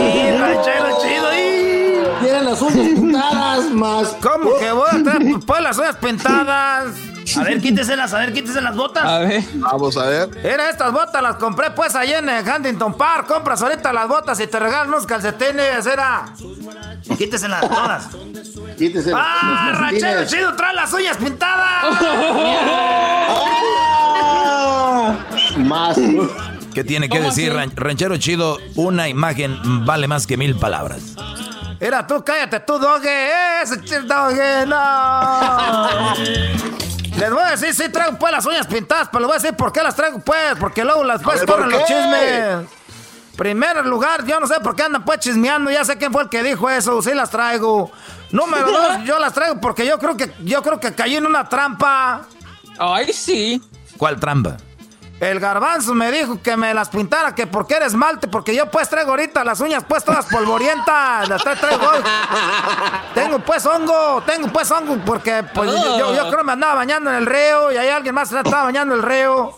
¡Y 0.00 0.36
ranchero 0.36 0.98
chido! 1.02 1.32
¡y! 1.34 2.24
Tienen 2.24 2.44
las 2.46 2.60
uñas 2.62 2.88
pintadas 2.88 3.64
más. 3.70 4.08
¿Cómo 4.22 4.58
que 4.58 4.72
voy 4.72 4.88
a 4.90 5.02
traer 5.02 5.40
pues 5.46 5.60
las 5.62 5.78
uñas 5.78 5.96
pintadas? 5.96 6.86
A 7.36 7.42
ver, 7.42 7.60
quíteselas, 7.60 8.12
a 8.14 8.18
ver, 8.20 8.32
quítese 8.32 8.60
las 8.62 8.74
botas. 8.74 9.04
A 9.04 9.18
ver. 9.18 9.44
Vamos 9.54 9.96
a 9.98 10.06
ver. 10.06 10.30
Era 10.42 10.70
estas 10.70 10.90
botas, 10.92 11.22
las 11.22 11.36
compré 11.36 11.70
pues 11.72 11.94
ahí 11.94 12.12
en 12.14 12.26
el 12.28 12.42
Huntington 12.48 12.94
Park. 12.94 13.26
Compras 13.28 13.60
ahorita 13.62 13.92
las 13.92 14.08
botas 14.08 14.40
y 14.40 14.46
te 14.46 14.58
regalan 14.58 14.88
unos 14.88 15.04
calcetines, 15.06 15.84
era. 15.86 16.24
Quíteselas 17.18 17.68
todas. 17.68 18.08
Quítese 18.78 19.10
los- 19.10 19.20
¡Ah, 19.22 19.72
ranchero 19.74 20.24
chido! 20.26 20.54
¡Trae 20.56 20.74
las 20.74 20.90
uñas 20.92 21.16
pintadas! 21.18 21.84
Más. 25.58 25.96
¿Qué 26.78 26.84
tiene 26.84 27.08
que 27.08 27.18
¿Cómo 27.18 27.30
decir, 27.30 27.50
así? 27.50 27.72
ranchero 27.74 28.16
chido? 28.18 28.56
Una 28.76 29.08
imagen 29.08 29.84
vale 29.84 30.06
más 30.06 30.28
que 30.28 30.36
mil 30.36 30.54
palabras. 30.54 31.16
Era 31.80 32.06
tú, 32.06 32.22
cállate 32.24 32.60
tú, 32.60 32.78
doge. 32.78 33.30
Ese 33.60 33.78
doge, 34.02 34.64
no. 34.64 36.14
Les 37.16 37.32
voy 37.32 37.42
a 37.42 37.50
decir, 37.56 37.74
sí 37.74 37.88
traigo 37.90 38.16
pues 38.16 38.30
las 38.30 38.46
uñas 38.46 38.68
pintadas, 38.68 39.08
pero 39.08 39.22
les 39.22 39.26
voy 39.26 39.36
a 39.36 39.40
decir 39.40 39.56
por 39.56 39.72
qué 39.72 39.82
las 39.82 39.96
traigo 39.96 40.20
pues, 40.20 40.54
porque 40.60 40.84
luego 40.84 41.02
las 41.02 41.20
pues 41.20 41.40
ver, 41.40 41.46
¿por 41.46 41.56
corren 41.56 41.70
los 41.72 41.84
chismes. 41.84 42.68
Primer 43.36 43.84
lugar, 43.84 44.24
yo 44.24 44.38
no 44.38 44.46
sé 44.46 44.60
por 44.60 44.76
qué 44.76 44.84
andan 44.84 45.04
pues 45.04 45.18
chismeando, 45.18 45.72
ya 45.72 45.84
sé 45.84 45.98
quién 45.98 46.12
fue 46.12 46.22
el 46.22 46.28
que 46.28 46.44
dijo 46.44 46.70
eso, 46.70 47.02
sí 47.02 47.12
las 47.12 47.30
traigo. 47.30 47.90
Número 48.30 48.70
dos, 48.70 48.98
yo 49.04 49.18
las 49.18 49.32
traigo 49.32 49.60
porque 49.60 49.84
yo 49.84 49.98
creo 49.98 50.16
que 50.16 50.32
yo 50.44 50.62
creo 50.62 50.78
que 50.78 50.94
caí 50.94 51.16
en 51.16 51.26
una 51.26 51.48
trampa. 51.48 52.20
Ay, 52.78 53.12
sí. 53.12 53.60
¿Cuál 53.96 54.20
trampa? 54.20 54.58
El 55.20 55.40
garbanzo 55.40 55.94
me 55.94 56.12
dijo 56.12 56.40
que 56.40 56.56
me 56.56 56.72
las 56.72 56.90
pintara, 56.90 57.34
que 57.34 57.46
porque 57.48 57.74
eres 57.74 57.88
esmalte, 57.88 58.28
porque 58.28 58.54
yo 58.54 58.70
pues 58.70 58.88
traigo 58.88 59.10
ahorita 59.10 59.42
las 59.42 59.58
uñas 59.60 59.82
pues 59.88 60.04
todas 60.04 60.26
polvorientas, 60.26 61.28
las 61.28 61.42
tra- 61.44 61.58
traigo. 61.58 61.90
Tengo 63.14 63.38
pues 63.40 63.66
hongo, 63.66 64.22
tengo 64.24 64.46
pues 64.48 64.70
hongo, 64.70 64.96
porque 65.04 65.42
pues 65.52 65.70
yo, 65.72 65.98
yo- 65.98 66.14
yo 66.14 66.30
creo 66.30 66.44
me 66.44 66.52
andaba 66.52 66.74
bañando 66.76 67.10
en 67.10 67.16
el 67.16 67.26
río 67.26 67.72
y 67.72 67.76
hay 67.76 67.88
alguien 67.88 68.14
más 68.14 68.28
que 68.28 68.36
se 68.36 68.40
estaba 68.42 68.64
bañando 68.64 68.94
en 68.94 69.00
el 69.00 69.06
río. 69.06 69.56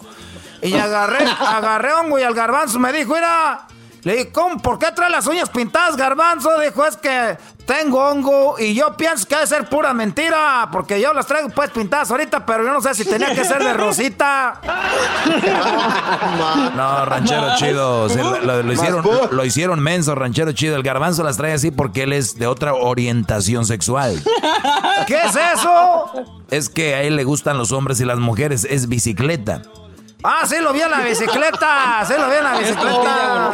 Y 0.62 0.74
agarré, 0.78 1.24
agarré 1.26 1.92
hongo 1.92 2.18
y 2.18 2.22
el 2.22 2.34
garbanzo 2.34 2.78
me 2.78 2.92
dijo, 2.92 3.12
mira, 3.14 3.66
le 4.02 4.12
dije, 4.12 4.32
¿cómo? 4.32 4.58
¿Por 4.62 4.78
qué 4.78 4.86
trae 4.94 5.10
las 5.10 5.26
uñas 5.26 5.48
pintadas, 5.50 5.96
garbanzo? 5.96 6.58
Dijo, 6.60 6.84
es 6.86 6.96
que 6.96 7.36
tengo 7.66 7.98
hongo 8.04 8.56
y 8.58 8.74
yo 8.74 8.96
pienso 8.96 9.26
que 9.28 9.34
debe 9.36 9.46
ser 9.46 9.68
pura 9.68 9.92
mentira, 9.94 10.68
porque 10.72 11.00
yo 11.00 11.12
las 11.12 11.26
traigo 11.26 11.48
pues 11.50 11.70
pintadas 11.70 12.10
ahorita, 12.10 12.44
pero 12.46 12.64
yo 12.64 12.72
no 12.72 12.80
sé 12.80 12.94
si 12.94 13.04
tenía 13.04 13.34
que 13.34 13.44
ser 13.44 13.62
de 13.62 13.72
rosita. 13.74 14.60
No, 16.76 17.04
ranchero 17.04 17.56
chido. 17.56 18.08
se 18.08 18.22
lo, 18.22 18.38
lo- 18.40 18.62
lo 18.62 18.72
hicieron, 18.72 19.04
lo 19.30 19.44
hicieron 19.44 19.80
menso, 19.80 20.14
ranchero 20.14 20.52
chido. 20.52 20.76
El 20.76 20.82
garbanzo 20.82 21.22
las 21.22 21.36
trae 21.36 21.52
así 21.52 21.70
porque 21.70 22.04
él 22.04 22.12
es 22.12 22.36
de 22.38 22.46
otra 22.46 22.74
orientación 22.74 23.64
sexual. 23.66 24.22
¿Qué 25.06 25.16
es 25.16 25.36
eso? 25.54 26.12
Es 26.50 26.68
que 26.68 26.94
a 26.94 27.02
él 27.02 27.16
le 27.16 27.24
gustan 27.24 27.58
los 27.58 27.72
hombres 27.72 28.00
y 28.00 28.04
las 28.04 28.18
mujeres. 28.18 28.66
Es 28.68 28.88
bicicleta. 28.88 29.62
Ah, 30.22 30.42
sí 30.46 30.56
lo 30.60 30.72
vi 30.72 30.82
en 30.82 30.90
la 30.90 31.00
bicicleta, 31.00 32.04
sí 32.06 32.14
lo 32.18 32.28
vi 32.28 32.36
en 32.36 32.44
la 32.44 32.58
bicicleta. 32.58 33.50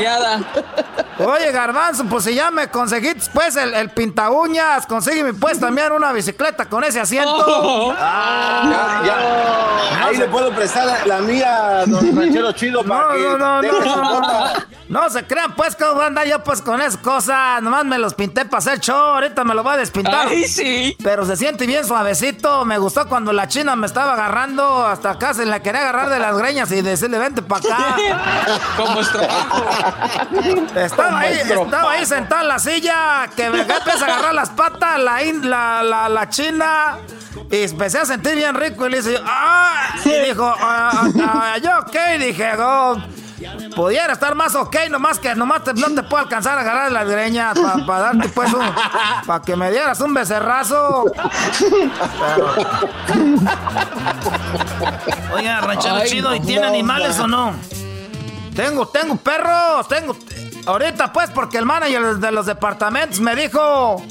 Oye, 1.19 1.51
Garbanzo, 1.53 2.05
pues 2.05 2.25
si 2.25 2.35
ya 2.35 2.51
me 2.51 2.69
conseguiste 2.69 3.31
pues 3.33 3.57
el, 3.57 3.73
el 3.73 3.91
pinta 3.91 4.31
uñas, 4.31 4.87
consígueme 4.87 5.33
pues 5.35 5.59
también 5.59 5.93
una 5.93 6.13
bicicleta 6.13 6.67
con 6.67 6.85
ese 6.85 7.01
asiento. 7.01 7.95
Ya, 7.95 9.03
ya. 9.05 10.07
Ahí 10.07 10.17
le 10.17 10.27
puedo 10.27 10.51
prestar 10.55 10.87
la, 10.87 11.07
la 11.07 11.19
mía, 11.21 11.85
don 11.87 12.17
Ranchero 12.19 12.53
Chido, 12.53 12.85
para 12.85 13.09
No, 13.09 13.15
que 13.15 13.21
no, 13.23 13.39
no, 13.39 13.63
no, 13.63 13.97
no, 13.97 14.21
no. 14.21 14.53
No 14.89 15.11
se 15.11 15.27
crean 15.27 15.57
pues 15.57 15.75
cómo 15.75 15.95
voy 15.95 16.05
a 16.05 16.07
andar 16.07 16.27
yo 16.29 16.45
pues 16.45 16.63
con 16.63 16.81
esas 16.81 16.97
cosas. 16.99 17.61
Nomás 17.61 17.85
me 17.85 17.99
los 17.99 18.15
pinté 18.15 18.45
para 18.45 18.59
hacer 18.59 18.79
show. 18.79 18.97
Ahorita 18.97 19.43
me 19.43 19.53
lo 19.53 19.65
voy 19.65 19.75
a 19.75 19.77
despintar. 19.79 20.29
Ay, 20.29 20.45
sí. 20.47 20.97
Pero 21.03 21.27
se 21.27 21.37
siente 21.37 21.67
bien 21.67 21.85
suavecito. 21.85 22.65
Me 22.65 22.79
gustó 22.79 23.09
cuando 23.09 23.33
la 23.33 23.49
china 23.49 23.75
me 23.75 23.87
estaba 23.87 24.13
agarrando. 24.13 24.87
Hasta 24.87 25.11
acá 25.11 25.35
se 25.35 25.45
la 25.45 25.61
quería 25.61 25.81
agarrar 25.81 26.09
de 26.09 26.21
las 26.21 26.39
greñas 26.39 26.56
y 26.65 26.83
decirle 26.83 27.19
vente 27.19 27.43
para 27.43 27.61
acá. 27.61 27.97
Como 28.77 29.01
estropajo. 29.01 29.65
Estaba 30.75 31.19
ahí, 31.21 31.41
Como 31.49 31.65
estaba 31.65 31.93
ahí 31.93 32.07
sentado 32.07 32.43
en 32.43 32.49
la 32.49 32.59
silla, 32.59 33.29
que 33.37 33.51
me 33.51 33.61
empieza 33.61 34.05
a 34.07 34.09
agarrar 34.15 34.35
las 34.35 34.51
patas, 34.51 34.99
la, 34.99 35.21
la, 35.23 35.83
la, 35.83 36.09
la 36.09 36.29
china, 36.29 36.99
y 37.51 37.63
empecé 37.65 37.99
a 37.99 38.05
sentir 38.07 38.35
bien 38.37 38.55
rico, 38.55 38.87
y 38.87 38.91
le 38.91 38.97
dice, 39.03 39.21
¡ah! 39.25 39.95
Y 40.05 40.27
dijo, 40.29 40.55
"Ah, 40.61 41.09
ah, 41.21 41.59
yo 41.63 41.79
ok, 41.81 41.97
dije, 42.19 42.53
oh, 42.59 42.97
pudiera 43.75 44.13
estar 44.13 44.35
más 44.35 44.55
ok, 44.55 44.77
nomás 44.91 45.19
que 45.19 45.35
nomás 45.35 45.63
te- 45.65 45.75
no 45.75 45.89
te 45.95 46.03
puedo 46.03 46.23
alcanzar 46.23 46.57
a 46.59 46.63
agarrar 46.63 46.93
las 46.93 47.09
greñas 47.09 47.59
para 47.87 48.01
darte 48.01 48.29
pues 48.31 48.53
un, 48.53 48.65
para 49.27 49.43
que 49.43 49.57
me 49.57 49.71
dieras 49.71 50.01
un 50.01 50.15
becerrazo. 50.15 51.05
Oiga, 55.33 55.61
ranchero 55.61 55.97
Ay, 55.97 56.09
chido, 56.11 56.35
¿y 56.35 56.41
no, 56.41 56.47
tiene 56.47 56.63
no, 56.63 56.69
animales 56.69 57.19
no. 57.19 57.25
o 57.25 57.27
no? 57.29 57.55
Tengo, 58.55 58.87
tengo 58.89 59.17
perros, 59.17 59.87
tengo. 59.89 60.17
Ahorita 60.67 61.13
pues 61.13 61.31
porque 61.31 61.59
el 61.59 61.65
manager 61.67 62.17
de 62.17 62.33
los 62.33 62.47
departamentos 62.47 63.21
me 63.21 63.37
dijo, 63.37 64.03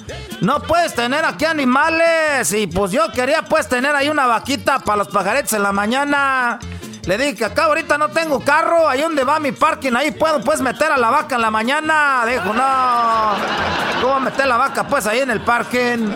no 0.41 0.61
puedes 0.61 0.93
tener 0.95 1.25
aquí 1.25 1.43
animales 1.45 2.53
y 2.53 2.67
pues 2.67 2.91
yo 2.91 3.11
quería 3.11 3.41
pues 3.41 3.67
tener 3.67 3.93
ahí 3.95 4.07
una 4.07 4.25
vaquita 4.25 4.79
para 4.79 4.97
los 4.99 5.07
pajaretes 5.09 5.51
en 5.53 5.63
la 5.63 5.71
mañana. 5.73 6.59
Le 7.05 7.17
dije 7.19 7.35
que 7.35 7.45
acá 7.45 7.65
ahorita 7.65 7.99
no 7.99 8.09
tengo 8.09 8.39
carro, 8.39 8.89
ahí 8.89 9.01
donde 9.01 9.23
va 9.23 9.39
mi 9.39 9.51
parking, 9.51 9.93
ahí 9.93 10.09
puedo 10.09 10.41
pues 10.41 10.59
meter 10.59 10.91
a 10.91 10.97
la 10.97 11.11
vaca 11.11 11.35
en 11.35 11.41
la 11.41 11.51
mañana. 11.51 12.25
Dijo, 12.25 12.51
no, 12.51 14.01
¿cómo 14.01 14.19
meter 14.21 14.47
la 14.47 14.57
vaca 14.57 14.87
pues 14.87 15.05
ahí 15.05 15.19
en 15.19 15.29
el 15.29 15.41
parking? 15.41 16.09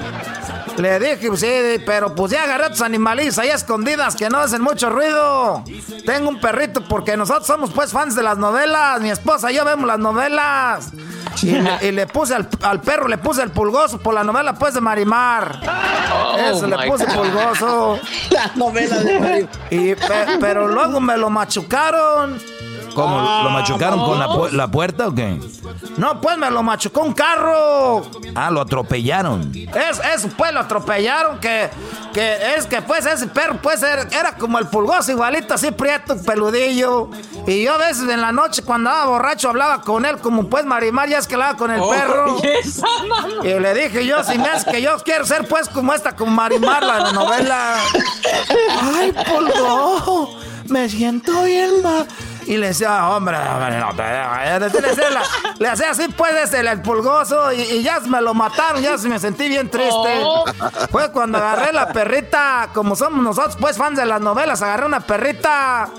Le 0.79 0.97
dije, 0.99 1.27
pues, 1.27 1.41
sí, 1.41 1.47
pero 1.85 2.15
pues 2.15 2.31
ya 2.31 2.43
agarré 2.43 2.65
a 2.65 2.69
tus 2.69 2.81
animalitos 2.81 3.37
ahí 3.37 3.49
escondidas 3.49 4.15
que 4.15 4.29
no 4.29 4.37
hacen 4.39 4.61
mucho 4.61 4.89
ruido. 4.89 5.63
Tengo 6.05 6.29
un 6.29 6.39
perrito 6.39 6.81
porque 6.87 7.17
nosotros 7.17 7.45
somos 7.45 7.71
pues 7.71 7.91
fans 7.91 8.15
de 8.15 8.23
las 8.23 8.37
novelas. 8.37 9.01
Mi 9.01 9.09
esposa 9.09 9.51
y 9.51 9.55
yo 9.55 9.65
vemos 9.65 9.85
las 9.85 9.99
novelas. 9.99 10.91
Y 11.43 11.51
le, 11.51 11.77
y 11.87 11.91
le 11.91 12.07
puse 12.07 12.33
al, 12.33 12.47
al 12.61 12.81
perro, 12.81 13.07
le 13.07 13.17
puse 13.17 13.41
el 13.43 13.51
pulgoso 13.51 13.99
por 13.99 14.13
la 14.13 14.23
novela 14.23 14.53
pues 14.55 14.73
de 14.73 14.81
Marimar. 14.81 15.59
Eso 16.49 16.65
le 16.67 16.77
puse 16.89 17.05
God. 17.05 17.13
pulgoso. 17.13 17.99
La 18.31 18.51
novela 18.55 18.99
de 18.99 19.19
Marimar. 19.19 19.49
Y, 19.69 19.95
pe- 19.95 20.37
pero 20.39 20.67
luego 20.67 20.99
me 21.01 21.17
lo 21.17 21.29
machucaron. 21.29 22.39
¿Cómo? 22.93 23.43
¿Lo 23.43 23.49
machucaron 23.49 23.99
con 23.99 24.19
la, 24.19 24.49
la, 24.51 24.67
puerta 24.69 25.07
o 25.07 25.13
qué? 25.13 25.39
No, 25.97 26.19
pues 26.21 26.37
me 26.37 26.49
lo 26.49 26.63
machucó 26.63 27.01
un 27.01 27.13
carro. 27.13 28.03
Ah, 28.35 28.49
lo 28.51 28.61
atropellaron. 28.61 29.51
Es, 29.53 30.01
eso, 30.15 30.29
pues 30.37 30.53
lo 30.53 30.61
atropellaron. 30.61 31.39
Que, 31.39 31.69
que 32.13 32.55
es 32.55 32.65
que, 32.65 32.81
pues, 32.81 33.05
ese 33.05 33.27
perro, 33.27 33.57
pues, 33.61 33.83
era, 33.83 34.03
era 34.03 34.35
como 34.35 34.59
el 34.59 34.67
pulgoso, 34.67 35.11
igualito, 35.11 35.53
así 35.53 35.71
prieto, 35.71 36.15
peludillo. 36.23 37.09
Y 37.47 37.63
yo 37.63 37.73
a 37.73 37.77
veces 37.77 38.09
en 38.09 38.21
la 38.21 38.31
noche, 38.31 38.61
cuando 38.63 38.89
andaba 38.89 39.09
borracho, 39.11 39.49
hablaba 39.49 39.81
con 39.81 40.05
él, 40.05 40.17
como 40.17 40.47
pues 40.47 40.65
Marimar, 40.65 41.09
ya 41.09 41.17
es 41.17 41.27
que 41.27 41.35
hablaba 41.35 41.57
con 41.57 41.71
el 41.71 41.81
perro. 41.81 42.37
y 43.43 43.59
le 43.59 43.73
dije 43.73 44.05
yo, 44.05 44.23
si 44.23 44.37
me 44.37 44.49
hace 44.49 44.69
que 44.69 44.81
yo 44.81 44.97
quiero 45.03 45.25
ser, 45.25 45.47
pues, 45.47 45.69
como 45.69 45.93
esta, 45.93 46.15
como 46.15 46.31
Marimar, 46.31 46.83
la 46.83 47.11
novela. 47.11 47.75
Ay, 48.95 49.13
pulgo, 49.13 50.37
me 50.67 50.89
siento 50.89 51.43
bien 51.43 51.81
mal. 51.81 52.07
Y 52.49 52.57
le 52.57 52.69
decía, 52.69 53.07
hombre, 53.09 53.37
le, 55.59 55.67
hacía 55.67 55.91
así, 55.91 56.07
pues, 56.17 56.51
el, 56.51 56.67
el 56.67 56.81
pulgoso, 56.81 57.53
y, 57.53 57.83
ya 57.83 57.99
me 57.99 58.19
lo 58.21 58.33
mataron, 58.33 58.81
ya 58.81 58.97
me 58.97 59.19
sentí 59.19 59.47
bien 59.47 59.69
triste. 59.69 60.23
Fue 60.89 61.11
cuando 61.11 61.37
agarré 61.37 61.71
la 61.71 61.89
perrita, 61.89 62.69
como 62.73 62.95
somos 62.95 63.23
nosotros, 63.23 63.55
pues, 63.61 63.77
fans 63.77 63.99
de 63.99 64.05
las 64.07 64.19
novelas, 64.19 64.63
agarré 64.63 64.87
una 64.87 64.99
perrita. 64.99 65.89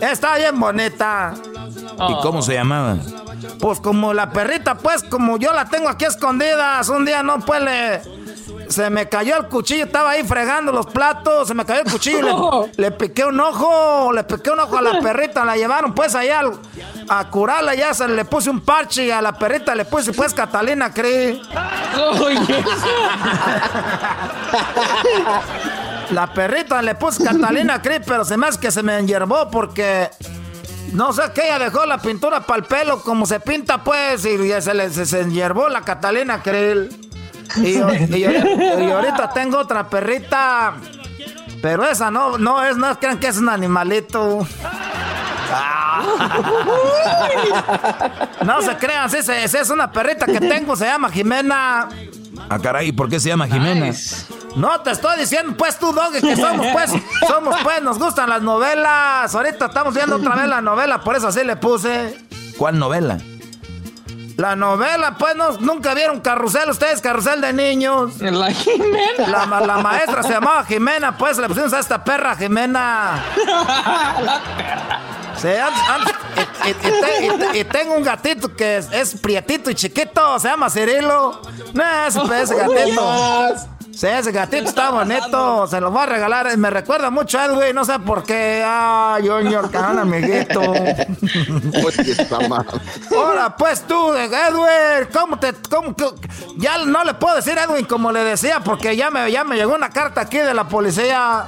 Está 0.00 0.36
bien 0.36 0.60
bonita. 0.60 1.34
¿Y 2.08 2.22
cómo 2.22 2.40
se 2.40 2.54
llamaba? 2.54 2.96
Pues 3.58 3.80
como 3.80 4.14
la 4.14 4.30
perrita, 4.30 4.76
pues, 4.76 5.02
como 5.02 5.36
yo 5.36 5.52
la 5.52 5.64
tengo 5.64 5.88
aquí 5.88 6.04
escondida, 6.04 6.80
un 6.90 7.04
día 7.04 7.24
no, 7.24 7.40
pues, 7.40 7.60
le 7.60 8.23
se 8.68 8.90
me 8.90 9.08
cayó 9.08 9.36
el 9.36 9.46
cuchillo, 9.46 9.84
estaba 9.84 10.10
ahí 10.10 10.24
fregando 10.24 10.72
los 10.72 10.86
platos, 10.86 11.48
se 11.48 11.54
me 11.54 11.64
cayó 11.64 11.82
el 11.82 11.90
cuchillo, 11.90 12.68
le, 12.76 12.90
piqué 12.90 13.24
un 13.24 13.38
ojo, 13.40 14.12
le 14.12 14.24
piqué 14.24 14.50
un 14.50 14.60
ojo 14.60 14.76
a 14.76 14.82
la 14.82 15.00
perrita, 15.02 15.44
la 15.44 15.56
llevaron 15.56 15.94
pues 15.94 16.14
allá 16.14 16.42
a 17.08 17.30
curarla, 17.30 17.74
ya 17.74 17.94
se 17.94 18.08
le 18.08 18.24
puse 18.24 18.50
un 18.50 18.60
parche 18.60 19.06
y 19.06 19.10
a 19.10 19.22
la 19.22 19.32
perrita 19.38 19.74
le 19.74 19.84
puse 19.84 20.12
pues 20.12 20.34
Catalina 20.34 20.92
Cree. 20.92 21.40
la 26.10 26.32
perrita 26.32 26.82
le 26.82 26.94
puse 26.94 27.24
Catalina 27.24 27.80
Cree, 27.80 28.00
pero 28.00 28.24
se 28.24 28.36
me 28.36 28.46
hace 28.46 28.58
que 28.60 28.70
se 28.70 28.82
me 28.82 28.98
enyerbó 28.98 29.50
porque 29.50 30.10
no 30.94 31.12
sé 31.12 31.22
qué, 31.34 31.46
ella 31.46 31.58
dejó 31.58 31.84
la 31.86 31.98
pintura 31.98 32.40
para 32.40 32.60
el 32.60 32.66
pelo 32.66 33.00
como 33.00 33.26
se 33.26 33.40
pinta 33.40 33.82
pues 33.82 34.24
y 34.24 34.38
se 34.60 34.74
le 34.74 34.90
se, 34.90 35.20
enyerbó 35.20 35.68
la 35.68 35.80
Catalina 35.80 36.40
Creel. 36.40 37.03
Y, 37.56 37.76
ahorita 37.76 39.30
tengo 39.32 39.58
otra 39.58 39.88
perrita. 39.88 40.74
Pero 41.62 41.84
esa 41.84 42.10
no, 42.10 42.36
no 42.38 42.62
es, 42.62 42.76
no 42.76 42.98
crean 42.98 43.18
que 43.18 43.28
es 43.28 43.38
un 43.38 43.48
animalito. 43.48 44.46
Ah. 45.50 46.02
No 48.44 48.60
se 48.62 48.76
crean, 48.76 49.08
si 49.10 49.18
es, 49.18 49.70
una 49.70 49.90
perrita 49.90 50.26
que 50.26 50.40
tengo, 50.40 50.76
se 50.76 50.84
llama 50.84 51.08
Jimena. 51.10 51.88
Ah, 52.48 52.58
caray, 52.58 52.92
¿por 52.92 53.08
qué 53.08 53.18
se 53.18 53.30
llama 53.30 53.46
Jimena? 53.46 53.90
No, 54.56 54.80
te 54.80 54.90
estoy 54.90 55.18
diciendo, 55.18 55.54
pues 55.56 55.78
tú, 55.78 55.92
Doggy, 55.92 56.20
que 56.20 56.36
somos, 56.36 56.66
pues, 56.72 56.92
somos, 57.26 57.56
pues, 57.62 57.82
nos 57.82 57.98
gustan 57.98 58.28
las 58.28 58.42
novelas. 58.42 59.34
Ahorita 59.34 59.66
estamos 59.66 59.94
viendo 59.94 60.16
otra 60.16 60.36
vez 60.36 60.48
la 60.48 60.60
novela, 60.60 61.00
por 61.00 61.16
eso 61.16 61.28
así 61.28 61.42
le 61.44 61.56
puse. 61.56 62.18
¿Cuál 62.56 62.78
novela? 62.78 63.18
La 64.36 64.56
novela, 64.56 65.16
pues, 65.18 65.36
no, 65.36 65.52
nunca 65.58 65.94
vieron 65.94 66.20
Carrusel, 66.20 66.70
ustedes, 66.70 67.00
Carrusel 67.00 67.40
de 67.40 67.52
niños. 67.52 68.20
La 68.20 68.50
Jimena. 68.52 69.28
La, 69.28 69.78
maestra 69.78 70.22
se 70.22 70.30
llamaba 70.30 70.64
Jimena, 70.64 71.16
pues, 71.16 71.38
le 71.38 71.48
pusimos 71.48 71.72
a 71.72 71.78
esta 71.78 72.02
perra 72.02 72.34
Jimena. 72.36 73.22
la 73.46 74.42
perra. 74.56 75.00
Sí, 75.36 75.48
y, 77.54 77.64
tengo 77.64 77.94
un 77.94 78.02
gatito 78.02 78.54
que 78.54 78.78
es, 78.78 79.14
prietito 79.20 79.70
y 79.70 79.74
chiquito, 79.74 80.38
se 80.38 80.48
llama 80.48 80.70
Cirilo. 80.70 81.40
No, 81.72 82.06
ese, 82.06 82.20
ese 82.42 82.54
gatito. 82.54 83.73
Sí, 83.96 84.06
ese 84.08 84.32
gatito 84.32 84.68
está 84.68 84.90
bonito. 84.90 85.66
Se 85.66 85.80
lo 85.80 85.90
voy 85.90 86.02
a 86.02 86.06
regalar. 86.06 86.56
Me 86.56 86.70
recuerda 86.70 87.10
mucho 87.10 87.38
a 87.38 87.46
Edwin. 87.46 87.74
No 87.74 87.84
sé 87.84 87.98
por 88.00 88.24
qué. 88.24 88.64
Ay, 88.66 89.28
Junior, 89.28 89.70
un 89.72 89.98
amiguito. 89.98 90.60
Ahora, 93.16 93.56
pues 93.56 93.82
tú, 93.82 94.14
Edwin, 94.14 95.08
¿cómo 95.12 95.38
te.? 95.38 95.52
Cómo, 95.70 95.94
ya 96.56 96.78
no 96.84 97.04
le 97.04 97.14
puedo 97.14 97.36
decir 97.36 97.56
Edwin 97.56 97.84
como 97.84 98.10
le 98.10 98.24
decía, 98.24 98.60
porque 98.60 98.96
ya 98.96 99.10
me, 99.10 99.30
ya 99.30 99.44
me 99.44 99.56
llegó 99.56 99.74
una 99.74 99.90
carta 99.90 100.22
aquí 100.22 100.38
de 100.38 100.54
la 100.54 100.68
policía. 100.68 101.46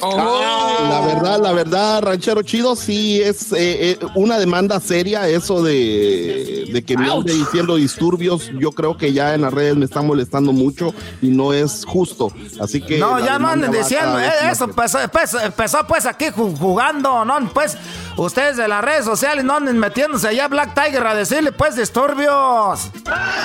Oh. 0.00 0.88
La 0.88 1.00
verdad, 1.00 1.40
la 1.40 1.52
verdad, 1.52 2.02
ranchero 2.02 2.42
chido, 2.42 2.76
sí 2.76 3.20
es 3.20 3.52
eh, 3.52 3.56
eh, 3.90 3.98
una 4.14 4.38
demanda 4.38 4.80
seria 4.80 5.28
eso 5.28 5.62
de, 5.62 6.82
que 6.86 6.96
me 6.96 7.10
ande 7.10 7.34
diciendo 7.34 7.76
disturbios. 7.76 8.50
Yo 8.58 8.72
creo 8.72 8.96
que 8.96 9.12
ya 9.12 9.34
en 9.34 9.42
las 9.42 9.52
redes 9.52 9.76
me 9.76 9.84
están 9.84 10.06
molestando 10.06 10.52
mucho 10.52 10.94
y 11.20 11.28
no 11.28 11.52
es 11.52 11.84
justo. 11.84 12.32
Así 12.60 12.80
que. 12.80 12.98
No, 12.98 13.18
ya 13.18 13.38
no 13.38 13.48
anden 13.48 13.72
diciendo 13.72 14.18
eh, 14.18 14.30
eso. 14.50 14.64
Empezó, 14.64 15.00
empezó, 15.40 15.86
pues 15.86 16.06
aquí 16.06 16.26
jugando, 16.34 17.24
¿no? 17.24 17.38
Pues 17.52 17.76
ustedes 18.16 18.56
de 18.56 18.68
las 18.68 18.84
redes 18.84 19.04
sociales 19.04 19.44
no 19.44 19.56
anden 19.56 19.78
metiéndose 19.78 20.28
allá 20.28 20.48
Black 20.48 20.74
Tiger 20.74 21.06
a 21.06 21.14
decirle 21.14 21.52
pues 21.52 21.76
disturbios. 21.76 22.90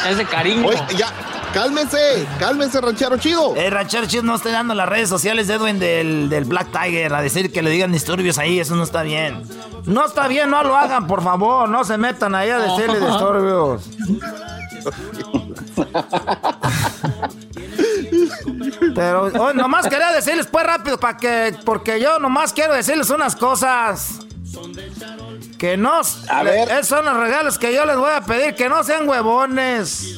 Es 0.09 0.17
de 0.17 0.25
cariño. 0.25 0.67
Oye, 0.67 0.79
ya, 0.97 1.11
cálmense, 1.53 2.27
cálmense, 2.39 2.79
ranchero 2.81 3.17
chido. 3.17 3.55
Eh, 3.55 3.69
ranchero 3.69 4.05
chido 4.05 4.23
no 4.23 4.35
estoy 4.35 4.51
dando 4.51 4.73
las 4.73 4.87
redes 4.87 5.09
sociales 5.09 5.47
de 5.47 5.55
Edwin 5.55 5.79
del, 5.79 6.29
del 6.29 6.42
Black 6.45 6.71
Tiger 6.71 7.13
a 7.13 7.21
decir 7.21 7.51
que 7.51 7.61
le 7.61 7.69
digan 7.69 7.91
disturbios 7.91 8.37
ahí, 8.37 8.59
eso 8.59 8.75
no 8.75 8.83
está 8.83 9.03
bien. 9.03 9.43
No 9.85 10.05
está 10.05 10.27
bien, 10.27 10.49
no 10.49 10.63
lo 10.63 10.75
hagan, 10.75 11.07
por 11.07 11.23
favor, 11.23 11.67
no 11.69 11.83
se 11.83 11.97
metan 11.97 12.35
ahí 12.35 12.49
a 12.49 12.59
decirle 12.59 12.99
disturbios. 13.05 13.89
Pero 18.95 19.23
hoy 19.23 19.53
nomás 19.55 19.87
quería 19.87 20.11
decirles 20.11 20.47
pues 20.47 20.65
rápido 20.65 20.99
para 20.99 21.17
que 21.17 21.55
porque 21.65 21.99
yo 21.99 22.19
nomás 22.19 22.53
quiero 22.53 22.73
decirles 22.73 23.09
unas 23.09 23.35
cosas. 23.35 24.19
Que 25.57 25.77
no 25.77 26.01
a 26.29 26.43
ver. 26.43 26.69
esos 26.69 26.87
son 26.87 27.05
los 27.05 27.15
regalos 27.17 27.57
que 27.57 27.73
yo 27.73 27.85
les 27.85 27.95
voy 27.95 28.11
a 28.11 28.21
pedir, 28.21 28.55
que 28.55 28.67
no 28.67 28.83
sean 28.83 29.07
huevones. 29.07 30.17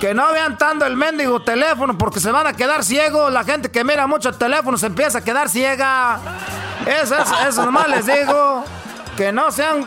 Que 0.00 0.14
no 0.14 0.32
vean 0.32 0.58
tanto 0.58 0.86
el 0.86 0.96
mendigo 0.96 1.42
teléfono 1.42 1.96
porque 1.96 2.20
se 2.20 2.30
van 2.30 2.46
a 2.46 2.52
quedar 2.52 2.84
ciegos. 2.84 3.32
La 3.32 3.44
gente 3.44 3.70
que 3.70 3.84
mira 3.84 4.06
mucho 4.06 4.28
el 4.28 4.36
teléfono 4.36 4.76
se 4.76 4.86
empieza 4.86 5.18
a 5.18 5.24
quedar 5.24 5.48
ciega. 5.48 6.18
Eso, 6.86 7.16
eso, 7.16 7.34
eso 7.48 7.64
nomás 7.64 7.88
les 7.88 8.06
digo. 8.06 8.64
Que 9.16 9.32
no 9.32 9.52
sean 9.52 9.86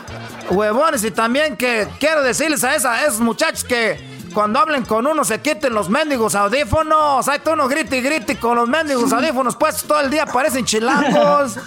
huevones 0.50 1.04
y 1.04 1.10
también 1.10 1.56
que 1.56 1.86
quiero 2.00 2.22
decirles 2.22 2.64
a, 2.64 2.74
esa, 2.74 3.04
esos 3.04 3.20
muchachos 3.20 3.64
que 3.64 4.18
cuando 4.32 4.58
hablen 4.58 4.84
con 4.84 5.06
uno 5.06 5.24
se 5.24 5.40
quiten 5.40 5.74
los 5.74 5.88
mendigos 5.88 6.34
audífonos. 6.34 7.28
Hay 7.28 7.40
uno 7.50 7.68
grite 7.68 7.98
y 7.98 8.00
grite 8.00 8.38
con 8.38 8.56
los 8.56 8.68
mendigos 8.68 9.12
audífonos 9.12 9.56
puestos 9.56 9.84
todo 9.84 10.00
el 10.00 10.10
día, 10.10 10.26
parecen 10.26 10.64
chilangos. 10.64 11.56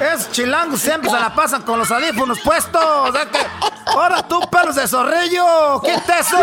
Es 0.00 0.30
chilangos 0.30 0.80
siempre 0.80 1.10
se 1.10 1.18
la 1.18 1.34
pasan 1.34 1.62
con 1.62 1.78
los 1.78 1.90
audífonos 1.90 2.40
puestos. 2.40 3.14
Ahora 3.86 4.22
tú, 4.22 4.40
pelos 4.50 4.76
de 4.76 4.88
zorrillo, 4.88 5.80
quita 5.82 6.18
eso. 6.20 6.36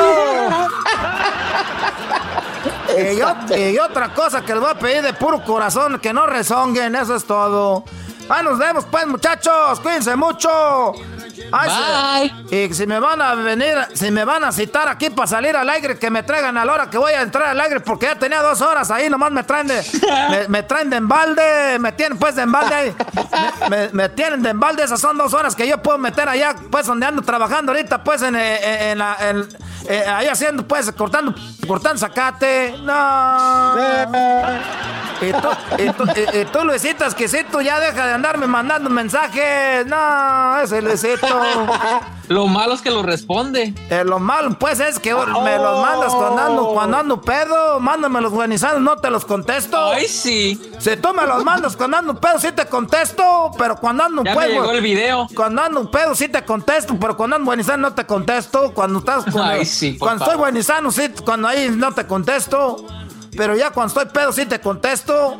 y, 3.57 3.77
otra 3.79 4.13
cosa 4.13 4.41
que 4.41 4.53
les 4.53 4.61
voy 4.61 4.71
a 4.71 4.77
pedir 4.77 5.01
de 5.01 5.13
puro 5.13 5.43
corazón, 5.43 5.99
que 5.99 6.13
no 6.13 6.27
rezonguen, 6.27 6.95
eso 6.95 7.15
es 7.15 7.25
todo. 7.25 7.83
Ah, 8.29 8.43
nos 8.43 8.59
vemos 8.59 8.85
pues, 8.91 9.07
muchachos. 9.07 9.79
Cuídense 9.79 10.15
mucho. 10.15 10.93
Bye. 11.51 12.33
y 12.49 12.73
si 12.73 12.85
me 12.87 12.99
van 12.99 13.21
a 13.21 13.35
venir, 13.35 13.75
si 13.93 14.11
me 14.11 14.25
van 14.25 14.43
a 14.43 14.51
citar 14.51 14.87
aquí 14.87 15.09
para 15.09 15.27
salir 15.27 15.55
al 15.55 15.69
aire, 15.69 15.97
que 15.97 16.09
me 16.09 16.23
traigan 16.23 16.57
a 16.57 16.65
la 16.65 16.73
hora 16.73 16.89
que 16.89 16.97
voy 16.97 17.13
a 17.13 17.21
entrar 17.21 17.49
al 17.49 17.59
aire, 17.59 17.79
porque 17.79 18.07
ya 18.07 18.15
tenía 18.15 18.41
dos 18.41 18.61
horas 18.61 18.91
ahí, 18.91 19.09
nomás 19.09 19.31
me 19.31 19.43
traen 19.43 19.67
de, 19.67 19.83
me, 20.49 20.63
traen 20.63 20.89
de 20.89 20.97
embalde, 20.97 21.79
me 21.79 21.91
tienen 21.91 22.17
pues 22.17 22.35
de 22.35 22.43
embalde 22.43 22.75
ahí, 22.75 22.95
me, 23.93 24.09
tienen 24.09 24.41
de 24.41 24.49
embalde, 24.49 24.83
esas 24.83 24.99
son 24.99 25.17
dos 25.17 25.33
horas 25.33 25.55
que 25.55 25.67
yo 25.67 25.81
puedo 25.81 25.97
meter 25.97 26.27
allá, 26.29 26.55
pues 26.69 26.85
donde 26.85 27.05
ando 27.05 27.21
trabajando 27.21 27.71
ahorita, 27.71 28.03
pues 28.03 28.21
en, 28.21 28.35
en, 28.35 28.97
la, 28.97 29.17
eh, 29.89 30.05
ahí 30.07 30.27
haciendo, 30.27 30.67
pues, 30.67 30.91
cortando, 30.91 31.33
cortando 31.65 31.99
zacate, 31.99 32.75
no. 32.81 33.75
Y 35.21 35.31
tú, 35.31 35.49
y 35.77 35.89
tú, 35.93 36.03
y, 36.33 36.45
tú 36.45 36.63
Luisito 36.63 37.05
Exquisito, 37.05 37.61
ya 37.61 37.79
deja 37.79 38.05
de 38.05 38.13
andarme 38.13 38.47
mandando 38.47 38.89
mensajes. 38.89 39.85
No, 39.85 40.59
ese 40.59 40.81
Luisito. 40.81 41.36
Lo 42.27 42.47
malo 42.47 42.73
es 42.73 42.81
que 42.81 42.91
lo 42.91 43.03
responde. 43.03 43.73
Eh, 43.89 44.03
lo 44.03 44.19
malo, 44.19 44.57
pues, 44.59 44.79
es 44.79 44.99
que 44.99 45.13
me 45.13 45.57
los 45.57 45.81
mandas 45.81 46.13
cuando 46.13 46.41
ando, 46.41 46.67
cuando 46.73 46.97
ando 46.97 47.21
pedo. 47.21 47.79
Mándame 47.79 48.19
los 48.21 48.31
buenizados, 48.31 48.81
no 48.81 48.97
te 48.97 49.09
los 49.09 49.23
contesto. 49.23 49.93
Ay, 49.93 50.07
sí. 50.07 50.59
Si 50.79 50.97
tú 50.97 51.13
me 51.13 51.25
los 51.25 51.43
mandas 51.43 51.77
cuando 51.77 51.97
ando 51.97 52.19
pedo, 52.19 52.39
sí 52.39 52.51
te 52.51 52.65
contesto. 52.65 53.51
Pero 53.57 53.77
cuando 53.77 54.03
ando 54.03 54.23
ya 54.23 54.35
pedo. 54.35 54.47
Me 54.47 54.53
llegó 54.53 54.71
el 54.71 54.81
video. 54.81 55.27
Cuando 55.33 55.61
ando 55.61 55.89
pedo, 55.89 56.15
sí 56.15 56.27
te 56.27 56.43
contesto. 56.43 56.97
Pero 56.99 57.15
cuando 57.15 57.37
ando 57.37 57.45
buenizano, 57.45 57.89
no 57.89 57.95
te 57.95 58.05
contesto. 58.05 58.73
Cuando 58.73 58.99
estás. 58.99 59.23
Ay, 59.35 59.65
sí. 59.65 59.97
Cuando 59.97 60.25
estoy 60.25 60.37
buenizano, 60.37 60.91
sí. 60.91 61.09
Cuando 61.23 61.47
ahí 61.47 61.69
no 61.69 61.93
te 61.93 62.05
contesto. 62.05 62.85
Pero 63.37 63.55
ya 63.55 63.71
cuando 63.71 63.87
estoy 63.87 64.05
pedo, 64.13 64.33
sí 64.33 64.45
te 64.45 64.59
contesto. 64.59 65.37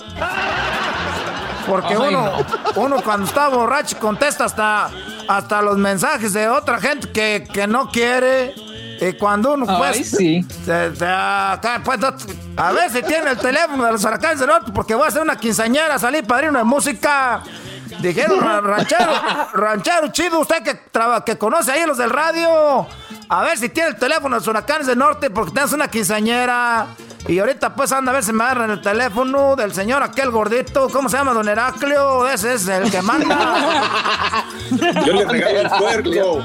Porque 1.67 1.97
uno, 1.97 2.11
no. 2.11 2.81
uno 2.81 3.01
cuando 3.03 3.25
está 3.25 3.49
borracho 3.49 3.99
contesta 3.99 4.45
hasta, 4.45 4.89
hasta 5.27 5.61
los 5.61 5.77
mensajes 5.77 6.33
de 6.33 6.47
otra 6.49 6.79
gente 6.79 7.11
que, 7.11 7.47
que 7.51 7.67
no 7.67 7.89
quiere. 7.91 8.53
Y 8.99 9.13
cuando 9.13 9.53
uno 9.53 9.65
Ay, 9.69 9.77
pues, 9.77 10.09
sí. 10.09 10.43
se- 10.65 10.95
se- 10.95 11.05
acá, 11.05 11.81
pues, 11.85 11.99
no- 11.99 12.13
a 12.57 12.71
ver 12.71 12.89
si 12.89 13.03
tiene 13.03 13.29
el 13.31 13.37
teléfono 13.37 13.85
de 13.85 13.91
los 13.91 14.03
huracanes 14.03 14.39
del 14.39 14.47
norte, 14.49 14.71
porque 14.73 14.95
voy 14.95 15.05
a 15.05 15.07
hacer 15.09 15.21
una 15.21 15.35
quinceañera, 15.37 15.99
salir 15.99 16.25
padrino 16.25 16.57
de 16.57 16.63
música. 16.63 17.43
Dijeron, 18.01 18.41
"Ra- 18.41 18.61
ranchero, 18.61 19.11
ranchero 19.53 20.07
chido, 20.11 20.39
usted 20.39 20.63
que, 20.63 20.73
traba- 20.91 21.23
que 21.23 21.37
conoce 21.37 21.71
ahí 21.71 21.85
los 21.85 21.97
del 21.99 22.09
radio. 22.09 22.87
A 23.29 23.43
ver 23.43 23.57
si 23.57 23.69
tiene 23.69 23.89
el 23.89 23.95
teléfono 23.97 24.35
de 24.35 24.39
los 24.41 24.47
huracanes 24.47 24.87
del 24.87 24.97
norte, 24.97 25.29
porque 25.29 25.51
tenemos 25.51 25.73
una 25.73 25.87
quinceañera. 25.89 26.87
Y 27.27 27.39
ahorita 27.39 27.75
pues 27.75 27.91
anda 27.91 28.11
a 28.11 28.13
ver 28.15 28.23
si 28.23 28.31
me 28.31 28.43
agarran 28.45 28.71
el 28.71 28.81
teléfono 28.81 29.55
del 29.57 29.73
señor 29.73 30.01
aquel 30.01 30.31
gordito. 30.31 30.87
¿Cómo 30.89 31.09
se 31.09 31.17
llama? 31.17 31.33
Don 31.33 31.47
Heraclio. 31.47 32.25
Ese 32.27 32.53
es 32.53 32.67
el 32.69 32.89
que 32.89 33.01
manda. 33.01 34.45
Yo 35.05 35.13
le 35.13 35.25
regalo 35.25 35.59
el 35.59 35.69
puerco. 35.69 36.43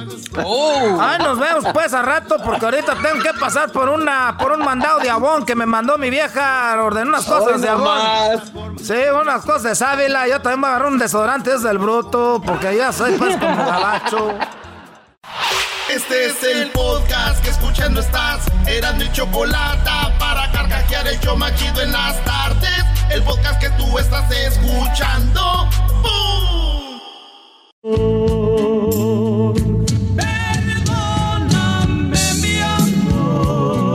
Ay, 1.00 1.18
nos 1.22 1.38
vemos 1.38 1.64
pues 1.72 1.94
a 1.94 2.02
rato 2.02 2.36
porque 2.44 2.64
ahorita 2.64 2.96
tengo 2.96 3.22
que 3.22 3.32
pasar 3.38 3.70
por 3.70 3.88
una 3.88 4.36
por 4.36 4.52
un 4.52 4.64
mandado 4.64 4.98
de 4.98 5.10
abón 5.10 5.44
que 5.46 5.54
me 5.54 5.66
mandó 5.66 5.98
mi 5.98 6.10
vieja. 6.10 6.74
Ordenó 6.82 7.10
unas 7.10 7.26
cosas 7.26 7.56
Hoy 7.56 7.60
de 7.60 7.68
abón. 7.68 8.78
Sí, 8.82 8.94
unas 9.20 9.44
cosas 9.44 9.62
de 9.62 9.74
sábila. 9.76 10.26
Yo 10.26 10.40
también 10.40 10.62
voy 10.62 10.68
a 10.68 10.74
agarrar 10.74 10.92
un 10.92 10.98
desodorante 10.98 11.50
desde 11.50 11.70
el 11.70 11.78
bruto 11.78 12.42
porque 12.44 12.76
ya 12.76 12.92
soy 12.92 13.12
pues 13.12 13.36
como 13.36 13.56
gabacho. 13.56 14.34
Este 15.88 16.26
es 16.26 16.42
el 16.42 16.70
podcast 16.70 17.21
que 17.42 17.50
escuchando 17.50 18.00
estás. 18.00 18.46
Eran 18.66 18.98
mi 18.98 19.10
chocolate 19.12 19.90
para 20.18 20.50
carcajear 20.52 21.06
el 21.08 21.18
show 21.20 21.36
más 21.36 21.54
chido 21.56 21.82
en 21.82 21.92
las 21.92 22.22
tardes. 22.24 22.84
El 23.10 23.22
podcast 23.22 23.60
que 23.60 23.70
tú 23.70 23.98
estás 23.98 24.30
escuchando. 24.30 25.68
¡Bum! 26.02 26.72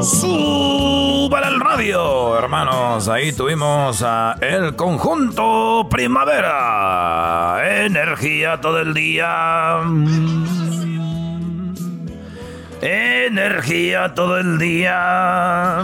Súbale 0.03 1.47
el 1.47 1.59
radio, 1.59 2.37
hermanos. 2.37 3.07
Ahí 3.07 3.31
tuvimos 3.33 4.01
a 4.03 4.35
el 4.41 4.75
conjunto 4.75 5.87
Primavera. 5.89 7.85
Energía 7.85 8.61
todo 8.61 8.79
el 8.79 8.93
día. 8.93 9.81
Energía 13.27 14.13
todo 14.13 14.37
el 14.37 14.57
día. 14.57 15.83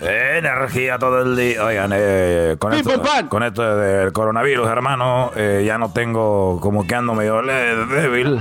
Energía 0.00 0.98
todo 0.98 1.22
el 1.22 1.34
día. 1.34 1.64
Oigan, 1.64 1.90
eh, 1.92 2.54
con, 2.60 2.74
esto, 2.74 3.02
con 3.28 3.42
esto 3.42 3.76
del 3.76 4.12
coronavirus, 4.12 4.68
hermano, 4.68 5.32
eh, 5.34 5.64
ya 5.66 5.76
no 5.76 5.92
tengo 5.92 6.60
como 6.60 6.86
que 6.86 6.94
ando 6.94 7.14
medio 7.14 7.42
débil. 7.42 8.40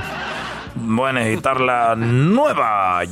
Voy 0.75 1.09
a 1.09 1.13
necesitar 1.13 1.59
la 1.59 1.95
nueva 1.95 3.01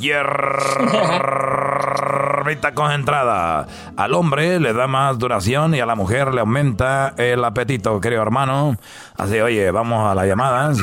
hierbita 2.51 2.73
concentrada. 2.73 3.65
Al 3.95 4.13
hombre 4.13 4.59
le 4.59 4.73
da 4.73 4.87
más 4.87 5.17
duración 5.17 5.73
y 5.73 5.79
a 5.79 5.85
la 5.85 5.95
mujer 5.95 6.33
le 6.33 6.41
aumenta 6.41 7.13
el 7.17 7.43
apetito, 7.43 7.99
querido 8.01 8.21
hermano. 8.21 8.75
Así, 9.17 9.39
oye, 9.39 9.71
vamos 9.71 10.09
a 10.09 10.15
las 10.15 10.27
llamadas. 10.27 10.77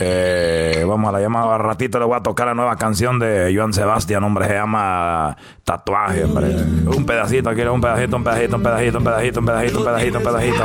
Eh, 0.00 0.84
vamos 0.86 1.08
a 1.08 1.12
la 1.12 1.20
llamada. 1.20 1.54
Al 1.54 1.60
ratito 1.60 1.98
le 1.98 2.04
voy 2.04 2.16
a 2.16 2.22
tocar 2.22 2.48
la 2.48 2.54
nueva 2.54 2.76
canción 2.76 3.18
de 3.18 3.52
Joan 3.54 3.72
Sebastián, 3.72 4.24
hombre, 4.24 4.48
se 4.48 4.54
llama 4.54 5.36
Tatuaje. 5.62 6.24
Un 6.24 7.06
pedacito, 7.06 7.52
quiero 7.54 7.74
un 7.74 7.80
pedacito, 7.80 8.16
un 8.16 8.24
pedacito, 8.24 8.56
un 8.56 8.62
pedacito, 8.62 8.98
un 8.98 9.04
pedacito, 9.04 9.38
un 9.40 9.46
pedacito, 9.46 9.78
un 9.78 9.84
pedacito, 9.84 10.18
un 10.18 10.24
pedacito. 10.24 10.64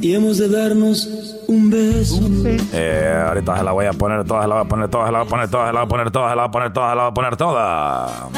Y 0.00 0.14
hemos 0.14 0.38
de 0.38 0.48
darnos 0.48 1.08
un 1.46 1.70
beso. 1.70 2.20
Eh, 2.72 3.24
ahorita 3.28 3.58
se 3.58 3.64
la 3.64 3.72
voy 3.72 3.86
a 3.86 3.92
poner 3.92 4.24
toda, 4.24 4.42
se 4.42 4.48
la 4.48 4.54
voy 4.56 4.64
a 4.64 4.68
poner 4.68 4.88
toda, 4.88 5.06
se 5.06 5.12
la 5.12 5.18
voy 5.18 5.26
a 5.26 5.30
poner 5.30 5.50
toda, 5.50 5.66
se 5.66 5.72
la 5.72 5.80
voy 5.80 5.86
a 5.86 5.88
poner 5.88 6.10
toda, 6.10 6.30
se 6.30 6.36
la 6.36 6.42
voy 6.42 6.48
a 6.48 6.50
poner 6.52 6.72
toda, 6.72 6.90
se 6.90 6.96
la 6.96 7.02
voy 7.02 7.10
a 7.10 7.14
poner 7.14 7.36
toda. 7.36 8.28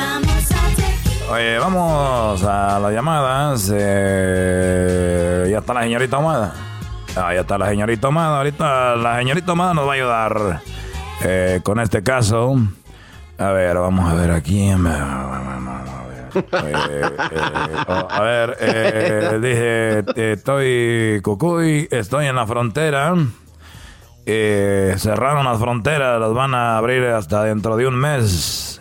Oye, 1.30 1.59
vamos 1.59 2.44
a 2.44 2.78
las 2.78 2.93
llamadas. 2.93 3.72
Eh, 3.74 5.48
ya 5.51 5.59
está 5.59 5.74
la 5.74 5.82
señorita 5.82 6.18
Omada. 6.18 6.55
Ah, 7.16 7.32
ya 7.34 7.40
está 7.40 7.59
la 7.59 7.68
señorita 7.68 8.09
Omada. 8.09 8.39
Ahorita 8.39 8.97
la 8.97 9.18
señorita 9.18 9.52
Omada 9.52 9.74
nos 9.74 9.86
va 9.86 9.93
a 9.93 9.94
ayudar 9.94 10.62
eh, 11.22 11.60
con 11.62 11.80
este 11.80 12.02
caso. 12.02 12.56
A 13.39 13.51
ver, 13.51 13.78
vamos 13.78 14.10
a 14.10 14.14
ver 14.14 14.30
aquí. 14.30 14.72
Eh, 16.34 16.42
eh, 16.52 17.84
oh, 17.88 18.06
a 18.10 18.20
ver, 18.22 18.56
eh, 18.60 19.38
dije, 19.40 20.32
estoy 20.32 21.20
Cucuy, 21.22 21.88
estoy 21.90 22.26
en 22.26 22.36
la 22.36 22.46
frontera. 22.46 23.14
Eh, 24.24 24.94
cerraron 24.98 25.44
las 25.44 25.59
fronteras, 25.59 26.20
las 26.20 26.32
van 26.32 26.54
a 26.54 26.78
abrir 26.78 27.04
hasta 27.06 27.44
dentro 27.44 27.76
de 27.76 27.86
un 27.86 27.96
mes. 27.96 28.80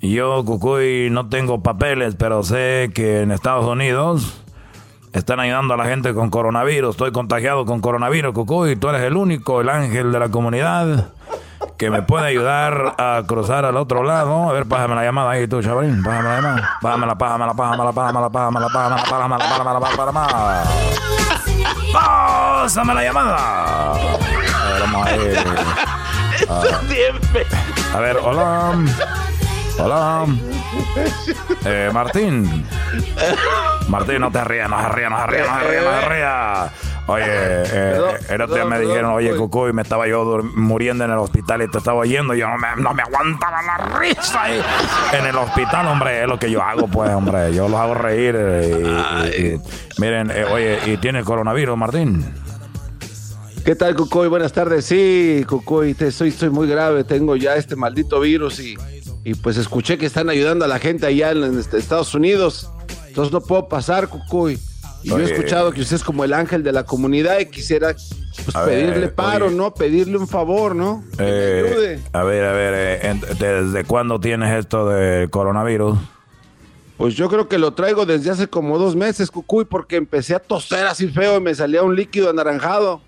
Yo, 0.00 0.44
Cucuy, 0.44 1.08
no 1.10 1.28
tengo 1.28 1.62
papeles, 1.62 2.16
pero 2.16 2.42
sé 2.42 2.90
que 2.94 3.20
en 3.20 3.32
Estados 3.32 3.66
Unidos 3.66 4.42
están 5.12 5.40
ayudando 5.40 5.74
a 5.74 5.76
la 5.76 5.84
gente 5.84 6.14
con 6.14 6.30
coronavirus. 6.30 6.90
Estoy 6.92 7.12
contagiado 7.12 7.66
con 7.66 7.80
coronavirus, 7.80 8.32
Cucuy. 8.32 8.76
Tú 8.76 8.88
eres 8.88 9.02
el 9.02 9.16
único, 9.16 9.60
el 9.60 9.68
ángel 9.68 10.12
de 10.12 10.18
la 10.18 10.30
comunidad, 10.30 11.12
que 11.76 11.90
me 11.90 12.02
puede 12.02 12.26
ayudar 12.26 12.94
a 12.98 13.22
cruzar 13.26 13.64
al 13.64 13.76
otro 13.76 14.02
lado. 14.02 14.50
A 14.50 14.52
ver, 14.52 14.66
pájame 14.66 14.94
la 14.94 15.04
llamada 15.04 15.30
ahí 15.30 15.48
tú, 15.48 15.62
Chabrín. 15.62 16.02
Pájame 16.02 16.28
la 16.28 16.36
llamada. 16.36 16.78
Pájamela, 16.82 17.14
pájamela, 17.16 17.54
pájamela, 17.54 17.92
pájamela, 17.92 18.30
pájamela, 18.30 18.68
pájamela, 18.68 19.02
pájamela, 19.08 19.80
pájamela, 19.80 20.10
pájamela, 20.10 20.64
Pásame 21.92 22.94
la 22.94 23.02
llamada. 23.02 23.92
A 23.92 24.72
ver, 24.72 24.80
vamos 24.82 25.06
a 25.06 25.16
ver. 25.16 25.44
Ah. 26.48 26.62
A 27.94 28.00
ver, 28.00 28.16
hola. 28.22 28.72
Hola. 29.78 30.26
Eh, 31.64 31.90
Martín. 31.92 32.66
Martín, 33.88 34.20
no 34.20 34.30
te 34.30 34.44
rías, 34.44 34.68
no 34.68 34.80
se 34.82 34.88
rías, 34.90 35.10
no 35.10 35.20
se 35.20 35.26
rías, 35.26 35.48
no 35.48 35.60
se 35.60 35.68
rías, 35.68 35.84
no 35.84 36.00
se 36.00 36.08
rías. 36.08 36.89
Oye, 37.10 37.24
eh, 37.28 37.64
Perdón, 37.70 38.14
el 38.28 38.40
otro 38.42 38.54
día 38.54 38.64
me 38.64 38.70
perdón, 38.76 38.88
dijeron, 38.88 39.12
oye, 39.12 39.36
Cucuy, 39.36 39.72
me 39.72 39.82
estaba 39.82 40.06
yo 40.08 40.42
muriendo 40.54 41.04
en 41.04 41.10
el 41.10 41.18
hospital 41.18 41.62
y 41.62 41.68
te 41.68 41.78
estaba 41.78 42.04
yendo. 42.04 42.34
Y 42.34 42.38
yo 42.38 42.48
no 42.48 42.58
me, 42.58 42.82
no 42.82 42.94
me 42.94 43.02
aguantaba 43.02 43.62
la 43.62 43.98
risa 43.98 44.42
ahí. 44.44 44.60
En 45.12 45.26
el 45.26 45.36
hospital, 45.36 45.86
hombre, 45.88 46.22
es 46.22 46.28
lo 46.28 46.38
que 46.38 46.50
yo 46.50 46.62
hago, 46.62 46.88
pues, 46.88 47.10
hombre. 47.10 47.52
Yo 47.54 47.68
los 47.68 47.78
hago 47.80 47.94
reír. 47.94 48.34
eh, 48.38 49.26
y- 49.36 49.42
y- 49.42 49.46
y- 49.54 49.60
miren, 49.98 50.30
eh, 50.30 50.44
oye, 50.44 50.78
¿y 50.86 50.96
tiene 50.98 51.22
coronavirus, 51.24 51.76
Martín? 51.76 52.24
¿Qué 53.64 53.74
tal, 53.76 53.94
Cucuy? 53.94 54.28
Buenas 54.28 54.52
tardes. 54.52 54.84
Sí, 54.86 55.44
Cucuy, 55.48 55.94
te, 55.94 56.10
soy, 56.12 56.30
estoy 56.30 56.48
muy 56.50 56.66
grave. 56.66 57.04
Tengo 57.04 57.36
ya 57.36 57.56
este 57.56 57.76
maldito 57.76 58.18
virus 58.20 58.58
y, 58.58 58.74
y 59.22 59.34
pues 59.34 59.58
escuché 59.58 59.98
que 59.98 60.06
están 60.06 60.30
ayudando 60.30 60.64
a 60.64 60.68
la 60.68 60.78
gente 60.78 61.06
allá 61.06 61.32
en, 61.32 61.58
este- 61.58 61.76
Estados 61.78 62.14
Unidos. 62.14 62.70
Entonces 63.08 63.32
no 63.32 63.40
puedo 63.40 63.68
pasar, 63.68 64.08
Cucuy. 64.08 64.58
Y 65.02 65.08
yo 65.08 65.18
he 65.18 65.24
escuchado 65.24 65.72
que 65.72 65.80
usted 65.80 65.96
es 65.96 66.04
como 66.04 66.24
el 66.24 66.32
ángel 66.34 66.62
de 66.62 66.72
la 66.72 66.84
comunidad 66.84 67.38
y 67.40 67.46
quisiera 67.46 67.94
pues, 67.94 68.54
ver, 68.54 68.64
pedirle 68.66 69.08
paro, 69.08 69.46
oye. 69.46 69.54
¿no? 69.56 69.72
Pedirle 69.74 70.18
un 70.18 70.28
favor, 70.28 70.74
¿no? 70.76 71.02
Que 71.16 71.22
me 71.22 71.28
Eh, 71.30 71.64
ayude. 71.68 72.00
a 72.12 72.22
ver, 72.22 72.44
a 72.44 72.52
ver, 72.52 72.98
eh, 73.02 73.20
¿desde 73.38 73.84
cuándo 73.84 74.20
tienes 74.20 74.58
esto 74.58 74.88
del 74.88 75.30
coronavirus? 75.30 75.98
Pues 76.98 77.14
yo 77.14 77.30
creo 77.30 77.48
que 77.48 77.56
lo 77.58 77.72
traigo 77.72 78.04
desde 78.04 78.30
hace 78.30 78.46
como 78.48 78.78
dos 78.78 78.94
meses, 78.94 79.30
Cucuy, 79.30 79.64
porque 79.64 79.96
empecé 79.96 80.34
a 80.34 80.38
toser 80.38 80.86
así 80.86 81.08
feo 81.08 81.38
y 81.38 81.40
me 81.40 81.54
salía 81.54 81.82
un 81.82 81.96
líquido 81.96 82.28
anaranjado. 82.28 83.00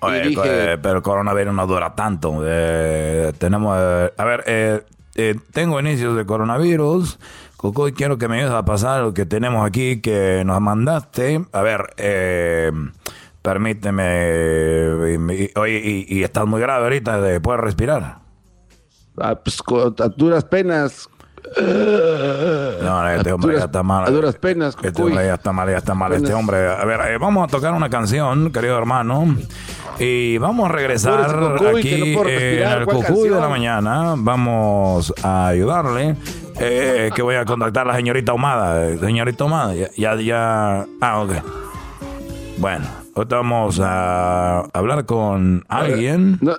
Oye, 0.00 0.20
dije- 0.22 0.72
eh, 0.74 0.78
pero 0.82 0.96
el 0.98 1.02
coronavirus 1.02 1.54
no 1.54 1.66
dura 1.66 1.94
tanto. 1.94 2.42
Eh, 2.44 3.32
tenemos, 3.38 3.74
a 3.74 4.24
ver, 4.24 4.84
tengo 5.52 5.80
inicios 5.80 6.14
de 6.16 6.26
coronavirus. 6.26 7.18
Cucuy, 7.62 7.92
quiero 7.92 8.18
que 8.18 8.26
me 8.26 8.38
ayudes 8.38 8.52
a 8.52 8.64
pasar 8.64 9.02
lo 9.02 9.14
que 9.14 9.24
tenemos 9.24 9.64
aquí 9.64 10.00
que 10.00 10.42
nos 10.44 10.60
mandaste. 10.60 11.44
A 11.52 11.62
ver, 11.62 11.94
eh, 11.96 12.72
permíteme. 13.40 15.06
y- 15.30 15.44
y- 15.44 15.50
Oye, 15.56 15.80
y, 15.84 16.06
y 16.18 16.24
estás 16.24 16.44
muy 16.44 16.60
grave 16.60 16.82
ahorita, 16.82 17.20
de- 17.20 17.40
¿puedes 17.40 17.60
respirar? 17.60 18.18
Ah, 19.16 19.36
pues 19.36 19.60
a 20.00 20.08
duras 20.08 20.44
penas. 20.44 21.08
No, 22.82 23.08
este 23.10 23.32
hombre 23.32 23.56
ya 23.58 23.64
está 23.66 23.82
mal. 23.84 24.06
A 24.06 24.10
duras 24.10 24.34
penas, 24.36 24.74
Este 24.74 24.90
Cucuy. 24.90 25.10
hombre 25.12 25.26
ya 25.26 25.34
está 25.34 25.52
mal, 25.52 25.70
ya 25.70 25.76
está 25.78 25.94
mal. 25.94 26.12
Este 26.14 26.34
hombre, 26.34 26.68
a 26.68 26.84
ver, 26.84 27.00
eh, 27.12 27.18
vamos 27.18 27.44
a 27.44 27.46
tocar 27.46 27.72
una 27.74 27.88
canción, 27.90 28.50
querido 28.50 28.76
hermano. 28.76 29.36
Y 30.00 30.38
vamos 30.38 30.68
a 30.68 30.72
regresar 30.72 31.20
aquí 31.20 32.14
no 32.16 32.26
en 32.28 32.62
el 32.68 32.84
¿Cuál 32.86 33.04
Cucuy 33.06 33.28
de 33.28 33.40
la 33.40 33.48
mañana. 33.48 34.14
Vamos 34.16 35.14
a 35.22 35.46
ayudarle. 35.48 36.16
Eh, 36.60 37.10
que 37.14 37.22
voy 37.22 37.34
a 37.36 37.44
contactar 37.44 37.84
a 37.88 37.92
la 37.92 37.96
señorita 37.96 38.32
Humada. 38.32 38.88
Eh, 38.88 38.98
Señorita 38.98 39.44
Humada, 39.44 39.74
ya, 39.74 39.88
ya, 39.96 40.14
ya. 40.16 40.86
Ah, 41.00 41.20
ok. 41.22 41.32
Bueno, 42.58 42.84
ahorita 43.16 43.36
vamos 43.36 43.80
a 43.82 44.60
hablar 44.72 45.04
con 45.06 45.64
alguien. 45.68 46.38
No, 46.40 46.54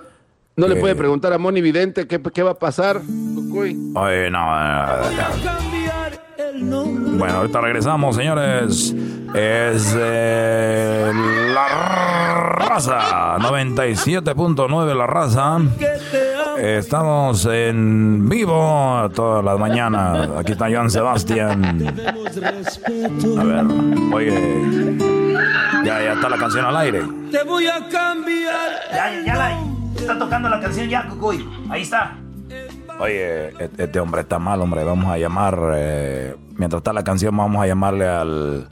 no 0.56 0.68
le 0.68 0.76
Eh. 0.76 0.80
puede 0.80 0.94
preguntar 0.94 1.32
a 1.32 1.38
Moni 1.38 1.60
Vidente 1.60 2.06
qué, 2.06 2.20
qué 2.20 2.42
va 2.42 2.52
a 2.52 2.58
pasar, 2.58 3.00
Cucuy. 3.34 3.92
Oye, 3.94 4.30
no, 4.30 4.38
eh, 4.60 5.14
Bueno, 6.56 7.36
ahorita 7.38 7.60
regresamos, 7.60 8.16
señores. 8.16 8.94
Es 9.34 9.94
eh, 9.98 11.10
la 11.54 12.34
raza, 12.56 13.36
97.9 13.38 14.94
la 14.94 15.06
raza. 15.06 15.58
Estamos 16.58 17.46
en 17.46 18.28
vivo 18.28 19.10
todas 19.14 19.44
las 19.44 19.58
mañanas. 19.58 20.28
Aquí 20.38 20.52
está 20.52 20.66
Joan 20.70 20.90
Sebastián. 20.90 21.64
A 23.38 23.44
ver, 23.44 23.64
oye. 24.12 24.98
Ya, 25.84 26.02
ya 26.02 26.12
está 26.14 26.28
la 26.28 26.36
canción 26.38 26.64
al 26.64 26.76
aire. 26.76 27.02
Te 27.30 27.42
voy 27.44 27.66
a 27.66 27.88
cambiar. 27.90 28.70
Ya, 28.92 29.22
ya 29.26 29.34
la 29.36 29.58
está 29.96 30.18
tocando 30.18 30.48
la 30.48 30.60
canción 30.60 30.88
ya, 30.88 31.06
Cucuy. 31.08 31.46
Ahí 31.70 31.82
está. 31.82 32.16
Oye, 33.00 33.48
e- 33.48 33.70
este 33.78 33.98
hombre 34.00 34.20
está 34.22 34.38
mal, 34.38 34.60
hombre. 34.60 34.84
Vamos 34.84 35.10
a 35.12 35.18
llamar. 35.18 35.58
eh, 35.74 36.36
mientras 36.56 36.80
está 36.80 36.92
la 36.92 37.02
canción, 37.04 37.36
vamos 37.36 37.62
a 37.62 37.66
llamarle 37.66 38.08
al. 38.08 38.68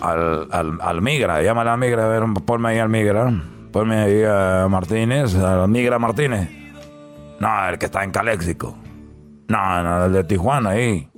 Al, 0.00 0.46
al, 0.52 0.78
al 0.80 1.02
Migra. 1.02 1.42
Llámale 1.42 1.70
al 1.70 1.78
Migra. 1.78 2.04
A 2.04 2.08
ver, 2.08 2.22
ponme 2.44 2.68
ahí 2.70 2.78
al 2.78 2.88
Migra. 2.88 3.32
Ponme 3.72 3.96
ahí 3.98 4.22
a 4.24 4.66
Martínez. 4.68 5.34
Al 5.36 5.68
Migra 5.68 5.98
Martínez. 5.98 6.57
No, 7.40 7.68
el 7.68 7.78
que 7.78 7.86
está 7.86 8.04
en 8.04 8.10
Caléxico. 8.10 8.76
No, 9.48 9.82
no, 9.82 10.06
el 10.06 10.12
de 10.12 10.24
Tijuana 10.24 10.70
ahí. 10.70 11.08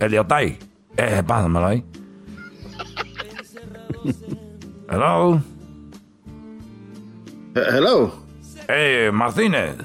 El 0.00 0.10
de 0.10 0.20
Otay. 0.20 0.58
Eh, 0.96 1.22
pásamelo 1.26 1.66
ahí. 1.66 1.84
Hello. 4.90 5.40
hello. 7.54 8.12
Hey, 8.68 9.10
Martínez. 9.12 9.76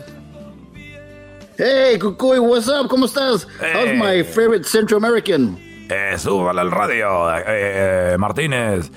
Hey, 1.58 1.98
Cucuy, 2.00 2.40
what's 2.40 2.68
up? 2.68 2.88
¿Cómo 2.90 3.06
estás? 3.06 3.48
How's 3.60 3.96
my 3.98 4.24
favorite 4.24 4.66
Central 4.66 5.04
American? 5.04 5.58
Eh, 5.90 6.16
súbale 6.18 6.62
al 6.62 6.72
radio, 6.72 7.30
eh, 7.36 8.14
eh, 8.14 8.18
Martínez. 8.18 8.92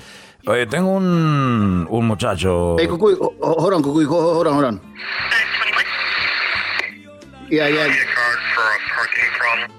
Oye, 0.45 0.65
tengo 0.67 0.91
un, 0.91 1.87
un 1.89 2.07
muchacho. 2.07 2.75
Hey, 2.79 2.87
Cucuy, 2.87 3.15
ho- 3.19 3.33
ho- 3.41 3.53
hold 3.57 3.73
on, 3.75 3.81
Cucuy, 3.81 4.05
ho- 4.05 4.37
hold 4.37 4.47
on, 4.47 4.53
hold 4.55 4.65
on. 4.65 4.81
Yeah, 7.49 7.67
yeah. 7.69 7.87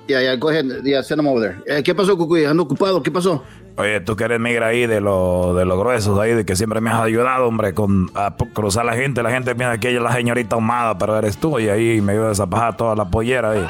Yeah, 0.07 0.21
yeah, 0.21 0.37
go 0.37 0.51
ahead. 0.51 0.67
Yeah, 0.85 1.03
send 1.03 1.21
him 1.21 1.27
over 1.29 1.41
there. 1.41 1.79
Eh, 1.79 1.83
¿Qué 1.83 1.95
pasó, 1.95 2.17
Cucuy? 2.17 2.45
Ando 2.45 2.65
ocupado, 2.65 3.03
¿qué 3.03 3.11
pasó? 3.11 3.43
Oye, 3.77 4.01
tú 4.01 4.15
que 4.15 4.25
eres 4.25 4.39
migra 4.39 4.69
ahí 4.69 4.87
de 4.87 5.01
los 5.01 5.57
de 5.57 5.65
los 5.65 5.77
gruesos 5.79 6.19
ahí, 6.21 6.33
de 6.35 6.45
que 6.45 6.55
siempre 6.55 6.81
me 6.81 6.91
has 6.91 7.01
ayudado, 7.01 7.47
hombre, 7.47 7.73
con 7.75 8.11
a 8.15 8.37
cruzar 8.53 8.85
la 8.85 8.95
gente. 8.95 9.23
La 9.23 9.31
gente 9.31 9.55
piensa 9.55 9.79
que 9.79 9.89
ella 9.89 9.99
es 9.99 10.05
la 10.05 10.13
señorita 10.13 10.55
ahumada, 10.57 10.97
pero 10.99 11.17
eres 11.19 11.39
tú. 11.39 11.59
Y 11.59 11.69
ahí 11.69 12.01
me 12.01 12.13
ayudas 12.13 12.39
a 12.39 12.47
bajar 12.47 12.77
toda 12.77 12.95
la 12.95 13.07
pollera 13.07 13.53
ahí. 13.53 13.67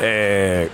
Eh, 0.00 0.68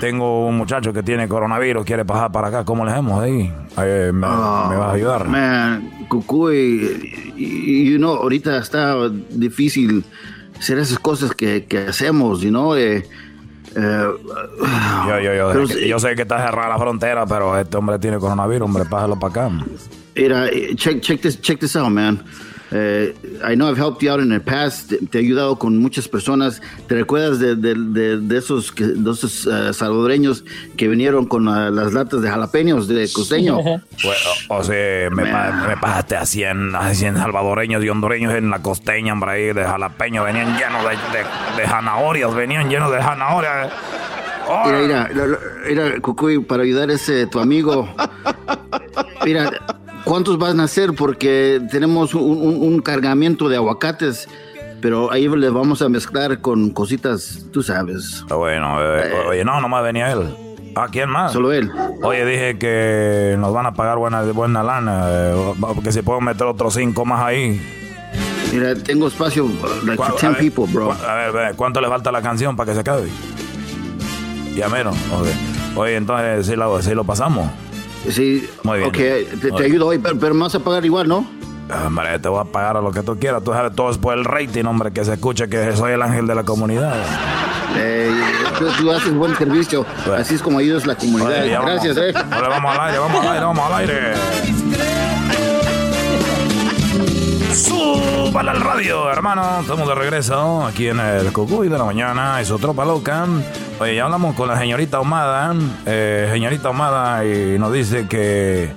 Tengo 0.00 0.46
un 0.46 0.56
muchacho 0.58 0.92
que 0.92 1.02
tiene 1.02 1.26
coronavirus, 1.26 1.84
quiere 1.84 2.04
pasar 2.04 2.30
para 2.30 2.48
acá. 2.48 2.64
¿Cómo 2.64 2.84
le 2.84 2.92
hacemos 2.92 3.20
ahí? 3.20 3.52
Eh, 3.78 4.10
me, 4.12 4.20
me 4.20 4.76
vas 4.76 4.90
a 4.90 4.92
ayudar? 4.92 5.26
Man, 5.26 5.90
Cucuy, 6.08 7.32
y- 7.36 7.90
you 7.90 7.96
know, 7.98 8.14
ahorita 8.16 8.58
está 8.58 9.08
difícil 9.30 10.04
hacer 10.60 10.78
esas 10.78 10.98
cosas 10.98 11.32
que, 11.34 11.64
que 11.64 11.78
hacemos, 11.88 12.40
you 12.42 12.50
know, 12.50 12.76
eh, 12.76 12.98
eh, 13.76 14.06
Yo, 15.08 15.20
yo, 15.20 15.34
yo, 15.34 15.48
Pero 15.52 15.66
sé, 15.66 15.74
que- 15.78 15.88
yo 15.88 15.98
sé 15.98 16.14
que 16.14 16.22
está 16.22 16.44
cerrada 16.44 16.68
la 16.68 16.78
frontera, 16.78 17.26
pero 17.26 17.58
este 17.58 17.76
hombre 17.76 17.98
tiene 17.98 18.18
coronavirus, 18.18 18.66
hombre, 18.66 18.84
pásalo 18.84 19.18
para 19.18 19.46
acá. 19.46 19.64
Mira, 20.16 20.46
eh, 20.48 20.74
check, 20.76 21.00
check, 21.00 21.20
this, 21.20 21.40
check 21.40 21.58
this 21.60 21.74
out, 21.76 21.88
man. 21.90 22.22
Eh, 22.72 23.14
I 23.50 23.54
know 23.56 23.68
I've 23.68 23.76
helped 23.80 24.00
you 24.02 24.10
out 24.12 24.20
in 24.20 24.28
the 24.28 24.38
past. 24.40 24.88
Te, 24.90 24.98
te 24.98 25.18
he 25.18 25.22
ayudado 25.22 25.58
con 25.58 25.76
muchas 25.78 26.06
personas. 26.08 26.62
¿Te 26.86 26.94
recuerdas 26.94 27.40
de, 27.40 27.56
de- 27.56 27.74
de- 27.74 28.18
de 28.18 28.38
esos, 28.38 28.70
que- 28.70 28.86
de 28.86 29.10
esos 29.10 29.46
eh, 29.46 29.72
salvadoreños 29.74 30.44
que 30.76 30.86
vinieron 30.86 31.26
con 31.26 31.48
ah, 31.48 31.70
las 31.70 31.92
latas 31.92 32.22
de 32.22 32.30
jalapeños 32.30 32.86
de 32.88 33.08
costeño? 33.12 33.58
Pues, 34.02 34.18
o, 34.48 34.56
o 34.58 34.64
sea, 34.64 35.10
me, 35.10 35.26
pa- 35.26 35.64
me 35.68 35.76
pasaste 35.76 36.16
a 36.16 36.24
100, 36.24 36.74
a 36.76 36.94
100 36.94 37.16
salvadoreños 37.16 37.84
y 37.84 37.88
hondureños 37.88 38.34
en 38.34 38.50
la 38.50 38.62
costeña, 38.62 39.12
hombre, 39.12 39.30
ahí 39.32 39.52
de 39.52 39.64
jalapeño. 39.64 40.24
Venían 40.24 40.56
llenos 40.56 40.82
de, 40.84 40.90
de, 40.90 41.62
de 41.62 41.68
zanahorias, 41.68 42.34
venían 42.34 42.68
llenos 42.70 42.90
de 42.92 42.98
zanahorias. 43.02 43.72
Mira, 44.66 44.80
mira, 44.80 45.26
lo- 45.26 45.38
mira, 45.68 46.00
Cucuy, 46.00 46.38
para 46.40 46.62
ayudar 46.62 46.88
a 46.90 46.94
ese 46.94 47.26
tu 47.26 47.38
amigo. 47.40 47.88
Mira, 49.24 49.50
¿cuántos 50.04 50.38
van 50.38 50.60
a 50.60 50.64
hacer? 50.64 50.92
Porque 50.94 51.60
tenemos 51.70 52.14
un, 52.14 52.22
un- 52.22 52.62
un 52.62 52.80
cargamento 52.80 53.48
de 53.48 53.56
aguacates, 53.56 54.28
pero 54.80 55.10
ahí 55.12 55.28
le 55.28 55.50
vamos 55.50 55.82
a 55.82 55.88
mezclar 55.88 56.40
con 56.40 56.70
cositas, 56.70 57.46
tú 57.52 57.62
sabes. 57.62 58.24
Bueno, 58.28 58.78
eh, 58.82 59.12
oye, 59.28 59.44
no, 59.44 59.60
nomás 59.60 59.82
venía 59.82 60.10
él. 60.12 60.34
¿A 60.76 60.86
quién 60.88 61.10
más? 61.10 61.32
Solo 61.32 61.52
él. 61.52 61.70
Oye, 62.02 62.24
dije 62.24 62.56
que 62.58 63.34
nos 63.38 63.52
van 63.52 63.66
a 63.66 63.74
pagar 63.74 63.98
buena, 63.98 64.22
buena 64.22 64.62
lana, 64.62 65.04
eh, 65.08 65.54
porque 65.74 65.90
si 65.92 66.00
puedo 66.02 66.20
meter 66.20 66.46
otros 66.46 66.74
cinco 66.74 67.04
más 67.04 67.22
ahí. 67.24 67.60
Mira, 68.52 68.74
tengo 68.76 69.08
espacio 69.08 69.48
like 69.84 69.96
for 69.96 70.12
¿Cu- 70.12 70.18
10 70.20 70.24
a 70.24 70.28
ver, 70.30 70.38
people, 70.38 70.64
bro. 70.72 70.92
A 70.92 71.14
ver, 71.14 71.32
ve, 71.32 71.52
¿cuánto 71.56 71.80
le 71.80 71.88
falta 71.88 72.10
a 72.10 72.12
la 72.12 72.22
canción 72.22 72.56
para 72.56 72.68
que 72.70 72.74
se 72.74 72.80
acabe? 72.80 73.08
Ya 74.56 74.68
menos. 74.68 74.96
ok. 75.12 75.26
Oye, 75.76 75.96
entonces 75.96 76.46
sí 76.46 76.56
lo, 76.56 76.80
sí 76.82 76.94
lo 76.94 77.04
pasamos. 77.04 77.48
Sí, 78.08 78.48
Muy 78.62 78.78
bien. 78.78 78.88
ok, 78.88 79.56
te, 79.56 79.64
ayudo 79.64 79.88
hoy, 79.88 79.98
pero, 79.98 80.18
pero 80.18 80.34
me 80.34 80.42
vas 80.42 80.54
a 80.54 80.60
pagar 80.60 80.84
igual, 80.84 81.06
¿no? 81.08 81.26
Hombre, 81.86 82.18
te 82.18 82.28
voy 82.28 82.40
a 82.40 82.44
pagar 82.44 82.76
a 82.76 82.80
lo 82.80 82.90
que 82.90 83.02
tú 83.02 83.16
quieras. 83.18 83.44
Tú 83.44 83.52
sabes, 83.52 83.74
todo 83.74 83.90
es 83.90 83.98
por 83.98 84.16
el 84.16 84.24
rating, 84.24 84.64
hombre, 84.64 84.92
que 84.92 85.04
se 85.04 85.14
escuche 85.14 85.48
que 85.48 85.76
soy 85.76 85.92
el 85.92 86.02
ángel 86.02 86.26
de 86.26 86.34
la 86.34 86.42
comunidad. 86.44 86.94
Eh, 87.76 88.10
tú, 88.58 88.66
tú 88.78 88.90
haces 88.90 89.14
buen 89.14 89.36
servicio, 89.36 89.86
así 90.16 90.34
es 90.34 90.42
como 90.42 90.58
ayudas 90.58 90.86
la 90.86 90.96
comunidad. 90.96 91.42
Oye, 91.42 91.50
ya 91.50 91.60
vamos. 91.60 91.84
Gracias, 91.84 91.96
eh. 91.98 92.12
Ahora 92.30 92.48
vamos 92.48 92.76
al 92.76 92.86
aire, 92.86 92.98
vamos 92.98 93.24
al 93.24 93.32
aire, 93.32 93.44
vamos 93.44 93.64
al 93.64 93.74
aire. 93.80 94.12
Súbala 97.54 98.52
al 98.52 98.60
radio, 98.60 99.10
hermano. 99.10 99.60
Estamos 99.60 99.88
de 99.88 99.94
regreso 99.96 100.64
aquí 100.64 100.86
en 100.86 101.00
el 101.00 101.32
Cucuy 101.32 101.68
de 101.68 101.76
la 101.76 101.84
mañana. 101.84 102.40
Es 102.40 102.48
tropa 102.48 102.84
loca. 102.84 103.26
Oye, 103.80 103.96
ya 103.96 104.04
hablamos 104.04 104.36
con 104.36 104.46
la 104.46 104.56
señorita 104.56 104.98
Ahumada. 104.98 105.52
Eh, 105.84 106.28
señorita 106.30 106.68
Ahumada, 106.68 107.24
y 107.24 107.58
nos 107.58 107.72
dice 107.72 108.06
que, 108.06 108.70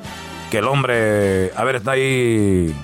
que 0.49 0.57
el 0.57 0.65
hombre. 0.65 1.51
A 1.55 1.63
ver, 1.63 1.75
está 1.75 1.91
ahí. 1.91 2.75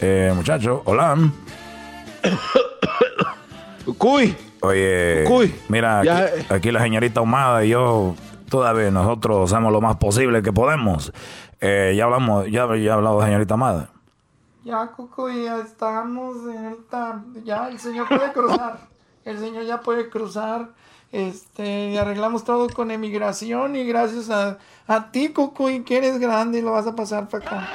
Eh, 0.00 0.32
muchacho, 0.34 0.82
hola. 0.84 1.14
Cuy. 3.98 4.36
Oye, 4.62 5.24
Cuy, 5.28 5.54
mira, 5.68 6.02
ya, 6.02 6.24
aquí, 6.24 6.46
aquí 6.48 6.72
la 6.72 6.80
señorita 6.80 7.20
Ahumada 7.20 7.64
y 7.64 7.68
yo, 7.68 8.16
todavía 8.50 8.90
nosotros 8.90 9.52
hacemos 9.52 9.72
lo 9.72 9.80
más 9.80 9.96
posible 9.96 10.42
que 10.42 10.52
podemos. 10.52 11.12
Eh, 11.60 11.94
ya 11.96 12.04
hablamos, 12.04 12.46
ya, 12.50 12.66
ya 12.76 12.92
ha 12.92 12.94
hablado 12.94 13.22
señorita 13.22 13.54
Amada. 13.54 13.90
Ya, 14.66 14.88
Coco, 14.88 15.30
ya 15.30 15.58
estamos, 15.58 16.38
señorita. 16.42 17.22
Ya, 17.44 17.68
el 17.68 17.78
señor 17.78 18.08
puede 18.08 18.32
cruzar. 18.32 18.80
El 19.24 19.38
señor 19.38 19.64
ya 19.64 19.80
puede 19.80 20.08
cruzar. 20.10 20.70
Este, 21.12 21.96
arreglamos 21.96 22.42
todo 22.42 22.68
con 22.70 22.90
emigración. 22.90 23.76
Y 23.76 23.86
gracias 23.86 24.28
a, 24.28 24.58
a 24.88 25.12
ti, 25.12 25.28
Coco, 25.28 25.70
y 25.70 25.84
que 25.84 25.98
eres 25.98 26.18
grande 26.18 26.58
y 26.58 26.62
lo 26.62 26.72
vas 26.72 26.88
a 26.88 26.96
pasar 26.96 27.28
para 27.28 27.46
acá. 27.46 27.68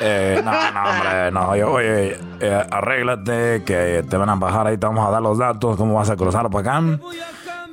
Eh, 0.00 0.40
no, 0.42 0.50
no, 0.50 0.90
hombre, 0.90 1.30
no, 1.30 1.56
yo, 1.56 1.72
oye, 1.72 2.18
eh, 2.40 2.66
arréglate, 2.70 3.62
que 3.64 4.02
te 4.08 4.16
van 4.16 4.30
a 4.30 4.34
bajar 4.36 4.66
ahí, 4.66 4.78
te 4.78 4.86
vamos 4.86 5.06
a 5.06 5.10
dar 5.10 5.20
los 5.20 5.36
datos, 5.36 5.76
cómo 5.76 5.94
vas 5.94 6.08
a 6.08 6.16
cruzar 6.16 6.48
para 6.48 6.78
acá. 6.78 6.98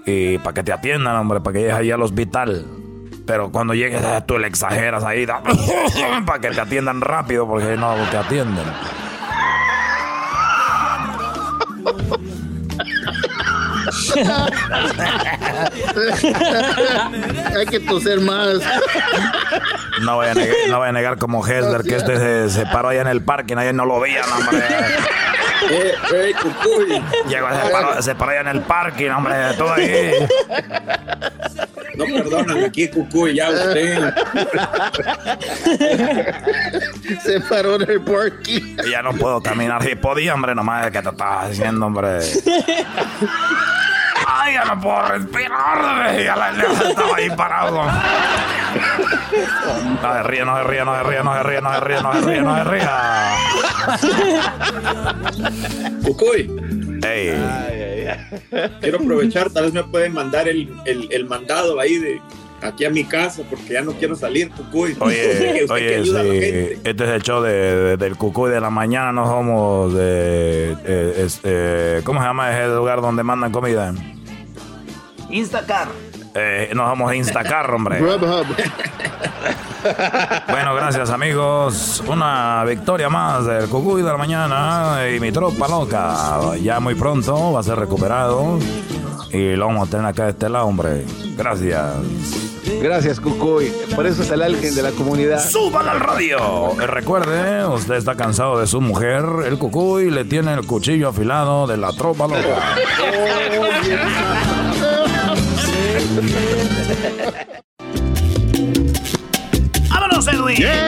Y 0.06 0.39
para 0.39 0.53
que 0.53 0.64
te 0.64 0.73
atiendan, 0.73 1.15
hombre, 1.15 1.39
para 1.39 1.53
que 1.53 1.60
llegues 1.60 1.76
ahí 1.76 1.91
al 1.91 2.02
hospital. 2.02 2.65
Pero 3.28 3.52
cuando 3.52 3.74
llegues, 3.74 4.02
eh, 4.02 4.24
tú 4.26 4.40
le 4.40 4.48
exageras 4.48 5.04
ahí, 5.04 5.28
para 6.26 6.40
que 6.40 6.49
te 6.49 6.62
atiendan 6.62 7.02
rápido, 7.02 7.45
porque 7.45 7.76
no 7.76 7.94
te 8.10 8.18
atienden. 8.18 8.66
Hay 17.56 17.66
que 17.66 17.80
toser 17.82 18.22
más. 18.22 18.60
No 20.02 20.16
voy 20.16 20.28
a 20.28 20.34
negar, 20.34 20.56
no 20.70 20.78
voy 20.80 20.88
a 20.88 20.91
negar 20.91 21.18
como 21.18 21.45
Hesler 21.45 21.84
que 21.84 21.95
este 21.95 22.18
se, 22.18 22.49
se 22.49 22.66
paró 22.66 22.90
allá 22.90 23.02
en 23.02 23.08
el 23.08 23.22
parque 23.24 23.54
y 23.54 23.56
nadie 23.56 23.74
no 23.74 23.86
lo 23.86 23.99
veía, 23.99 24.22
no, 24.28 24.38
hombre. 24.38 24.64
Eh, 25.70 25.94
eh, 26.14 26.34
cucuy. 26.41 27.04
Llegó, 27.28 27.49
se 27.49 27.72
paró, 27.72 28.02
se 28.02 28.16
paró 28.16 28.32
allá 28.32 28.41
en 28.41 28.48
el 28.48 28.62
parque, 28.62 29.10
no, 29.10 29.18
hombre, 29.18 29.36
todo 29.58 29.74
ahí. 29.74 30.14
No 31.98 32.06
perdonan 32.06 32.64
aquí, 32.64 32.88
cucuy, 32.90 33.36
ya 33.36 33.49
usted. 33.49 34.14
Se 37.24 37.40
paró 37.41 37.76
en 37.76 37.90
el 37.90 38.02
parking. 38.02 38.78
Ya 38.90 39.02
no 39.02 39.14
puedo 39.14 39.41
caminar. 39.41 39.82
Si 39.84 39.95
podía, 39.95 40.34
hombre, 40.36 40.53
nomás 40.53 40.86
es 40.86 40.91
que 40.91 41.02
te 41.02 41.10
estás 41.10 41.49
haciendo, 41.52 41.88
hombre. 41.88 42.19
Ay, 44.30 44.53
ya 44.53 44.65
no 44.65 44.80
puedo 44.80 45.02
respirar. 45.07 46.19
Ya 46.19 46.36
la 46.36 46.52
ya 46.53 46.64
estaba 46.90 47.15
ahí 47.15 47.30
parado. 47.32 47.82
No 50.02 50.14
se 50.14 50.24
ríe, 50.24 50.45
no 50.45 50.57
se 50.57 50.64
ríe, 50.64 50.86
no 50.86 50.95
se 50.95 51.03
ríe, 51.03 51.24
no 51.24 51.34
se 51.34 51.44
ríe, 51.44 51.61
no 51.61 51.74
se 51.74 51.80
ríe, 51.80 52.02
no 52.02 52.14
se 52.14 52.22
ríe, 52.22 52.41
no 52.41 52.56
se 52.57 52.64
ríe. 52.64 52.88
Cucuy. 56.03 56.52
Ey. 57.03 57.30
Quiero 58.82 59.00
aprovechar, 59.00 59.50
tal 59.50 59.66
vez 59.66 59.74
me 59.74 59.84
pueden 59.84 60.14
mandar 60.14 60.48
el, 60.48 60.70
el, 60.86 61.08
el 61.12 61.26
mandado 61.26 61.80
ahí 61.80 61.98
de, 62.00 62.22
aquí 62.62 62.86
a 62.86 62.90
mi 62.90 63.04
casa 63.04 63.44
porque 63.50 63.74
ya 63.74 63.82
no 63.82 63.94
quiero 63.94 64.16
salir, 64.16 64.50
Cucuy. 64.52 64.96
Oye, 65.00 65.32
Usted 65.32 65.66
que 65.68 65.74
oye, 65.74 65.96
ayuda 65.96 66.20
a 66.22 66.24
la 66.24 66.34
sí, 66.34 66.40
gente. 66.40 66.74
este 66.90 67.04
es 67.04 67.10
el 67.10 67.22
show 67.22 67.42
de, 67.44 67.52
de- 67.52 67.98
del 67.98 68.16
cucuy 68.16 68.50
de 68.52 68.60
la 68.62 68.70
mañana, 68.70 69.12
no 69.12 69.26
somos 69.26 69.94
de... 69.94 70.76
eh, 70.86 71.14
es- 71.26 71.42
eh, 71.44 72.02
¿Cómo 72.04 72.20
se 72.22 72.26
llama 72.28 72.52
ese 72.58 72.74
lugar 72.76 73.02
donde 73.02 73.24
mandan 73.24 73.52
comida? 73.52 73.94
Instacar. 75.30 75.88
Eh, 76.40 76.72
no 76.76 76.88
somos 76.88 77.14
Instacar, 77.16 77.70
hombre. 77.72 78.00
Bueno, 80.50 80.76
gracias 80.76 81.10
amigos. 81.12 82.04
Una 82.08 82.64
victoria 82.66 83.08
más 83.10 83.46
del 83.46 83.70
Cucuy 83.70 84.02
de 84.02 84.10
la 84.10 84.18
mañana 84.18 85.08
y 85.10 85.20
mi 85.20 85.32
tropa 85.32 85.68
loca. 85.68 86.56
Ya 86.62 86.80
muy 86.82 86.96
pronto 86.96 87.54
va 87.54 87.62
a 87.62 87.64
ser 87.64 87.78
recuperado. 87.80 88.60
Y 89.32 89.56
lo 89.56 89.68
vamos 89.68 89.88
a 89.88 89.92
tener 89.92 90.06
acá 90.06 90.26
de 90.26 90.32
este 90.32 90.50
lado, 90.50 90.66
hombre. 90.66 91.06
Gracias. 91.38 91.94
Gracias, 92.82 93.20
Cucuy. 93.20 93.72
Por 93.96 94.06
eso 94.08 94.24
es 94.24 94.32
el 94.32 94.42
alguien 94.42 94.76
de 94.76 94.82
la 94.82 94.92
comunidad. 94.92 95.40
¡Súbala 95.48 95.92
al 95.92 96.00
radio! 96.02 96.74
Eh, 96.82 96.88
Recuerde, 96.88 97.66
usted 97.68 97.96
está 97.96 98.16
cansado 98.16 98.60
de 98.60 98.68
su 98.68 98.82
mujer. 98.82 99.24
El 99.46 99.58
Cucuy 99.58 100.10
le 100.10 100.26
tiene 100.26 100.54
el 100.54 100.66
cuchillo 100.66 101.10
afilado 101.10 101.66
de 101.66 101.78
la 101.78 101.94
tropa 101.94 102.28
loca. 102.28 102.76
¡Vámonos, 109.89 110.27
Edwin! 110.27 110.57
¡Ey! 110.64 110.84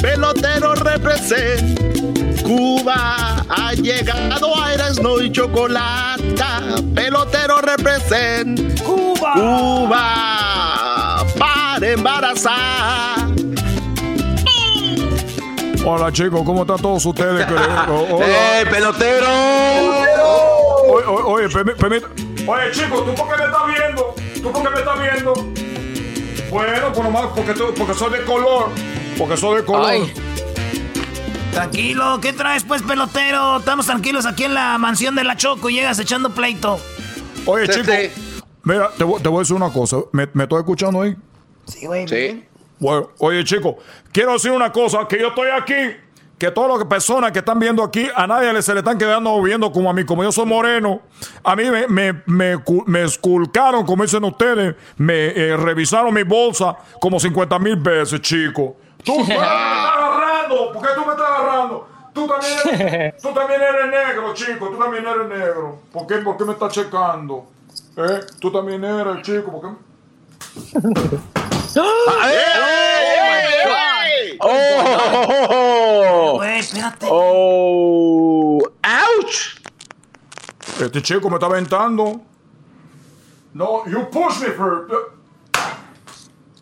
Pelotero 0.00 0.74
represent. 0.74 1.78
Cuba 2.42 3.44
ha 3.48 3.72
llegado 3.74 4.60
a 4.60 4.74
Erasmo 4.74 5.20
y 5.20 5.30
Chocolata. 5.30 6.60
Pelotero 6.94 7.60
represent. 7.60 8.80
Cuba. 8.82 9.32
Cuba 9.34 11.24
para 11.38 11.88
embarazar. 11.88 13.28
Hola 15.84 16.10
chicos, 16.12 16.42
¿cómo 16.44 16.62
están 16.62 16.78
todos 16.78 17.04
ustedes? 17.06 17.46
¡Eh, 17.50 18.64
pelotero! 18.70 19.28
Oye, 20.88 21.06
oye, 21.06 21.48
permit- 21.48 21.76
Oye, 22.46 22.70
chicos, 22.72 23.04
¿tú 23.04 23.14
por 23.14 23.28
qué 23.28 23.36
me 23.38 23.44
estás 23.44 23.62
viendo? 23.66 24.14
¿Tú 24.42 24.52
por 24.52 24.62
qué 24.62 24.70
me 24.70 24.78
estás 24.80 25.00
viendo? 25.00 25.32
Bueno, 26.50 26.92
por 26.92 27.04
nomás 27.04 27.26
porque, 27.34 27.52
tú- 27.54 27.72
porque 27.76 27.94
soy 27.94 28.10
de 28.18 28.24
color. 28.24 28.68
Porque 29.18 29.36
soy 29.36 29.56
de 29.60 29.64
color. 29.64 29.86
Ay. 29.86 30.12
Tranquilo, 31.52 32.18
¿qué 32.20 32.32
traes 32.32 32.64
pues, 32.64 32.82
pelotero? 32.82 33.58
Estamos 33.58 33.86
tranquilos 33.86 34.24
aquí 34.26 34.44
en 34.44 34.54
la 34.54 34.78
mansión 34.78 35.14
de 35.16 35.24
la 35.24 35.36
Choco 35.36 35.68
y 35.68 35.74
llegas 35.74 35.98
echando 35.98 36.30
pleito. 36.30 36.78
Oye, 37.46 37.68
chicos, 37.68 37.94
mira, 38.62 38.90
te, 38.96 39.04
voy- 39.04 39.20
te 39.20 39.28
voy 39.28 39.38
a 39.38 39.40
decir 39.40 39.56
una 39.56 39.70
cosa. 39.72 39.96
¿Me, 40.12 40.28
me 40.32 40.44
estoy 40.44 40.60
escuchando 40.60 41.02
ahí? 41.02 41.16
Sí, 41.66 41.86
güey. 41.86 42.06
Sí. 42.08 42.44
Bueno, 42.78 43.10
oye, 43.18 43.44
chicos, 43.44 43.74
quiero 44.12 44.32
decir 44.32 44.50
una 44.52 44.72
cosa, 44.72 45.06
que 45.08 45.18
yo 45.20 45.28
estoy 45.28 45.48
aquí, 45.50 45.74
que 46.40 46.50
todas 46.50 46.78
las 46.78 46.88
personas 46.88 47.32
que 47.32 47.40
están 47.40 47.58
viendo 47.58 47.84
aquí, 47.84 48.08
a 48.16 48.26
nadie 48.26 48.62
se 48.62 48.72
le 48.72 48.80
están 48.80 48.96
quedando 48.96 49.40
viendo 49.42 49.70
como 49.70 49.90
a 49.90 49.92
mí, 49.92 50.06
como 50.06 50.24
yo 50.24 50.32
soy 50.32 50.46
moreno. 50.46 51.02
A 51.44 51.54
mí 51.54 51.70
me, 51.70 51.86
me, 51.86 52.22
me, 52.24 52.64
me 52.86 53.04
esculcaron, 53.04 53.84
como 53.84 54.02
dicen 54.04 54.24
ustedes, 54.24 54.74
me 54.96 55.26
eh, 55.26 55.54
revisaron 55.58 56.14
mi 56.14 56.22
bolsa 56.22 56.74
como 56.98 57.20
50 57.20 57.58
mil 57.58 57.76
veces, 57.76 58.22
chicos. 58.22 58.72
Tú, 59.04 59.16
tú 59.16 59.18
me 59.28 59.34
estás 59.34 59.48
agarrando, 59.48 60.72
¿por 60.72 60.82
qué 60.82 60.88
tú 60.94 61.04
me 61.04 61.12
estás 61.12 61.28
agarrando? 61.28 61.88
Tú 62.14 62.26
también, 62.26 62.90
eres, 62.90 63.16
tú 63.22 63.34
también 63.34 63.60
eres 63.60 63.90
negro, 63.90 64.32
chico, 64.32 64.68
tú 64.70 64.78
también 64.78 65.06
eres 65.06 65.28
negro. 65.28 65.78
¿Por 65.92 66.06
qué, 66.06 66.16
por 66.16 66.38
qué 66.38 66.44
me 66.46 66.52
estás 66.54 66.72
checando? 66.72 67.44
¿Eh? 67.98 68.20
Tú 68.40 68.50
también 68.50 68.82
eres, 68.82 69.20
chico, 69.20 69.60
¿por 69.60 69.60
qué? 69.60 71.18
¡Oh! 74.40 76.34
Güey, 76.36 76.58
espérate. 76.58 77.06
¡Oh! 77.10 78.60
¡Ouch! 78.62 79.60
Este 80.80 81.02
chico 81.02 81.28
me 81.28 81.36
está 81.36 81.46
aventando. 81.46 82.22
No, 83.52 83.84
you 83.86 84.08
push 84.10 84.40
me 84.40 84.48
first. 84.50 84.92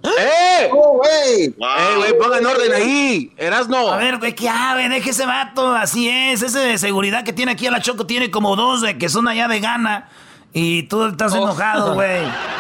¡Eh! 0.03 0.71
¡Oh, 0.73 0.99
güey! 0.99 1.45
¡Eh, 1.47 1.95
güey, 1.97 2.19
pongan 2.19 2.47
orden 2.47 2.73
ahí! 2.73 3.33
¡Erasno! 3.37 3.89
A 3.93 3.97
ver, 3.97 4.19
güey, 4.19 4.35
¿qué 4.35 4.49
ave? 4.49 4.89
Deje 4.89 5.11
ese 5.11 5.27
vato, 5.27 5.73
así 5.75 6.09
es. 6.09 6.43
Ese 6.43 6.59
de 6.61 6.79
seguridad 6.79 7.25
que 7.25 7.33
tiene 7.33 7.53
aquí 7.53 7.67
a 7.67 7.71
la 7.71 7.81
Choco 7.81 8.07
tiene 8.07 8.31
como 8.31 8.57
dos 8.57 8.81
de 8.81 8.97
que 8.99 9.09
son 9.09 9.29
allá 9.29 9.49
de 9.49 9.61
gana. 9.61 10.09
Y 10.53 10.85
tú 10.85 11.05
estás 11.05 11.35
enojado, 11.35 11.95
güey. 11.95 12.23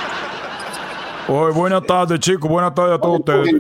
Oye, 1.28 1.52
buenas 1.52 1.84
tardes, 1.86 2.20
chicos. 2.20 2.48
Buenas 2.50 2.74
tardes 2.74 2.96
a 2.96 3.00
todos 3.00 3.18
ustedes. 3.20 3.54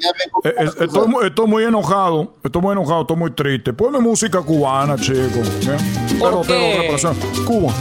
Eh, 0.44 0.54
eh, 0.58 0.70
Estoy, 0.80 1.06
mu- 1.08 1.20
estoy 1.20 1.46
muy 1.46 1.64
enojado. 1.64 2.32
Estoy 2.42 2.62
muy 2.62 2.72
enojado. 2.72 3.02
Estoy 3.02 3.16
muy 3.16 3.30
triste. 3.32 3.72
Ponme 3.74 3.98
música 4.00 4.40
cubana, 4.40 4.96
chicos. 4.96 5.48
¿eh? 5.68 5.76
Pelotero 6.18 6.80
representa 6.82 7.26
Cuba. 7.46 7.72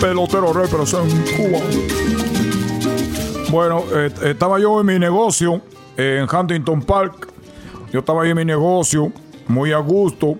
Pelotero 0.00 0.52
representa 0.52 1.14
Cuba. 1.36 1.58
Bueno, 3.50 3.84
eh, 3.94 4.10
estaba 4.24 4.58
yo 4.58 4.80
en 4.80 4.86
mi 4.86 4.98
negocio 4.98 5.60
eh, 5.96 6.20
en 6.26 6.36
Huntington 6.36 6.82
Park. 6.82 7.28
Yo 7.92 8.00
estaba 8.00 8.24
ahí 8.24 8.30
en 8.30 8.36
mi 8.36 8.44
negocio, 8.44 9.12
muy 9.46 9.72
a 9.72 9.78
gusto. 9.78 10.34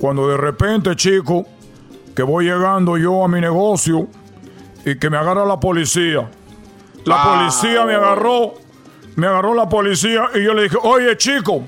Cuando 0.00 0.28
de 0.28 0.36
repente, 0.36 0.94
chico, 0.96 1.46
que 2.16 2.22
voy 2.24 2.46
llegando 2.46 2.98
yo 2.98 3.24
a 3.24 3.28
mi 3.28 3.40
negocio 3.40 4.08
y 4.84 4.98
que 4.98 5.08
me 5.08 5.16
agarra 5.18 5.46
la 5.46 5.58
policía. 5.60 6.28
La 7.04 7.22
policía 7.24 7.84
me 7.84 7.94
agarró, 7.94 8.54
me 9.16 9.26
agarró 9.26 9.54
la 9.54 9.68
policía 9.68 10.28
y 10.34 10.42
yo 10.44 10.54
le 10.54 10.64
dije, 10.64 10.76
oye 10.82 11.16
chico, 11.16 11.62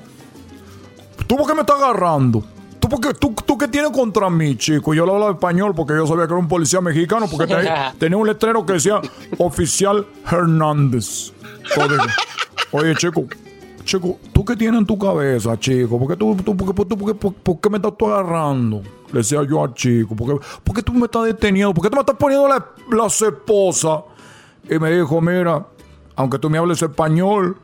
¿tú 1.27 1.35
por 1.35 1.47
qué 1.47 1.53
me 1.53 1.61
estás 1.61 1.77
agarrando? 1.77 2.43
¿Tú, 2.79 2.89
por 2.89 2.99
qué, 3.01 3.13
tú, 3.13 3.33
tú 3.45 3.57
qué 3.57 3.67
tienes 3.67 3.91
contra 3.91 4.29
mí, 4.29 4.55
chico? 4.55 4.93
Yo 4.93 5.05
le 5.05 5.11
hablaba 5.11 5.31
español 5.31 5.73
porque 5.75 5.93
yo 5.95 6.05
sabía 6.07 6.25
que 6.27 6.33
era 6.33 6.39
un 6.39 6.47
policía 6.47 6.79
mexicano 6.79 7.25
porque 7.29 7.47
tenía, 7.47 7.93
tenía 7.99 8.17
un 8.17 8.27
letrero 8.27 8.65
que 8.65 8.73
decía 8.73 9.01
oficial 9.37 10.05
Hernández. 10.29 11.33
Oye 12.71 12.95
chico, 12.95 13.25
chico, 13.83 14.17
¿tú 14.33 14.45
qué 14.45 14.55
tienes 14.55 14.79
en 14.79 14.85
tu 14.85 14.97
cabeza, 14.97 15.57
chico? 15.59 15.97
¿Por 15.99 16.07
qué, 16.09 16.15
tú, 16.15 16.35
tú- 16.43 16.55
por 16.55 16.67
qué- 16.67 16.73
por- 16.73 17.05
qué- 17.07 17.13
por- 17.15 17.33
por 17.33 17.59
qué 17.59 17.69
me 17.69 17.77
estás 17.77 17.93
tú 17.97 18.07
agarrando? 18.07 18.81
Le 19.11 19.19
decía 19.19 19.41
yo 19.49 19.63
al 19.63 19.73
chico, 19.73 20.15
¿por 20.15 20.39
qué, 20.39 20.45
por 20.63 20.75
qué 20.75 20.81
tú 20.83 20.93
me 20.93 21.05
estás 21.05 21.25
deteniendo? 21.25 21.73
¿Por 21.73 21.83
qué 21.83 21.89
tú 21.89 21.95
me 21.95 22.01
estás 22.01 22.15
poniendo 22.17 22.47
la, 22.47 22.65
la 22.91 23.07
esposa? 23.07 24.01
Y 24.69 24.79
me 24.79 24.91
dijo, 24.91 25.21
mira, 25.21 25.65
aunque 26.15 26.39
tú 26.39 26.49
me 26.49 26.57
hables 26.57 26.81
español, 26.81 27.57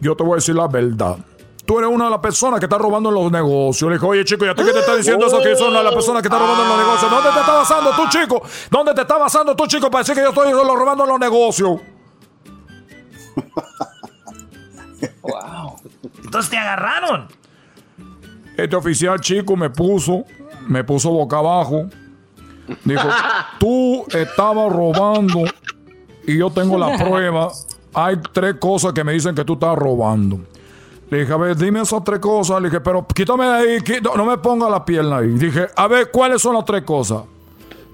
yo 0.00 0.16
te 0.16 0.24
voy 0.24 0.32
a 0.32 0.36
decir 0.36 0.54
la 0.54 0.68
verdad. 0.68 1.18
Tú 1.64 1.78
eres 1.78 1.90
una 1.90 2.06
de 2.06 2.12
las 2.12 2.20
personas 2.20 2.60
que 2.60 2.66
está 2.66 2.78
robando 2.78 3.10
en 3.10 3.14
los 3.14 3.30
negocios. 3.30 3.90
Le 3.90 3.96
dije, 3.96 4.06
oye, 4.06 4.24
chico, 4.24 4.46
¿y 4.46 4.48
a 4.48 4.54
ti 4.54 4.62
qué 4.64 4.72
te 4.72 4.78
está 4.78 4.96
diciendo 4.96 5.26
eso? 5.26 5.38
Que 5.42 5.54
son 5.54 5.68
una 5.68 5.80
de 5.80 5.84
las 5.84 5.94
personas 5.94 6.22
que 6.22 6.28
está 6.28 6.38
robando 6.38 6.62
en 6.62 6.68
los 6.70 6.78
negocios. 6.78 7.10
¿Dónde 7.10 7.30
te 7.30 7.40
está 7.40 7.52
basando 7.52 7.90
tú, 7.90 8.08
chico? 8.08 8.42
¿Dónde 8.70 8.94
te 8.94 9.02
está 9.02 9.18
basando 9.18 9.54
tú, 9.54 9.66
chico, 9.66 9.90
para 9.90 10.00
decir 10.02 10.14
que 10.14 10.22
yo 10.22 10.30
estoy 10.30 10.50
solo 10.52 10.74
robando 10.74 11.04
en 11.04 11.10
los 11.10 11.20
negocios? 11.20 11.78
Entonces 16.24 16.50
te 16.50 16.56
agarraron. 16.56 17.28
Este 18.56 18.74
oficial 18.74 19.20
chico 19.20 19.54
me 19.54 19.68
puso, 19.70 20.24
me 20.66 20.82
puso 20.84 21.10
boca 21.10 21.38
abajo. 21.38 21.88
Dijo, 22.84 23.08
tú 23.60 24.04
estabas 24.10 24.72
robando 24.72 25.44
y 26.28 26.36
yo 26.36 26.50
tengo 26.50 26.76
la 26.78 26.96
prueba. 27.04 27.50
Hay 27.94 28.18
tres 28.32 28.56
cosas 28.60 28.92
que 28.92 29.02
me 29.02 29.12
dicen 29.12 29.34
que 29.34 29.44
tú 29.44 29.54
estás 29.54 29.76
robando. 29.76 30.38
Le 31.10 31.20
dije, 31.20 31.32
a 31.32 31.38
ver, 31.38 31.56
dime 31.56 31.80
esas 31.80 32.04
tres 32.04 32.18
cosas. 32.18 32.60
Le 32.60 32.68
dije, 32.68 32.80
pero 32.80 33.06
quítame 33.06 33.46
de 33.46 33.50
ahí, 33.50 33.78
no 34.14 34.26
me 34.26 34.36
ponga 34.36 34.68
la 34.68 34.84
pierna 34.84 35.18
ahí. 35.18 35.28
Dije, 35.30 35.66
a 35.74 35.88
ver, 35.88 36.10
¿cuáles 36.10 36.42
son 36.42 36.54
las 36.54 36.66
tres 36.66 36.82
cosas? 36.82 37.22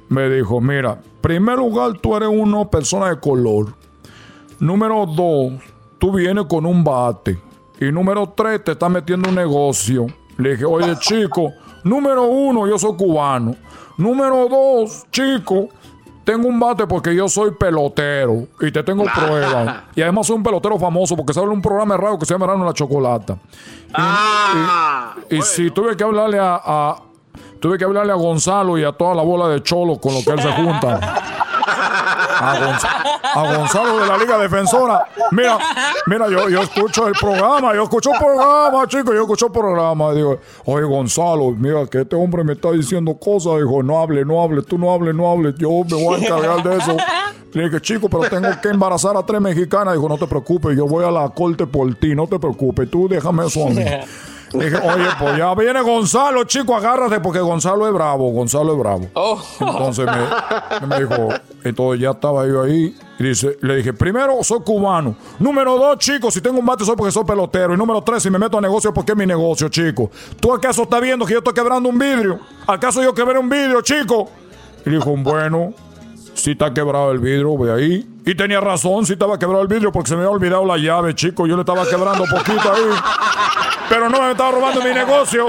Me 0.09 0.29
dijo, 0.29 0.61
mira, 0.61 1.01
primer 1.21 1.59
lugar, 1.59 1.93
tú 1.99 2.17
eres 2.17 2.29
una 2.29 2.65
persona 2.69 3.09
de 3.11 3.21
color. 3.21 3.73
Número 4.59 5.07
dos, 5.07 5.53
tú 5.99 6.13
vienes 6.13 6.47
con 6.47 6.67
un 6.67 6.83
bate. 6.83 7.39
Y 7.81 7.93
número 7.93 8.33
tres, 8.37 8.65
te 8.65 8.73
estás 8.73 8.91
metiendo 8.91 9.29
en 9.29 9.35
un 9.35 9.41
negocio. 9.41 10.07
Le 10.37 10.51
dije, 10.51 10.65
oye, 10.65 10.97
chico, 10.99 11.53
número 11.85 12.25
uno, 12.25 12.67
yo 12.67 12.79
soy 12.79 12.97
cubano. 12.97 13.55
Número 13.97 14.49
dos, 14.49 15.07
chico, 15.13 15.69
tengo 16.25 16.49
un 16.49 16.59
bate 16.59 16.87
porque 16.87 17.15
yo 17.15 17.29
soy 17.29 17.53
pelotero. 17.53 18.47
Y 18.61 18.73
te 18.73 18.83
tengo 18.83 19.05
pruebas. 19.15 19.83
Y 19.95 20.03
además 20.03 20.27
soy 20.27 20.37
un 20.37 20.43
pelotero 20.43 20.79
famoso 20.79 21.17
porque 21.17 21.33
sale 21.35 21.49
un 21.49 21.63
programa 21.63 21.97
radio 21.97 22.19
que 22.19 22.27
se 22.27 22.35
llama 22.35 22.47
Verano 22.47 22.63
en 22.65 22.69
la 22.69 22.75
Chocolata. 22.75 23.37
Y, 25.31 25.37
y 25.37 25.43
si 25.43 25.71
tuve 25.71 25.97
que 25.97 26.05
hablarle 26.05 26.39
a, 26.39 26.61
a- 26.65 26.97
Tuve 27.61 27.79
que 27.79 27.85
hablarle 27.85 28.13
a 28.13 28.17
Gonzalo 28.17 28.77
y 28.77 28.85
a 28.85 28.93
toda 28.93 29.15
la 29.15 29.23
bola 29.23 29.49
de 29.49 29.63
cholos 29.63 29.99
con 29.99 30.13
lo 30.13 30.21
que 30.23 30.31
él 30.33 30.43
se 30.43 30.53
junta. 30.53 31.01
A, 31.67 32.57
Gonz- 32.59 33.21
a 33.35 33.57
Gonzalo 33.57 33.99
de 34.01 34.07
la 34.07 34.17
Liga 34.19 34.39
Defensora. 34.39 35.07
Mira, 35.31 35.59
mira, 36.07 36.29
yo, 36.29 36.49
yo 36.49 36.61
escucho 36.63 37.07
el 37.07 37.15
programa, 37.15 37.75
yo 37.75 37.85
escucho 37.85 38.11
el 38.13 38.19
programa, 38.19 38.87
chicos, 38.87 39.15
yo 39.15 39.23
escucho 39.23 39.47
el 39.47 39.53
programa. 39.53 40.13
Digo, 40.13 40.39
oye, 40.67 40.85
Gonzalo, 40.85 41.51
mira 41.53 41.87
que 41.87 42.03
este 42.03 42.17
hombre 42.17 42.45
me 42.45 42.53
está 42.55 42.71
diciendo 42.73 43.15
cosas. 43.15 43.57
Dijo, 43.57 43.83
no 43.83 44.01
hable, 44.01 44.25
no 44.25 44.43
hable, 44.43 44.63
tú 44.63 44.79
no 44.79 44.93
hables, 44.93 45.15
no 45.15 45.31
hables, 45.31 45.55
yo 45.59 45.71
me 45.89 46.03
voy 46.05 46.21
a 46.21 46.25
encargar 46.25 46.63
de 46.63 46.77
eso. 46.77 46.97
Le 47.53 47.65
dije, 47.65 47.81
chico, 47.81 48.09
pero 48.09 48.25
tengo 48.29 48.49
que 48.61 48.69
embarazar 48.69 49.17
a 49.17 49.23
tres 49.25 49.41
mexicanas. 49.41 49.95
Dijo, 49.95 50.09
no 50.09 50.19
te 50.19 50.27
preocupes, 50.27 50.77
yo 50.77 50.87
voy 50.87 51.05
a 51.05 51.11
la 51.11 51.29
corte 51.29 51.67
por 51.67 51.95
ti, 51.95 52.15
no 52.15 52.27
te 52.27 52.39
preocupes, 52.39 52.91
tú 52.91 53.09
déjame 53.09 53.47
eso 53.47 53.67
a 53.67 53.71
mí. 53.71 53.85
Dije, 54.55 54.77
oye, 54.77 55.07
pues 55.19 55.37
ya 55.37 55.55
viene 55.55 55.83
Gonzalo, 55.83 56.45
chico, 56.45 56.77
agárrate, 56.77 57.19
porque 57.21 57.41
Gonzalo 57.41 57.87
es 57.87 57.93
bravo, 57.93 58.31
Gonzalo 58.31 58.73
es 58.73 58.79
bravo. 58.79 59.09
Entonces 59.61 60.07
me, 60.07 60.87
me 60.87 61.01
dijo, 61.01 61.29
entonces 61.65 62.01
ya 62.01 62.11
estaba 62.11 62.47
yo 62.47 62.63
ahí. 62.63 62.97
Y 63.19 63.23
dice, 63.23 63.57
le 63.63 63.77
dije, 63.77 63.93
primero, 63.93 64.43
soy 64.43 64.61
cubano. 64.61 65.17
Número 65.39 65.77
dos, 65.77 65.99
chico, 65.99 66.31
si 66.31 66.41
tengo 66.41 66.59
un 66.59 66.67
bate 66.67 66.85
soy 66.85 66.97
porque 66.97 67.13
soy 67.13 67.25
pelotero. 67.25 67.75
Y 67.75 67.77
número 67.77 68.03
tres, 68.03 68.23
si 68.23 68.31
me 68.31 68.39
meto 68.39 68.59
a 68.59 68.61
negocio 68.61 68.91
es 68.91 68.95
porque 68.95 69.13
es 69.13 69.19
mi 69.19 69.27
negocio, 69.27 69.69
chico. 69.69 70.11
¿Tú 70.41 70.53
acaso 70.53 70.83
estás 70.83 71.01
viendo 71.01 71.27
que 71.27 71.33
yo 71.33 71.39
estoy 71.39 71.55
quebrando 71.55 71.89
un 71.89 71.99
vidrio? 71.99 72.39
¿Acaso 72.67 73.03
yo 73.03 73.13
quebré 73.15 73.39
un 73.39 73.49
vidrio, 73.49 73.81
chico? 73.83 74.29
Y 74.87 74.91
dijo, 74.91 75.15
bueno, 75.17 75.73
si 76.35 76.53
está 76.53 76.75
quebrado 76.75 77.13
el 77.13 77.19
vidrio, 77.19 77.57
ve 77.57 77.73
ahí. 77.73 78.09
Y 78.27 78.35
tenía 78.35 78.61
razón, 78.61 79.07
si 79.07 79.15
estaba 79.15 79.39
quebrado 79.39 79.63
el 79.63 79.69
vidrio 79.69 79.93
porque 79.93 80.09
se 80.09 80.17
me 80.17 80.23
había 80.23 80.33
olvidado 80.33 80.65
la 80.67 80.77
llave, 80.77 81.15
chico. 81.15 81.47
Yo 81.47 81.57
le 81.57 81.63
estaba 81.63 81.89
quebrando 81.89 82.25
poquito 82.25 82.73
ahí. 82.73 82.83
Pero 83.89 84.11
no, 84.11 84.21
me 84.23 84.33
estaba 84.33 84.51
robando 84.51 84.83
mi 84.83 84.93
negocio. 84.93 85.47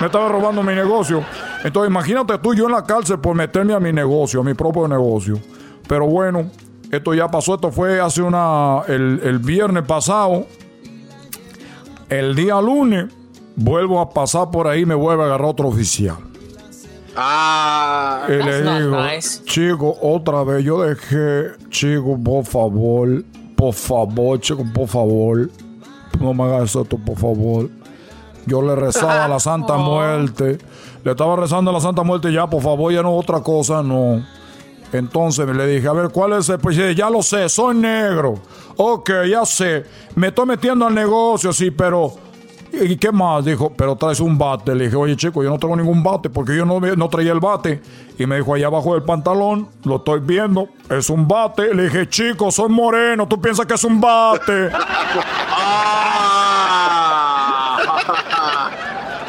Me 0.00 0.06
estaba 0.06 0.28
robando 0.28 0.62
mi 0.62 0.74
negocio. 0.74 1.24
Entonces, 1.62 1.90
imagínate 1.90 2.38
tú 2.38 2.54
yo 2.54 2.66
en 2.66 2.72
la 2.72 2.84
cárcel 2.84 3.18
por 3.18 3.36
meterme 3.36 3.74
a 3.74 3.80
mi 3.80 3.92
negocio, 3.92 4.40
a 4.40 4.44
mi 4.44 4.54
propio 4.54 4.88
negocio. 4.88 5.38
Pero 5.86 6.06
bueno, 6.06 6.50
esto 6.90 7.14
ya 7.14 7.28
pasó. 7.28 7.54
Esto 7.54 7.70
fue 7.70 8.00
hace 8.00 8.22
una. 8.22 8.82
El, 8.88 9.20
el 9.22 9.38
viernes 9.38 9.84
pasado. 9.84 10.46
El 12.08 12.34
día 12.34 12.60
lunes, 12.60 13.12
vuelvo 13.56 14.00
a 14.00 14.10
pasar 14.10 14.50
por 14.50 14.66
ahí 14.66 14.84
me 14.84 14.94
vuelve 14.94 15.22
a 15.22 15.26
agarrar 15.26 15.48
otro 15.48 15.68
oficial. 15.68 16.31
Ah, 17.16 18.26
Y 18.28 18.32
le 18.32 18.62
digo, 18.62 18.96
chico, 19.44 19.96
otra 20.00 20.44
vez, 20.44 20.64
yo 20.64 20.82
dejé, 20.82 21.52
chico, 21.68 22.18
por 22.22 22.44
favor, 22.44 23.22
por 23.56 23.74
favor, 23.74 24.40
chico, 24.40 24.64
por 24.72 24.88
favor, 24.88 25.50
no 26.20 26.32
me 26.32 26.44
hagas 26.44 26.74
esto, 26.74 26.96
por 26.98 27.18
favor. 27.18 27.68
Yo 28.46 28.62
le 28.62 28.74
rezaba 28.74 29.26
a 29.26 29.28
la 29.28 29.38
Santa 29.40 29.76
Muerte, 29.76 30.58
le 31.04 31.10
estaba 31.10 31.36
rezando 31.36 31.70
a 31.70 31.74
la 31.74 31.80
Santa 31.80 32.02
Muerte, 32.02 32.32
ya, 32.32 32.46
por 32.46 32.62
favor, 32.62 32.92
ya 32.92 33.02
no 33.02 33.14
otra 33.14 33.40
cosa, 33.40 33.82
no. 33.82 34.24
Entonces 34.92 35.46
le 35.48 35.66
dije, 35.66 35.88
a 35.88 35.92
ver, 35.92 36.10
¿cuál 36.10 36.34
es 36.34 36.48
el? 36.48 36.58
Pues 36.58 36.76
ya 36.76 37.08
lo 37.08 37.22
sé, 37.22 37.48
soy 37.48 37.76
negro. 37.76 38.34
Ok, 38.76 39.10
ya 39.30 39.44
sé, 39.44 39.84
me 40.16 40.28
estoy 40.28 40.46
metiendo 40.46 40.86
al 40.86 40.94
negocio, 40.94 41.52
sí, 41.52 41.70
pero 41.70 42.12
¿Y 42.72 42.96
qué 42.96 43.12
más? 43.12 43.44
Dijo, 43.44 43.72
pero 43.76 43.96
traes 43.96 44.18
un 44.20 44.38
bate. 44.38 44.74
Le 44.74 44.84
dije, 44.84 44.96
oye, 44.96 45.14
chico, 45.16 45.42
yo 45.42 45.50
no 45.50 45.58
tengo 45.58 45.76
ningún 45.76 46.02
bate 46.02 46.30
porque 46.30 46.56
yo 46.56 46.64
no, 46.64 46.80
no 46.80 47.08
traía 47.08 47.32
el 47.32 47.40
bate. 47.40 47.82
Y 48.18 48.26
me 48.26 48.36
dijo, 48.36 48.54
allá 48.54 48.68
abajo 48.68 48.94
del 48.94 49.02
pantalón, 49.02 49.68
lo 49.84 49.96
estoy 49.96 50.20
viendo, 50.20 50.68
es 50.88 51.10
un 51.10 51.28
bate. 51.28 51.74
Le 51.74 51.84
dije, 51.84 52.08
chico, 52.08 52.50
soy 52.50 52.70
moreno, 52.70 53.28
tú 53.28 53.40
piensas 53.40 53.66
que 53.66 53.74
es 53.74 53.84
un 53.84 54.00
bate. 54.00 54.70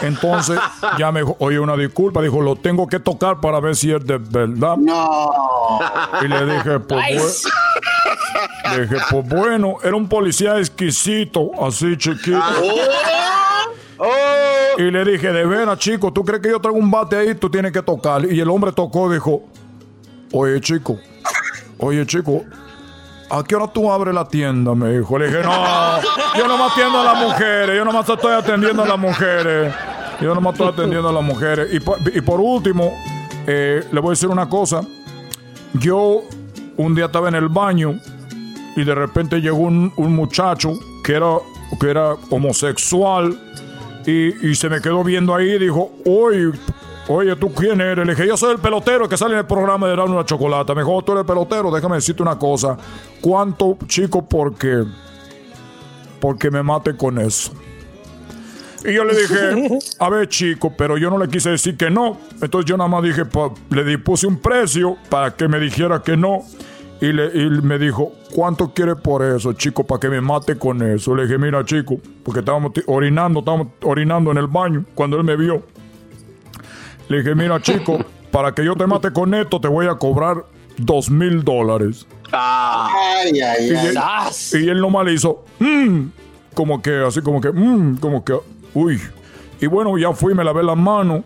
Entonces, 0.01 0.59
ya 0.97 1.11
me 1.13 1.21
dijo, 1.21 1.35
oye, 1.39 1.59
una 1.59 1.75
disculpa. 1.77 2.21
Dijo, 2.21 2.41
lo 2.41 2.55
tengo 2.57 2.87
que 2.87 2.99
tocar 2.99 3.39
para 3.39 3.59
ver 3.61 3.75
si 3.75 3.91
es 3.91 4.05
de 4.05 4.17
verdad. 4.17 4.75
No. 4.77 5.79
Y 6.21 6.27
le 6.27 6.45
dije, 6.45 6.79
pues, 6.81 7.45
bue- 7.45 8.75
le 8.75 8.81
dije, 8.87 8.95
pues 9.09 9.27
bueno, 9.29 9.75
era 9.83 9.95
un 9.95 10.07
policía 10.09 10.57
exquisito, 10.57 11.51
así 11.65 11.95
chiquito. 11.97 12.37
Y 14.77 14.91
le 14.91 15.05
dije, 15.05 15.31
de 15.31 15.45
veras, 15.45 15.77
chico, 15.79 16.11
¿tú 16.11 16.23
crees 16.23 16.41
que 16.41 16.49
yo 16.49 16.59
traigo 16.59 16.79
un 16.79 16.89
bate 16.89 17.15
ahí? 17.15 17.35
Tú 17.35 17.49
tienes 17.49 17.71
que 17.71 17.81
tocar. 17.81 18.25
Y 18.31 18.39
el 18.39 18.49
hombre 18.49 18.71
tocó 18.71 19.09
y 19.11 19.15
dijo, 19.15 19.43
oye, 20.31 20.59
chico, 20.61 20.97
oye, 21.77 22.05
chico, 22.05 22.43
¿a 23.29 23.43
qué 23.43 23.55
hora 23.55 23.67
tú 23.67 23.91
abres 23.91 24.13
la 24.13 24.27
tienda? 24.27 24.73
Me 24.75 24.97
dijo. 24.97 25.17
Le 25.17 25.27
dije, 25.27 25.43
no, 25.43 26.01
yo 26.37 26.47
no 26.47 26.57
me 26.57 26.63
atiendo 26.63 26.99
a 26.99 27.03
las 27.03 27.19
mujeres, 27.21 27.77
yo 27.77 27.85
nomás 27.85 28.09
estoy 28.09 28.33
atendiendo 28.33 28.83
a 28.83 28.87
las 28.87 28.99
mujeres. 28.99 29.73
Yo 30.21 30.33
nomás 30.33 30.53
estoy 30.53 30.69
atendiendo 30.69 31.09
a 31.09 31.13
las 31.13 31.23
mujeres. 31.23 31.73
Y 31.73 31.79
por, 31.79 31.97
y 32.13 32.21
por 32.21 32.39
último, 32.39 32.93
eh, 33.45 33.83
le 33.91 33.99
voy 33.99 34.09
a 34.09 34.11
decir 34.11 34.29
una 34.29 34.47
cosa. 34.47 34.81
Yo 35.73 36.21
un 36.77 36.95
día 36.95 37.05
estaba 37.05 37.27
en 37.27 37.35
el 37.35 37.49
baño 37.49 37.99
y 38.75 38.83
de 38.83 38.95
repente 38.95 39.41
llegó 39.41 39.57
un, 39.57 39.91
un 39.97 40.15
muchacho 40.15 40.73
que 41.03 41.15
era, 41.15 41.37
que 41.79 41.89
era 41.89 42.13
homosexual 42.29 43.37
y, 44.05 44.55
se 44.55 44.69
me 44.69 44.81
quedó 44.81 45.03
viendo 45.03 45.33
ahí 45.35 45.51
y 45.51 45.59
dijo, 45.59 45.91
oye, 46.05 46.51
oye, 47.07 47.35
¿tú 47.35 47.53
quién 47.53 47.79
eres? 47.81 48.05
Le 48.05 48.13
dije, 48.15 48.27
yo 48.27 48.35
soy 48.37 48.53
el 48.53 48.59
pelotero 48.59 49.07
que 49.07 49.17
sale 49.17 49.33
en 49.33 49.39
el 49.39 49.45
programa 49.45 49.87
de 49.87 49.95
Darle 49.95 50.13
una 50.13 50.25
Chocolata. 50.25 50.73
Me 50.75 50.81
dijo, 50.81 50.93
"Oh, 50.95 51.01
tú 51.03 51.11
eres 51.13 51.21
el 51.21 51.27
pelotero, 51.27 51.71
déjame 51.71 51.95
decirte 51.95 52.21
una 52.21 52.37
cosa. 52.37 52.77
¿Cuánto, 53.21 53.77
chico, 53.87 54.27
porque, 54.27 54.83
porque 56.19 56.49
me 56.51 56.63
mate 56.63 56.95
con 56.95 57.19
eso? 57.19 57.51
Y 58.85 58.93
yo 58.93 59.05
le 59.05 59.15
dije, 59.15 59.79
a 59.99 60.09
ver, 60.09 60.27
chico, 60.27 60.73
pero 60.77 60.97
yo 60.97 61.09
no 61.09 61.17
le 61.17 61.29
quise 61.29 61.49
decir 61.51 61.77
que 61.77 61.89
no. 61.89 62.17
Entonces 62.41 62.69
yo 62.69 62.75
nada 62.75 62.89
más 62.89 63.01
dije, 63.03 63.23
pa- 63.23 63.51
le 63.69 63.83
di- 63.85 63.95
puse 63.97 64.27
un 64.27 64.37
precio 64.37 64.97
para 65.09 65.31
que 65.33 65.47
me 65.47 65.57
dijera 65.59 66.01
que 66.01 66.17
no. 66.17 66.43
Y, 67.03 67.11
le, 67.11 67.25
y 67.37 67.49
me 67.49 67.77
dijo, 67.79 68.13
¿cuánto 68.33 68.73
quiere 68.73 68.95
por 68.95 69.23
eso, 69.23 69.51
chico, 69.51 69.83
para 69.85 69.99
que 69.99 70.07
me 70.09 70.21
mate 70.21 70.57
con 70.57 70.81
eso? 70.81 71.13
Le 71.13 71.23
dije, 71.23 71.37
mira, 71.37 71.65
chico, 71.65 71.97
porque 72.23 72.39
estábamos 72.39 72.71
ti- 72.71 72.81
orinando, 72.87 73.39
estábamos 73.39 73.67
orinando 73.81 74.31
en 74.31 74.37
el 74.37 74.47
baño 74.47 74.85
cuando 74.95 75.17
él 75.17 75.25
me 75.25 75.35
vio. 75.35 75.63
Le 77.09 77.17
dije, 77.17 77.35
mira, 77.35 77.59
chico, 77.61 78.05
para 78.31 78.53
que 78.53 78.63
yo 78.63 78.75
te 78.75 78.87
mate 78.87 79.11
con 79.11 79.33
esto, 79.33 79.59
te 79.59 79.67
voy 79.67 79.87
a 79.87 79.95
cobrar 79.95 80.45
dos 80.77 81.09
mil 81.09 81.43
dólares. 81.43 82.07
Ay, 82.31 83.41
ay, 83.41 83.67
Y 83.69 83.73
ay. 83.75 83.87
él, 83.87 84.63
y 84.63 84.69
él 84.69 84.79
nomás 84.79 85.05
le 85.05 85.13
hizo, 85.13 85.43
"Mm", 85.59 86.05
como 86.55 86.81
que, 86.81 87.03
así 87.05 87.21
como 87.21 87.41
que, 87.41 87.51
"Mm", 87.51 87.97
como 87.97 88.23
que, 88.23 88.33
uy. 88.73 88.99
Y 89.59 89.67
bueno, 89.67 89.97
ya 89.97 90.13
fui, 90.13 90.33
me 90.33 90.43
lavé 90.43 90.63
las 90.63 90.77
manos 90.77 91.23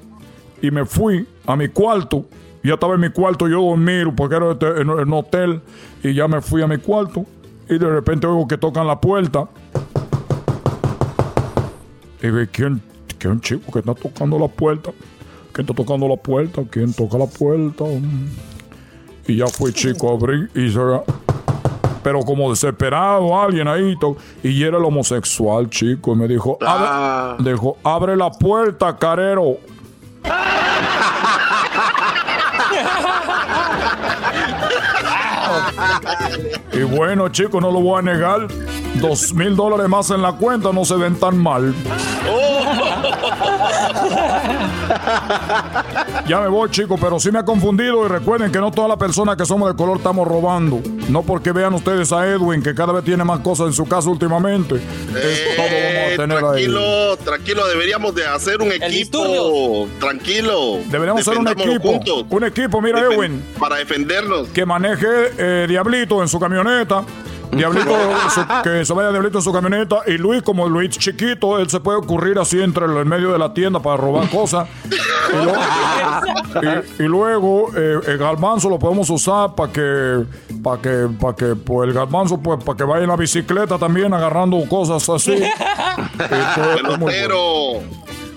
y 0.62 0.72
me 0.72 0.86
fui 0.86 1.28
a 1.46 1.56
mi 1.56 1.68
cuarto. 1.70 2.26
Ya 2.68 2.74
estaba 2.74 2.96
en 2.96 3.02
mi 3.02 3.10
cuarto 3.10 3.48
yo 3.48 3.62
dormir 3.62 4.14
porque 4.16 4.36
era 4.36 4.52
este- 4.52 4.82
en 4.82 4.90
un 4.90 5.14
hotel. 5.14 5.62
Y 6.04 6.14
ya 6.14 6.28
me 6.28 6.42
fui 6.42 6.62
a 6.62 6.68
mi 6.68 6.78
cuarto. 6.78 7.26
Y 7.70 7.78
de 7.78 7.90
repente 7.90 8.28
oigo 8.28 8.48
que 8.48 8.58
tocan 8.58 8.86
la 8.86 9.00
puerta. 9.00 9.48
Y 12.22 12.28
digo, 12.28 12.40
¿quién, 12.52 12.82
¿quién 13.18 13.40
chico 13.42 13.72
que 13.72 13.80
está 13.80 13.94
tocando 13.96 14.38
la 14.38 14.48
puerta? 14.48 14.92
¿Quién 15.52 15.66
está 15.68 15.74
tocando 15.74 16.08
la 16.08 16.18
puerta? 16.18 16.62
¿Quién 16.70 16.94
toca 16.94 17.18
la 17.18 17.26
puerta? 17.28 17.86
Y 19.28 19.38
ya 19.38 19.48
fue 19.48 19.74
chico, 19.74 20.12
abrí 20.12 20.48
y 20.56 20.70
se 20.72 20.80
pero 22.04 22.22
como 22.22 22.50
desesperado 22.50 23.38
alguien 23.38 23.68
ahí 23.68 23.98
y 24.42 24.64
era 24.64 24.78
el 24.78 24.86
homosexual 24.86 25.70
chico 25.70 26.14
y 26.14 26.16
me 26.16 26.26
dijo 26.26 26.58
abre, 26.66 27.52
dijo 27.52 27.78
abre 27.84 28.16
la 28.16 28.32
puerta 28.32 28.96
carero 28.96 29.58
y 36.74 36.80
bueno 36.84 37.30
chico 37.30 37.62
no 37.62 37.72
lo 37.72 37.80
voy 37.82 38.00
a 38.00 38.02
negar. 38.02 38.48
Dos 38.96 39.34
mil 39.34 39.56
dólares 39.56 39.88
más 39.88 40.10
en 40.10 40.22
la 40.22 40.34
cuenta 40.34 40.72
no 40.74 40.84
se 40.84 40.96
ven 40.96 41.20
tan 41.20 41.38
mal 41.38 41.74
Ya 46.28 46.42
me 46.42 46.48
voy, 46.48 46.70
chicos, 46.70 47.00
pero 47.02 47.20
sí 47.20 47.32
me 47.32 47.40
ha 47.40 47.46
confundido 47.46 48.06
y 48.06 48.10
recuerden 48.10 48.52
que 48.52 48.60
no 48.60 48.72
todas 48.72 48.90
las 48.90 48.98
personas 48.98 49.36
que 49.38 49.46
somos 49.46 49.70
de 49.70 49.76
color 49.78 49.98
estamos 49.98 50.28
robando. 50.28 50.82
No 51.10 51.24
porque 51.24 51.52
vean 51.52 51.74
ustedes 51.74 52.12
a 52.12 52.28
Edwin, 52.28 52.62
que 52.62 52.76
cada 52.76 52.92
vez 52.94 53.04
tiene 53.04 53.24
más 53.24 53.40
cosas 53.40 53.68
en 53.68 53.74
su 53.74 53.86
casa 53.86 54.10
últimamente. 54.10 54.76
Todo 54.76 55.18
vamos 55.58 56.14
a 56.14 56.18
tener 56.18 56.38
ahí. 56.38 56.66
Tranquilo, 56.66 57.18
tranquilo, 57.24 57.68
deberíamos 57.68 58.14
de 58.16 58.26
hacer 58.28 58.62
un 58.62 58.72
equipo. 58.72 59.88
Tranquilo. 60.00 60.80
Deberíamos 60.90 61.24
ser 61.24 61.38
un 61.38 61.48
equipo. 61.48 61.90
juntos. 61.92 62.26
Un 62.30 62.44
equipo, 62.44 62.82
mira, 62.82 63.00
Defen- 63.02 63.14
Edwin. 63.14 63.44
Para 63.60 63.78
defendernos. 63.78 64.50
Que 64.50 64.66
maneje 64.66 65.08
eh, 65.38 65.66
Diablito 65.70 66.22
en 66.22 66.28
su 66.28 66.40
camioneta. 66.40 67.04
Diablito, 67.52 67.92
su- 68.34 68.46
que 68.64 68.86
se 68.86 68.94
vaya 68.94 69.10
Diablito 69.12 69.38
en 69.40 69.44
su 69.44 69.52
camioneta. 69.54 69.98
Y 70.08 70.18
Luis, 70.18 70.42
como 70.44 70.68
Luis 70.68 70.90
chiquito, 70.98 71.58
él 71.60 71.70
se 71.70 71.80
puede 71.80 71.98
ocurrir 71.98 72.38
así 72.40 72.62
entre 72.62 72.86
el 72.86 72.98
en 72.98 73.08
medio 73.08 73.32
de 73.32 73.40
la 73.40 73.54
tienda 73.54 73.80
para 73.82 73.98
robar 73.98 74.30
cosas. 74.32 74.68
Y, 75.32 75.46
lo- 75.46 75.54
y- 77.00 77.04
y 77.04 77.08
luego 77.08 77.70
eh, 77.76 78.00
el 78.08 78.18
garbanzo 78.18 78.70
lo 78.70 78.80
podemos 78.80 79.10
usar 79.10 79.54
para 79.56 79.72
que, 79.72 80.24
para 80.64 80.82
que, 80.82 81.08
para 81.20 81.36
que, 81.36 81.56
pues 81.56 81.88
el 81.88 81.94
garbanzo, 81.94 82.38
pues 82.40 82.64
para 82.64 82.78
que 82.78 82.84
vaya 82.84 83.04
en 83.04 83.10
la 83.10 83.16
bicicleta 83.16 83.78
también 83.78 84.14
agarrando 84.14 84.58
cosas 84.70 85.08
así. 85.10 85.42
Pelotero. 86.18 87.82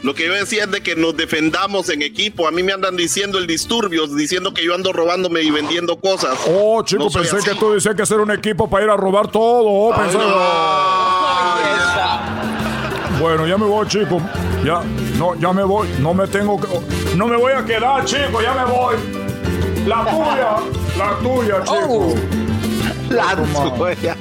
Lo 0.02 0.14
que 0.14 0.26
yo 0.26 0.32
decía 0.32 0.64
es 0.64 0.70
de 0.70 0.80
que 0.82 0.96
nos 0.96 1.14
defendamos 1.16 1.90
en 1.90 2.00
equipo. 2.00 2.48
A 2.48 2.50
mí 2.50 2.62
me 2.62 2.72
andan 2.72 2.96
diciendo 2.96 3.36
el 3.38 3.46
disturbios, 3.46 4.16
diciendo 4.16 4.54
que 4.54 4.64
yo 4.64 4.74
ando 4.74 4.92
robándome 4.94 5.42
y 5.42 5.50
vendiendo 5.50 6.00
cosas. 6.00 6.38
Oh, 6.48 6.82
chico, 6.82 7.04
No 7.04 7.10
pensé 7.10 7.36
así. 7.36 7.50
que 7.50 7.54
tú 7.56 7.72
decías 7.72 7.94
que 7.94 8.02
hacer 8.02 8.18
un 8.20 8.30
equipo 8.30 8.68
para 8.70 8.84
ir 8.84 8.90
a 8.90 8.96
robar 8.96 9.30
todo. 9.30 9.64
Oh, 9.66 9.92
pensé- 9.94 10.16
Bueno, 13.20 13.46
ya 13.46 13.58
me 13.58 13.66
voy, 13.66 13.86
chico. 13.88 14.20
Ya, 14.64 14.82
no, 15.18 15.34
ya 15.34 15.52
me 15.52 15.64
voy. 15.64 15.86
No 15.98 16.14
me 16.14 16.26
tengo 16.26 16.58
que. 16.58 16.68
No 17.16 17.26
me 17.26 17.36
voy 17.36 17.52
a 17.52 17.62
quedar, 17.64 18.02
chico, 18.06 18.40
ya 18.40 18.54
me 18.54 18.64
voy. 18.64 18.96
La 19.86 20.04
puya, 20.04 20.56
La 20.96 21.18
tuya, 21.18 21.62
chico. 21.64 22.14
La 23.10 23.36
tuya. 23.36 24.16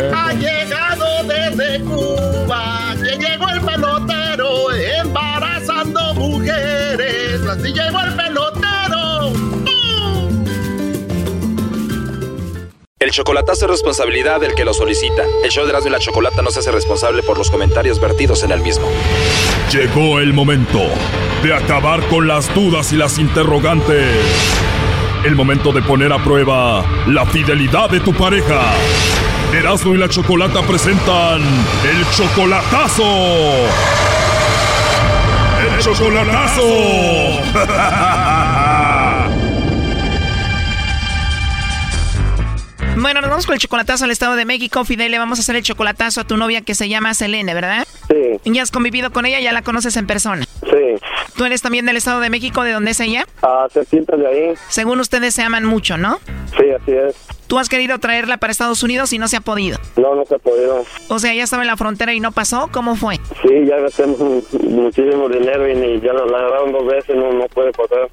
Ha 0.00 0.32
llegado 0.32 1.24
desde 1.24 1.80
Cuba, 1.80 2.94
que 3.02 3.16
llegó 3.16 3.48
el 3.48 3.60
pelotero 3.60 4.72
embarazando 5.02 6.14
mujeres. 6.14 7.40
Así 7.48 7.72
llegó 7.72 8.00
el 8.00 8.14
pelotero. 8.14 9.32
El 13.00 13.10
chocolatazo 13.10 13.64
es 13.64 13.70
responsabilidad 13.70 14.40
del 14.40 14.54
que 14.54 14.64
lo 14.64 14.74
solicita. 14.74 15.22
El 15.42 15.50
show 15.50 15.64
de 15.64 15.70
Erasmo 15.70 15.88
y 15.88 15.92
la 15.92 15.98
Chocolata 15.98 16.42
no 16.42 16.50
se 16.50 16.60
hace 16.60 16.70
responsable 16.70 17.22
por 17.22 17.38
los 17.38 17.50
comentarios 17.50 18.00
vertidos 18.00 18.42
en 18.42 18.52
el 18.52 18.60
mismo. 18.60 18.86
Llegó 19.72 20.20
el 20.20 20.32
momento 20.32 20.80
de 21.42 21.54
acabar 21.54 22.06
con 22.08 22.28
las 22.28 22.52
dudas 22.54 22.92
y 22.92 22.96
las 22.96 23.18
interrogantes. 23.18 24.14
El 25.24 25.34
momento 25.34 25.72
de 25.72 25.82
poner 25.82 26.12
a 26.12 26.22
prueba 26.22 26.84
la 27.06 27.26
fidelidad 27.26 27.90
de 27.90 28.00
tu 28.00 28.12
pareja. 28.12 28.74
Erasmo 29.52 29.94
y 29.94 29.98
la 29.98 30.08
Chocolata 30.08 30.62
presentan 30.62 31.40
el 31.40 32.10
chocolatazo. 32.10 33.02
El 35.64 35.78
chocolatazo. 35.80 36.62
Bueno, 43.00 43.20
nos 43.20 43.30
vamos 43.30 43.46
con 43.46 43.54
el 43.54 43.60
chocolatazo 43.60 44.04
al 44.04 44.10
Estado 44.10 44.34
de 44.34 44.44
México. 44.44 44.84
Fidel, 44.84 45.12
le 45.12 45.18
vamos 45.18 45.38
a 45.38 45.42
hacer 45.42 45.54
el 45.54 45.62
chocolatazo 45.62 46.20
a 46.20 46.24
tu 46.24 46.36
novia 46.36 46.62
que 46.62 46.74
se 46.74 46.88
llama 46.88 47.14
Selene, 47.14 47.54
¿verdad? 47.54 47.86
Sí. 48.08 48.50
¿Ya 48.52 48.62
has 48.62 48.72
convivido 48.72 49.12
con 49.12 49.24
ella? 49.24 49.38
¿Ya 49.38 49.52
la 49.52 49.62
conoces 49.62 49.96
en 49.96 50.06
persona? 50.08 50.44
Sí. 50.64 50.96
¿Tú 51.36 51.44
eres 51.44 51.62
también 51.62 51.86
del 51.86 51.96
Estado 51.96 52.18
de 52.18 52.28
México? 52.28 52.64
¿De 52.64 52.72
dónde 52.72 52.90
es 52.90 52.98
ella? 53.00 53.24
Ah, 53.42 53.68
cerquita 53.72 54.16
de 54.16 54.26
ahí. 54.26 54.54
Según 54.68 54.98
ustedes 54.98 55.32
se 55.32 55.42
aman 55.42 55.64
mucho, 55.64 55.96
¿no? 55.96 56.18
Sí, 56.56 56.64
así 56.76 56.90
es. 56.92 57.14
¿Tú 57.48 57.58
has 57.58 57.70
querido 57.70 57.98
traerla 57.98 58.36
para 58.36 58.50
Estados 58.50 58.82
Unidos 58.82 59.12
y 59.14 59.18
no 59.18 59.26
se 59.26 59.38
ha 59.38 59.40
podido? 59.40 59.78
No, 59.96 60.14
no 60.14 60.24
se 60.26 60.34
ha 60.34 60.38
podido. 60.38 60.84
O 61.08 61.18
sea, 61.18 61.34
ya 61.34 61.44
estaba 61.44 61.62
en 61.62 61.68
la 61.68 61.78
frontera 61.78 62.12
y 62.12 62.20
no 62.20 62.30
pasó. 62.30 62.68
¿Cómo 62.70 62.94
fue? 62.94 63.16
Sí, 63.42 63.64
ya 63.66 63.78
gastamos 63.78 64.18
muchísimo 64.20 65.30
dinero 65.30 65.66
y 65.66 66.00
ya 66.02 66.12
la 66.12 66.26
la 66.26 66.38
agarraron 66.38 66.72
dos 66.72 66.86
veces, 66.86 67.16
no, 67.16 67.32
no 67.32 67.46
puede 67.46 67.72
pasar. 67.72 68.10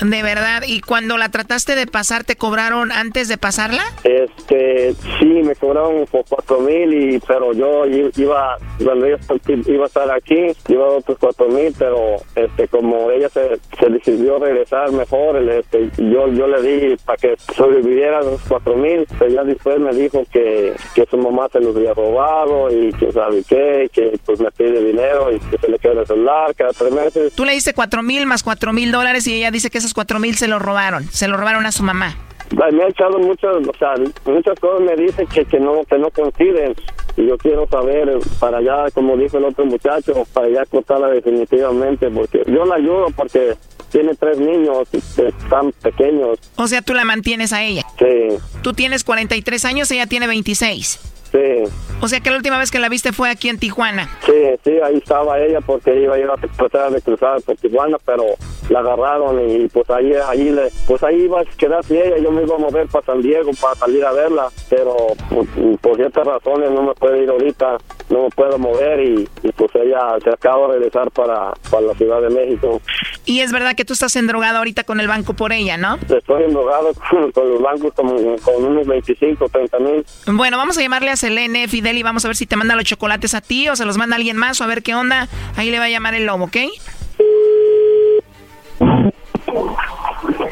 De 0.00 0.22
verdad. 0.22 0.62
¿Y 0.66 0.80
cuando 0.80 1.18
la 1.18 1.28
trataste 1.28 1.74
de 1.74 1.86
pasar, 1.86 2.24
te 2.24 2.36
cobraron 2.36 2.90
antes 2.92 3.28
de 3.28 3.36
pasarla? 3.36 3.82
Este, 4.02 4.94
sí, 5.18 5.26
me 5.26 5.54
cobraron 5.54 6.06
por 6.06 6.24
cuatro 6.28 6.60
mil, 6.60 6.92
y, 6.92 7.18
pero 7.20 7.52
yo 7.52 7.84
iba, 7.86 8.56
cuando 8.82 9.06
ella 9.06 9.18
iba 9.66 9.84
a 9.84 9.86
estar 9.86 10.10
aquí, 10.10 10.46
iba 10.68 10.84
a 10.84 10.90
otros 10.90 11.18
cuatro 11.18 11.48
mil, 11.48 11.74
pero 11.78 12.16
este, 12.34 12.68
como 12.68 13.10
ella 13.10 13.28
se, 13.28 13.58
se 13.78 13.90
decidió 13.90 14.38
regresar 14.38 14.90
mejor, 14.92 15.36
el, 15.36 15.48
este, 15.50 15.90
yo, 15.98 16.28
yo 16.28 16.46
le 16.46 16.62
di 16.62 16.96
para 17.04 17.18
que 17.18 17.36
sobreviviera 17.54 18.22
los 18.22 18.40
cuatro 18.42 18.76
mil, 18.76 19.06
pero 19.18 19.30
ya 19.30 19.44
después 19.44 19.78
me 19.78 19.92
dijo 19.92 20.24
que, 20.32 20.74
que 20.94 21.06
su 21.10 21.16
mamá 21.18 21.48
se 21.52 21.60
los 21.60 21.76
había 21.76 21.94
robado 21.94 22.70
y 22.70 22.92
que 22.94 23.12
sabe 23.12 23.42
qué, 23.48 23.90
que 23.92 24.18
pues 24.24 24.40
me 24.40 24.50
pide 24.50 24.82
dinero 24.84 25.30
y 25.30 25.40
que 25.40 25.58
se 25.58 25.68
le 25.68 25.78
queda 25.78 26.00
el 26.00 26.06
celular 26.06 26.54
cada 26.54 26.72
tres 26.72 26.92
meses. 26.92 27.32
Tú 27.34 27.44
le 27.44 27.52
diste 27.52 27.74
cuatro 27.74 28.02
mil 28.02 28.26
más 28.26 28.42
cuatro 28.42 28.72
mil 28.72 28.92
dólares 28.92 29.26
y 29.26 29.34
ella 29.34 29.50
dice 29.50 29.70
que 29.70 29.78
esos 29.90 29.94
cuatro 29.94 30.20
mil 30.20 30.36
se 30.36 30.46
los 30.46 30.62
robaron. 30.62 31.04
Se 31.10 31.26
los 31.26 31.36
robaron 31.38 31.66
a 31.66 31.72
su 31.72 31.82
mamá. 31.82 32.16
Me 32.52 32.84
ha 32.84 32.88
echado 32.88 33.18
muchas, 33.18 33.56
o 33.56 33.76
sea, 33.76 33.94
muchas 34.24 34.58
cosas 34.60 34.80
me 34.82 34.94
dice 34.96 35.26
que, 35.26 35.44
que 35.44 35.58
no 35.60 35.84
que 35.84 35.98
no 35.98 36.10
coinciden 36.10 36.74
y 37.16 37.26
yo 37.26 37.36
quiero 37.38 37.66
saber 37.68 38.08
eh, 38.08 38.18
para 38.40 38.58
allá, 38.58 38.90
como 38.92 39.16
dijo 39.16 39.38
el 39.38 39.44
otro 39.44 39.64
muchacho, 39.66 40.24
para 40.32 40.46
allá 40.46 40.64
cortarla 40.66 41.08
definitivamente 41.08 42.08
porque 42.10 42.42
yo 42.46 42.64
la 42.64 42.76
ayudo 42.76 43.06
porque 43.16 43.54
tiene 43.90 44.14
tres 44.14 44.38
niños 44.38 44.88
eh, 44.92 45.32
tan 45.48 45.72
pequeños. 45.72 46.38
O 46.56 46.66
sea, 46.68 46.82
tú 46.82 46.94
la 46.94 47.04
mantienes 47.04 47.52
a 47.52 47.62
ella. 47.62 47.82
Sí, 47.98 48.36
Tú 48.62 48.72
tienes 48.72 49.02
43 49.04 49.64
años, 49.64 49.90
ella 49.90 50.06
tiene 50.06 50.26
26. 50.28 51.19
Sí, 51.32 51.72
O 52.00 52.08
sea 52.08 52.20
que 52.20 52.30
la 52.30 52.36
última 52.36 52.58
vez 52.58 52.70
que 52.70 52.78
la 52.78 52.88
viste 52.88 53.12
fue 53.12 53.30
aquí 53.30 53.48
en 53.48 53.58
Tijuana. 53.58 54.08
sí, 54.24 54.32
sí, 54.64 54.72
ahí 54.82 54.96
estaba 54.96 55.38
ella 55.38 55.60
porque 55.60 56.00
iba 56.00 56.14
a 56.14 56.18
ir 56.18 56.28
a 56.30 56.36
tratar 56.36 56.92
de 56.92 57.00
cruzar 57.02 57.40
por 57.42 57.56
Tijuana, 57.56 57.96
pero 58.04 58.24
la 58.68 58.80
agarraron 58.80 59.40
y 59.50 59.68
pues 59.68 59.88
ahí, 59.90 60.12
ahí 60.28 60.50
le, 60.50 60.70
pues 60.86 61.02
ahí 61.02 61.22
iba 61.22 61.40
a 61.40 61.44
quedarse 61.44 62.06
ella, 62.06 62.18
yo 62.18 62.30
me 62.30 62.42
iba 62.42 62.54
a 62.54 62.58
mover 62.58 62.86
para 62.88 63.04
San 63.04 63.20
Diego 63.20 63.50
para 63.60 63.74
salir 63.74 64.04
a 64.04 64.12
verla, 64.12 64.48
pero 64.68 64.96
pues, 65.28 65.48
por 65.80 65.96
ciertas 65.96 66.26
razones 66.26 66.70
no 66.70 66.82
me 66.82 66.94
puede 66.94 67.22
ir 67.24 67.30
ahorita, 67.30 67.78
no 68.10 68.24
me 68.24 68.30
puedo 68.30 68.58
mover 68.58 69.00
y, 69.00 69.28
y, 69.42 69.52
pues 69.52 69.70
ella 69.74 70.16
se 70.22 70.30
acaba 70.30 70.68
de 70.68 70.74
regresar 70.74 71.10
para, 71.10 71.52
para 71.70 71.82
la 71.82 71.94
Ciudad 71.94 72.20
de 72.22 72.30
México. 72.30 72.80
Y 73.24 73.40
es 73.40 73.52
verdad 73.52 73.74
que 73.74 73.84
tú 73.84 73.92
estás 73.92 74.14
endrogado 74.16 74.58
ahorita 74.58 74.84
con 74.84 75.00
el 75.00 75.08
banco 75.08 75.34
por 75.34 75.52
ella, 75.52 75.76
¿no? 75.76 75.98
Estoy 76.08 76.44
endrogado 76.44 76.92
con, 76.94 77.32
con 77.32 77.50
los 77.50 77.62
bancos 77.62 77.92
como, 77.94 78.14
con 78.38 78.64
unos 78.64 78.86
25, 78.86 79.48
30 79.48 79.78
mil. 79.78 80.06
Bueno, 80.26 80.56
vamos 80.56 80.78
a 80.78 80.80
llamarle 80.80 81.10
a 81.10 81.16
Selene, 81.20 81.68
Fidel, 81.68 81.98
y 81.98 82.02
vamos 82.02 82.24
a 82.24 82.28
ver 82.28 82.36
si 82.36 82.46
te 82.46 82.56
manda 82.56 82.74
los 82.74 82.84
chocolates 82.84 83.34
a 83.34 83.40
ti 83.40 83.68
o 83.68 83.76
se 83.76 83.84
los 83.84 83.96
manda 83.98 84.16
alguien 84.16 84.36
más 84.36 84.60
o 84.60 84.64
a 84.64 84.66
ver 84.66 84.82
qué 84.82 84.94
onda. 84.94 85.28
Ahí 85.56 85.70
le 85.70 85.78
va 85.78 85.84
a 85.84 85.88
llamar 85.90 86.14
el 86.14 86.26
lobo, 86.26 86.44
¿ok? 86.46 86.56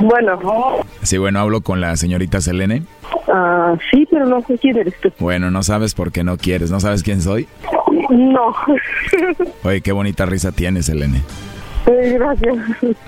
Bueno, 0.01 0.39
Sí, 1.03 1.19
bueno, 1.19 1.41
hablo 1.41 1.61
con 1.63 1.81
la 1.81 1.97
señorita 1.97 2.41
Selene. 2.41 2.83
ah, 3.33 3.75
sí, 3.91 4.07
pero 4.11 4.27
no 4.27 4.41
sé 4.43 4.59
quién 4.59 4.77
eres 4.79 4.95
tú. 5.01 5.11
Bueno, 5.19 5.51
no 5.51 5.63
sabes 5.63 5.95
por 5.95 6.13
qué 6.13 6.23
no 6.25 6.37
quieres, 6.37 6.71
no 6.71 6.81
sabes 6.81 7.03
quién 7.03 7.21
soy. 7.23 7.49
No. 8.11 8.55
Oye, 9.65 9.81
qué 9.81 9.93
bonita 9.93 10.27
risa 10.27 10.53
tienes, 10.53 10.87
Selene. 10.87 11.23
Gracias. 11.89 12.57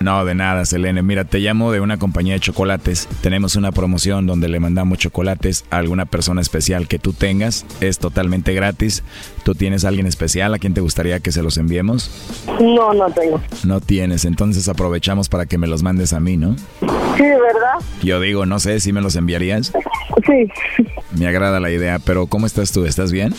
No, 0.01 0.25
de 0.25 0.35
nada, 0.35 0.65
Selene. 0.65 1.03
Mira, 1.03 1.25
te 1.25 1.39
llamo 1.39 1.71
de 1.73 1.81
una 1.81 1.99
compañía 1.99 2.35
de 2.35 2.41
chocolates. 2.41 3.09
Tenemos 3.21 3.57
una 3.57 3.73
promoción 3.73 4.27
donde 4.27 4.49
le 4.49 4.61
mandamos 4.61 4.99
chocolates 4.99 5.65
a 5.71 5.77
alguna 5.77 6.07
persona 6.07 6.41
especial 6.41 6.89
que 6.89 6.99
tú 6.99 7.13
tengas. 7.13 7.67
Es 7.81 7.99
totalmente 7.99 8.55
gratis. 8.55 9.03
¿Tú 9.43 9.55
tienes 9.55 9.85
a 9.85 9.89
alguien 9.89 10.07
especial 10.07 10.55
a 10.55 10.59
quien 10.59 10.75
te 10.75 10.81
gustaría 10.81 11.21
que 11.21 11.33
se 11.33 11.43
los 11.43 11.59
enviemos? 11.59 12.11
No, 12.61 12.95
no 12.95 13.11
tengo. 13.11 13.41
No 13.65 13.81
tienes, 13.81 14.25
entonces 14.25 14.69
aprovechamos 14.69 15.29
para 15.29 15.47
que 15.47 15.59
me 15.59 15.67
los 15.67 15.83
mandes 15.83 16.13
a 16.13 16.21
mí, 16.21 16.37
¿no? 16.37 16.57
Sí, 17.17 17.25
¿de 17.25 17.41
verdad? 17.41 17.75
Yo 18.03 18.21
digo, 18.21 18.47
no 18.47 18.59
sé 18.61 18.81
si 18.81 18.93
me 18.93 19.01
los 19.01 19.17
enviarías. 19.17 19.73
Sí. 20.27 20.49
Me 21.17 21.27
agrada 21.27 21.61
la 21.61 21.71
idea, 21.71 21.99
pero 21.99 22.27
¿cómo 22.27 22.47
estás 22.47 22.73
tú? 22.73 22.85
¿Estás 22.85 23.13
bien? 23.13 23.35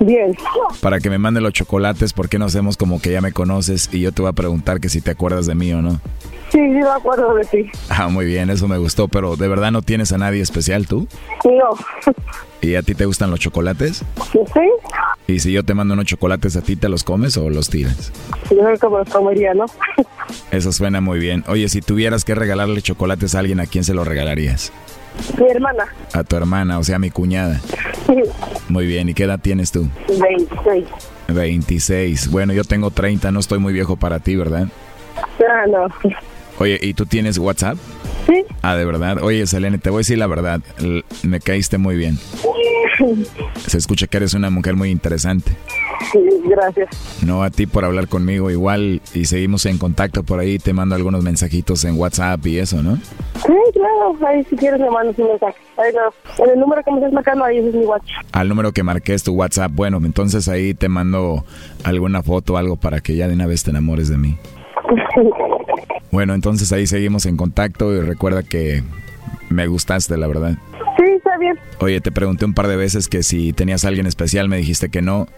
Bien. 0.00 0.34
Para 0.80 1.00
que 1.00 1.10
me 1.10 1.18
mande 1.18 1.40
los 1.40 1.52
chocolates, 1.52 2.12
¿por 2.12 2.28
qué 2.28 2.38
no 2.38 2.44
hacemos 2.44 2.76
como 2.76 3.00
que 3.00 3.10
ya 3.10 3.20
me 3.20 3.32
conoces 3.32 3.88
y 3.92 4.00
yo 4.00 4.12
te 4.12 4.22
voy 4.22 4.30
a 4.30 4.34
preguntar 4.34 4.80
que 4.86 4.90
si 4.90 5.00
te 5.00 5.10
acuerdas 5.10 5.46
de 5.46 5.56
mí 5.56 5.72
o 5.72 5.82
no? 5.82 6.00
Sí, 6.52 6.60
sí, 6.60 6.60
me 6.60 6.86
acuerdo 6.88 7.34
de 7.34 7.44
ti. 7.46 7.68
Ah, 7.88 8.06
muy 8.06 8.24
bien, 8.24 8.50
eso 8.50 8.68
me 8.68 8.78
gustó, 8.78 9.08
pero 9.08 9.34
¿de 9.34 9.48
verdad 9.48 9.72
no 9.72 9.82
tienes 9.82 10.12
a 10.12 10.18
nadie 10.18 10.40
especial 10.40 10.86
tú? 10.86 11.08
No. 11.44 12.12
¿Y 12.62 12.76
a 12.76 12.82
ti 12.82 12.94
te 12.94 13.04
gustan 13.04 13.32
los 13.32 13.40
chocolates? 13.40 14.04
Sí, 14.32 14.60
¿Y 15.26 15.40
si 15.40 15.50
yo 15.50 15.64
te 15.64 15.74
mando 15.74 15.94
unos 15.94 16.06
chocolates 16.06 16.54
a 16.54 16.62
ti, 16.62 16.76
te 16.76 16.88
los 16.88 17.02
comes 17.02 17.36
o 17.36 17.50
los 17.50 17.68
tiras? 17.68 18.12
yo 18.48 18.58
creo 18.58 18.78
que 18.78 18.88
me 18.88 18.98
los 18.98 19.08
comería, 19.08 19.54
¿no? 19.54 19.66
Eso 20.52 20.70
suena 20.70 21.00
muy 21.00 21.18
bien. 21.18 21.42
Oye, 21.48 21.68
si 21.68 21.82
tuvieras 21.82 22.24
que 22.24 22.36
regalarle 22.36 22.80
chocolates 22.80 23.34
a 23.34 23.40
alguien, 23.40 23.58
¿a 23.58 23.66
quién 23.66 23.82
se 23.82 23.92
los 23.92 24.06
regalarías? 24.06 24.72
Mi 25.36 25.50
hermana. 25.50 25.86
A 26.12 26.22
tu 26.22 26.36
hermana, 26.36 26.78
o 26.78 26.84
sea, 26.84 26.94
a 26.96 27.00
mi 27.00 27.10
cuñada. 27.10 27.60
Muy 28.68 28.86
bien, 28.86 29.08
¿y 29.08 29.14
qué 29.14 29.24
edad 29.24 29.40
tienes 29.40 29.72
tú? 29.72 29.88
26. 30.06 30.84
26. 31.28 32.30
Bueno, 32.30 32.52
yo 32.52 32.64
tengo 32.64 32.90
30, 32.90 33.30
no 33.30 33.40
estoy 33.40 33.58
muy 33.58 33.72
viejo 33.72 33.96
para 33.96 34.20
ti, 34.20 34.36
¿verdad? 34.36 34.68
Ah, 35.48 35.66
no. 35.68 35.88
Oye, 36.58 36.78
¿y 36.82 36.94
tú 36.94 37.06
tienes 37.06 37.38
WhatsApp? 37.38 37.76
Sí. 38.26 38.44
Ah, 38.62 38.74
de 38.74 38.84
verdad. 38.84 39.22
Oye, 39.22 39.46
Selene, 39.46 39.78
te 39.78 39.90
voy 39.90 39.98
a 39.98 40.00
decir 40.00 40.18
la 40.18 40.26
verdad. 40.26 40.60
Me 41.22 41.40
caíste 41.40 41.78
muy 41.78 41.96
bien. 41.96 42.18
Se 43.66 43.78
escucha 43.78 44.06
que 44.06 44.16
eres 44.16 44.34
una 44.34 44.50
mujer 44.50 44.74
muy 44.74 44.90
interesante. 44.90 45.52
Sí, 46.12 46.20
gracias. 46.44 46.88
No 47.24 47.42
a 47.42 47.50
ti 47.50 47.66
por 47.66 47.84
hablar 47.84 48.08
conmigo 48.08 48.50
igual 48.50 49.00
y 49.14 49.26
seguimos 49.26 49.66
en 49.66 49.78
contacto 49.78 50.22
por 50.22 50.40
ahí. 50.40 50.58
Te 50.58 50.72
mando 50.72 50.94
algunos 50.94 51.22
mensajitos 51.22 51.84
en 51.84 51.98
WhatsApp 51.98 52.44
y 52.46 52.58
eso, 52.58 52.82
¿no? 52.82 52.96
Sí, 52.96 53.54
claro. 53.72 54.16
Ahí 54.26 54.44
si 54.44 54.56
quieres 54.56 54.80
me 54.80 54.90
mandas 54.90 55.18
un 55.18 55.28
mensaje. 55.28 55.56
Ahí 55.76 55.92
no. 55.94 56.44
En 56.44 56.50
el 56.52 56.58
número 56.58 56.82
que 56.82 56.90
me 56.90 56.98
estás 56.98 57.12
marcando, 57.12 57.44
ahí 57.44 57.58
es 57.58 57.74
mi 57.74 57.84
WhatsApp. 57.84 58.24
Al 58.32 58.48
número 58.48 58.72
que 58.72 58.82
marqué 58.82 59.14
es 59.14 59.22
tu 59.22 59.32
WhatsApp. 59.34 59.72
Bueno, 59.74 59.98
entonces 59.98 60.48
ahí 60.48 60.74
te 60.74 60.88
mando 60.88 61.44
alguna 61.84 62.22
foto 62.22 62.54
o 62.54 62.56
algo 62.56 62.76
para 62.76 63.00
que 63.00 63.14
ya 63.14 63.28
de 63.28 63.34
una 63.34 63.46
vez 63.46 63.62
te 63.62 63.70
enamores 63.70 64.08
de 64.08 64.16
mí. 64.16 64.38
Bueno, 66.10 66.34
entonces 66.34 66.72
ahí 66.72 66.86
seguimos 66.86 67.26
en 67.26 67.36
contacto 67.36 67.92
y 67.94 68.00
recuerda 68.00 68.42
que 68.42 68.82
me 69.50 69.66
gustaste, 69.66 70.16
la 70.16 70.26
verdad. 70.26 70.56
Sí, 70.96 71.04
está 71.16 71.36
bien. 71.38 71.58
Oye, 71.80 72.00
te 72.00 72.10
pregunté 72.10 72.44
un 72.44 72.54
par 72.54 72.68
de 72.68 72.76
veces 72.76 73.08
que 73.08 73.22
si 73.22 73.52
tenías 73.52 73.84
a 73.84 73.88
alguien 73.88 74.06
especial, 74.06 74.48
me 74.48 74.56
dijiste 74.56 74.88
que 74.88 75.02
no. 75.02 75.28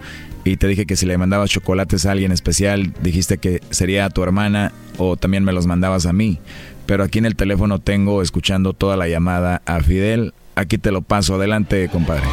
Y 0.44 0.56
te 0.56 0.68
dije 0.68 0.86
que 0.86 0.96
si 0.96 1.06
le 1.06 1.18
mandabas 1.18 1.50
chocolates 1.50 2.06
a 2.06 2.12
alguien 2.12 2.32
especial, 2.32 2.92
dijiste 3.02 3.38
que 3.38 3.60
sería 3.70 4.04
a 4.04 4.10
tu 4.10 4.22
hermana 4.22 4.72
o 4.96 5.16
también 5.16 5.44
me 5.44 5.52
los 5.52 5.66
mandabas 5.66 6.06
a 6.06 6.12
mí. 6.12 6.38
Pero 6.86 7.04
aquí 7.04 7.18
en 7.18 7.26
el 7.26 7.36
teléfono 7.36 7.80
tengo 7.80 8.22
escuchando 8.22 8.72
toda 8.72 8.96
la 8.96 9.08
llamada 9.08 9.62
a 9.66 9.80
Fidel. 9.80 10.32
Aquí 10.54 10.78
te 10.78 10.90
lo 10.90 11.02
paso. 11.02 11.34
Adelante, 11.34 11.88
compadre. 11.88 12.24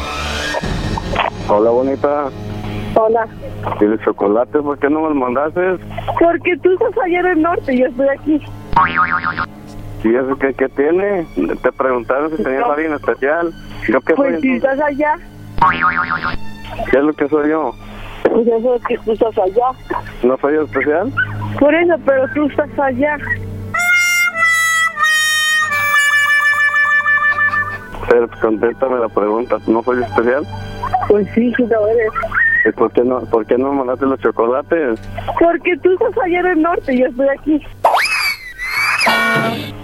Hola, 1.48 1.70
bonita. 1.70 2.30
Hola. 2.98 3.28
¿Tienes 3.78 4.00
chocolate? 4.00 4.58
¿Por 4.60 4.78
qué 4.78 4.88
no 4.88 5.02
me 5.02 5.08
los 5.08 5.16
mandaste? 5.16 5.60
Porque 6.18 6.56
tú 6.62 6.72
estás 6.72 7.04
allá 7.04 7.20
en 7.20 7.26
el 7.26 7.42
norte 7.42 7.74
y 7.74 7.80
yo 7.80 7.86
estoy 7.86 8.08
aquí. 8.08 8.42
¿Y 10.02 10.14
eso 10.14 10.36
qué, 10.38 10.54
qué 10.54 10.68
tiene? 10.70 11.26
Te 11.62 11.72
preguntaron 11.72 12.34
si 12.34 12.42
tenías 12.42 12.64
alguien 12.64 12.94
especial. 12.94 13.52
¿Yo 13.88 14.00
qué 14.00 14.14
Pues 14.14 14.32
soy 14.32 14.40
si 14.40 14.56
estás 14.56 14.80
allá, 14.80 15.16
¿Qué 16.90 16.98
es 16.98 17.04
lo 17.04 17.12
que 17.12 17.28
soy 17.28 17.50
yo? 17.50 17.74
pues 18.30 18.46
eso 18.46 18.74
es 18.74 18.82
que 18.86 18.98
tú 18.98 19.12
estás 19.12 19.38
allá. 19.38 19.68
¿No 20.22 20.36
soy 20.38 20.56
especial? 20.56 21.12
Por 21.58 21.74
eso, 21.74 21.94
pero 22.04 22.26
tú 22.34 22.46
estás 22.46 22.78
allá. 22.78 23.18
Pero 28.08 28.28
contéstame 28.40 28.98
la 28.98 29.08
pregunta. 29.08 29.58
¿No 29.66 29.82
soy 29.82 30.02
especial? 30.02 30.46
Pues 31.08 31.26
sí, 31.34 31.52
sí 31.56 31.66
lo 31.66 31.86
eres. 31.88 32.10
¿Y 32.68 32.72
por 32.72 32.90
qué 32.92 33.02
no, 33.02 33.20
por 33.26 33.46
qué 33.46 33.56
no 33.58 33.72
mandaste 33.72 34.06
los 34.06 34.18
chocolates? 34.20 34.98
Porque 35.38 35.76
tú 35.82 35.92
estás 35.92 36.24
allá 36.24 36.40
en 36.40 36.46
el 36.46 36.62
norte 36.62 36.94
y 36.94 37.00
yo 37.00 37.06
estoy 37.06 37.26
aquí. 37.38 37.62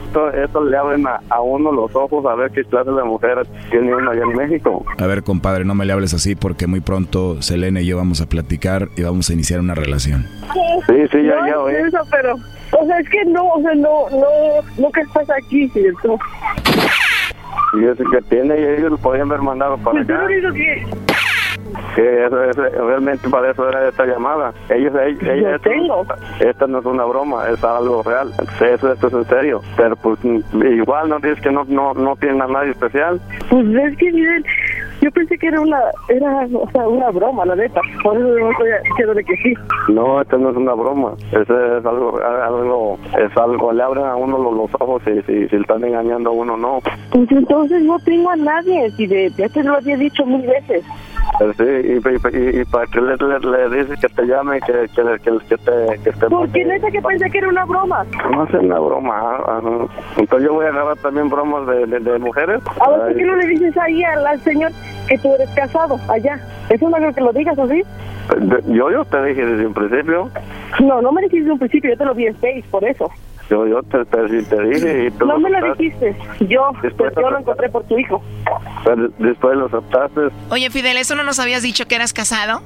Esto, 0.07 0.31
esto 0.31 0.65
le 0.65 0.77
abren 0.77 1.07
a, 1.07 1.21
a 1.31 1.41
uno 1.41 1.73
los 1.73 1.95
ojos 1.97 2.27
a 2.27 2.35
ver 2.35 2.51
qué 2.51 2.65
clase 2.65 2.91
de 2.91 3.03
mujer 3.05 3.47
tiene 3.71 3.95
uno 3.95 4.11
allá 4.11 4.23
en 4.23 4.37
México. 4.37 4.85
A 4.99 5.07
ver, 5.07 5.23
compadre, 5.23 5.65
no 5.65 5.75
me 5.75 5.87
le 5.87 5.93
hables 5.93 6.13
así 6.13 6.35
porque 6.35 6.67
muy 6.67 6.81
pronto 6.81 7.41
Selena 7.41 7.81
y 7.81 7.87
yo 7.87 7.97
vamos 7.97 8.21
a 8.21 8.27
platicar 8.29 8.89
y 8.97 9.03
vamos 9.05 9.31
a 9.31 9.33
iniciar 9.33 9.61
una 9.61 9.75
relación. 9.75 10.27
Sí, 10.87 10.95
sí, 11.11 11.23
ya, 11.25 11.37
no, 11.41 11.47
ya, 11.47 11.59
oí. 11.61 11.75
es 11.75 11.87
eso, 11.87 11.99
pero, 12.11 12.35
o 12.35 12.87
sea, 12.87 12.99
es 12.99 13.09
que 13.09 13.25
no, 13.27 13.47
o 13.49 13.63
sea, 13.63 13.75
no, 13.75 14.11
no, 14.11 14.27
no 14.79 14.91
que 14.93 15.01
estás 15.01 15.29
aquí, 15.31 15.69
¿cierto? 15.71 16.19
Y 17.81 17.85
eso 17.87 18.05
que 18.11 18.21
tiene, 18.29 18.61
y 18.61 18.65
ellos 18.65 18.91
lo 18.91 18.99
podían 18.99 19.29
haber 19.31 19.41
mandado 19.43 19.79
para 19.79 19.93
Pues 20.05 20.11
acá. 20.11 20.19
lo 20.19 20.27
único 20.27 20.53
que, 20.53 20.87
Que 21.95 22.25
eso, 22.27 22.43
eso- 22.45 22.63
realmente 22.87 23.29
para 23.29 23.51
eso 23.51 23.69
era 23.69 23.89
esta 23.89 24.07
llamada. 24.07 24.53
Ellos, 24.71 24.93
ellos, 25.05 25.23
ellos- 25.23 25.61
esto, 25.65 26.07
esta 26.41 26.67
no 26.67 26.79
es 26.79 26.87
una 26.87 27.05
broma, 27.05 27.49
es 27.51 27.63
algo 27.63 28.03
real. 28.03 28.33
Eso, 28.61 28.93
esto 28.93 29.07
es 29.09 29.13
en 29.13 29.25
serio. 29.27 29.61
Pero 29.77 29.97
pues 29.97 30.19
igual 30.25 31.09
no 31.09 31.19
dices 31.19 31.41
que 31.41 31.51
no, 31.51 31.65
no, 31.69 31.93
no 31.95 32.17
tienen 32.17 32.41
a 32.43 32.47
nadie 32.47 32.71
especial. 32.71 33.21
pues 33.51 33.67
es 33.67 33.97
que 33.99 34.11
miren, 34.13 34.45
yo 35.03 35.11
pensé 35.11 35.37
que 35.37 35.49
era 35.49 35.61
una, 35.61 35.79
era, 36.09 36.47
o 36.55 36.71
sea, 36.71 36.89
una 36.89 37.11
broma, 37.11 37.45
la 37.45 37.57
neta. 37.57 37.81
Por 38.03 38.17
eso 38.17 38.27
no 38.27 38.51
estoy 38.53 38.69
diciéndole 38.89 39.25
que 39.25 39.37
sí. 39.37 39.55
No, 39.89 40.21
esto 40.23 40.39
no 40.39 40.51
es 40.51 40.57
una 40.57 40.75
broma. 40.75 41.13
Eso 41.33 41.77
es 41.79 41.85
algo, 41.85 42.19
algo, 42.23 42.99
es 43.19 43.37
algo, 43.37 43.73
le 43.73 43.83
abren 43.83 44.05
a 44.07 44.17
uno 44.17 44.39
los, 44.39 44.55
los 44.55 44.71
ojos 44.81 45.03
y 45.09 45.21
si, 45.23 45.49
si 45.49 45.57
están 45.57 45.85
engañando 45.85 46.31
a 46.31 46.33
uno, 46.33 46.57
no. 46.57 46.79
Pues 47.11 47.31
entonces 47.33 47.83
no 47.83 47.99
tengo 48.01 48.31
a 48.31 48.37
nadie, 48.37 48.91
si 48.93 49.07
de, 49.07 49.31
ya 49.37 49.49
te 49.49 49.63
lo 49.63 49.75
había 49.75 49.97
dicho 49.97 50.25
mil 50.25 50.47
veces. 50.47 50.85
Sí, 51.57 51.65
y, 51.65 52.61
y, 52.61 52.65
para 52.67 52.87
que 52.87 53.01
le, 53.01 53.17
le, 53.17 53.39
le 53.41 53.83
dices 53.83 53.99
que 54.01 54.09
te 54.09 54.27
llame, 54.27 54.61
que, 54.61 54.73
que, 54.95 55.03
que, 55.23 55.39
que 55.49 55.57
te... 55.57 56.03
Que 56.05 56.13
te 56.13 56.27
Porque 56.29 56.65
neta 56.65 56.91
que 56.91 57.01
pensé 57.03 57.31
que 57.31 57.39
era 57.39 57.49
una 57.49 57.65
broma. 57.65 58.05
no 58.31 58.45
es 58.45 58.55
una 58.55 58.79
broma. 58.79 59.13
ah, 59.17 59.45
ah. 59.49 59.87
Entonces 60.17 60.47
yo 60.49 60.55
voy 60.55 60.67
a 60.67 60.69
agarrar 60.69 60.97
también 60.99 61.29
bromas 61.29 61.67
de, 61.67 61.87
de, 61.87 62.01
de 62.01 62.19
mujeres. 62.19 62.61
A 62.81 62.91
ver, 62.91 63.01
¿por 63.01 63.17
qué 63.17 63.25
no 63.25 63.37
le 63.37 63.47
dices 63.47 63.77
ahí 63.79 64.05
al, 64.05 64.27
al 64.27 64.41
señor 64.43 64.71
que 65.09 65.19
tú 65.19 65.35
eres 65.35 65.51
casado 65.51 65.99
allá? 66.09 66.39
¿Eso 66.69 66.89
no 66.89 66.97
es 66.99 67.15
que 67.15 67.21
lo 67.21 67.33
digas 67.33 67.59
así? 67.59 67.83
yo, 68.69 68.91
yo 68.91 69.05
te 69.05 69.25
dije 69.25 69.45
desde 69.45 69.67
un 69.67 69.75
principio. 69.75 70.31
No, 70.81 71.03
no 71.03 71.13
me 71.13 71.23
dijiste 71.23 71.41
desde 71.41 71.53
un 71.53 71.59
principio, 71.59 71.91
yo 71.91 71.97
te 71.99 72.05
lo 72.05 72.15
vi 72.15 72.27
en 72.27 72.35
Face, 72.37 72.65
por 72.71 72.85
eso. 72.85 73.11
Yo, 73.53 73.67
yo 73.67 73.83
te, 73.83 74.03
te, 74.07 74.43
te 74.45 74.63
dije 74.63 75.07
y 75.09 75.11
tú 75.11 75.27
No 75.27 75.39
me 75.39 75.51
lo 75.51 75.59
aceptaste. 75.59 75.83
dijiste, 75.83 76.17
yo, 76.49 76.71
Después 76.83 77.13
yo 77.15 77.31
lo 77.31 77.39
encontré 77.39 77.69
por 77.69 77.85
tu 77.85 77.99
hijo. 77.99 78.23
Pero 78.83 79.09
después 79.19 79.59
lo 79.59 79.67
aceptaste. 79.67 80.21
Oye, 80.49 80.71
Fidel, 80.71 80.97
¿eso 80.97 81.15
no 81.17 81.23
nos 81.23 81.39
habías 81.39 81.63
dicho 81.63 81.85
que 81.87 81.95
eras 81.97 82.15
casado? 82.15 82.63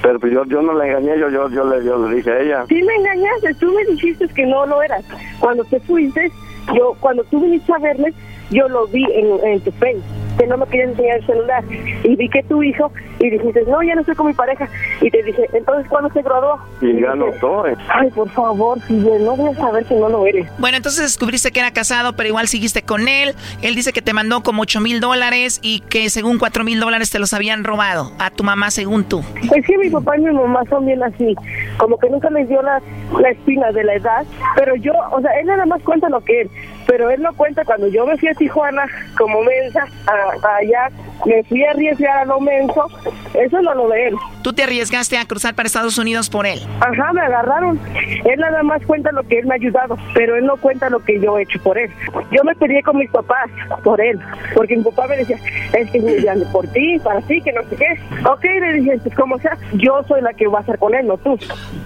Pero 0.00 0.18
pues 0.18 0.32
yo, 0.32 0.46
yo 0.46 0.62
no 0.62 0.72
le 0.72 0.88
engañé, 0.88 1.18
yo, 1.20 1.28
yo, 1.28 1.50
yo, 1.50 1.64
le, 1.68 1.84
yo 1.84 2.08
le 2.08 2.16
dije 2.16 2.30
a 2.32 2.40
ella. 2.40 2.64
Sí 2.66 2.82
me 2.82 2.94
engañaste, 2.94 3.52
tú 3.60 3.70
me 3.74 3.84
dijiste 3.92 4.26
que 4.28 4.46
no 4.46 4.64
lo 4.64 4.82
eras. 4.82 5.04
Cuando 5.38 5.64
te 5.64 5.78
fuiste, 5.80 6.32
yo, 6.74 6.96
cuando 7.00 7.24
tú 7.24 7.38
viniste 7.42 7.70
a 7.74 7.78
verme, 7.78 8.14
yo 8.52 8.68
lo 8.68 8.86
vi 8.86 9.04
en, 9.04 9.44
en 9.46 9.60
tu 9.60 9.72
Face, 9.72 10.00
que 10.38 10.46
no 10.46 10.56
me 10.56 10.66
querías 10.66 10.90
enseñar 10.90 11.18
el 11.18 11.26
celular. 11.26 11.64
Y 12.04 12.16
vi 12.16 12.28
que 12.28 12.42
tu 12.44 12.62
hijo, 12.62 12.92
y 13.18 13.30
dijiste, 13.30 13.62
no, 13.66 13.82
ya 13.82 13.94
no 13.94 14.00
estoy 14.00 14.14
con 14.14 14.26
mi 14.26 14.34
pareja. 14.34 14.68
Y 15.00 15.10
te 15.10 15.22
dije, 15.22 15.48
entonces, 15.52 15.88
¿cuándo 15.88 16.12
se 16.12 16.22
graduó? 16.22 16.58
Y 16.80 17.00
ya 17.00 17.14
no 17.14 17.26
soy. 17.40 17.72
Ay, 17.88 18.10
por 18.10 18.28
favor, 18.30 18.80
Fidel, 18.82 19.24
no 19.24 19.36
voy 19.36 19.50
a 19.50 19.54
saber 19.56 19.84
que 19.84 19.94
no 19.94 20.08
lo 20.08 20.26
eres. 20.26 20.46
Bueno, 20.58 20.76
entonces 20.76 21.02
descubriste 21.02 21.50
que 21.50 21.60
era 21.60 21.72
casado, 21.72 22.14
pero 22.14 22.28
igual 22.28 22.48
seguiste 22.48 22.82
con 22.82 23.08
él. 23.08 23.34
Él 23.62 23.74
dice 23.74 23.92
que 23.92 24.02
te 24.02 24.12
mandó 24.12 24.42
como 24.42 24.62
8 24.62 24.80
mil 24.80 25.00
dólares 25.00 25.60
y 25.62 25.80
que 25.80 26.10
según 26.10 26.38
4 26.38 26.64
mil 26.64 26.80
dólares 26.80 27.10
te 27.10 27.18
los 27.18 27.32
habían 27.32 27.64
robado 27.64 28.12
a 28.18 28.30
tu 28.30 28.44
mamá, 28.44 28.70
según 28.70 29.04
tú. 29.04 29.22
Es 29.54 29.66
que 29.66 29.78
mi 29.78 29.88
papá 29.90 30.16
y 30.16 30.22
mi 30.22 30.32
mamá 30.32 30.62
son 30.68 30.86
bien 30.86 31.02
así, 31.02 31.34
como 31.78 31.98
que 31.98 32.10
nunca 32.10 32.28
les 32.30 32.48
dio 32.48 32.60
la, 32.62 32.80
la 33.20 33.30
espina 33.30 33.70
de 33.72 33.84
la 33.84 33.94
edad, 33.94 34.24
pero 34.56 34.74
yo, 34.76 34.92
o 35.12 35.20
sea, 35.20 35.30
él 35.40 35.46
nada 35.46 35.66
más 35.66 35.82
cuenta 35.82 36.08
lo 36.08 36.20
que 36.20 36.42
él, 36.42 36.50
pero 36.92 37.08
él 37.08 37.22
no 37.22 37.32
cuenta 37.32 37.64
cuando 37.64 37.88
yo 37.88 38.04
me 38.04 38.18
fui 38.18 38.28
a 38.28 38.34
Tijuana 38.34 38.82
como 39.16 39.40
mensa, 39.42 39.86
a- 40.06 40.46
a 40.46 40.56
allá, 40.56 40.90
me 41.24 41.42
fui 41.44 41.64
a 41.64 41.70
arriesgar 41.70 42.18
a 42.18 42.24
lo 42.26 42.38
menso, 42.38 42.86
eso 43.32 43.62
no 43.62 43.72
lo 43.74 43.88
de 43.88 44.08
él. 44.08 44.14
Tú 44.42 44.52
te 44.52 44.62
arriesgaste 44.64 45.16
a 45.16 45.24
cruzar 45.24 45.54
para 45.54 45.68
Estados 45.68 45.96
Unidos 45.96 46.28
por 46.28 46.46
él. 46.46 46.58
Ajá, 46.80 47.12
me 47.14 47.22
agarraron. 47.22 47.80
Él 48.24 48.38
nada 48.40 48.62
más 48.62 48.84
cuenta 48.84 49.10
lo 49.12 49.22
que 49.22 49.38
él 49.38 49.46
me 49.46 49.52
ha 49.52 49.56
ayudado, 49.56 49.96
pero 50.12 50.36
él 50.36 50.44
no 50.44 50.56
cuenta 50.58 50.90
lo 50.90 50.98
que 51.02 51.18
yo 51.18 51.38
he 51.38 51.44
hecho 51.44 51.58
por 51.62 51.78
él. 51.78 51.90
Yo 52.30 52.44
me 52.44 52.54
peleé 52.56 52.82
con 52.82 52.98
mis 52.98 53.10
papás 53.10 53.48
por 53.82 53.98
él, 54.02 54.18
porque 54.54 54.76
mi 54.76 54.82
papá 54.82 55.06
me 55.06 55.16
decía, 55.16 55.38
es 55.72 55.90
que 55.90 55.96
es 55.98 56.24
grande 56.24 56.44
por 56.52 56.66
ti, 56.68 56.98
para 57.02 57.22
ti, 57.22 57.40
que 57.40 57.52
no 57.52 57.62
sé 57.70 57.76
qué. 57.76 57.98
Ok, 58.28 58.44
le 58.44 58.72
dije, 58.74 58.98
pues 59.02 59.14
como 59.14 59.38
sea, 59.38 59.56
yo 59.74 60.02
soy 60.08 60.20
la 60.20 60.34
que 60.34 60.46
va 60.46 60.58
a 60.58 60.60
estar 60.60 60.78
con 60.78 60.94
él, 60.94 61.06
no 61.06 61.16
tú. 61.16 61.38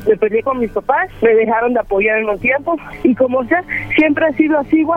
Me 0.08 0.16
peleé 0.16 0.42
con 0.42 0.58
mis 0.58 0.70
papás, 0.72 1.10
me 1.22 1.32
dejaron 1.34 1.74
de 1.74 1.80
apoyar 1.80 2.18
en 2.18 2.28
un 2.28 2.40
tiempo, 2.40 2.76
y 3.04 3.14
como 3.14 3.44
sea, 3.44 3.62
siempre 3.96 4.26
ha 4.26 4.32
sido 4.32 4.58
así, 4.58 4.78
igual. 4.80 4.95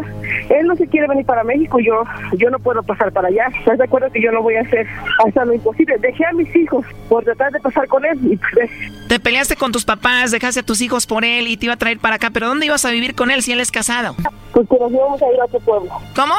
Él 0.49 0.67
no 0.67 0.75
se 0.75 0.87
quiere 0.87 1.07
venir 1.07 1.25
para 1.25 1.43
México, 1.43 1.79
yo 1.79 2.03
yo 2.37 2.49
no 2.49 2.59
puedo 2.59 2.81
pasar 2.83 3.11
para 3.11 3.27
allá. 3.27 3.47
¿Estás 3.59 3.77
de 3.77 3.83
acuerdo 3.83 4.11
que 4.11 4.21
yo 4.21 4.31
no 4.31 4.41
voy 4.41 4.55
a 4.55 4.61
hacer 4.61 4.87
hasta 5.25 5.45
lo 5.45 5.53
imposible? 5.53 5.97
Dejé 5.99 6.25
a 6.25 6.33
mis 6.33 6.53
hijos 6.55 6.85
por 7.07 7.23
tratar 7.23 7.51
de 7.51 7.59
pasar 7.59 7.87
con 7.87 8.05
él, 8.05 8.17
y 8.23 8.37
pues, 8.37 8.69
Te 9.07 9.19
peleaste 9.19 9.55
con 9.55 9.71
tus 9.71 9.85
papás, 9.85 10.31
dejaste 10.31 10.61
a 10.61 10.63
tus 10.63 10.81
hijos 10.81 11.05
por 11.05 11.25
él 11.25 11.47
y 11.47 11.57
te 11.57 11.65
iba 11.65 11.73
a 11.73 11.77
traer 11.77 11.99
para 11.99 12.15
acá. 12.15 12.29
¿Pero 12.31 12.47
dónde 12.47 12.65
ibas 12.65 12.85
a 12.85 12.91
vivir 12.91 13.15
con 13.15 13.31
él 13.31 13.41
si 13.41 13.51
él 13.51 13.59
es 13.59 13.71
casado? 13.71 14.15
Pues 14.53 14.67
que 14.67 14.79
nos 14.79 14.91
íbamos 14.91 15.21
a 15.21 15.31
ir 15.31 15.39
a 15.39 15.45
otro 15.45 15.59
pueblo. 15.59 15.91
¿Cómo? 16.15 16.35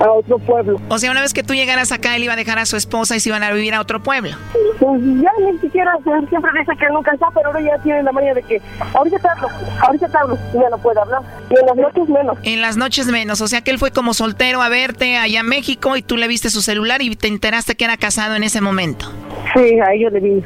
A 0.00 0.10
otro 0.10 0.38
pueblo. 0.38 0.80
O 0.88 0.98
sea, 0.98 1.10
una 1.10 1.20
vez 1.20 1.32
que 1.32 1.42
tú 1.42 1.54
llegaras 1.54 1.92
acá, 1.92 2.16
él 2.16 2.24
iba 2.24 2.32
a 2.32 2.36
dejar 2.36 2.58
a 2.58 2.66
su 2.66 2.76
esposa 2.76 3.16
y 3.16 3.20
se 3.20 3.28
iban 3.28 3.42
a 3.42 3.52
vivir 3.52 3.74
a 3.74 3.80
otro 3.80 4.02
pueblo. 4.02 4.32
Pues 4.78 5.00
ya 5.02 5.30
ni 5.40 5.58
siquiera, 5.58 5.92
siempre 6.28 6.50
dice 6.58 6.72
que 6.78 6.86
nunca 6.92 7.12
está, 7.12 7.28
pero 7.34 7.48
ahora 7.48 7.60
ya 7.60 7.78
tiene 7.82 8.02
la 8.02 8.12
manía 8.12 8.34
de 8.34 8.42
que 8.42 8.60
ahorita 8.92 9.18
te 9.18 9.28
hablo, 9.28 9.48
ahorita 9.80 10.08
te 10.08 10.18
hablo, 10.18 10.38
ya 10.52 10.68
no 10.68 10.78
puede 10.78 11.00
hablar. 11.00 11.22
Y 11.50 11.58
en 11.58 11.66
las 11.66 11.76
noches 11.76 12.08
menos. 12.08 12.38
En 12.42 12.60
las 12.60 12.76
noches 12.76 13.06
menos. 13.06 13.40
O 13.40 13.48
sea, 13.48 13.62
que 13.62 13.70
él 13.70 13.78
fue 13.78 13.92
como 13.92 14.14
soltero 14.14 14.62
a 14.62 14.68
verte 14.68 15.16
allá 15.16 15.40
en 15.40 15.46
México 15.46 15.96
y 15.96 16.02
tú 16.02 16.16
le 16.16 16.28
viste 16.28 16.50
su 16.50 16.62
celular 16.62 17.02
y 17.02 17.14
te 17.16 17.28
enteraste 17.28 17.76
que 17.76 17.84
era 17.84 17.96
casado 17.96 18.34
en 18.34 18.42
ese 18.42 18.60
momento. 18.60 19.10
Sí, 19.54 19.78
a 19.78 19.92
ellos 19.92 20.12
le 20.12 20.20
vi 20.20 20.42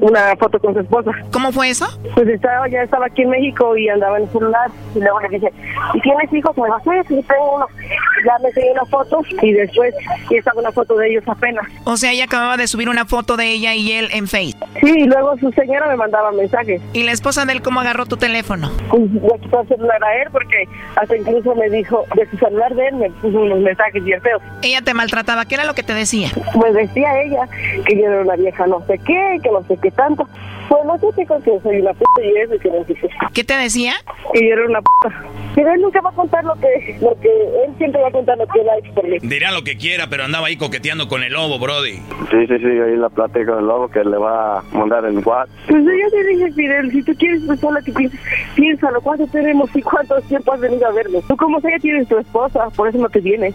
una 0.00 0.36
foto 0.36 0.58
con 0.58 0.74
su 0.74 0.80
esposa. 0.80 1.10
¿Cómo 1.32 1.52
fue 1.52 1.70
eso? 1.70 1.86
Pues 2.14 2.28
estaba, 2.28 2.68
ya 2.68 2.82
estaba 2.82 3.06
aquí 3.06 3.22
en 3.22 3.30
México 3.30 3.76
y 3.76 3.88
andaba 3.88 4.18
en 4.18 4.24
el 4.24 4.30
celular. 4.30 4.70
Y 4.94 5.00
luego 5.00 5.20
le 5.20 5.28
dije, 5.28 5.52
¿y 5.94 6.00
tienes 6.00 6.32
hijos? 6.32 6.56
Me 6.56 6.64
dijo, 6.64 6.80
sí, 6.84 6.90
sí, 7.08 7.24
tengo 7.28 7.56
uno. 7.56 7.66
Ya 8.26 8.38
me 8.40 8.48
enseñó 8.48 8.72
una 8.72 8.84
foto 8.86 9.20
y 9.42 9.52
después 9.52 9.94
y 10.30 10.36
estaba 10.36 10.60
una 10.60 10.72
foto 10.72 10.96
de 10.96 11.10
ellos 11.10 11.24
apenas. 11.26 11.64
O 11.84 11.96
sea, 11.96 12.12
ella 12.12 12.24
acababa 12.24 12.56
de 12.56 12.66
subir 12.66 12.88
una 12.88 13.04
foto 13.04 13.36
de 13.36 13.46
ella 13.52 13.74
y 13.74 13.92
él 13.92 14.08
en 14.12 14.26
Face. 14.26 14.56
Sí, 14.80 14.92
y 14.96 15.04
luego 15.04 15.36
su 15.38 15.50
señora 15.52 15.88
me 15.88 15.96
mandaba 15.96 16.32
mensajes. 16.32 16.80
¿Y 16.92 17.04
la 17.04 17.12
esposa 17.12 17.44
de 17.44 17.52
él 17.52 17.62
cómo 17.62 17.80
agarró 17.80 18.06
tu 18.06 18.16
teléfono? 18.16 18.70
Pues 18.90 19.10
le 19.10 19.38
quitó 19.40 19.60
el 19.60 19.68
celular 19.68 20.02
a 20.04 20.22
él 20.22 20.28
porque 20.32 20.64
hasta 20.96 21.16
incluso 21.16 21.54
me 21.54 21.68
dijo, 21.70 22.04
de 22.14 22.28
su 22.30 22.36
celular 22.38 22.74
de 22.74 22.88
él 22.88 22.96
me 22.96 23.10
puso 23.10 23.40
unos 23.40 23.60
mensajes 23.60 24.02
bien 24.02 24.20
feos. 24.20 24.42
Ella 24.62 24.82
te 24.82 24.94
maltrataba. 24.94 25.44
¿Qué 25.44 25.54
era 25.54 25.64
lo 25.64 25.74
que 25.74 25.82
te 25.82 25.94
decía? 25.94 26.30
Pues 26.54 26.74
decía 26.74 27.22
ella 27.22 27.48
que 27.86 27.96
yo 27.96 28.06
era 28.06 28.22
una 28.22 28.36
vieja 28.36 28.66
no 28.66 28.84
sé 28.86 28.98
qué, 28.98 29.38
que 29.42 29.50
no 29.50 29.62
sé 29.64 29.78
qué 29.80 29.87
tanto. 29.90 30.28
Pues 30.68 30.84
no 30.84 30.98
sé 30.98 31.06
qué 31.16 31.24
que 31.26 31.60
soy 31.60 31.80
una 31.80 31.92
puta 31.94 32.22
y 32.22 32.36
eso 32.38 32.54
y 32.54 32.58
que 32.58 32.68
no 32.70 32.84
sé 32.84 32.94
qué. 32.94 33.08
¿Qué 33.32 33.44
te 33.44 33.54
decía? 33.56 33.92
Que 34.34 34.46
yo 34.46 34.52
era 34.54 34.66
una 34.66 34.80
puta. 34.82 35.22
Pero 35.54 35.72
él 35.72 35.80
nunca 35.80 36.00
va 36.02 36.10
a 36.10 36.12
contar 36.14 36.44
lo 36.44 36.54
que, 36.56 36.96
lo 37.00 37.18
que, 37.20 37.28
él 37.28 37.72
siempre 37.78 38.00
va 38.02 38.08
a 38.08 38.12
contar 38.12 38.36
lo 38.38 38.46
que 38.46 38.60
él 38.60 38.68
ha 38.68 38.76
hecho 38.78 38.92
por 38.94 39.08
mí. 39.08 39.16
Dirá 39.22 39.50
lo 39.50 39.62
que 39.62 39.76
quiera, 39.76 40.08
pero 40.08 40.24
andaba 40.24 40.46
ahí 40.48 40.56
coqueteando 40.56 41.08
con 41.08 41.22
el 41.22 41.32
lobo, 41.32 41.58
Brody. 41.58 41.94
Sí, 42.30 42.46
sí, 42.46 42.58
sí, 42.58 42.66
ahí 42.66 42.96
la 42.96 43.08
plática 43.08 43.56
del 43.56 43.66
lobo 43.66 43.88
que 43.88 44.04
le 44.04 44.16
va 44.18 44.58
a 44.58 44.62
mandar 44.72 45.04
en 45.06 45.16
WhatsApp. 45.26 45.48
Pues 45.68 45.82
yo 45.84 46.10
te 46.10 46.24
dije, 46.28 46.52
Fidel, 46.52 46.90
si 46.92 47.02
tú 47.02 47.12
quieres 47.18 47.42
pensar 47.42 47.72
lo 47.72 47.82
que 47.82 47.92
piensas, 47.92 48.20
piénsalo, 48.54 49.00
¿cuánto 49.00 49.26
tenemos 49.28 49.74
y 49.74 49.82
cuánto 49.82 50.20
tiempo 50.22 50.52
has 50.52 50.60
venido 50.60 50.86
a 50.86 50.92
verme? 50.92 51.20
Tú 51.26 51.36
como 51.36 51.60
sea 51.60 51.70
ya 51.72 51.78
tienes 51.78 52.08
tu 52.08 52.18
esposa, 52.18 52.68
por 52.76 52.88
eso 52.88 52.98
no 52.98 53.08
te 53.08 53.20
vienes. 53.20 53.54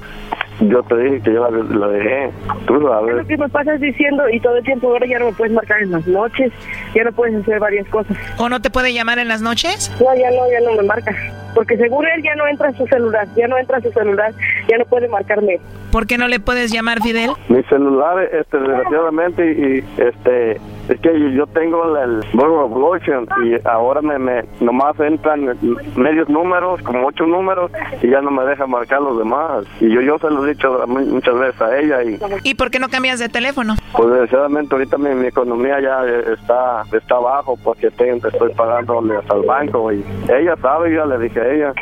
yo 0.61 0.83
te 0.83 0.95
dije 0.97 1.21
que 1.21 1.33
yo 1.33 1.49
la, 1.49 1.63
la 1.77 1.87
dejé. 1.87 2.31
Tú 2.65 2.75
Es 2.77 2.83
sabes. 2.83 3.15
lo 3.15 3.25
que 3.27 3.37
me 3.37 3.49
pasas 3.49 3.79
diciendo 3.79 4.23
y 4.29 4.39
todo 4.39 4.57
el 4.57 4.63
tiempo 4.63 4.87
ahora 4.87 5.05
ya 5.07 5.19
no 5.19 5.25
me 5.27 5.33
puedes 5.33 5.53
marcar 5.53 5.81
en 5.81 5.91
las 5.91 6.05
noches, 6.07 6.51
ya 6.95 7.02
no 7.03 7.11
puedes 7.11 7.35
hacer 7.35 7.59
varias 7.59 7.87
cosas. 7.89 8.17
¿O 8.37 8.49
no 8.49 8.61
te 8.61 8.69
puede 8.69 8.93
llamar 8.93 9.19
en 9.19 9.27
las 9.27 9.41
noches? 9.41 9.91
No, 9.99 10.15
ya 10.15 10.29
no, 10.31 10.49
ya 10.51 10.59
no 10.61 10.75
me 10.75 10.87
marca. 10.87 11.15
Porque 11.53 11.77
según 11.77 12.05
él 12.07 12.23
ya 12.23 12.35
no 12.35 12.47
entra 12.47 12.69
en 12.69 12.77
su 12.77 12.87
celular, 12.87 13.27
ya 13.35 13.47
no 13.47 13.57
entra 13.57 13.77
en 13.77 13.83
su 13.83 13.91
celular, 13.91 14.33
ya 14.67 14.77
no 14.77 14.85
puede 14.85 15.07
marcarme. 15.07 15.59
¿Por 15.91 16.07
qué 16.07 16.17
no 16.17 16.27
le 16.27 16.39
puedes 16.39 16.71
llamar, 16.71 17.01
Fidel? 17.01 17.31
Mi 17.49 17.61
celular, 17.63 18.23
este, 18.23 18.57
desgraciadamente, 18.57 19.51
y 19.51 20.01
este, 20.01 20.59
es 20.89 20.99
que 20.99 21.33
yo- 21.33 21.47
tengo 21.47 21.97
el 21.97 22.21
Burger 22.33 22.65
Evolution 22.65 23.27
y 23.43 23.55
ahora 23.67 24.01
me, 24.01 24.17
me, 24.17 24.43
nomás 24.59 24.99
entran 24.99 25.57
medios 25.95 26.27
números, 26.29 26.81
como 26.81 27.07
ocho 27.07 27.25
números, 27.25 27.71
y 28.01 28.09
ya 28.09 28.21
no 28.21 28.31
me 28.31 28.43
deja 28.45 28.65
marcar 28.65 29.01
los 29.01 29.17
demás. 29.17 29.65
Y 29.79 29.89
yo, 29.93 30.01
yo 30.01 30.17
se 30.19 30.29
lo 30.29 30.45
he 30.45 30.49
dicho 30.53 30.83
mu- 30.87 30.99
muchas 31.05 31.37
veces 31.37 31.61
a 31.61 31.77
ella 31.77 32.03
y 32.03 32.19
¿Y 32.43 32.55
por 32.55 32.71
qué 32.71 32.79
no 32.79 32.89
cambias 32.89 33.19
de 33.19 33.29
teléfono? 33.29 33.75
pues 33.95 34.09
desgraciadamente 34.09 34.73
ahorita 34.73 34.97
mi, 34.97 35.09
mi 35.15 35.27
economía 35.27 35.79
ya 35.79 36.03
está 36.33 36.83
está 36.91 37.15
abajo 37.15 37.57
porque 37.63 37.87
estoy, 37.87 38.09
estoy 38.09 38.51
pagándole 38.53 39.15
hasta 39.17 39.35
el 39.35 39.43
banco 39.43 39.91
y 39.91 40.03
ella 40.29 40.55
sabe, 40.61 40.91
yo 40.91 40.97
ya 40.97 41.05
le 41.05 41.19
dije 41.23 41.39
a 41.39 41.53
ella, 41.53 41.73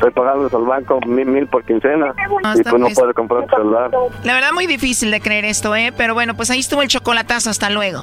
estoy 0.00 0.10
pagando 0.12 0.56
al 0.56 0.64
banco 0.64 0.98
mil, 1.06 1.26
mil 1.26 1.46
por 1.46 1.62
quincena 1.64 2.14
Ah, 2.42 2.54
y 2.56 2.62
pues 2.62 2.80
no 2.80 2.88
puedo 2.88 3.12
comprar 3.12 3.42
un 3.42 3.48
celular. 3.50 3.90
La 4.24 4.34
verdad, 4.34 4.52
muy 4.52 4.66
difícil 4.66 5.10
de 5.10 5.20
creer 5.20 5.44
esto, 5.44 5.76
¿eh? 5.76 5.92
Pero 5.96 6.14
bueno, 6.14 6.34
pues 6.34 6.50
ahí 6.50 6.60
estuvo 6.60 6.80
el 6.82 6.88
chocolatazo. 6.88 7.50
Hasta 7.50 7.68
luego. 7.70 8.02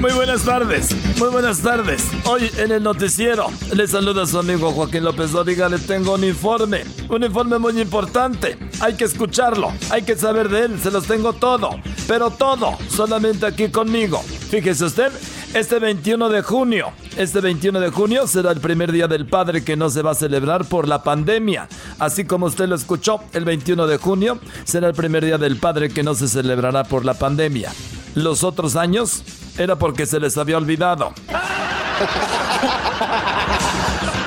Muy 0.00 0.12
buenas 0.12 0.44
tardes, 0.44 0.94
muy 1.18 1.28
buenas 1.28 1.60
tardes. 1.60 2.04
Hoy 2.24 2.48
en 2.58 2.70
el 2.70 2.84
noticiero 2.84 3.48
le 3.74 3.88
saluda 3.88 4.26
su 4.26 4.38
amigo 4.38 4.70
Joaquín 4.70 5.02
López 5.02 5.32
Dóriga. 5.32 5.68
Le 5.68 5.78
tengo 5.80 6.14
un 6.14 6.22
informe, 6.22 6.84
un 7.08 7.24
informe 7.24 7.58
muy 7.58 7.80
importante. 7.80 8.56
Hay 8.78 8.94
que 8.94 9.04
escucharlo, 9.04 9.72
hay 9.90 10.02
que 10.02 10.14
saber 10.14 10.50
de 10.50 10.66
él. 10.66 10.80
Se 10.80 10.92
los 10.92 11.06
tengo 11.06 11.32
todo, 11.32 11.70
pero 12.06 12.30
todo 12.30 12.78
solamente 12.88 13.44
aquí 13.44 13.70
conmigo. 13.70 14.22
Fíjese 14.22 14.84
usted, 14.84 15.10
este 15.52 15.80
21 15.80 16.28
de 16.28 16.42
junio, 16.42 16.92
este 17.16 17.40
21 17.40 17.80
de 17.80 17.90
junio 17.90 18.28
será 18.28 18.52
el 18.52 18.60
primer 18.60 18.92
día 18.92 19.08
del 19.08 19.26
padre 19.26 19.64
que 19.64 19.76
no 19.76 19.90
se 19.90 20.02
va 20.02 20.12
a 20.12 20.14
celebrar 20.14 20.64
por 20.66 20.86
la 20.86 21.02
pandemia. 21.02 21.68
Así 21.98 22.24
como 22.24 22.46
usted 22.46 22.68
lo 22.68 22.76
escuchó, 22.76 23.20
el 23.32 23.44
21 23.44 23.88
de 23.88 23.96
junio 23.96 24.38
será 24.62 24.86
el 24.86 24.94
primer 24.94 25.24
día 25.24 25.38
del 25.38 25.56
padre 25.56 25.88
que 25.88 26.04
no 26.04 26.14
se 26.14 26.28
celebrará 26.28 26.84
por 26.84 27.04
la 27.04 27.14
pandemia. 27.14 27.72
Los 28.14 28.44
otros 28.44 28.76
años 28.76 29.22
era 29.58 29.76
porque 29.76 30.06
se 30.06 30.18
les 30.20 30.38
había 30.38 30.56
olvidado. 30.56 31.12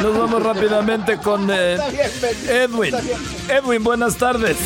Nos 0.03 0.17
vamos 0.17 0.43
rápidamente 0.43 1.17
con 1.17 1.49
eh, 1.51 1.77
Edwin. 2.47 2.93
Edwin, 3.47 3.83
buenas 3.83 4.17
tardes. 4.17 4.57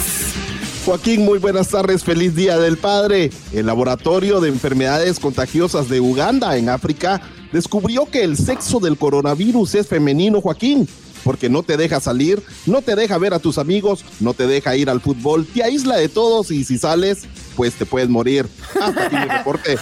Joaquín, 0.86 1.26
muy 1.26 1.40
buenas 1.40 1.70
tardes, 1.70 2.04
feliz 2.04 2.36
Día 2.36 2.58
del 2.58 2.78
Padre. 2.78 3.32
El 3.52 3.66
Laboratorio 3.66 4.40
de 4.40 4.50
Enfermedades 4.50 5.20
Contagiosas 5.20 5.90
de 5.90 6.00
Uganda, 6.00 6.58
en 6.58 6.70
África, 6.70 7.22
descubrió 7.52 8.06
que 8.06 8.24
el 8.24 8.38
sexo 8.38 8.80
del 8.80 8.98
coronavirus 8.98 9.76
es 9.76 9.88
femenino, 9.88 10.42
Joaquín, 10.42 10.88
porque 11.24 11.50
no 11.50 11.64
te 11.64 11.76
deja 11.76 12.00
salir, 12.00 12.42
no 12.66 12.82
te 12.82 12.96
deja 12.96 13.18
ver 13.18 13.34
a 13.34 13.40
tus 13.40 13.58
amigos, 13.58 14.06
no 14.20 14.34
te 14.34 14.46
deja 14.46 14.76
ir 14.76 14.90
al 14.90 15.02
fútbol, 15.02 15.46
te 15.46 15.64
aísla 15.64 15.98
de 15.98 16.08
todos 16.08 16.52
y 16.52 16.64
si 16.64 16.78
sales, 16.78 17.24
pues 17.56 17.74
te 17.76 17.86
puedes 17.86 18.10
morir. 18.10 18.48
Hasta 18.82 19.06
aquí 19.06 19.16
mi 19.16 19.26
reporte. 19.38 19.78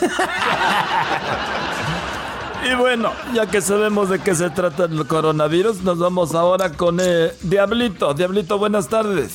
Y 2.72 2.76
bueno, 2.76 3.12
ya 3.34 3.46
que 3.48 3.62
sabemos 3.62 4.10
de 4.10 4.20
qué 4.20 4.34
se 4.36 4.50
trata 4.50 4.86
el 4.86 5.06
coronavirus, 5.06 5.82
nos 5.84 6.00
vamos 6.00 6.34
ahora 6.34 6.72
con 6.72 7.00
eh, 7.02 7.32
Diablito. 7.42 8.14
Diablito, 8.14 8.58
buenas 8.58 8.88
tardes. 8.88 9.32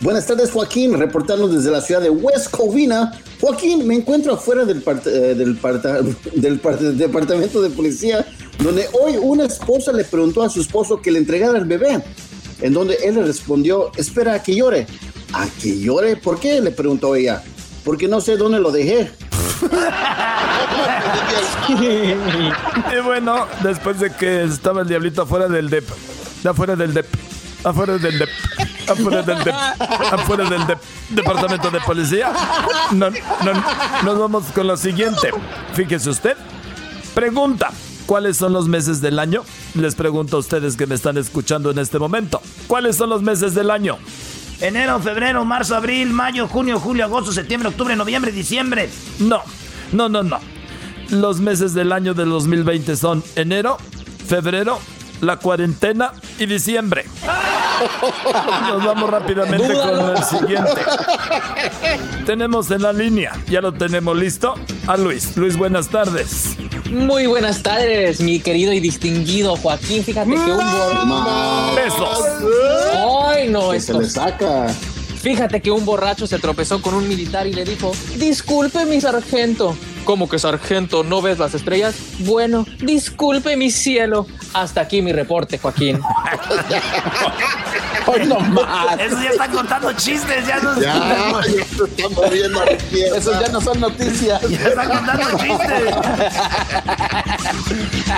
Buenas 0.00 0.26
tardes, 0.26 0.50
Joaquín, 0.52 0.96
reportando 0.98 1.48
desde 1.48 1.70
la 1.70 1.80
ciudad 1.80 2.00
de 2.00 2.10
West 2.10 2.50
Covina. 2.50 3.12
Joaquín, 3.40 3.86
me 3.86 3.94
encuentro 3.96 4.34
afuera 4.34 4.64
del, 4.64 4.84
part- 4.84 5.06
eh, 5.06 5.34
del, 5.34 5.56
parta- 5.56 6.00
del 6.34 6.60
part- 6.62 6.78
del 6.78 6.96
departamento 6.98 7.60
de 7.60 7.70
policía, 7.70 8.24
donde 8.62 8.86
hoy 8.92 9.16
una 9.20 9.46
esposa 9.46 9.92
le 9.92 10.04
preguntó 10.04 10.42
a 10.42 10.48
su 10.50 10.60
esposo 10.60 11.00
que 11.00 11.10
le 11.10 11.18
entregara 11.18 11.58
el 11.58 11.64
bebé, 11.64 12.04
en 12.60 12.72
donde 12.72 12.94
él 13.04 13.16
le 13.16 13.22
respondió, 13.24 13.90
espera 13.96 14.34
a 14.34 14.42
que 14.42 14.54
llore. 14.54 14.86
¿A 15.32 15.46
que 15.60 15.80
llore? 15.80 16.14
¿Por 16.16 16.38
qué? 16.38 16.60
le 16.60 16.70
preguntó 16.70 17.16
ella. 17.16 17.42
Porque 17.84 18.08
no 18.08 18.20
sé 18.20 18.36
dónde 18.36 18.60
lo 18.60 18.70
dejé. 18.70 19.10
Y 21.68 23.00
bueno, 23.04 23.46
después 23.62 24.00
de 24.00 24.10
que 24.12 24.44
estaba 24.44 24.82
el 24.82 24.88
Diablito 24.88 25.22
afuera 25.22 25.48
del 25.48 25.70
DEP, 25.70 25.84
afuera 26.44 26.76
del 26.76 26.94
DEP, 26.94 27.06
afuera 27.64 27.98
del 27.98 28.18
DEP, 28.18 28.28
afuera 28.88 29.22
del 29.22 29.44
DEP, 29.44 29.54
afuera 30.12 30.44
del 30.44 30.66
DEP, 30.66 30.78
departamento 31.10 31.70
de 31.70 31.80
policía, 31.80 32.32
no, 32.92 33.10
no, 33.10 33.64
nos 34.04 34.18
vamos 34.18 34.44
con 34.54 34.66
lo 34.66 34.76
siguiente. 34.76 35.30
Fíjese 35.74 36.10
usted, 36.10 36.36
pregunta. 37.14 37.70
¿Cuáles 38.06 38.36
son 38.36 38.52
los 38.52 38.68
meses 38.68 39.00
del 39.00 39.18
año? 39.18 39.44
Les 39.74 39.94
pregunto 39.94 40.36
a 40.36 40.40
ustedes 40.40 40.76
que 40.76 40.86
me 40.86 40.94
están 40.94 41.16
escuchando 41.16 41.70
en 41.70 41.78
este 41.78 41.98
momento. 41.98 42.42
¿Cuáles 42.66 42.96
son 42.96 43.08
los 43.08 43.22
meses 43.22 43.54
del 43.54 43.70
año? 43.70 43.96
Enero, 44.60 45.00
febrero, 45.00 45.44
marzo, 45.44 45.74
abril, 45.74 46.10
mayo, 46.10 46.48
junio, 46.48 46.78
julio, 46.78 47.04
agosto, 47.04 47.32
septiembre, 47.32 47.68
octubre, 47.68 47.96
noviembre, 47.96 48.32
diciembre. 48.32 48.88
No, 49.18 49.42
no, 49.92 50.08
no, 50.08 50.22
no. 50.22 50.38
Los 51.10 51.40
meses 51.40 51.74
del 51.74 51.92
año 51.92 52.14
del 52.14 52.30
2020 52.30 52.96
son 52.96 53.22
enero, 53.36 53.78
febrero, 54.26 54.78
la 55.20 55.36
cuarentena 55.36 56.12
y 56.38 56.46
diciembre. 56.46 57.04
Nos 58.68 58.84
vamos 58.84 59.10
rápidamente 59.10 59.72
con 59.74 60.10
el 60.16 60.24
siguiente. 60.24 60.80
Tenemos 62.26 62.70
en 62.70 62.82
la 62.82 62.92
línea, 62.92 63.32
ya 63.48 63.60
lo 63.60 63.72
tenemos 63.72 64.16
listo, 64.16 64.54
a 64.86 64.96
Luis. 64.96 65.36
Luis, 65.36 65.56
buenas 65.56 65.88
tardes. 65.88 66.56
Muy 66.90 67.26
buenas 67.26 67.62
tardes, 67.62 68.20
mi 68.20 68.40
querido 68.40 68.72
y 68.72 68.80
distinguido 68.80 69.56
Joaquín. 69.56 70.04
Fíjate 70.04 70.30
que 70.30 70.36
un 70.36 70.58
borracho. 70.58 71.74
Besos. 71.76 72.18
Ay, 73.28 73.48
no, 73.48 73.70
Que 73.70 73.76
esto. 73.78 73.94
se 73.94 73.98
le 74.00 74.08
saca. 74.10 74.66
Fíjate 75.20 75.60
que 75.62 75.70
un 75.70 75.84
borracho 75.84 76.26
se 76.26 76.38
tropezó 76.38 76.80
con 76.82 76.94
un 76.94 77.08
militar 77.08 77.46
y 77.46 77.52
le 77.52 77.64
dijo: 77.64 77.92
Disculpe, 78.16 78.84
mi 78.86 79.00
sargento. 79.00 79.74
¿Cómo 80.04 80.28
que 80.28 80.38
sargento? 80.38 81.02
¿No 81.02 81.22
ves 81.22 81.38
las 81.38 81.54
estrellas? 81.54 81.94
Bueno, 82.20 82.66
disculpe, 82.80 83.56
mi 83.56 83.70
cielo. 83.70 84.26
Hasta 84.52 84.82
aquí 84.82 85.00
mi 85.02 85.12
reporte, 85.12 85.58
Joaquín. 85.58 86.00
Hoy 88.06 88.26
no 88.26 88.38
más. 88.38 89.00
Esos 89.00 89.22
ya 89.22 89.30
están 89.30 89.50
contando 89.50 89.92
chistes, 89.94 90.46
ya 90.46 90.58
no 90.60 90.78
Ya, 90.80 91.42
se 91.42 91.84
están 91.84 92.12
moviendo 92.14 92.60
a 92.60 92.66
la 92.66 92.72
izquierda. 92.72 93.16
Esos 93.16 93.40
ya 93.40 93.48
no 93.48 93.60
son 93.60 93.80
noticias. 93.80 94.42
Ya 94.42 94.68
están 94.68 94.88
contando 94.88 95.38
chistes. 95.38 95.94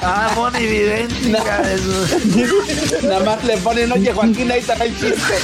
Ah, 0.02 0.50
idéntica 0.58 1.62
eso. 1.72 3.06
Nada 3.06 3.24
más 3.24 3.44
le 3.44 3.56
ponen, 3.58 3.92
oye, 3.92 4.12
Joaquín, 4.12 4.50
ahí 4.50 4.58
está 4.58 4.74
el 4.74 4.98
chiste. 4.98 5.34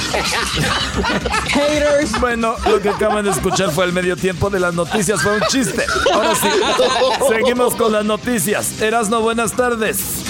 Haters. 1.49 2.19
Bueno, 2.19 2.55
lo 2.67 2.81
que 2.81 2.89
acaban 2.89 3.25
de 3.25 3.31
escuchar 3.31 3.71
fue 3.71 3.85
el 3.85 3.93
medio 3.93 4.17
tiempo 4.17 4.49
de 4.49 4.59
las 4.59 4.73
noticias, 4.73 5.21
fue 5.21 5.35
un 5.35 5.41
chiste. 5.49 5.85
Ahora 6.13 6.32
seguimos 7.29 7.75
con 7.75 7.91
las 7.91 8.05
noticias. 8.05 8.81
Erasno, 8.81 9.21
buenas 9.21 9.53
tardes. 9.53 10.23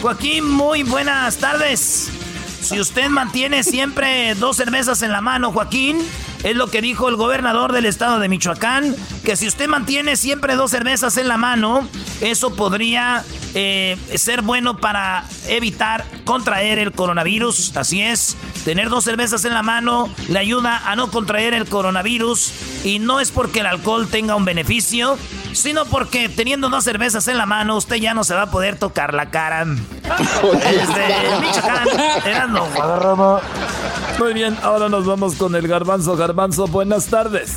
Joaquín, 0.00 0.48
muy 0.48 0.82
buenas 0.82 1.36
tardes. 1.38 2.10
Si 2.60 2.78
usted 2.78 3.08
mantiene 3.08 3.62
siempre 3.62 4.34
dos 4.34 4.56
cervezas 4.56 5.02
en 5.02 5.12
la 5.12 5.20
mano, 5.20 5.52
Joaquín, 5.52 5.98
es 6.42 6.56
lo 6.56 6.68
que 6.68 6.80
dijo 6.80 7.08
el 7.08 7.16
gobernador 7.16 7.72
del 7.72 7.86
estado 7.86 8.18
de 8.18 8.28
Michoacán, 8.28 8.94
que 9.24 9.36
si 9.36 9.46
usted 9.46 9.68
mantiene 9.68 10.16
siempre 10.16 10.56
dos 10.56 10.70
cervezas 10.70 11.16
en 11.16 11.28
la 11.28 11.36
mano, 11.36 11.86
eso 12.20 12.54
podría 12.54 13.24
eh, 13.54 13.96
ser 14.14 14.42
bueno 14.42 14.76
para 14.78 15.24
evitar 15.48 16.04
contraer 16.24 16.78
el 16.78 16.92
coronavirus. 16.92 17.76
Así 17.76 18.02
es, 18.02 18.36
tener 18.64 18.88
dos 18.88 19.04
cervezas 19.04 19.44
en 19.44 19.54
la 19.54 19.62
mano 19.62 20.08
le 20.28 20.38
ayuda 20.38 20.82
a 20.90 20.96
no 20.96 21.10
contraer 21.10 21.54
el 21.54 21.66
coronavirus 21.66 22.52
y 22.84 22.98
no 22.98 23.20
es 23.20 23.30
porque 23.30 23.60
el 23.60 23.66
alcohol 23.66 24.08
tenga 24.08 24.36
un 24.36 24.44
beneficio, 24.44 25.18
sino 25.52 25.86
porque 25.86 26.28
teniendo 26.28 26.68
dos 26.68 26.84
cervezas 26.84 27.26
en 27.28 27.38
la 27.38 27.46
mano 27.46 27.76
usted 27.76 27.96
ya 27.96 28.14
no 28.14 28.24
se 28.24 28.34
va 28.34 28.42
a 28.42 28.50
poder 28.50 28.78
tocar 28.78 29.14
la 29.14 29.30
cara. 29.30 29.64
Desde 29.64 31.40
Michoacán. 31.40 31.88
Muy 34.18 34.34
bien, 34.34 34.56
ahora 34.62 34.88
nos 34.88 35.06
vamos 35.06 35.34
con 35.36 35.54
el 35.54 35.68
garbanzo. 35.68 36.16
Garbanzo, 36.28 36.66
buenas 36.66 37.06
tardes. 37.06 37.56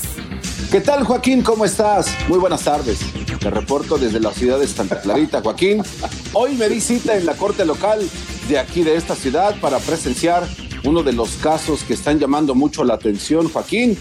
¿Qué 0.71 0.79
tal, 0.79 1.03
Joaquín? 1.03 1.41
¿Cómo 1.41 1.65
estás? 1.65 2.09
Muy 2.29 2.39
buenas 2.39 2.63
tardes. 2.63 3.01
Te 3.37 3.49
reporto 3.49 3.97
desde 3.97 4.21
la 4.21 4.31
ciudad 4.31 4.59
de 4.59 4.65
Santa 4.65 5.01
Clarita, 5.01 5.41
Joaquín. 5.41 5.83
Hoy 6.31 6.55
me 6.55 6.69
di 6.69 6.79
cita 6.79 7.17
en 7.17 7.25
la 7.25 7.33
corte 7.33 7.65
local 7.65 7.99
de 8.47 8.57
aquí 8.57 8.83
de 8.83 8.95
esta 8.95 9.13
ciudad 9.13 9.59
para 9.59 9.77
presenciar 9.79 10.47
uno 10.85 11.03
de 11.03 11.11
los 11.11 11.31
casos 11.31 11.83
que 11.83 11.93
están 11.93 12.17
llamando 12.17 12.55
mucho 12.55 12.85
la 12.85 12.93
atención, 12.93 13.49
Joaquín. 13.49 13.97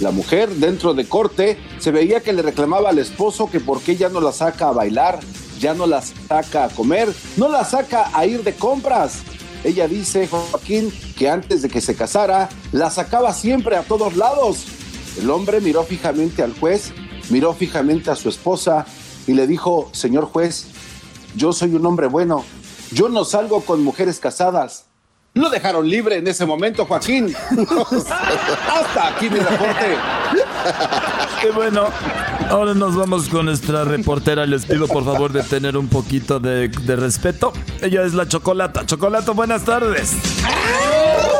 La 0.00 0.12
mujer 0.12 0.48
dentro 0.48 0.94
de 0.94 1.04
corte 1.04 1.58
se 1.78 1.90
veía 1.90 2.22
que 2.22 2.32
le 2.32 2.40
reclamaba 2.40 2.88
al 2.88 2.98
esposo 2.98 3.50
que 3.50 3.60
por 3.60 3.82
qué 3.82 3.96
ya 3.96 4.08
no 4.08 4.22
la 4.22 4.32
saca 4.32 4.68
a 4.68 4.72
bailar, 4.72 5.20
ya 5.60 5.74
no 5.74 5.86
la 5.86 6.00
saca 6.00 6.64
a 6.64 6.68
comer, 6.70 7.14
no 7.36 7.48
la 7.50 7.66
saca 7.66 8.10
a 8.14 8.24
ir 8.24 8.42
de 8.44 8.54
compras. 8.54 9.20
Ella 9.66 9.88
dice, 9.88 10.28
Joaquín, 10.28 10.92
que 11.18 11.28
antes 11.28 11.60
de 11.60 11.68
que 11.68 11.80
se 11.80 11.96
casara, 11.96 12.48
la 12.70 12.88
sacaba 12.88 13.32
siempre 13.32 13.74
a 13.74 13.82
todos 13.82 14.16
lados. 14.16 14.64
El 15.18 15.28
hombre 15.28 15.60
miró 15.60 15.82
fijamente 15.82 16.44
al 16.44 16.56
juez, 16.56 16.92
miró 17.30 17.52
fijamente 17.52 18.12
a 18.12 18.14
su 18.14 18.28
esposa 18.28 18.86
y 19.26 19.34
le 19.34 19.48
dijo, 19.48 19.90
señor 19.90 20.26
juez, 20.26 20.68
yo 21.34 21.52
soy 21.52 21.74
un 21.74 21.84
hombre 21.84 22.06
bueno, 22.06 22.44
yo 22.92 23.08
no 23.08 23.24
salgo 23.24 23.60
con 23.62 23.82
mujeres 23.82 24.20
casadas. 24.20 24.84
Lo 25.34 25.50
dejaron 25.50 25.88
libre 25.88 26.18
en 26.18 26.28
ese 26.28 26.46
momento, 26.46 26.86
Joaquín. 26.86 27.34
Hasta 28.70 29.08
aquí 29.08 29.28
mi 29.28 29.40
reporte. 29.40 29.96
Qué 31.42 31.50
bueno. 31.50 31.88
Ahora 32.50 32.74
nos 32.74 32.94
vamos 32.94 33.28
con 33.28 33.46
nuestra 33.46 33.84
reportera. 33.84 34.46
Les 34.46 34.64
pido 34.66 34.86
por 34.88 35.04
favor 35.04 35.32
de 35.32 35.42
tener 35.42 35.76
un 35.76 35.88
poquito 35.88 36.38
de, 36.40 36.68
de 36.68 36.96
respeto. 36.96 37.52
Ella 37.82 38.02
es 38.04 38.14
la 38.14 38.28
Chocolata. 38.28 38.86
Chocolata, 38.86 39.32
buenas 39.32 39.64
tardes. 39.64 40.12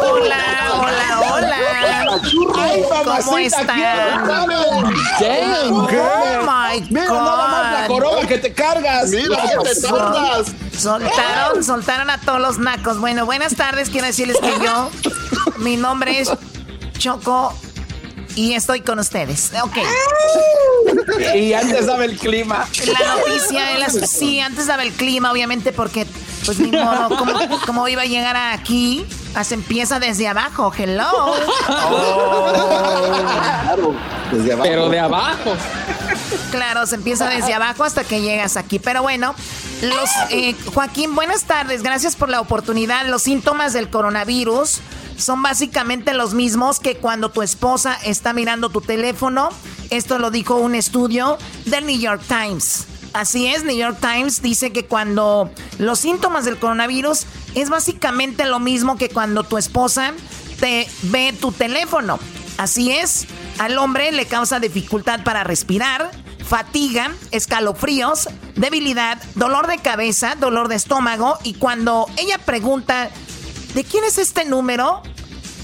Hola, 0.03 0.37
hola, 0.75 1.21
hola. 1.33 1.57
Ay, 2.59 2.83
¿Cómo 3.25 3.39
están? 3.39 3.67
¿qué? 5.19 5.43
Oh 5.65 6.43
my 6.43 6.81
Mira 6.91 7.09
nada 7.09 7.49
más 7.49 7.73
la 7.73 7.87
God. 7.89 7.95
corona 7.95 8.29
que 8.29 8.39
te 8.39 8.53
cargas. 8.53 9.11
Mira 9.11 9.43
que 9.43 9.75
te 9.75 9.81
tardas. 9.83 10.53
Soltaron, 10.77 11.65
soltaron 11.65 12.11
a 12.11 12.19
todos 12.21 12.41
los 12.41 12.59
nacos. 12.59 12.99
Bueno, 12.99 13.27
buenas 13.27 13.55
tardes. 13.55 13.91
Quiero 13.91 14.07
decirles 14.07 14.39
que 14.41 14.53
yo, 14.65 14.91
mi 15.59 15.77
nombre 15.77 16.21
es 16.21 16.31
Choco 16.99 17.55
y 18.37 18.53
estoy 18.55 18.83
con 18.83 19.01
ustedes. 19.01 19.51
Ok. 19.63 19.79
Y 21.35 21.53
antes 21.53 21.87
daba 21.87 22.05
el 22.05 22.17
clima. 22.17 22.69
La 22.87 23.17
noticia, 23.17 23.65
de 23.67 23.79
las- 23.81 24.11
sí, 24.11 24.39
antes 24.39 24.69
daba 24.69 24.85
el 24.85 24.93
clima, 24.93 25.33
obviamente, 25.33 25.73
porque, 25.73 26.07
pues 26.45 26.59
ni 26.61 26.71
modo, 26.71 27.09
¿cómo, 27.17 27.33
cómo 27.67 27.89
iba 27.89 28.03
a 28.03 28.07
llegar 28.07 28.37
aquí? 28.37 29.05
Se 29.43 29.55
empieza 29.55 29.99
desde 29.99 30.29
abajo, 30.29 30.73
hello. 30.79 31.35
Claro, 33.67 33.95
desde 34.33 34.53
abajo. 34.53 34.69
Pero 34.69 34.89
de 34.89 35.01
abajo. 35.01 35.57
Claro, 36.51 36.87
se 36.87 36.95
empieza 36.97 37.29
desde 37.29 37.53
abajo 37.55 37.85
hasta 37.85 38.05
que 38.05 38.21
llegas 38.21 38.57
aquí. 38.57 38.79
Pero 38.79 39.03
bueno, 39.03 39.35
los 39.83 40.11
eh, 40.31 40.55
Joaquín, 40.73 41.15
buenas 41.15 41.45
tardes. 41.45 41.83
Gracias 41.83 42.17
por 42.17 42.29
la 42.29 42.41
oportunidad. 42.41 43.07
Los 43.07 43.23
síntomas 43.23 43.73
del 43.73 43.91
coronavirus 43.91 44.81
son 45.17 45.43
básicamente 45.43 46.15
los 46.15 46.35
mismos 46.35 46.81
que 46.81 46.97
cuando 46.97 47.31
tu 47.31 47.43
esposa 47.43 47.97
está 48.05 48.33
mirando 48.33 48.71
tu 48.71 48.81
teléfono. 48.81 49.51
Esto 49.91 50.19
lo 50.19 50.31
dijo 50.31 50.57
un 50.57 50.75
estudio 50.75 51.39
del 51.65 51.87
New 51.87 51.99
York 51.99 52.23
Times. 52.27 52.87
Así 53.13 53.47
es, 53.47 53.65
New 53.65 53.77
York 53.77 53.99
Times 54.01 54.43
dice 54.43 54.73
que 54.73 54.85
cuando 54.85 55.51
los 55.79 55.99
síntomas 56.01 56.45
del 56.45 56.59
coronavirus 56.59 57.25
es 57.55 57.71
básicamente 57.71 58.45
lo 58.45 58.61
mismo 58.61 58.99
que 58.99 59.09
cuando 59.09 59.43
tu 59.43 59.57
esposa 59.57 60.13
te 60.61 60.87
ve 61.05 61.33
tu 61.33 61.51
teléfono. 61.51 62.19
Así 62.59 62.93
es, 62.93 63.27
al 63.59 63.79
hombre 63.79 64.13
le 64.13 64.27
causa 64.27 64.61
dificultad 64.61 65.25
para 65.25 65.45
respirar, 65.45 66.11
fatiga, 66.47 67.11
escalofríos, 67.31 68.29
debilidad, 68.55 69.19
dolor 69.35 69.67
de 69.67 69.79
cabeza, 69.79 70.35
dolor 70.39 70.69
de 70.69 70.77
estómago 70.77 71.39
y 71.43 71.55
cuando 71.55 72.07
ella 72.17 72.39
pregunta, 72.39 73.11
¿de 73.77 73.85
quién 73.85 74.05
es 74.05 74.17
este 74.17 74.47
número? 74.47 75.03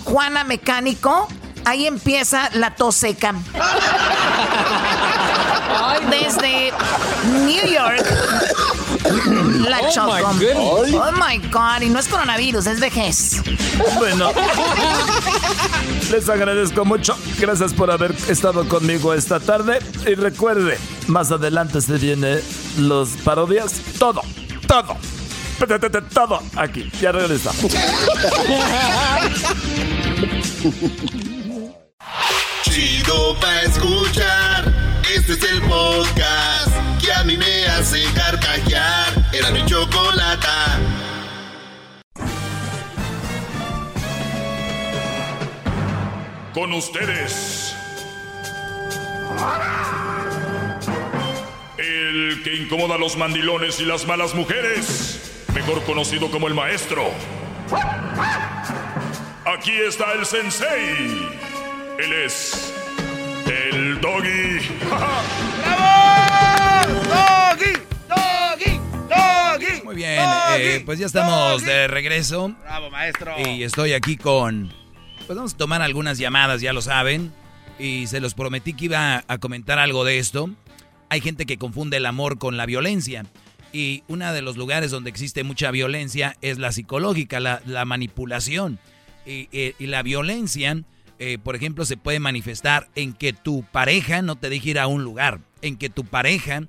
Juana 0.05 0.44
Mecánico, 0.44 1.26
ahí 1.64 1.86
empieza 1.86 2.51
la 2.52 2.74
tos 2.74 2.94
seca. 2.94 3.34
Desde 6.10 6.72
New 7.47 7.66
York, 7.66 8.05
la 9.66 9.80
Oh, 9.80 9.90
Choco. 9.94 10.34
my. 10.34 10.94
Oh 10.94 11.12
my 11.12 11.39
God, 11.48 11.80
y 11.80 11.89
no 11.89 11.98
es 11.98 12.09
coronavirus, 12.09 12.66
es 12.66 12.80
vejez. 12.80 13.43
Bueno, 13.98 14.30
les 16.10 16.28
agradezco 16.28 16.84
mucho. 16.84 17.16
Gracias 17.39 17.72
por 17.72 17.90
haber 17.90 18.14
estado 18.28 18.68
conmigo 18.68 19.14
esta 19.14 19.40
tarde. 19.40 19.78
Y 20.06 20.14
recuerde, 20.16 20.78
más 21.06 21.30
adelante 21.32 21.80
se 21.80 21.94
viene 21.94 22.40
los 22.76 23.09
parodias. 23.24 23.80
Todo, 23.98 24.20
todo, 24.66 24.97
todo 25.66 26.43
aquí. 26.56 26.90
Ya 27.01 27.12
regresamos. 27.12 27.72
Chido 32.62 33.39
pa' 33.40 33.62
escuchar. 33.62 34.72
Este 35.14 35.32
es 35.34 35.43
el 35.44 35.62
podcast 35.62 36.70
que 37.01 37.12
a 37.12 37.22
mí 37.24 37.36
me 37.36 37.66
hace 37.66 38.02
carcajear. 38.14 39.30
Era 39.32 39.51
mi 39.51 39.64
chocolata. 39.66 40.78
Con 46.55 46.72
ustedes. 46.72 47.74
El 51.78 52.43
que 52.44 52.55
incomoda 52.55 52.97
a 52.97 52.98
los 52.98 53.16
mandilones 53.16 53.80
y 53.80 53.84
las 53.84 54.06
malas 54.06 54.34
mujeres. 54.34 55.31
Mejor 55.55 55.83
conocido 55.85 56.31
como 56.31 56.49
el 56.49 56.55
maestro. 56.55 57.11
Aquí 59.45 59.73
está 59.73 60.12
el 60.12 60.24
sensei. 60.24 61.29
Él 61.99 62.12
es. 62.24 62.73
El 63.47 64.01
doggy. 64.01 64.61
¡Doggy! 67.09 67.73
¡Doggy! 68.09 68.81
¡Doggy! 69.09 69.83
Muy 69.85 69.95
bien, 69.97 70.24
eh, 70.57 70.83
pues 70.87 70.99
ya 70.99 71.07
estamos 71.07 71.65
de 71.65 71.87
regreso. 71.87 72.55
Bravo, 72.62 72.91
maestro. 72.91 73.35
Y 73.39 73.62
estoy 73.62 73.93
aquí 73.93 74.16
con... 74.16 74.73
Pues 75.27 75.37
vamos 75.37 75.55
a 75.55 75.57
tomar 75.57 75.83
algunas 75.83 76.19
llamadas, 76.19 76.62
ya 76.62 76.73
lo 76.73 76.81
saben. 76.81 77.33
Y 77.79 78.07
se 78.07 78.20
los 78.20 78.35
prometí 78.35 78.73
que 78.73 78.87
iba 78.87 79.24
a 79.27 79.39
comentar 79.39 79.79
algo 79.79 80.05
de 80.05 80.19
esto. 80.19 80.49
Hay 81.11 81.20
gente 81.20 81.45
que 81.45 81.59
confunde 81.59 81.99
el 81.99 82.07
amor 82.07 82.39
con 82.39 82.57
la 82.57 82.65
violencia. 82.65 83.27
Y 83.73 84.03
uno 84.09 84.32
de 84.32 84.43
los 84.43 84.57
lugares 84.57 84.90
donde 84.90 85.11
existe 85.11 85.44
mucha 85.44 85.70
violencia 85.70 86.36
es 86.43 86.59
la 86.59 86.73
psicológica, 86.73 87.40
la, 87.40 87.62
la 87.66 87.85
manipulación. 87.85 88.78
Y, 89.24 89.49
eh, 89.53 89.74
y 89.78 89.86
la 89.86 90.03
violencia, 90.03 90.82
eh, 91.19 91.39
por 91.43 91.57
ejemplo, 91.57 91.85
se 91.85 91.97
puede 91.97 92.20
manifestar 92.20 92.89
en 92.94 93.12
que 93.12 93.32
tu 93.32 93.62
pareja 93.62 94.20
no 94.20 94.36
te 94.36 94.51
deje 94.51 94.70
ir 94.70 94.78
a 94.78 94.86
un 94.86 95.05
lugar, 95.05 95.40
en 95.62 95.77
que 95.77 95.89
tu 95.89 96.05
pareja 96.05 96.62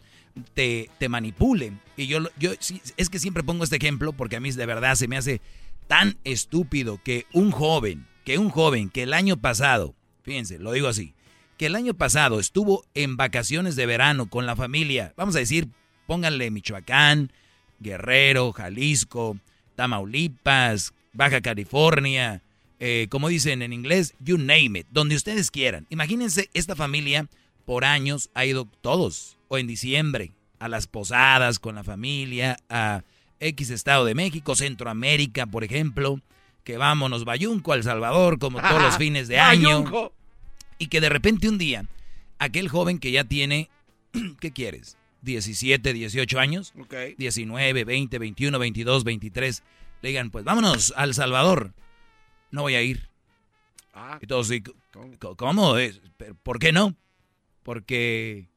te, 0.54 0.90
te 0.98 1.10
manipule. 1.10 1.74
Y 1.98 2.08
yo, 2.08 2.20
yo 2.38 2.52
es 2.98 3.10
que 3.10 3.20
siempre 3.20 3.44
pongo 3.44 3.64
este 3.64 3.78
ejemplo 3.78 4.14
porque 4.14 4.36
a 4.36 4.40
mí 4.40 4.52
de 4.52 4.66
verdad 4.66 4.96
se 4.96 5.08
me 5.08 5.18
hace 5.18 5.42
tan 5.88 6.18
estúpido 6.24 7.00
que 7.04 7.26
un 7.34 7.52
joven, 7.52 8.08
que 8.24 8.38
un 8.38 8.50
joven 8.50 8.90
que 8.90 9.04
el 9.04 9.14
año 9.14 9.38
pasado, 9.38 9.96
fíjense, 10.24 10.60
lo 10.60 10.72
digo 10.72 10.88
así, 10.88 11.14
que 11.58 11.68
el 11.68 11.76
año 11.76 11.94
pasado 11.94 12.40
estuvo 12.40 12.86
en 12.94 13.18
vacaciones 13.18 13.76
de 13.76 13.86
verano 13.86 14.30
con 14.30 14.46
la 14.46 14.56
familia, 14.56 15.14
vamos 15.18 15.36
a 15.36 15.40
decir, 15.40 15.68
pónganle 16.14 16.52
Michoacán, 16.52 17.32
Guerrero, 17.80 18.54
Jalisco, 18.54 19.36
Tamaulipas, 19.76 20.94
Baja 21.12 21.42
California, 21.42 22.44
eh, 22.80 23.08
como 23.10 23.30
dicen 23.30 23.64
en 23.64 23.74
inglés, 23.74 24.14
you 24.20 24.38
name 24.38 24.78
it, 24.78 24.88
donde 24.92 25.16
ustedes 25.16 25.50
quieran. 25.50 25.88
Imagínense, 25.90 26.52
esta 26.54 26.76
familia 26.76 27.28
por 27.66 27.84
años 27.84 28.30
ha 28.36 28.46
ido 28.46 28.66
todos, 28.82 29.38
o 29.48 29.58
en 29.58 29.66
diciembre, 29.66 30.34
a 30.60 30.68
las 30.68 30.86
posadas 30.86 31.58
con 31.58 31.74
la 31.74 31.84
familia, 31.84 32.58
a 32.70 33.02
X 33.40 33.72
Estado 33.72 34.06
de 34.06 34.14
México, 34.14 34.56
Centroamérica, 34.56 35.48
por 35.48 35.64
ejemplo, 35.64 36.22
que 36.64 36.78
vámonos 36.78 37.26
Bayunco, 37.26 37.74
El 37.74 37.82
Salvador, 37.82 38.38
como 38.38 38.62
todos 38.62 38.84
los 38.84 38.98
fines 39.00 39.28
de 39.28 39.40
año. 39.40 39.84
Y 40.78 40.88
que 40.88 41.02
de 41.02 41.10
repente 41.10 41.50
un 41.50 41.58
día, 41.58 41.86
aquel 42.38 42.70
joven 42.70 43.00
que 43.00 43.12
ya 43.12 43.24
tiene, 43.24 43.72
¿qué 44.40 44.52
quieres? 44.52 44.96
17, 45.24 45.94
18 45.94 46.40
años, 46.40 46.74
Ok. 46.80 46.94
19, 47.18 47.84
20, 47.86 48.20
21, 48.20 48.60
22, 48.60 49.04
23, 49.04 49.64
le 50.02 50.10
digan, 50.10 50.30
pues 50.32 50.44
vámonos 50.46 50.94
al 50.96 51.14
Salvador. 51.14 51.74
No 52.52 52.62
voy 52.62 52.76
a 52.76 52.82
ir. 52.82 53.10
Ah, 53.94 54.20
Y 54.22 54.28
todos, 54.28 54.50
¿cómo? 54.92 55.36
¿cómo? 55.38 55.78
es? 55.78 56.02
¿Pero 56.18 56.36
¿Por 56.36 56.60
qué 56.60 56.72
no? 56.72 56.96
Porque, 57.64 58.48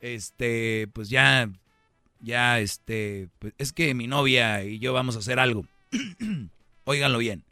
este, 0.00 0.88
pues 0.92 1.10
ya, 1.10 1.50
ya, 2.20 2.58
este, 2.60 3.28
pues 3.38 3.52
es 3.58 3.72
que 3.72 3.94
mi 3.94 4.06
novia 4.06 4.64
y 4.64 4.78
yo 4.78 4.92
vamos 4.92 5.16
a 5.16 5.18
hacer 5.18 5.38
algo. 5.38 5.66
Óiganlo 6.84 7.18
bien. 7.18 7.44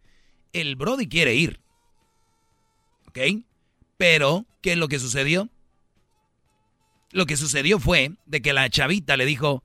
El 0.53 0.77
Brody 0.77 1.09
quiere 1.09 1.35
ir. 1.35 1.61
¿Ok? 3.09 3.19
Pero, 3.99 4.47
¿qué 4.62 4.73
es 4.73 4.78
lo 4.78 4.89
que 4.89 4.99
sucedió? 4.99 5.49
Lo 7.12 7.26
que 7.26 7.36
sucedió 7.36 7.78
fue 7.78 8.12
de 8.26 8.40
que 8.43 8.52
la 8.52 8.68
chavita 8.70 9.16
le 9.16 9.26
dijo, 9.26 9.62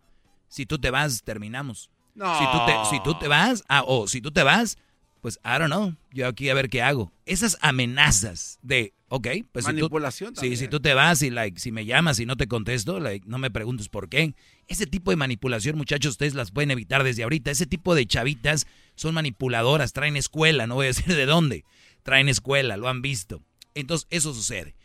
si 0.49 0.65
tú 0.65 0.77
te 0.79 0.91
vas, 0.91 1.23
terminamos. 1.23 1.89
No. 2.15 2.37
Si 2.37 2.45
tú 2.45 2.65
te, 2.65 2.73
si 2.89 3.03
tú 3.03 3.19
te 3.19 3.27
vas, 3.27 3.63
ah, 3.67 3.83
o 3.85 4.07
si 4.07 4.21
tú 4.21 4.31
te 4.31 4.43
vas, 4.43 4.77
pues 5.21 5.39
I 5.43 5.57
don't 5.59 5.67
know, 5.67 5.95
yo 6.11 6.27
aquí 6.27 6.49
a 6.49 6.53
ver 6.53 6.69
qué 6.69 6.81
hago. 6.81 7.11
Esas 7.25 7.57
amenazas 7.61 8.59
de, 8.61 8.93
ok, 9.09 9.27
pues 9.51 9.65
si 9.65 9.71
tú- 9.71 9.77
Manipulación 9.77 10.29
sí, 10.29 10.35
también. 10.35 10.57
si 10.57 10.67
tú 10.67 10.79
te 10.79 10.93
vas 10.93 11.21
y 11.21 11.29
like, 11.29 11.59
si 11.59 11.71
me 11.71 11.85
llamas 11.85 12.19
y 12.19 12.25
no 12.25 12.35
te 12.35 12.47
contesto, 12.47 12.99
like, 12.99 13.27
no 13.27 13.37
me 13.37 13.51
preguntes 13.51 13.89
por 13.89 14.09
qué. 14.09 14.35
Ese 14.67 14.85
tipo 14.85 15.11
de 15.11 15.17
manipulación, 15.17 15.77
muchachos, 15.77 16.11
ustedes 16.11 16.33
las 16.33 16.51
pueden 16.51 16.71
evitar 16.71 17.03
desde 17.03 17.23
ahorita. 17.23 17.51
Ese 17.51 17.65
tipo 17.65 17.95
de 17.95 18.05
chavitas 18.05 18.67
son 18.95 19.13
manipuladoras, 19.15 19.93
traen 19.93 20.17
escuela, 20.17 20.67
no 20.67 20.75
voy 20.75 20.85
a 20.85 20.87
decir 20.89 21.15
de 21.15 21.25
dónde. 21.25 21.65
Traen 22.03 22.29
escuela, 22.29 22.77
lo 22.77 22.87
han 22.89 23.01
visto. 23.01 23.41
Entonces, 23.75 24.07
eso 24.09 24.33
sucede. 24.33 24.75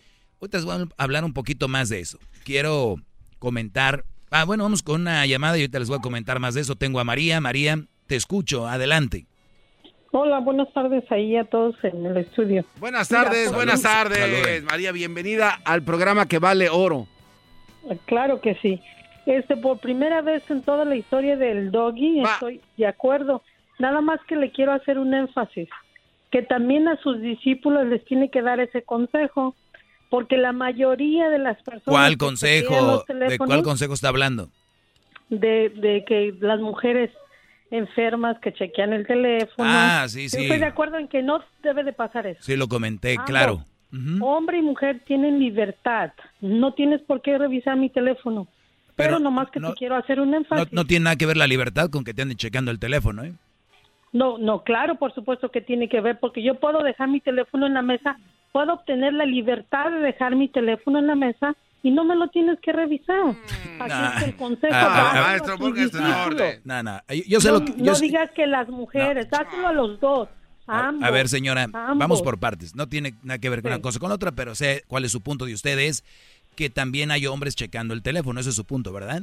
Ahorita 0.43 0.59
les 0.59 0.65
voy 0.65 0.75
a 0.75 1.05
hablar 1.05 1.25
un 1.25 1.33
poquito 1.33 1.69
más 1.69 1.89
de 1.89 2.01
eso. 2.01 2.19
Quiero 2.45 2.97
comentar. 3.39 4.03
Ah, 4.33 4.45
bueno, 4.45 4.65
vamos 4.65 4.83
con 4.83 5.03
una 5.03 5.25
llamada 5.25 5.57
y 5.57 5.61
ahorita 5.61 5.79
les 5.79 5.89
voy 5.89 5.99
a 5.99 6.03
comentar 6.03 6.41
más 6.41 6.55
de 6.55 6.63
eso. 6.63 6.75
Tengo 6.75 6.99
a 6.99 7.05
María. 7.05 7.41
María, 7.41 7.79
te 8.09 8.17
escucho. 8.17 8.67
Adelante. 8.67 9.27
Hola, 10.11 10.41
buenas 10.41 10.73
tardes 10.73 11.05
ahí 11.13 11.37
a 11.37 11.45
todos 11.45 11.77
en 11.85 12.05
el 12.07 12.17
estudio. 12.17 12.65
Buenas 12.81 13.09
tardes, 13.09 13.53
buenas 13.53 13.83
tardes. 13.83 14.19
Saludos. 14.19 14.65
María, 14.65 14.91
bienvenida 14.91 15.61
al 15.65 15.85
programa 15.85 16.27
que 16.27 16.41
vale 16.41 16.69
oro. 16.69 17.07
Claro 18.07 18.41
que 18.41 18.57
sí. 18.57 18.81
Este, 19.27 19.57
por 19.57 19.79
primera 19.79 20.23
vez 20.23 20.43
en 20.51 20.63
toda 20.63 20.85
la 20.85 20.97
historia 20.97 21.37
del 21.37 21.71
doggy, 21.71 22.21
estoy 22.21 22.61
de 22.77 22.89
acuerdo. 22.89 23.45
Nada 23.79 24.01
más 24.01 24.19
que 24.27 24.35
le 24.35 24.51
quiero 24.51 24.73
hacer 24.73 24.99
un 24.99 25.15
énfasis, 25.15 25.69
que 26.33 26.43
también 26.43 26.89
a 26.89 26.97
sus 26.97 27.21
discípulos 27.21 27.87
les 27.87 28.05
tiene 28.07 28.29
que 28.29 28.43
dar 28.43 28.59
ese 28.59 28.83
consejo, 28.83 29.55
porque 30.13 30.37
la 30.37 30.53
mayoría 30.53 31.31
de 31.31 31.39
las 31.39 31.57
personas 31.63 31.85
¿Cuál 31.85 32.19
consejo? 32.19 33.03
¿De 33.09 33.39
cuál 33.39 33.63
consejo 33.63 33.95
está 33.95 34.09
hablando? 34.09 34.51
de, 35.31 35.71
de 35.71 36.05
que 36.07 36.35
las 36.39 36.61
mujeres 36.61 37.11
enfermas 37.71 38.39
que 38.41 38.53
chequean 38.53 38.93
el 38.93 39.07
teléfono. 39.07 39.67
Ah, 39.67 40.05
sí, 40.07 40.25
Yo 40.25 40.29
sí. 40.29 40.43
Estoy 40.43 40.59
de 40.59 40.67
acuerdo 40.67 40.99
en 40.99 41.09
que 41.09 41.23
no 41.23 41.43
debe 41.63 41.83
de 41.83 41.95
pasar 41.95 42.27
eso. 42.27 42.43
Sí, 42.43 42.57
lo 42.57 42.69
comenté, 42.69 43.13
Ambos. 43.13 43.25
claro. 43.25 43.65
Hombre 44.21 44.59
y 44.59 44.63
mujer 44.63 45.01
tienen 45.07 45.39
libertad. 45.39 46.13
No 46.43 46.75
tienes 46.75 47.01
por 47.01 47.23
qué 47.23 47.39
revisar 47.39 47.79
mi 47.79 47.89
teléfono. 47.89 48.49
Pero, 48.97 49.19
nomás 49.19 49.51
que 49.51 49.61
te 49.61 49.73
quiero 49.79 49.97
hacer 49.97 50.21
un 50.21 50.35
énfasis. 50.35 50.71
no 50.73 50.85
tiene 50.85 51.05
nada 51.05 51.17
que 51.17 51.25
ver 51.25 51.39
la 51.39 51.47
libertad 51.47 51.89
con 51.89 52.05
que 52.05 52.13
te 52.13 52.21
anden 52.21 52.37
checando 52.37 52.71
el 52.71 52.79
teléfono, 52.79 53.25
¿eh? 53.25 53.33
No, 54.13 54.37
no, 54.37 54.63
claro, 54.63 54.97
por 54.97 55.15
supuesto 55.15 55.51
que 55.51 55.63
tiene 55.63 55.89
que 55.89 56.03
ver, 56.03 56.21
porque 56.21 56.43
yo 56.43 56.61
puedo 56.61 56.83
dejar 56.83 57.09
mi 57.09 57.21
teléfono 57.21 57.67
en 57.67 57.73
la 57.73 57.81
mesa, 57.81 58.19
puedo 58.53 58.75
obtener 58.75 59.13
la 59.15 59.25
libertad 59.27 59.91
de 59.91 59.99
dejar 59.99 60.37
mi 60.37 60.49
teléfono 60.49 60.99
en 60.99 61.07
la 61.07 61.15
mesa 61.15 61.55
y 61.83 61.91
no 61.91 62.05
me 62.05 62.15
lo 62.15 62.29
tienes 62.29 62.59
que 62.61 62.73
revisar. 62.73 63.35
Así 63.81 64.17
es 64.17 64.23
que 64.25 64.31
el 64.31 64.37
consejo 64.37 64.73
Ah, 64.75 65.13
ah, 65.15 65.21
maestro, 65.29 65.59
porque 65.59 65.81
en 65.81 65.87
discípulos. 65.87 66.27
orden. 66.27 66.61
No, 66.65 66.83
no, 66.83 67.01
yo, 67.09 67.23
yo 67.27 67.41
sé 67.41 67.49
no, 67.49 67.55
lo 67.59 67.65
que... 67.65 67.73
no 67.73 67.85
yo 67.85 67.95
sé- 67.95 68.05
digas 68.07 68.31
que 68.33 68.47
las 68.47 68.69
mujeres, 68.69 69.29
dáselo 69.31 69.67
a 69.69 69.73
los 69.73 69.99
dos, 69.99 70.29
a 70.69 70.89
ambos. 70.89 71.03
A 71.09 71.11
ver, 71.11 71.29
señora, 71.29 71.65
ambos. 71.65 71.99
vamos 71.99 72.23
por 72.23 72.39
partes. 72.39 72.77
No 72.77 72.89
tiene 72.89 73.15
nada 73.25 73.39
que 73.39 73.49
ver 73.51 73.63
con 73.63 73.71
Sí. 73.71 73.75
una 73.75 73.83
cosa 73.83 73.99
con 73.99 74.11
la 74.11 74.15
otra, 74.15 74.31
pero 74.33 74.55
sé 74.55 74.85
cuál 74.87 75.05
es 75.05 75.11
su 75.13 75.23
punto 75.23 75.45
de 75.47 75.55
ustedes, 75.55 76.05
que 76.55 76.71
también 76.71 77.11
hay 77.11 77.27
hombres 77.27 77.57
checando 77.57 77.95
el 77.95 78.03
teléfono. 78.03 78.39
Ese 78.39 78.51
es 78.51 78.57
su 78.57 78.65
punto, 78.65 78.93
¿verdad? 78.93 79.23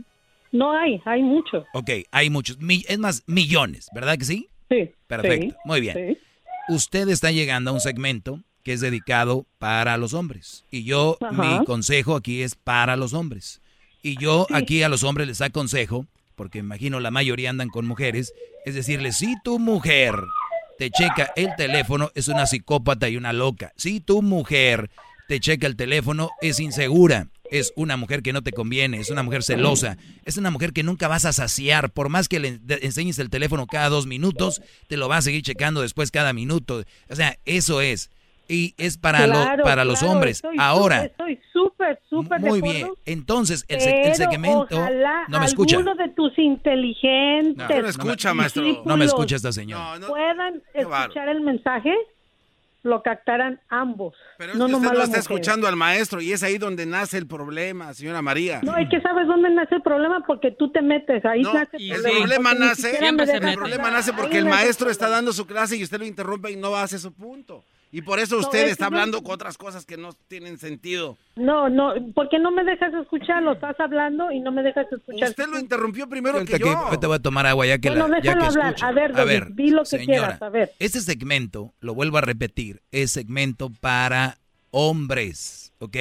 No 0.52 0.72
hay, 0.78 1.00
hay 1.06 1.22
muchos. 1.22 1.64
Ok, 1.74 1.92
hay 2.12 2.30
muchos, 2.30 2.60
mi- 2.60 2.84
es 2.90 2.98
más, 2.98 3.24
millones, 3.28 3.88
¿verdad 3.94 4.18
que 4.18 4.26
sí? 4.26 4.50
Sí. 4.70 4.92
Perfecto, 5.08 5.52
sí, 5.52 5.56
muy 5.64 5.80
bien. 5.80 6.18
Usted 6.68 7.08
está 7.10 7.32
llegando 7.32 7.72
a 7.72 7.74
un 7.74 7.80
segmento 7.80 8.40
que 8.70 8.74
es 8.74 8.82
dedicado 8.82 9.48
para 9.58 9.98
los 9.98 10.14
hombres. 10.14 10.64
Y 10.70 10.84
yo, 10.84 11.18
Ajá. 11.22 11.32
mi 11.42 11.66
consejo 11.66 12.16
aquí 12.16 12.44
es 12.44 12.54
para 12.54 12.98
los 12.98 13.14
hombres. 13.14 13.62
Y 14.04 14.16
yo 14.22 14.46
aquí 14.52 14.84
a 14.84 14.90
los 14.90 15.02
hombres 15.02 15.28
les 15.28 15.42
aconsejo, 15.42 16.06
porque 16.36 16.60
imagino 16.60 17.00
la 17.00 17.10
mayoría 17.10 17.50
andan 17.50 17.70
con 17.70 17.88
mujeres, 17.88 18.32
es 18.66 18.76
decirles, 18.76 19.18
si 19.18 19.34
tu 19.44 19.58
mujer 19.58 20.14
te 20.78 20.92
checa 20.92 21.34
el 21.36 21.50
teléfono, 21.58 22.12
es 22.14 22.28
una 22.28 22.46
psicópata 22.46 23.10
y 23.10 23.18
una 23.18 23.34
loca. 23.34 23.74
Si 23.76 24.02
tu 24.02 24.22
mujer 24.22 24.92
te 25.28 25.40
checa 25.40 25.66
el 25.66 25.76
teléfono, 25.76 26.30
es 26.40 26.60
insegura. 26.60 27.28
Es 27.50 27.74
una 27.76 27.98
mujer 27.98 28.22
que 28.22 28.34
no 28.34 28.44
te 28.44 28.52
conviene, 28.52 29.00
es 29.00 29.10
una 29.10 29.24
mujer 29.24 29.42
celosa, 29.42 29.98
es 30.26 30.38
una 30.38 30.52
mujer 30.52 30.74
que 30.74 30.84
nunca 30.84 31.08
vas 31.08 31.26
a 31.26 31.34
saciar. 31.34 31.90
Por 31.90 32.10
más 32.10 32.28
que 32.28 32.40
le 32.40 32.60
enseñes 32.84 33.18
el 33.18 33.32
teléfono 33.32 33.66
cada 33.66 33.90
dos 33.90 34.06
minutos, 34.06 34.62
te 34.88 34.96
lo 34.96 35.10
va 35.10 35.18
a 35.18 35.22
seguir 35.24 35.42
checando 35.42 35.82
después 35.82 36.12
cada 36.12 36.34
minuto. 36.34 36.84
O 37.10 37.16
sea, 37.16 37.40
eso 37.46 37.82
es. 37.82 38.12
Y 38.52 38.74
es 38.80 38.98
para, 38.98 39.28
lo- 39.28 39.34
Claro, 39.34 39.64
para 39.64 39.86
los 39.86 40.00
claro, 40.00 40.14
hombres. 40.16 40.38
estoy 40.38 40.56
Ahora, 40.60 41.06
Estoy 41.06 41.40
súper, 41.54 42.00
súper 42.10 42.40
muy 42.42 42.62
bien. 42.62 42.90
Entonces, 43.06 43.64
el, 43.68 43.80
el 43.80 44.16
segmento... 44.16 44.68
ojalá 44.76 45.26
No 45.28 45.40
me 45.40 45.46
escucha. 45.46 45.78
alguno 45.78 45.94
de 45.96 46.10
tus 46.10 46.36
inteligentes 46.40 47.56
No, 47.58 47.76
no 47.76 47.82
me 47.84 47.90
escucha, 47.90 48.34
maestro. 48.34 48.64
No 48.86 48.98
me 48.98 49.06
escucha 49.06 49.36
esta 49.36 49.52
señora. 49.52 50.00
puedan 50.08 50.64
escuchar 50.74 51.30
el 51.30 51.42
mensaje, 51.42 51.94
lo 52.82 53.04
captaran 53.04 53.60
ambos. 53.70 54.16
Pero 54.40 54.54
no 54.56 54.68
nomás 54.68 54.78
usted 54.78 54.88
no 54.88 55.04
está 55.04 55.06
mujeres. 55.18 55.26
escuchando 55.26 55.68
al 55.68 55.76
maestro 55.76 56.22
y 56.22 56.32
es 56.32 56.42
ahí 56.42 56.58
donde 56.58 56.86
nace 56.88 57.18
el 57.20 57.28
problema, 57.28 57.94
señora 57.94 58.22
María. 58.24 58.62
No, 58.64 58.76
es 58.78 58.90
que 58.90 59.00
sabes 59.02 59.28
dónde 59.28 59.50
nace 59.52 59.76
el 59.76 59.82
problema 59.84 60.24
porque 60.26 60.50
tú 60.52 60.72
te 60.72 60.82
metes, 60.82 61.24
ahí 61.26 61.42
No, 61.44 61.54
nace 61.54 61.78
el 61.78 62.02
problema 62.02 62.50
porque 62.50 62.60
ni 62.62 62.66
nace, 62.68 62.98
el 62.98 63.56
problema 63.56 63.92
nace 63.92 64.14
porque 64.14 64.38
Ahí 64.38 64.44
el 64.44 64.46
maestro 64.50 64.90
está 64.90 65.08
dando 65.10 65.34
su 65.34 65.46
clase 65.46 65.78
y 65.78 65.84
usted 65.84 66.00
lo 66.00 66.06
interrumpe 66.06 66.50
y 66.52 66.56
no 66.56 66.74
hace 66.76 66.98
su 66.98 67.14
punto. 67.14 67.64
Y 67.92 68.04
por 68.04 68.20
eso 68.20 68.36
No, 68.36 68.42
usted 68.42 68.66
es 68.66 68.72
está 68.74 68.86
hablando 68.86 69.24
con 69.24 69.34
otras 69.34 69.58
cosas 69.58 69.84
que 69.84 69.98
no 69.98 70.12
tienen 70.28 70.60
sentido. 70.60 71.18
No, 71.36 71.70
no, 71.70 71.94
porque 72.14 72.38
no 72.38 72.52
me 72.52 72.64
dejas 72.64 72.94
escucharlo, 72.94 73.54
estás 73.54 73.80
hablando 73.80 74.32
y 74.32 74.40
no 74.42 74.52
me 74.52 74.62
dejas 74.62 74.86
escuchar. 74.92 75.30
Usted 75.30 75.48
lo 75.48 75.58
interrumpió 75.60 76.08
primero 76.08 76.38
que 76.46 76.54
que- 76.54 76.60
yo. 76.60 76.78
ahorita 76.78 77.08
voy 77.08 77.16
a 77.16 77.20
tomar 77.20 77.48
agua 77.48 77.66
ya 77.66 77.80
que 77.80 77.90
Bueno, 77.90 78.08
la, 78.08 78.22
ya 78.22 78.36
déjalo 78.36 78.42
que 78.42 78.48
hablar. 78.48 78.68
escucho. 78.76 78.86
A 78.86 78.92
ver, 78.92 79.14
Doggy, 79.16 79.54
di 79.56 79.70
lo 79.72 79.80
que 79.82 79.86
señora, 79.90 80.06
quieras, 80.06 80.42
a 80.44 80.50
ver. 80.50 80.72
Este 80.78 81.02
segmento, 81.02 81.74
lo 81.80 81.96
vuelvo 81.96 82.20
a 82.20 82.22
repetir, 82.22 82.82
es 82.92 83.10
segmento 83.12 83.72
para 83.82 84.38
hombres, 84.72 85.72
¿ok? 85.80 85.98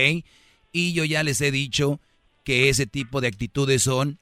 Y 0.73 0.93
yo 0.93 1.05
ya 1.05 1.23
les 1.23 1.41
he 1.41 1.51
dicho 1.51 2.01
que 2.45 2.69
ese 2.69 2.87
tipo 2.87 3.21
de 3.21 3.29
actitudes 3.29 3.83
son, 3.83 4.19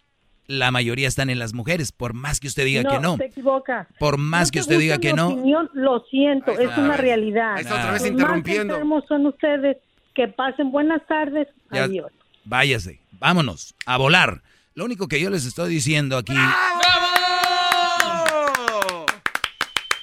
la 0.48 0.70
mayoría 0.70 1.09
están 1.09 1.31
en 1.31 1.39
las 1.39 1.52
mujeres, 1.55 1.93
por 1.93 2.14
más 2.14 2.40
que 2.40 2.47
usted 2.48 2.64
diga 2.64 2.82
que 2.85 2.98
no. 3.01 3.16
se 3.16 3.24
equivoca. 3.27 3.89
Por 3.98 4.16
más 4.18 4.48
No 4.48 4.52
que 4.52 4.59
te 4.59 4.60
usted 4.62 4.78
diga 4.78 4.98
que 4.98 5.12
no. 5.12 5.28
opinión, 5.28 5.70
lo 5.74 6.05
siento, 6.10 6.52
es 6.52 6.77
una 6.78 6.97
realidad. 6.97 7.55
Ahí 7.56 7.62
está 7.62 7.74
otra 7.74 7.93
vez 7.93 8.02
Los 8.02 8.10
interrumpiendo. 8.10 8.64
Más 8.64 8.74
enfermos 8.82 9.05
son 9.09 9.27
ustedes. 9.27 9.77
Que 10.14 10.28
pasen 10.28 10.70
buenas 10.70 11.06
tardes. 11.06 11.48
Ya- 11.73 11.85
Adiós. 11.85 12.10
Váyase, 12.44 13.01
vámonos, 13.12 13.74
a 13.86 13.97
volar. 13.97 14.43
Lo 14.74 14.85
único 14.85 15.09
que 15.09 15.20
yo 15.20 15.31
les 15.31 15.44
estoy 15.47 15.68
diciendo 15.70 16.16
aquí... 16.16 16.32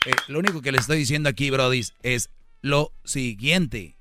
Eh, 0.06 0.12
lo 0.28 0.40
único 0.40 0.62
que 0.62 0.72
les 0.72 0.82
estoy 0.82 0.98
diciendo 0.98 1.30
aquí, 1.30 1.50
Brody, 1.50 1.82
es 2.02 2.30
lo 2.62 2.92
siguiente. 3.06 3.96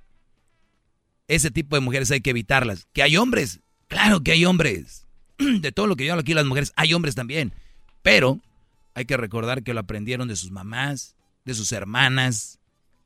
Ese 1.28 1.50
tipo 1.50 1.76
de 1.76 1.80
mujeres 1.80 2.10
hay 2.10 2.20
que 2.20 2.30
evitarlas. 2.30 2.86
¿Que 2.92 3.02
hay 3.02 3.16
hombres? 3.16 3.60
Claro 3.88 4.20
que 4.22 4.32
hay 4.32 4.44
hombres. 4.44 5.01
De 5.60 5.72
todo 5.72 5.86
lo 5.86 5.96
que 5.96 6.04
yo 6.04 6.12
hablo 6.12 6.22
aquí, 6.22 6.34
las 6.34 6.46
mujeres, 6.46 6.72
hay 6.76 6.94
hombres 6.94 7.14
también. 7.14 7.52
Pero 8.02 8.40
hay 8.94 9.04
que 9.04 9.16
recordar 9.16 9.62
que 9.62 9.74
lo 9.74 9.80
aprendieron 9.80 10.28
de 10.28 10.36
sus 10.36 10.50
mamás, 10.50 11.16
de 11.44 11.54
sus 11.54 11.72
hermanas. 11.72 12.58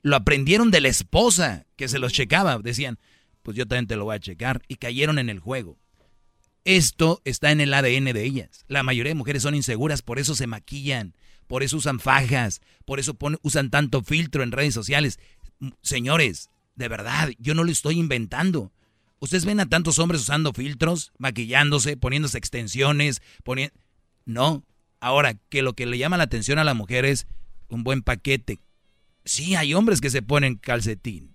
Lo 0.03 0.17
aprendieron 0.17 0.71
de 0.71 0.81
la 0.81 0.89
esposa 0.89 1.67
que 1.77 1.89
se 1.89 1.99
los 1.99 2.13
checaba. 2.13 2.59
Decían, 2.59 2.99
pues 3.43 3.57
yo 3.57 3.67
también 3.67 3.87
te 3.87 3.97
lo 3.97 4.05
voy 4.05 4.17
a 4.17 4.21
checar. 4.21 4.63
Y 4.69 4.77
cayeron 4.77 5.19
en 5.19 5.29
el 5.29 5.41
juego. 5.41 5.77
Esto 6.65 7.23
está 7.25 7.53
en 7.53 7.61
el 7.61 7.73
ADN 7.73 8.07
de 8.13 8.25
ellas. 8.25 8.65
La 8.67 8.83
mayoría 8.83 9.11
de 9.11 9.15
mujeres 9.15 9.43
son 9.43 9.55
inseguras, 9.55 10.03
por 10.03 10.19
eso 10.19 10.35
se 10.35 10.49
maquillan, 10.49 11.15
por 11.47 11.63
eso 11.63 11.77
usan 11.77 12.01
fajas, 12.01 12.61
por 12.85 12.99
eso 12.99 13.17
usan 13.43 13.71
tanto 13.71 14.03
filtro 14.03 14.43
en 14.43 14.51
redes 14.51 14.75
sociales. 14.75 15.21
Señores, 15.83 16.51
de 16.75 16.89
verdad, 16.89 17.31
yo 17.39 17.55
no 17.55 17.63
lo 17.63 17.71
estoy 17.71 18.01
inventando. 18.01 18.73
Ustedes 19.19 19.45
ven 19.45 19.61
a 19.61 19.67
tantos 19.67 19.99
hombres 19.99 20.21
usando 20.21 20.53
filtros, 20.53 21.13
maquillándose, 21.19 21.97
poniéndose 21.97 22.39
extensiones, 22.39 23.23
poniendo... 23.45 23.75
No. 24.25 24.65
Ahora, 25.01 25.35
que 25.49 25.63
lo 25.63 25.75
que 25.75 25.87
le 25.87 25.99
llama 25.99 26.17
la 26.17 26.25
atención 26.25 26.59
a 26.59 26.65
la 26.65 26.75
mujer 26.75 27.05
es 27.05 27.27
un 27.69 27.85
buen 27.85 28.03
paquete. 28.03 28.61
Sí, 29.25 29.55
hay 29.55 29.75
hombres 29.75 30.01
que 30.01 30.11
se 30.11 30.23
ponen 30.23 30.57
calcetín. 30.57 31.35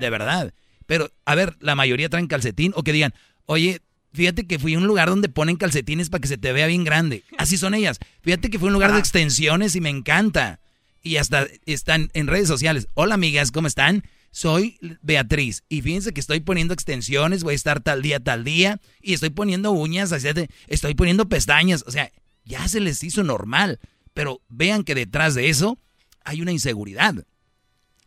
De 0.00 0.10
verdad. 0.10 0.54
Pero, 0.86 1.10
a 1.24 1.34
ver, 1.34 1.56
la 1.60 1.74
mayoría 1.74 2.08
traen 2.08 2.28
calcetín 2.28 2.72
o 2.74 2.82
que 2.82 2.92
digan, 2.92 3.12
oye, 3.44 3.80
fíjate 4.12 4.46
que 4.46 4.58
fui 4.58 4.74
a 4.74 4.78
un 4.78 4.86
lugar 4.86 5.08
donde 5.08 5.28
ponen 5.28 5.56
calcetines 5.56 6.10
para 6.10 6.20
que 6.20 6.28
se 6.28 6.38
te 6.38 6.52
vea 6.52 6.66
bien 6.66 6.84
grande. 6.84 7.24
Así 7.38 7.58
son 7.58 7.74
ellas. 7.74 7.98
Fíjate 8.22 8.50
que 8.50 8.58
fui 8.58 8.66
a 8.66 8.70
un 8.70 8.74
lugar 8.74 8.92
de 8.92 8.98
extensiones 8.98 9.76
y 9.76 9.80
me 9.80 9.90
encanta. 9.90 10.60
Y 11.02 11.16
hasta 11.16 11.46
están 11.66 12.10
en 12.14 12.26
redes 12.26 12.48
sociales. 12.48 12.88
Hola 12.94 13.14
amigas, 13.14 13.52
¿cómo 13.52 13.68
están? 13.68 14.04
Soy 14.36 14.78
Beatriz 15.00 15.64
y 15.66 15.80
fíjense 15.80 16.12
que 16.12 16.20
estoy 16.20 16.40
poniendo 16.40 16.74
extensiones, 16.74 17.42
voy 17.42 17.52
a 17.52 17.54
estar 17.54 17.80
tal 17.80 18.02
día, 18.02 18.20
tal 18.20 18.44
día, 18.44 18.82
y 19.00 19.14
estoy 19.14 19.30
poniendo 19.30 19.70
uñas, 19.70 20.12
estoy 20.12 20.94
poniendo 20.94 21.26
pestañas, 21.26 21.82
o 21.86 21.90
sea, 21.90 22.12
ya 22.44 22.68
se 22.68 22.80
les 22.80 23.02
hizo 23.02 23.24
normal, 23.24 23.80
pero 24.12 24.42
vean 24.50 24.84
que 24.84 24.94
detrás 24.94 25.34
de 25.34 25.48
eso 25.48 25.78
hay 26.22 26.42
una 26.42 26.52
inseguridad. 26.52 27.14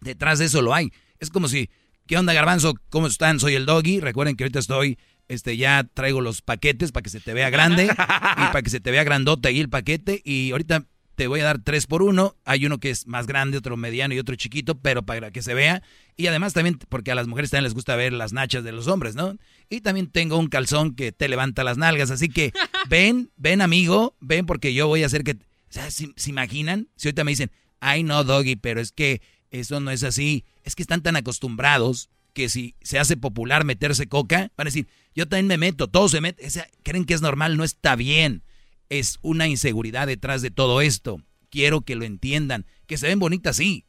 Detrás 0.01 0.37
de 0.37 0.45
eso 0.45 0.61
lo 0.61 0.75
hay. 0.75 0.91
Es 1.17 1.31
como 1.31 1.47
si, 1.47 1.71
¿qué 2.05 2.15
onda 2.15 2.33
garbanzo? 2.33 2.75
¿Cómo 2.89 3.07
están? 3.07 3.39
Soy 3.39 3.55
el 3.55 3.65
doggy. 3.65 3.99
Recuerden 3.99 4.35
que 4.35 4.43
ahorita 4.43 4.59
estoy 4.59 4.99
este, 5.29 5.57
ya 5.57 5.83
traigo 5.95 6.21
los 6.21 6.43
paquetes 6.43 6.91
para 6.91 7.01
que 7.01 7.09
se 7.09 7.21
te 7.21 7.33
vea 7.33 7.49
grande 7.49 7.85
y 7.85 7.87
para 7.87 8.61
que 8.61 8.69
se 8.69 8.79
te 8.79 8.91
vea 8.91 9.03
grandote 9.03 9.47
ahí 9.47 9.59
el 9.59 9.69
paquete. 9.69 10.21
Y 10.23 10.51
ahorita 10.51 10.85
te 11.19 11.27
voy 11.27 11.41
a 11.41 11.43
dar 11.43 11.59
tres 11.61 11.85
por 11.85 12.01
uno. 12.01 12.37
Hay 12.45 12.65
uno 12.65 12.77
que 12.77 12.89
es 12.89 13.05
más 13.05 13.27
grande, 13.27 13.57
otro 13.57 13.75
mediano 13.75 14.13
y 14.13 14.19
otro 14.19 14.37
chiquito, 14.37 14.79
pero 14.79 15.03
para 15.03 15.31
que 15.31 15.41
se 15.41 15.53
vea. 15.53 15.83
Y 16.15 16.27
además 16.27 16.53
también, 16.53 16.79
porque 16.87 17.11
a 17.11 17.15
las 17.15 17.27
mujeres 17.27 17.51
también 17.51 17.65
les 17.65 17.73
gusta 17.73 17.97
ver 17.97 18.13
las 18.13 18.31
nachas 18.31 18.63
de 18.63 18.71
los 18.71 18.87
hombres, 18.87 19.15
¿no? 19.15 19.35
Y 19.69 19.81
también 19.81 20.07
tengo 20.07 20.37
un 20.37 20.47
calzón 20.47 20.95
que 20.95 21.11
te 21.11 21.27
levanta 21.27 21.65
las 21.65 21.77
nalgas. 21.77 22.09
Así 22.09 22.29
que 22.29 22.53
ven, 22.89 23.31
ven 23.35 23.59
amigo, 23.59 24.15
ven 24.21 24.45
porque 24.45 24.73
yo 24.73 24.87
voy 24.87 25.03
a 25.03 25.07
hacer 25.07 25.25
que... 25.25 25.33
O 25.33 25.71
sea, 25.71 25.91
¿se, 25.91 26.07
imaginan? 26.27 26.87
Si 26.95 27.09
ahorita 27.09 27.25
me 27.25 27.31
dicen, 27.31 27.51
ay 27.81 28.03
no, 28.03 28.23
Doggy, 28.23 28.55
pero 28.55 28.79
es 28.79 28.93
que 28.93 29.21
eso 29.51 29.81
no 29.81 29.91
es 29.91 30.03
así. 30.03 30.45
Es 30.63 30.73
que 30.73 30.83
están 30.83 31.03
tan 31.03 31.17
acostumbrados 31.17 32.09
que 32.31 32.47
si 32.47 32.75
se 32.81 32.97
hace 32.97 33.17
popular 33.17 33.65
meterse 33.65 34.07
coca, 34.07 34.53
van 34.55 34.67
a 34.67 34.71
decir, 34.71 34.87
yo 35.15 35.27
también 35.27 35.47
me 35.47 35.57
meto, 35.57 35.89
todos 35.89 36.11
se 36.11 36.21
meten. 36.21 36.49
creen 36.83 37.03
que 37.03 37.13
es 37.13 37.21
normal, 37.21 37.57
no 37.57 37.65
está 37.65 37.97
bien 37.97 38.41
es 38.89 39.19
una 39.21 39.47
inseguridad 39.47 40.07
detrás 40.07 40.41
de 40.41 40.51
todo 40.51 40.81
esto. 40.81 41.21
Quiero 41.49 41.81
que 41.81 41.95
lo 41.95 42.05
entiendan, 42.05 42.65
que 42.85 42.97
se 42.97 43.07
ven 43.07 43.19
bonitas, 43.19 43.55
sí. 43.57 43.85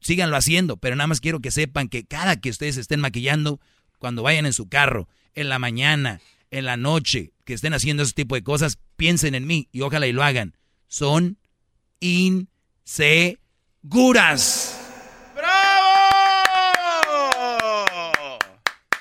Síganlo 0.00 0.36
haciendo, 0.36 0.76
pero 0.76 0.96
nada 0.96 1.06
más 1.06 1.20
quiero 1.20 1.40
que 1.40 1.50
sepan 1.50 1.88
que 1.88 2.04
cada 2.04 2.40
que 2.40 2.50
ustedes 2.50 2.76
estén 2.76 3.00
maquillando, 3.00 3.60
cuando 3.98 4.22
vayan 4.22 4.46
en 4.46 4.52
su 4.52 4.68
carro, 4.68 5.08
en 5.34 5.48
la 5.48 5.58
mañana, 5.58 6.20
en 6.50 6.64
la 6.64 6.76
noche, 6.76 7.32
que 7.44 7.54
estén 7.54 7.72
haciendo 7.74 8.02
ese 8.02 8.12
tipo 8.12 8.34
de 8.34 8.42
cosas, 8.42 8.78
piensen 8.96 9.34
en 9.34 9.46
mí 9.46 9.68
y 9.72 9.82
ojalá 9.82 10.06
y 10.06 10.12
lo 10.12 10.22
hagan. 10.22 10.56
Son 10.88 11.38
inseguras. 12.00 13.38
¡Bravo! 15.34 15.92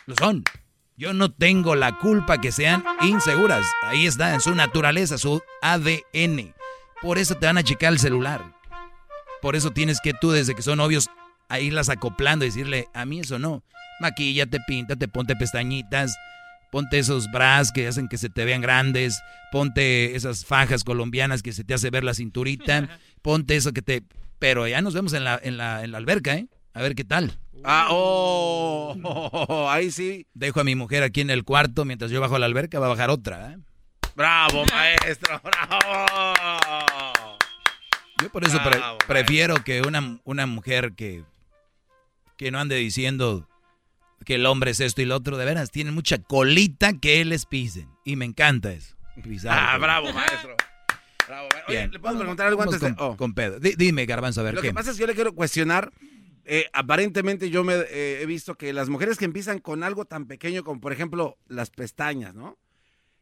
Lo 0.05 0.15
son. 0.15 0.43
Yo 1.02 1.14
no 1.14 1.32
tengo 1.32 1.73
la 1.73 1.98
culpa 1.98 2.40
que 2.40 2.52
sean 2.52 2.84
inseguras. 3.02 3.65
Ahí 3.82 4.06
está, 4.06 4.36
en 4.36 4.40
su 4.40 4.53
naturaleza, 4.53 5.18
su 5.18 5.41
ADN. 5.64 6.53
Por 7.02 7.18
eso 7.18 7.34
te 7.34 7.48
van 7.48 7.57
a 7.57 7.64
checar 7.64 7.91
el 7.94 7.98
celular. 7.98 8.53
Por 9.41 9.56
eso 9.56 9.72
tienes 9.72 9.99
que 9.99 10.14
tú, 10.14 10.30
desde 10.30 10.53
que 10.53 10.61
son 10.61 10.78
novios, 10.78 11.10
a 11.49 11.60
irlas 11.60 11.90
acoplando 11.90 12.45
y 12.45 12.49
decirle, 12.49 12.88
a 12.94 13.06
mí 13.06 13.22
eso 13.22 13.40
no. 13.40 13.64
Maquíllate, 13.99 14.60
píntate, 14.68 15.07
ponte 15.07 15.36
pestañitas, 15.36 16.15
ponte 16.72 16.99
esos 16.99 17.32
bras 17.32 17.72
que 17.72 17.88
hacen 17.88 18.07
que 18.07 18.19
se 18.19 18.30
te 18.30 18.45
vean 18.45 18.61
grandes, 18.61 19.19
ponte 19.52 20.15
esas 20.15 20.45
fajas 20.45 20.84
colombianas 20.84 21.41
que 21.41 21.52
se 21.52 21.64
te 21.64 21.73
hace 21.73 21.90
ver 21.90 22.03
la 22.03 22.14
cinturita, 22.14 22.99
ponte 23.23 23.56
eso 23.56 23.73
que 23.73 23.82
te... 23.82 24.03
Pero 24.38 24.68
ya 24.68 24.84
nos 24.84 24.94
vemos 24.94 25.14
en 25.14 25.23
la, 25.23 25.40
en 25.41 25.57
la, 25.57 25.84
en 25.84 25.94
la 25.94 25.98
alberca, 25.98 26.36
¿eh? 26.36 26.48
A 26.76 26.82
ver 26.84 26.94
qué 26.94 27.03
tal. 27.03 27.40
Ah, 27.63 27.88
oh, 27.91 29.67
ahí 29.69 29.91
sí. 29.91 30.25
Dejo 30.33 30.59
a 30.61 30.63
mi 30.63 30.75
mujer 30.75 31.03
aquí 31.03 31.21
en 31.21 31.29
el 31.29 31.43
cuarto 31.43 31.85
mientras 31.85 32.11
yo 32.11 32.19
bajo 32.21 32.35
a 32.35 32.39
la 32.39 32.45
alberca, 32.47 32.79
va 32.79 32.88
a 32.88 32.89
bajar 32.89 33.09
otra. 33.09 33.51
¿eh? 33.53 33.57
Bravo, 34.15 34.63
maestro, 34.71 35.39
bravo. 35.43 35.77
Yo 38.21 38.29
por 38.31 38.43
eso 38.43 38.59
prefiero 39.07 39.63
que 39.63 39.81
una, 39.81 40.19
una 40.23 40.45
mujer 40.45 40.93
que, 40.93 41.23
que 42.38 42.51
no 42.51 42.59
ande 42.59 42.75
diciendo 42.75 43.47
que 44.25 44.35
el 44.35 44.45
hombre 44.45 44.71
es 44.71 44.79
esto 44.79 45.01
y 45.01 45.05
lo 45.05 45.15
otro, 45.15 45.38
de 45.38 45.45
veras, 45.45 45.71
tiene 45.71 45.91
mucha 45.91 46.19
colita 46.19 46.93
que 46.93 47.25
les 47.25 47.45
pisen. 47.47 47.89
Y 48.05 48.15
me 48.15 48.25
encanta 48.25 48.71
eso. 48.71 48.95
ah, 49.49 49.77
bravo, 49.79 50.13
maestro. 50.13 50.55
Bravo, 51.27 51.47
Oye, 51.67 51.88
¿le 51.88 51.99
puedo 51.99 52.17
preguntar 52.17 52.47
algo 52.47 52.61
antes 52.61 52.79
con, 52.79 52.95
de...? 52.95 53.01
Oh. 53.01 53.15
Con 53.17 53.33
Pedro. 53.33 53.59
dime, 53.59 54.05
Garbanzo, 54.05 54.41
a 54.41 54.43
ver 54.43 54.53
Lo 54.55 54.61
qué. 54.61 54.67
que 54.67 54.73
pasa 54.73 54.91
es 54.91 54.97
que 54.97 55.01
yo 55.01 55.07
le 55.07 55.15
quiero 55.15 55.33
cuestionar 55.33 55.91
eh, 56.45 56.68
aparentemente 56.73 57.49
yo 57.49 57.63
me 57.63 57.76
eh, 57.76 58.22
he 58.22 58.26
visto 58.26 58.55
que 58.55 58.73
las 58.73 58.89
mujeres 58.89 59.18
que 59.18 59.26
empiezan 59.26 59.59
con 59.59 59.84
algo 59.84 60.05
tan 60.05 60.26
pequeño 60.26 60.63
como 60.63 60.81
por 60.81 60.91
ejemplo 60.91 61.38
las 61.47 61.69
pestañas, 61.69 62.34
¿no? 62.35 62.57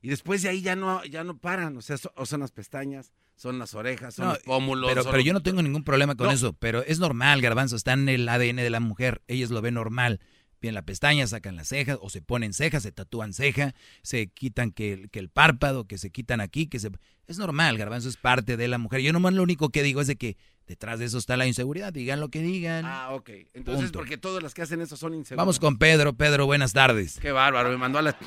Y 0.02 0.10
después 0.10 0.42
de 0.42 0.50
ahí 0.50 0.62
ya 0.62 0.76
no, 0.76 1.04
ya 1.04 1.24
no 1.26 1.38
paran, 1.38 1.76
o 1.76 1.82
sea, 1.82 1.98
o 2.16 2.26
son 2.26 2.40
las 2.40 2.52
pestañas, 2.52 3.12
son 3.36 3.60
las 3.60 3.74
orejas, 3.74 4.16
son 4.16 4.30
los 4.30 4.40
pómulos. 4.40 4.90
Pero, 4.90 5.04
pero 5.04 5.20
yo 5.20 5.34
no 5.34 5.44
tengo 5.44 5.62
ningún 5.62 5.84
problema 5.84 6.16
con 6.16 6.30
eso, 6.30 6.54
pero 6.54 6.84
es 6.86 7.00
normal, 7.00 7.42
garbanzo, 7.42 7.76
está 7.76 7.94
en 7.94 8.08
el 8.08 8.28
ADN 8.30 8.58
de 8.58 8.70
la 8.70 8.80
mujer, 8.80 9.22
ellos 9.28 9.50
lo 9.50 9.62
ven 9.62 9.74
normal. 9.74 10.22
Bien 10.62 10.74
la 10.74 10.82
pestaña, 10.82 11.26
sacan 11.26 11.56
las 11.56 11.70
cejas, 11.70 11.98
o 12.02 12.10
se 12.10 12.22
ponen 12.22 12.54
cejas, 12.54 12.84
se 12.84 12.92
tatúan 12.92 13.34
ceja, 13.34 13.74
se 14.02 14.28
quitan 14.28 14.72
que, 14.72 15.08
que 15.12 15.20
el 15.20 15.30
párpado, 15.30 15.86
que 15.86 15.98
se 15.98 16.10
quitan 16.10 16.42
aquí, 16.42 16.68
que 16.68 16.80
se... 16.80 16.92
Es 17.28 17.38
normal, 17.38 17.78
garbanzo, 17.78 18.10
es 18.10 18.18
parte 18.18 18.58
de 18.58 18.68
la 18.68 18.78
mujer. 18.78 19.02
Yo 19.02 19.14
nomás 19.14 19.34
lo 19.34 19.44
único 19.44 19.70
que 19.70 19.84
digo 19.84 20.02
es 20.02 20.08
de 20.08 20.18
que 20.18 20.36
detrás 20.68 21.00
de 21.00 21.06
eso 21.06 21.18
está 21.18 21.38
la 21.38 21.48
inseguridad, 21.48 21.94
digan 21.94 22.20
lo 22.20 22.30
que 22.30 22.42
digan. 22.42 22.86
Ah, 22.86 23.12
ok. 23.12 23.30
Entonces, 23.54 23.92
porque 23.92 24.18
todas 24.18 24.44
las 24.44 24.54
que 24.54 24.64
hacen 24.64 24.82
eso 24.82 24.98
son 24.98 25.14
inseguras. 25.14 25.42
Vamos 25.42 25.60
con 25.60 25.78
Pedro. 25.78 26.14
Pedro, 26.14 26.46
buenas 26.46 26.74
tardes. 26.74 27.20
Qué 27.20 27.32
bárbaro, 27.32 27.70
me 27.70 27.78
mandó 27.78 28.00
a 28.00 28.02
la... 28.02 28.18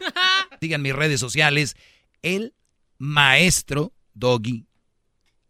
Digan 0.60 0.82
mis 0.82 0.94
redes 0.94 1.20
sociales, 1.20 1.76
el 2.22 2.54
maestro 2.98 3.92
doggy, 4.12 4.66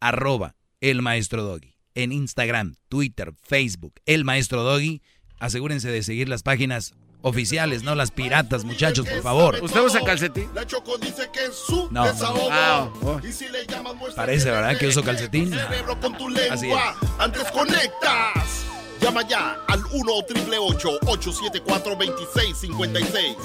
arroba 0.00 0.54
el 0.80 1.02
maestro 1.02 1.42
doggy. 1.42 1.74
En 1.94 2.12
Instagram, 2.12 2.74
Twitter, 2.88 3.32
Facebook, 3.40 3.94
el 4.04 4.24
maestro 4.24 4.64
doggy 4.64 5.00
asegúrense 5.38 5.88
de 5.90 6.02
seguir 6.02 6.28
las 6.28 6.42
páginas 6.42 6.94
oficiales, 7.22 7.82
no 7.82 7.94
las 7.94 8.10
piratas, 8.10 8.64
muchachos, 8.64 9.06
por 9.08 9.22
favor. 9.22 9.58
¿Usted 9.62 9.80
usa 9.80 10.00
calcetín? 10.04 10.48
La 10.54 10.66
Choco 10.66 10.98
dice 10.98 11.28
que 11.32 11.44
es 11.46 11.54
su 11.54 11.88
No. 11.90 12.04
desahogo. 12.04 12.48
Ah, 12.50 12.90
oh. 13.02 13.18
Y 13.26 13.32
si 13.32 13.48
le 13.48 13.66
llamas, 13.66 13.94
muestra 13.96 14.22
Parece, 14.24 14.50
¿verdad? 14.50 14.76
Que 14.78 14.88
uso 14.88 15.02
calcetín. 15.02 15.50
cerebro 15.50 15.98
con 16.00 16.16
tu 16.18 16.28
Así 16.50 16.66
lengua. 16.66 16.94
Antes 17.18 17.50
conectas. 17.50 18.66
Llama 19.00 19.26
ya 19.26 19.58
al 19.68 19.84
1 19.92 20.12
874 20.12 21.96
2656 21.96 23.36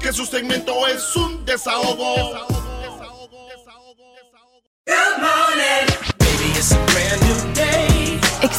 Que 0.00 0.12
su 0.12 0.24
segmento 0.26 0.86
es 0.86 1.16
un 1.16 1.44
desahogo. 1.44 2.34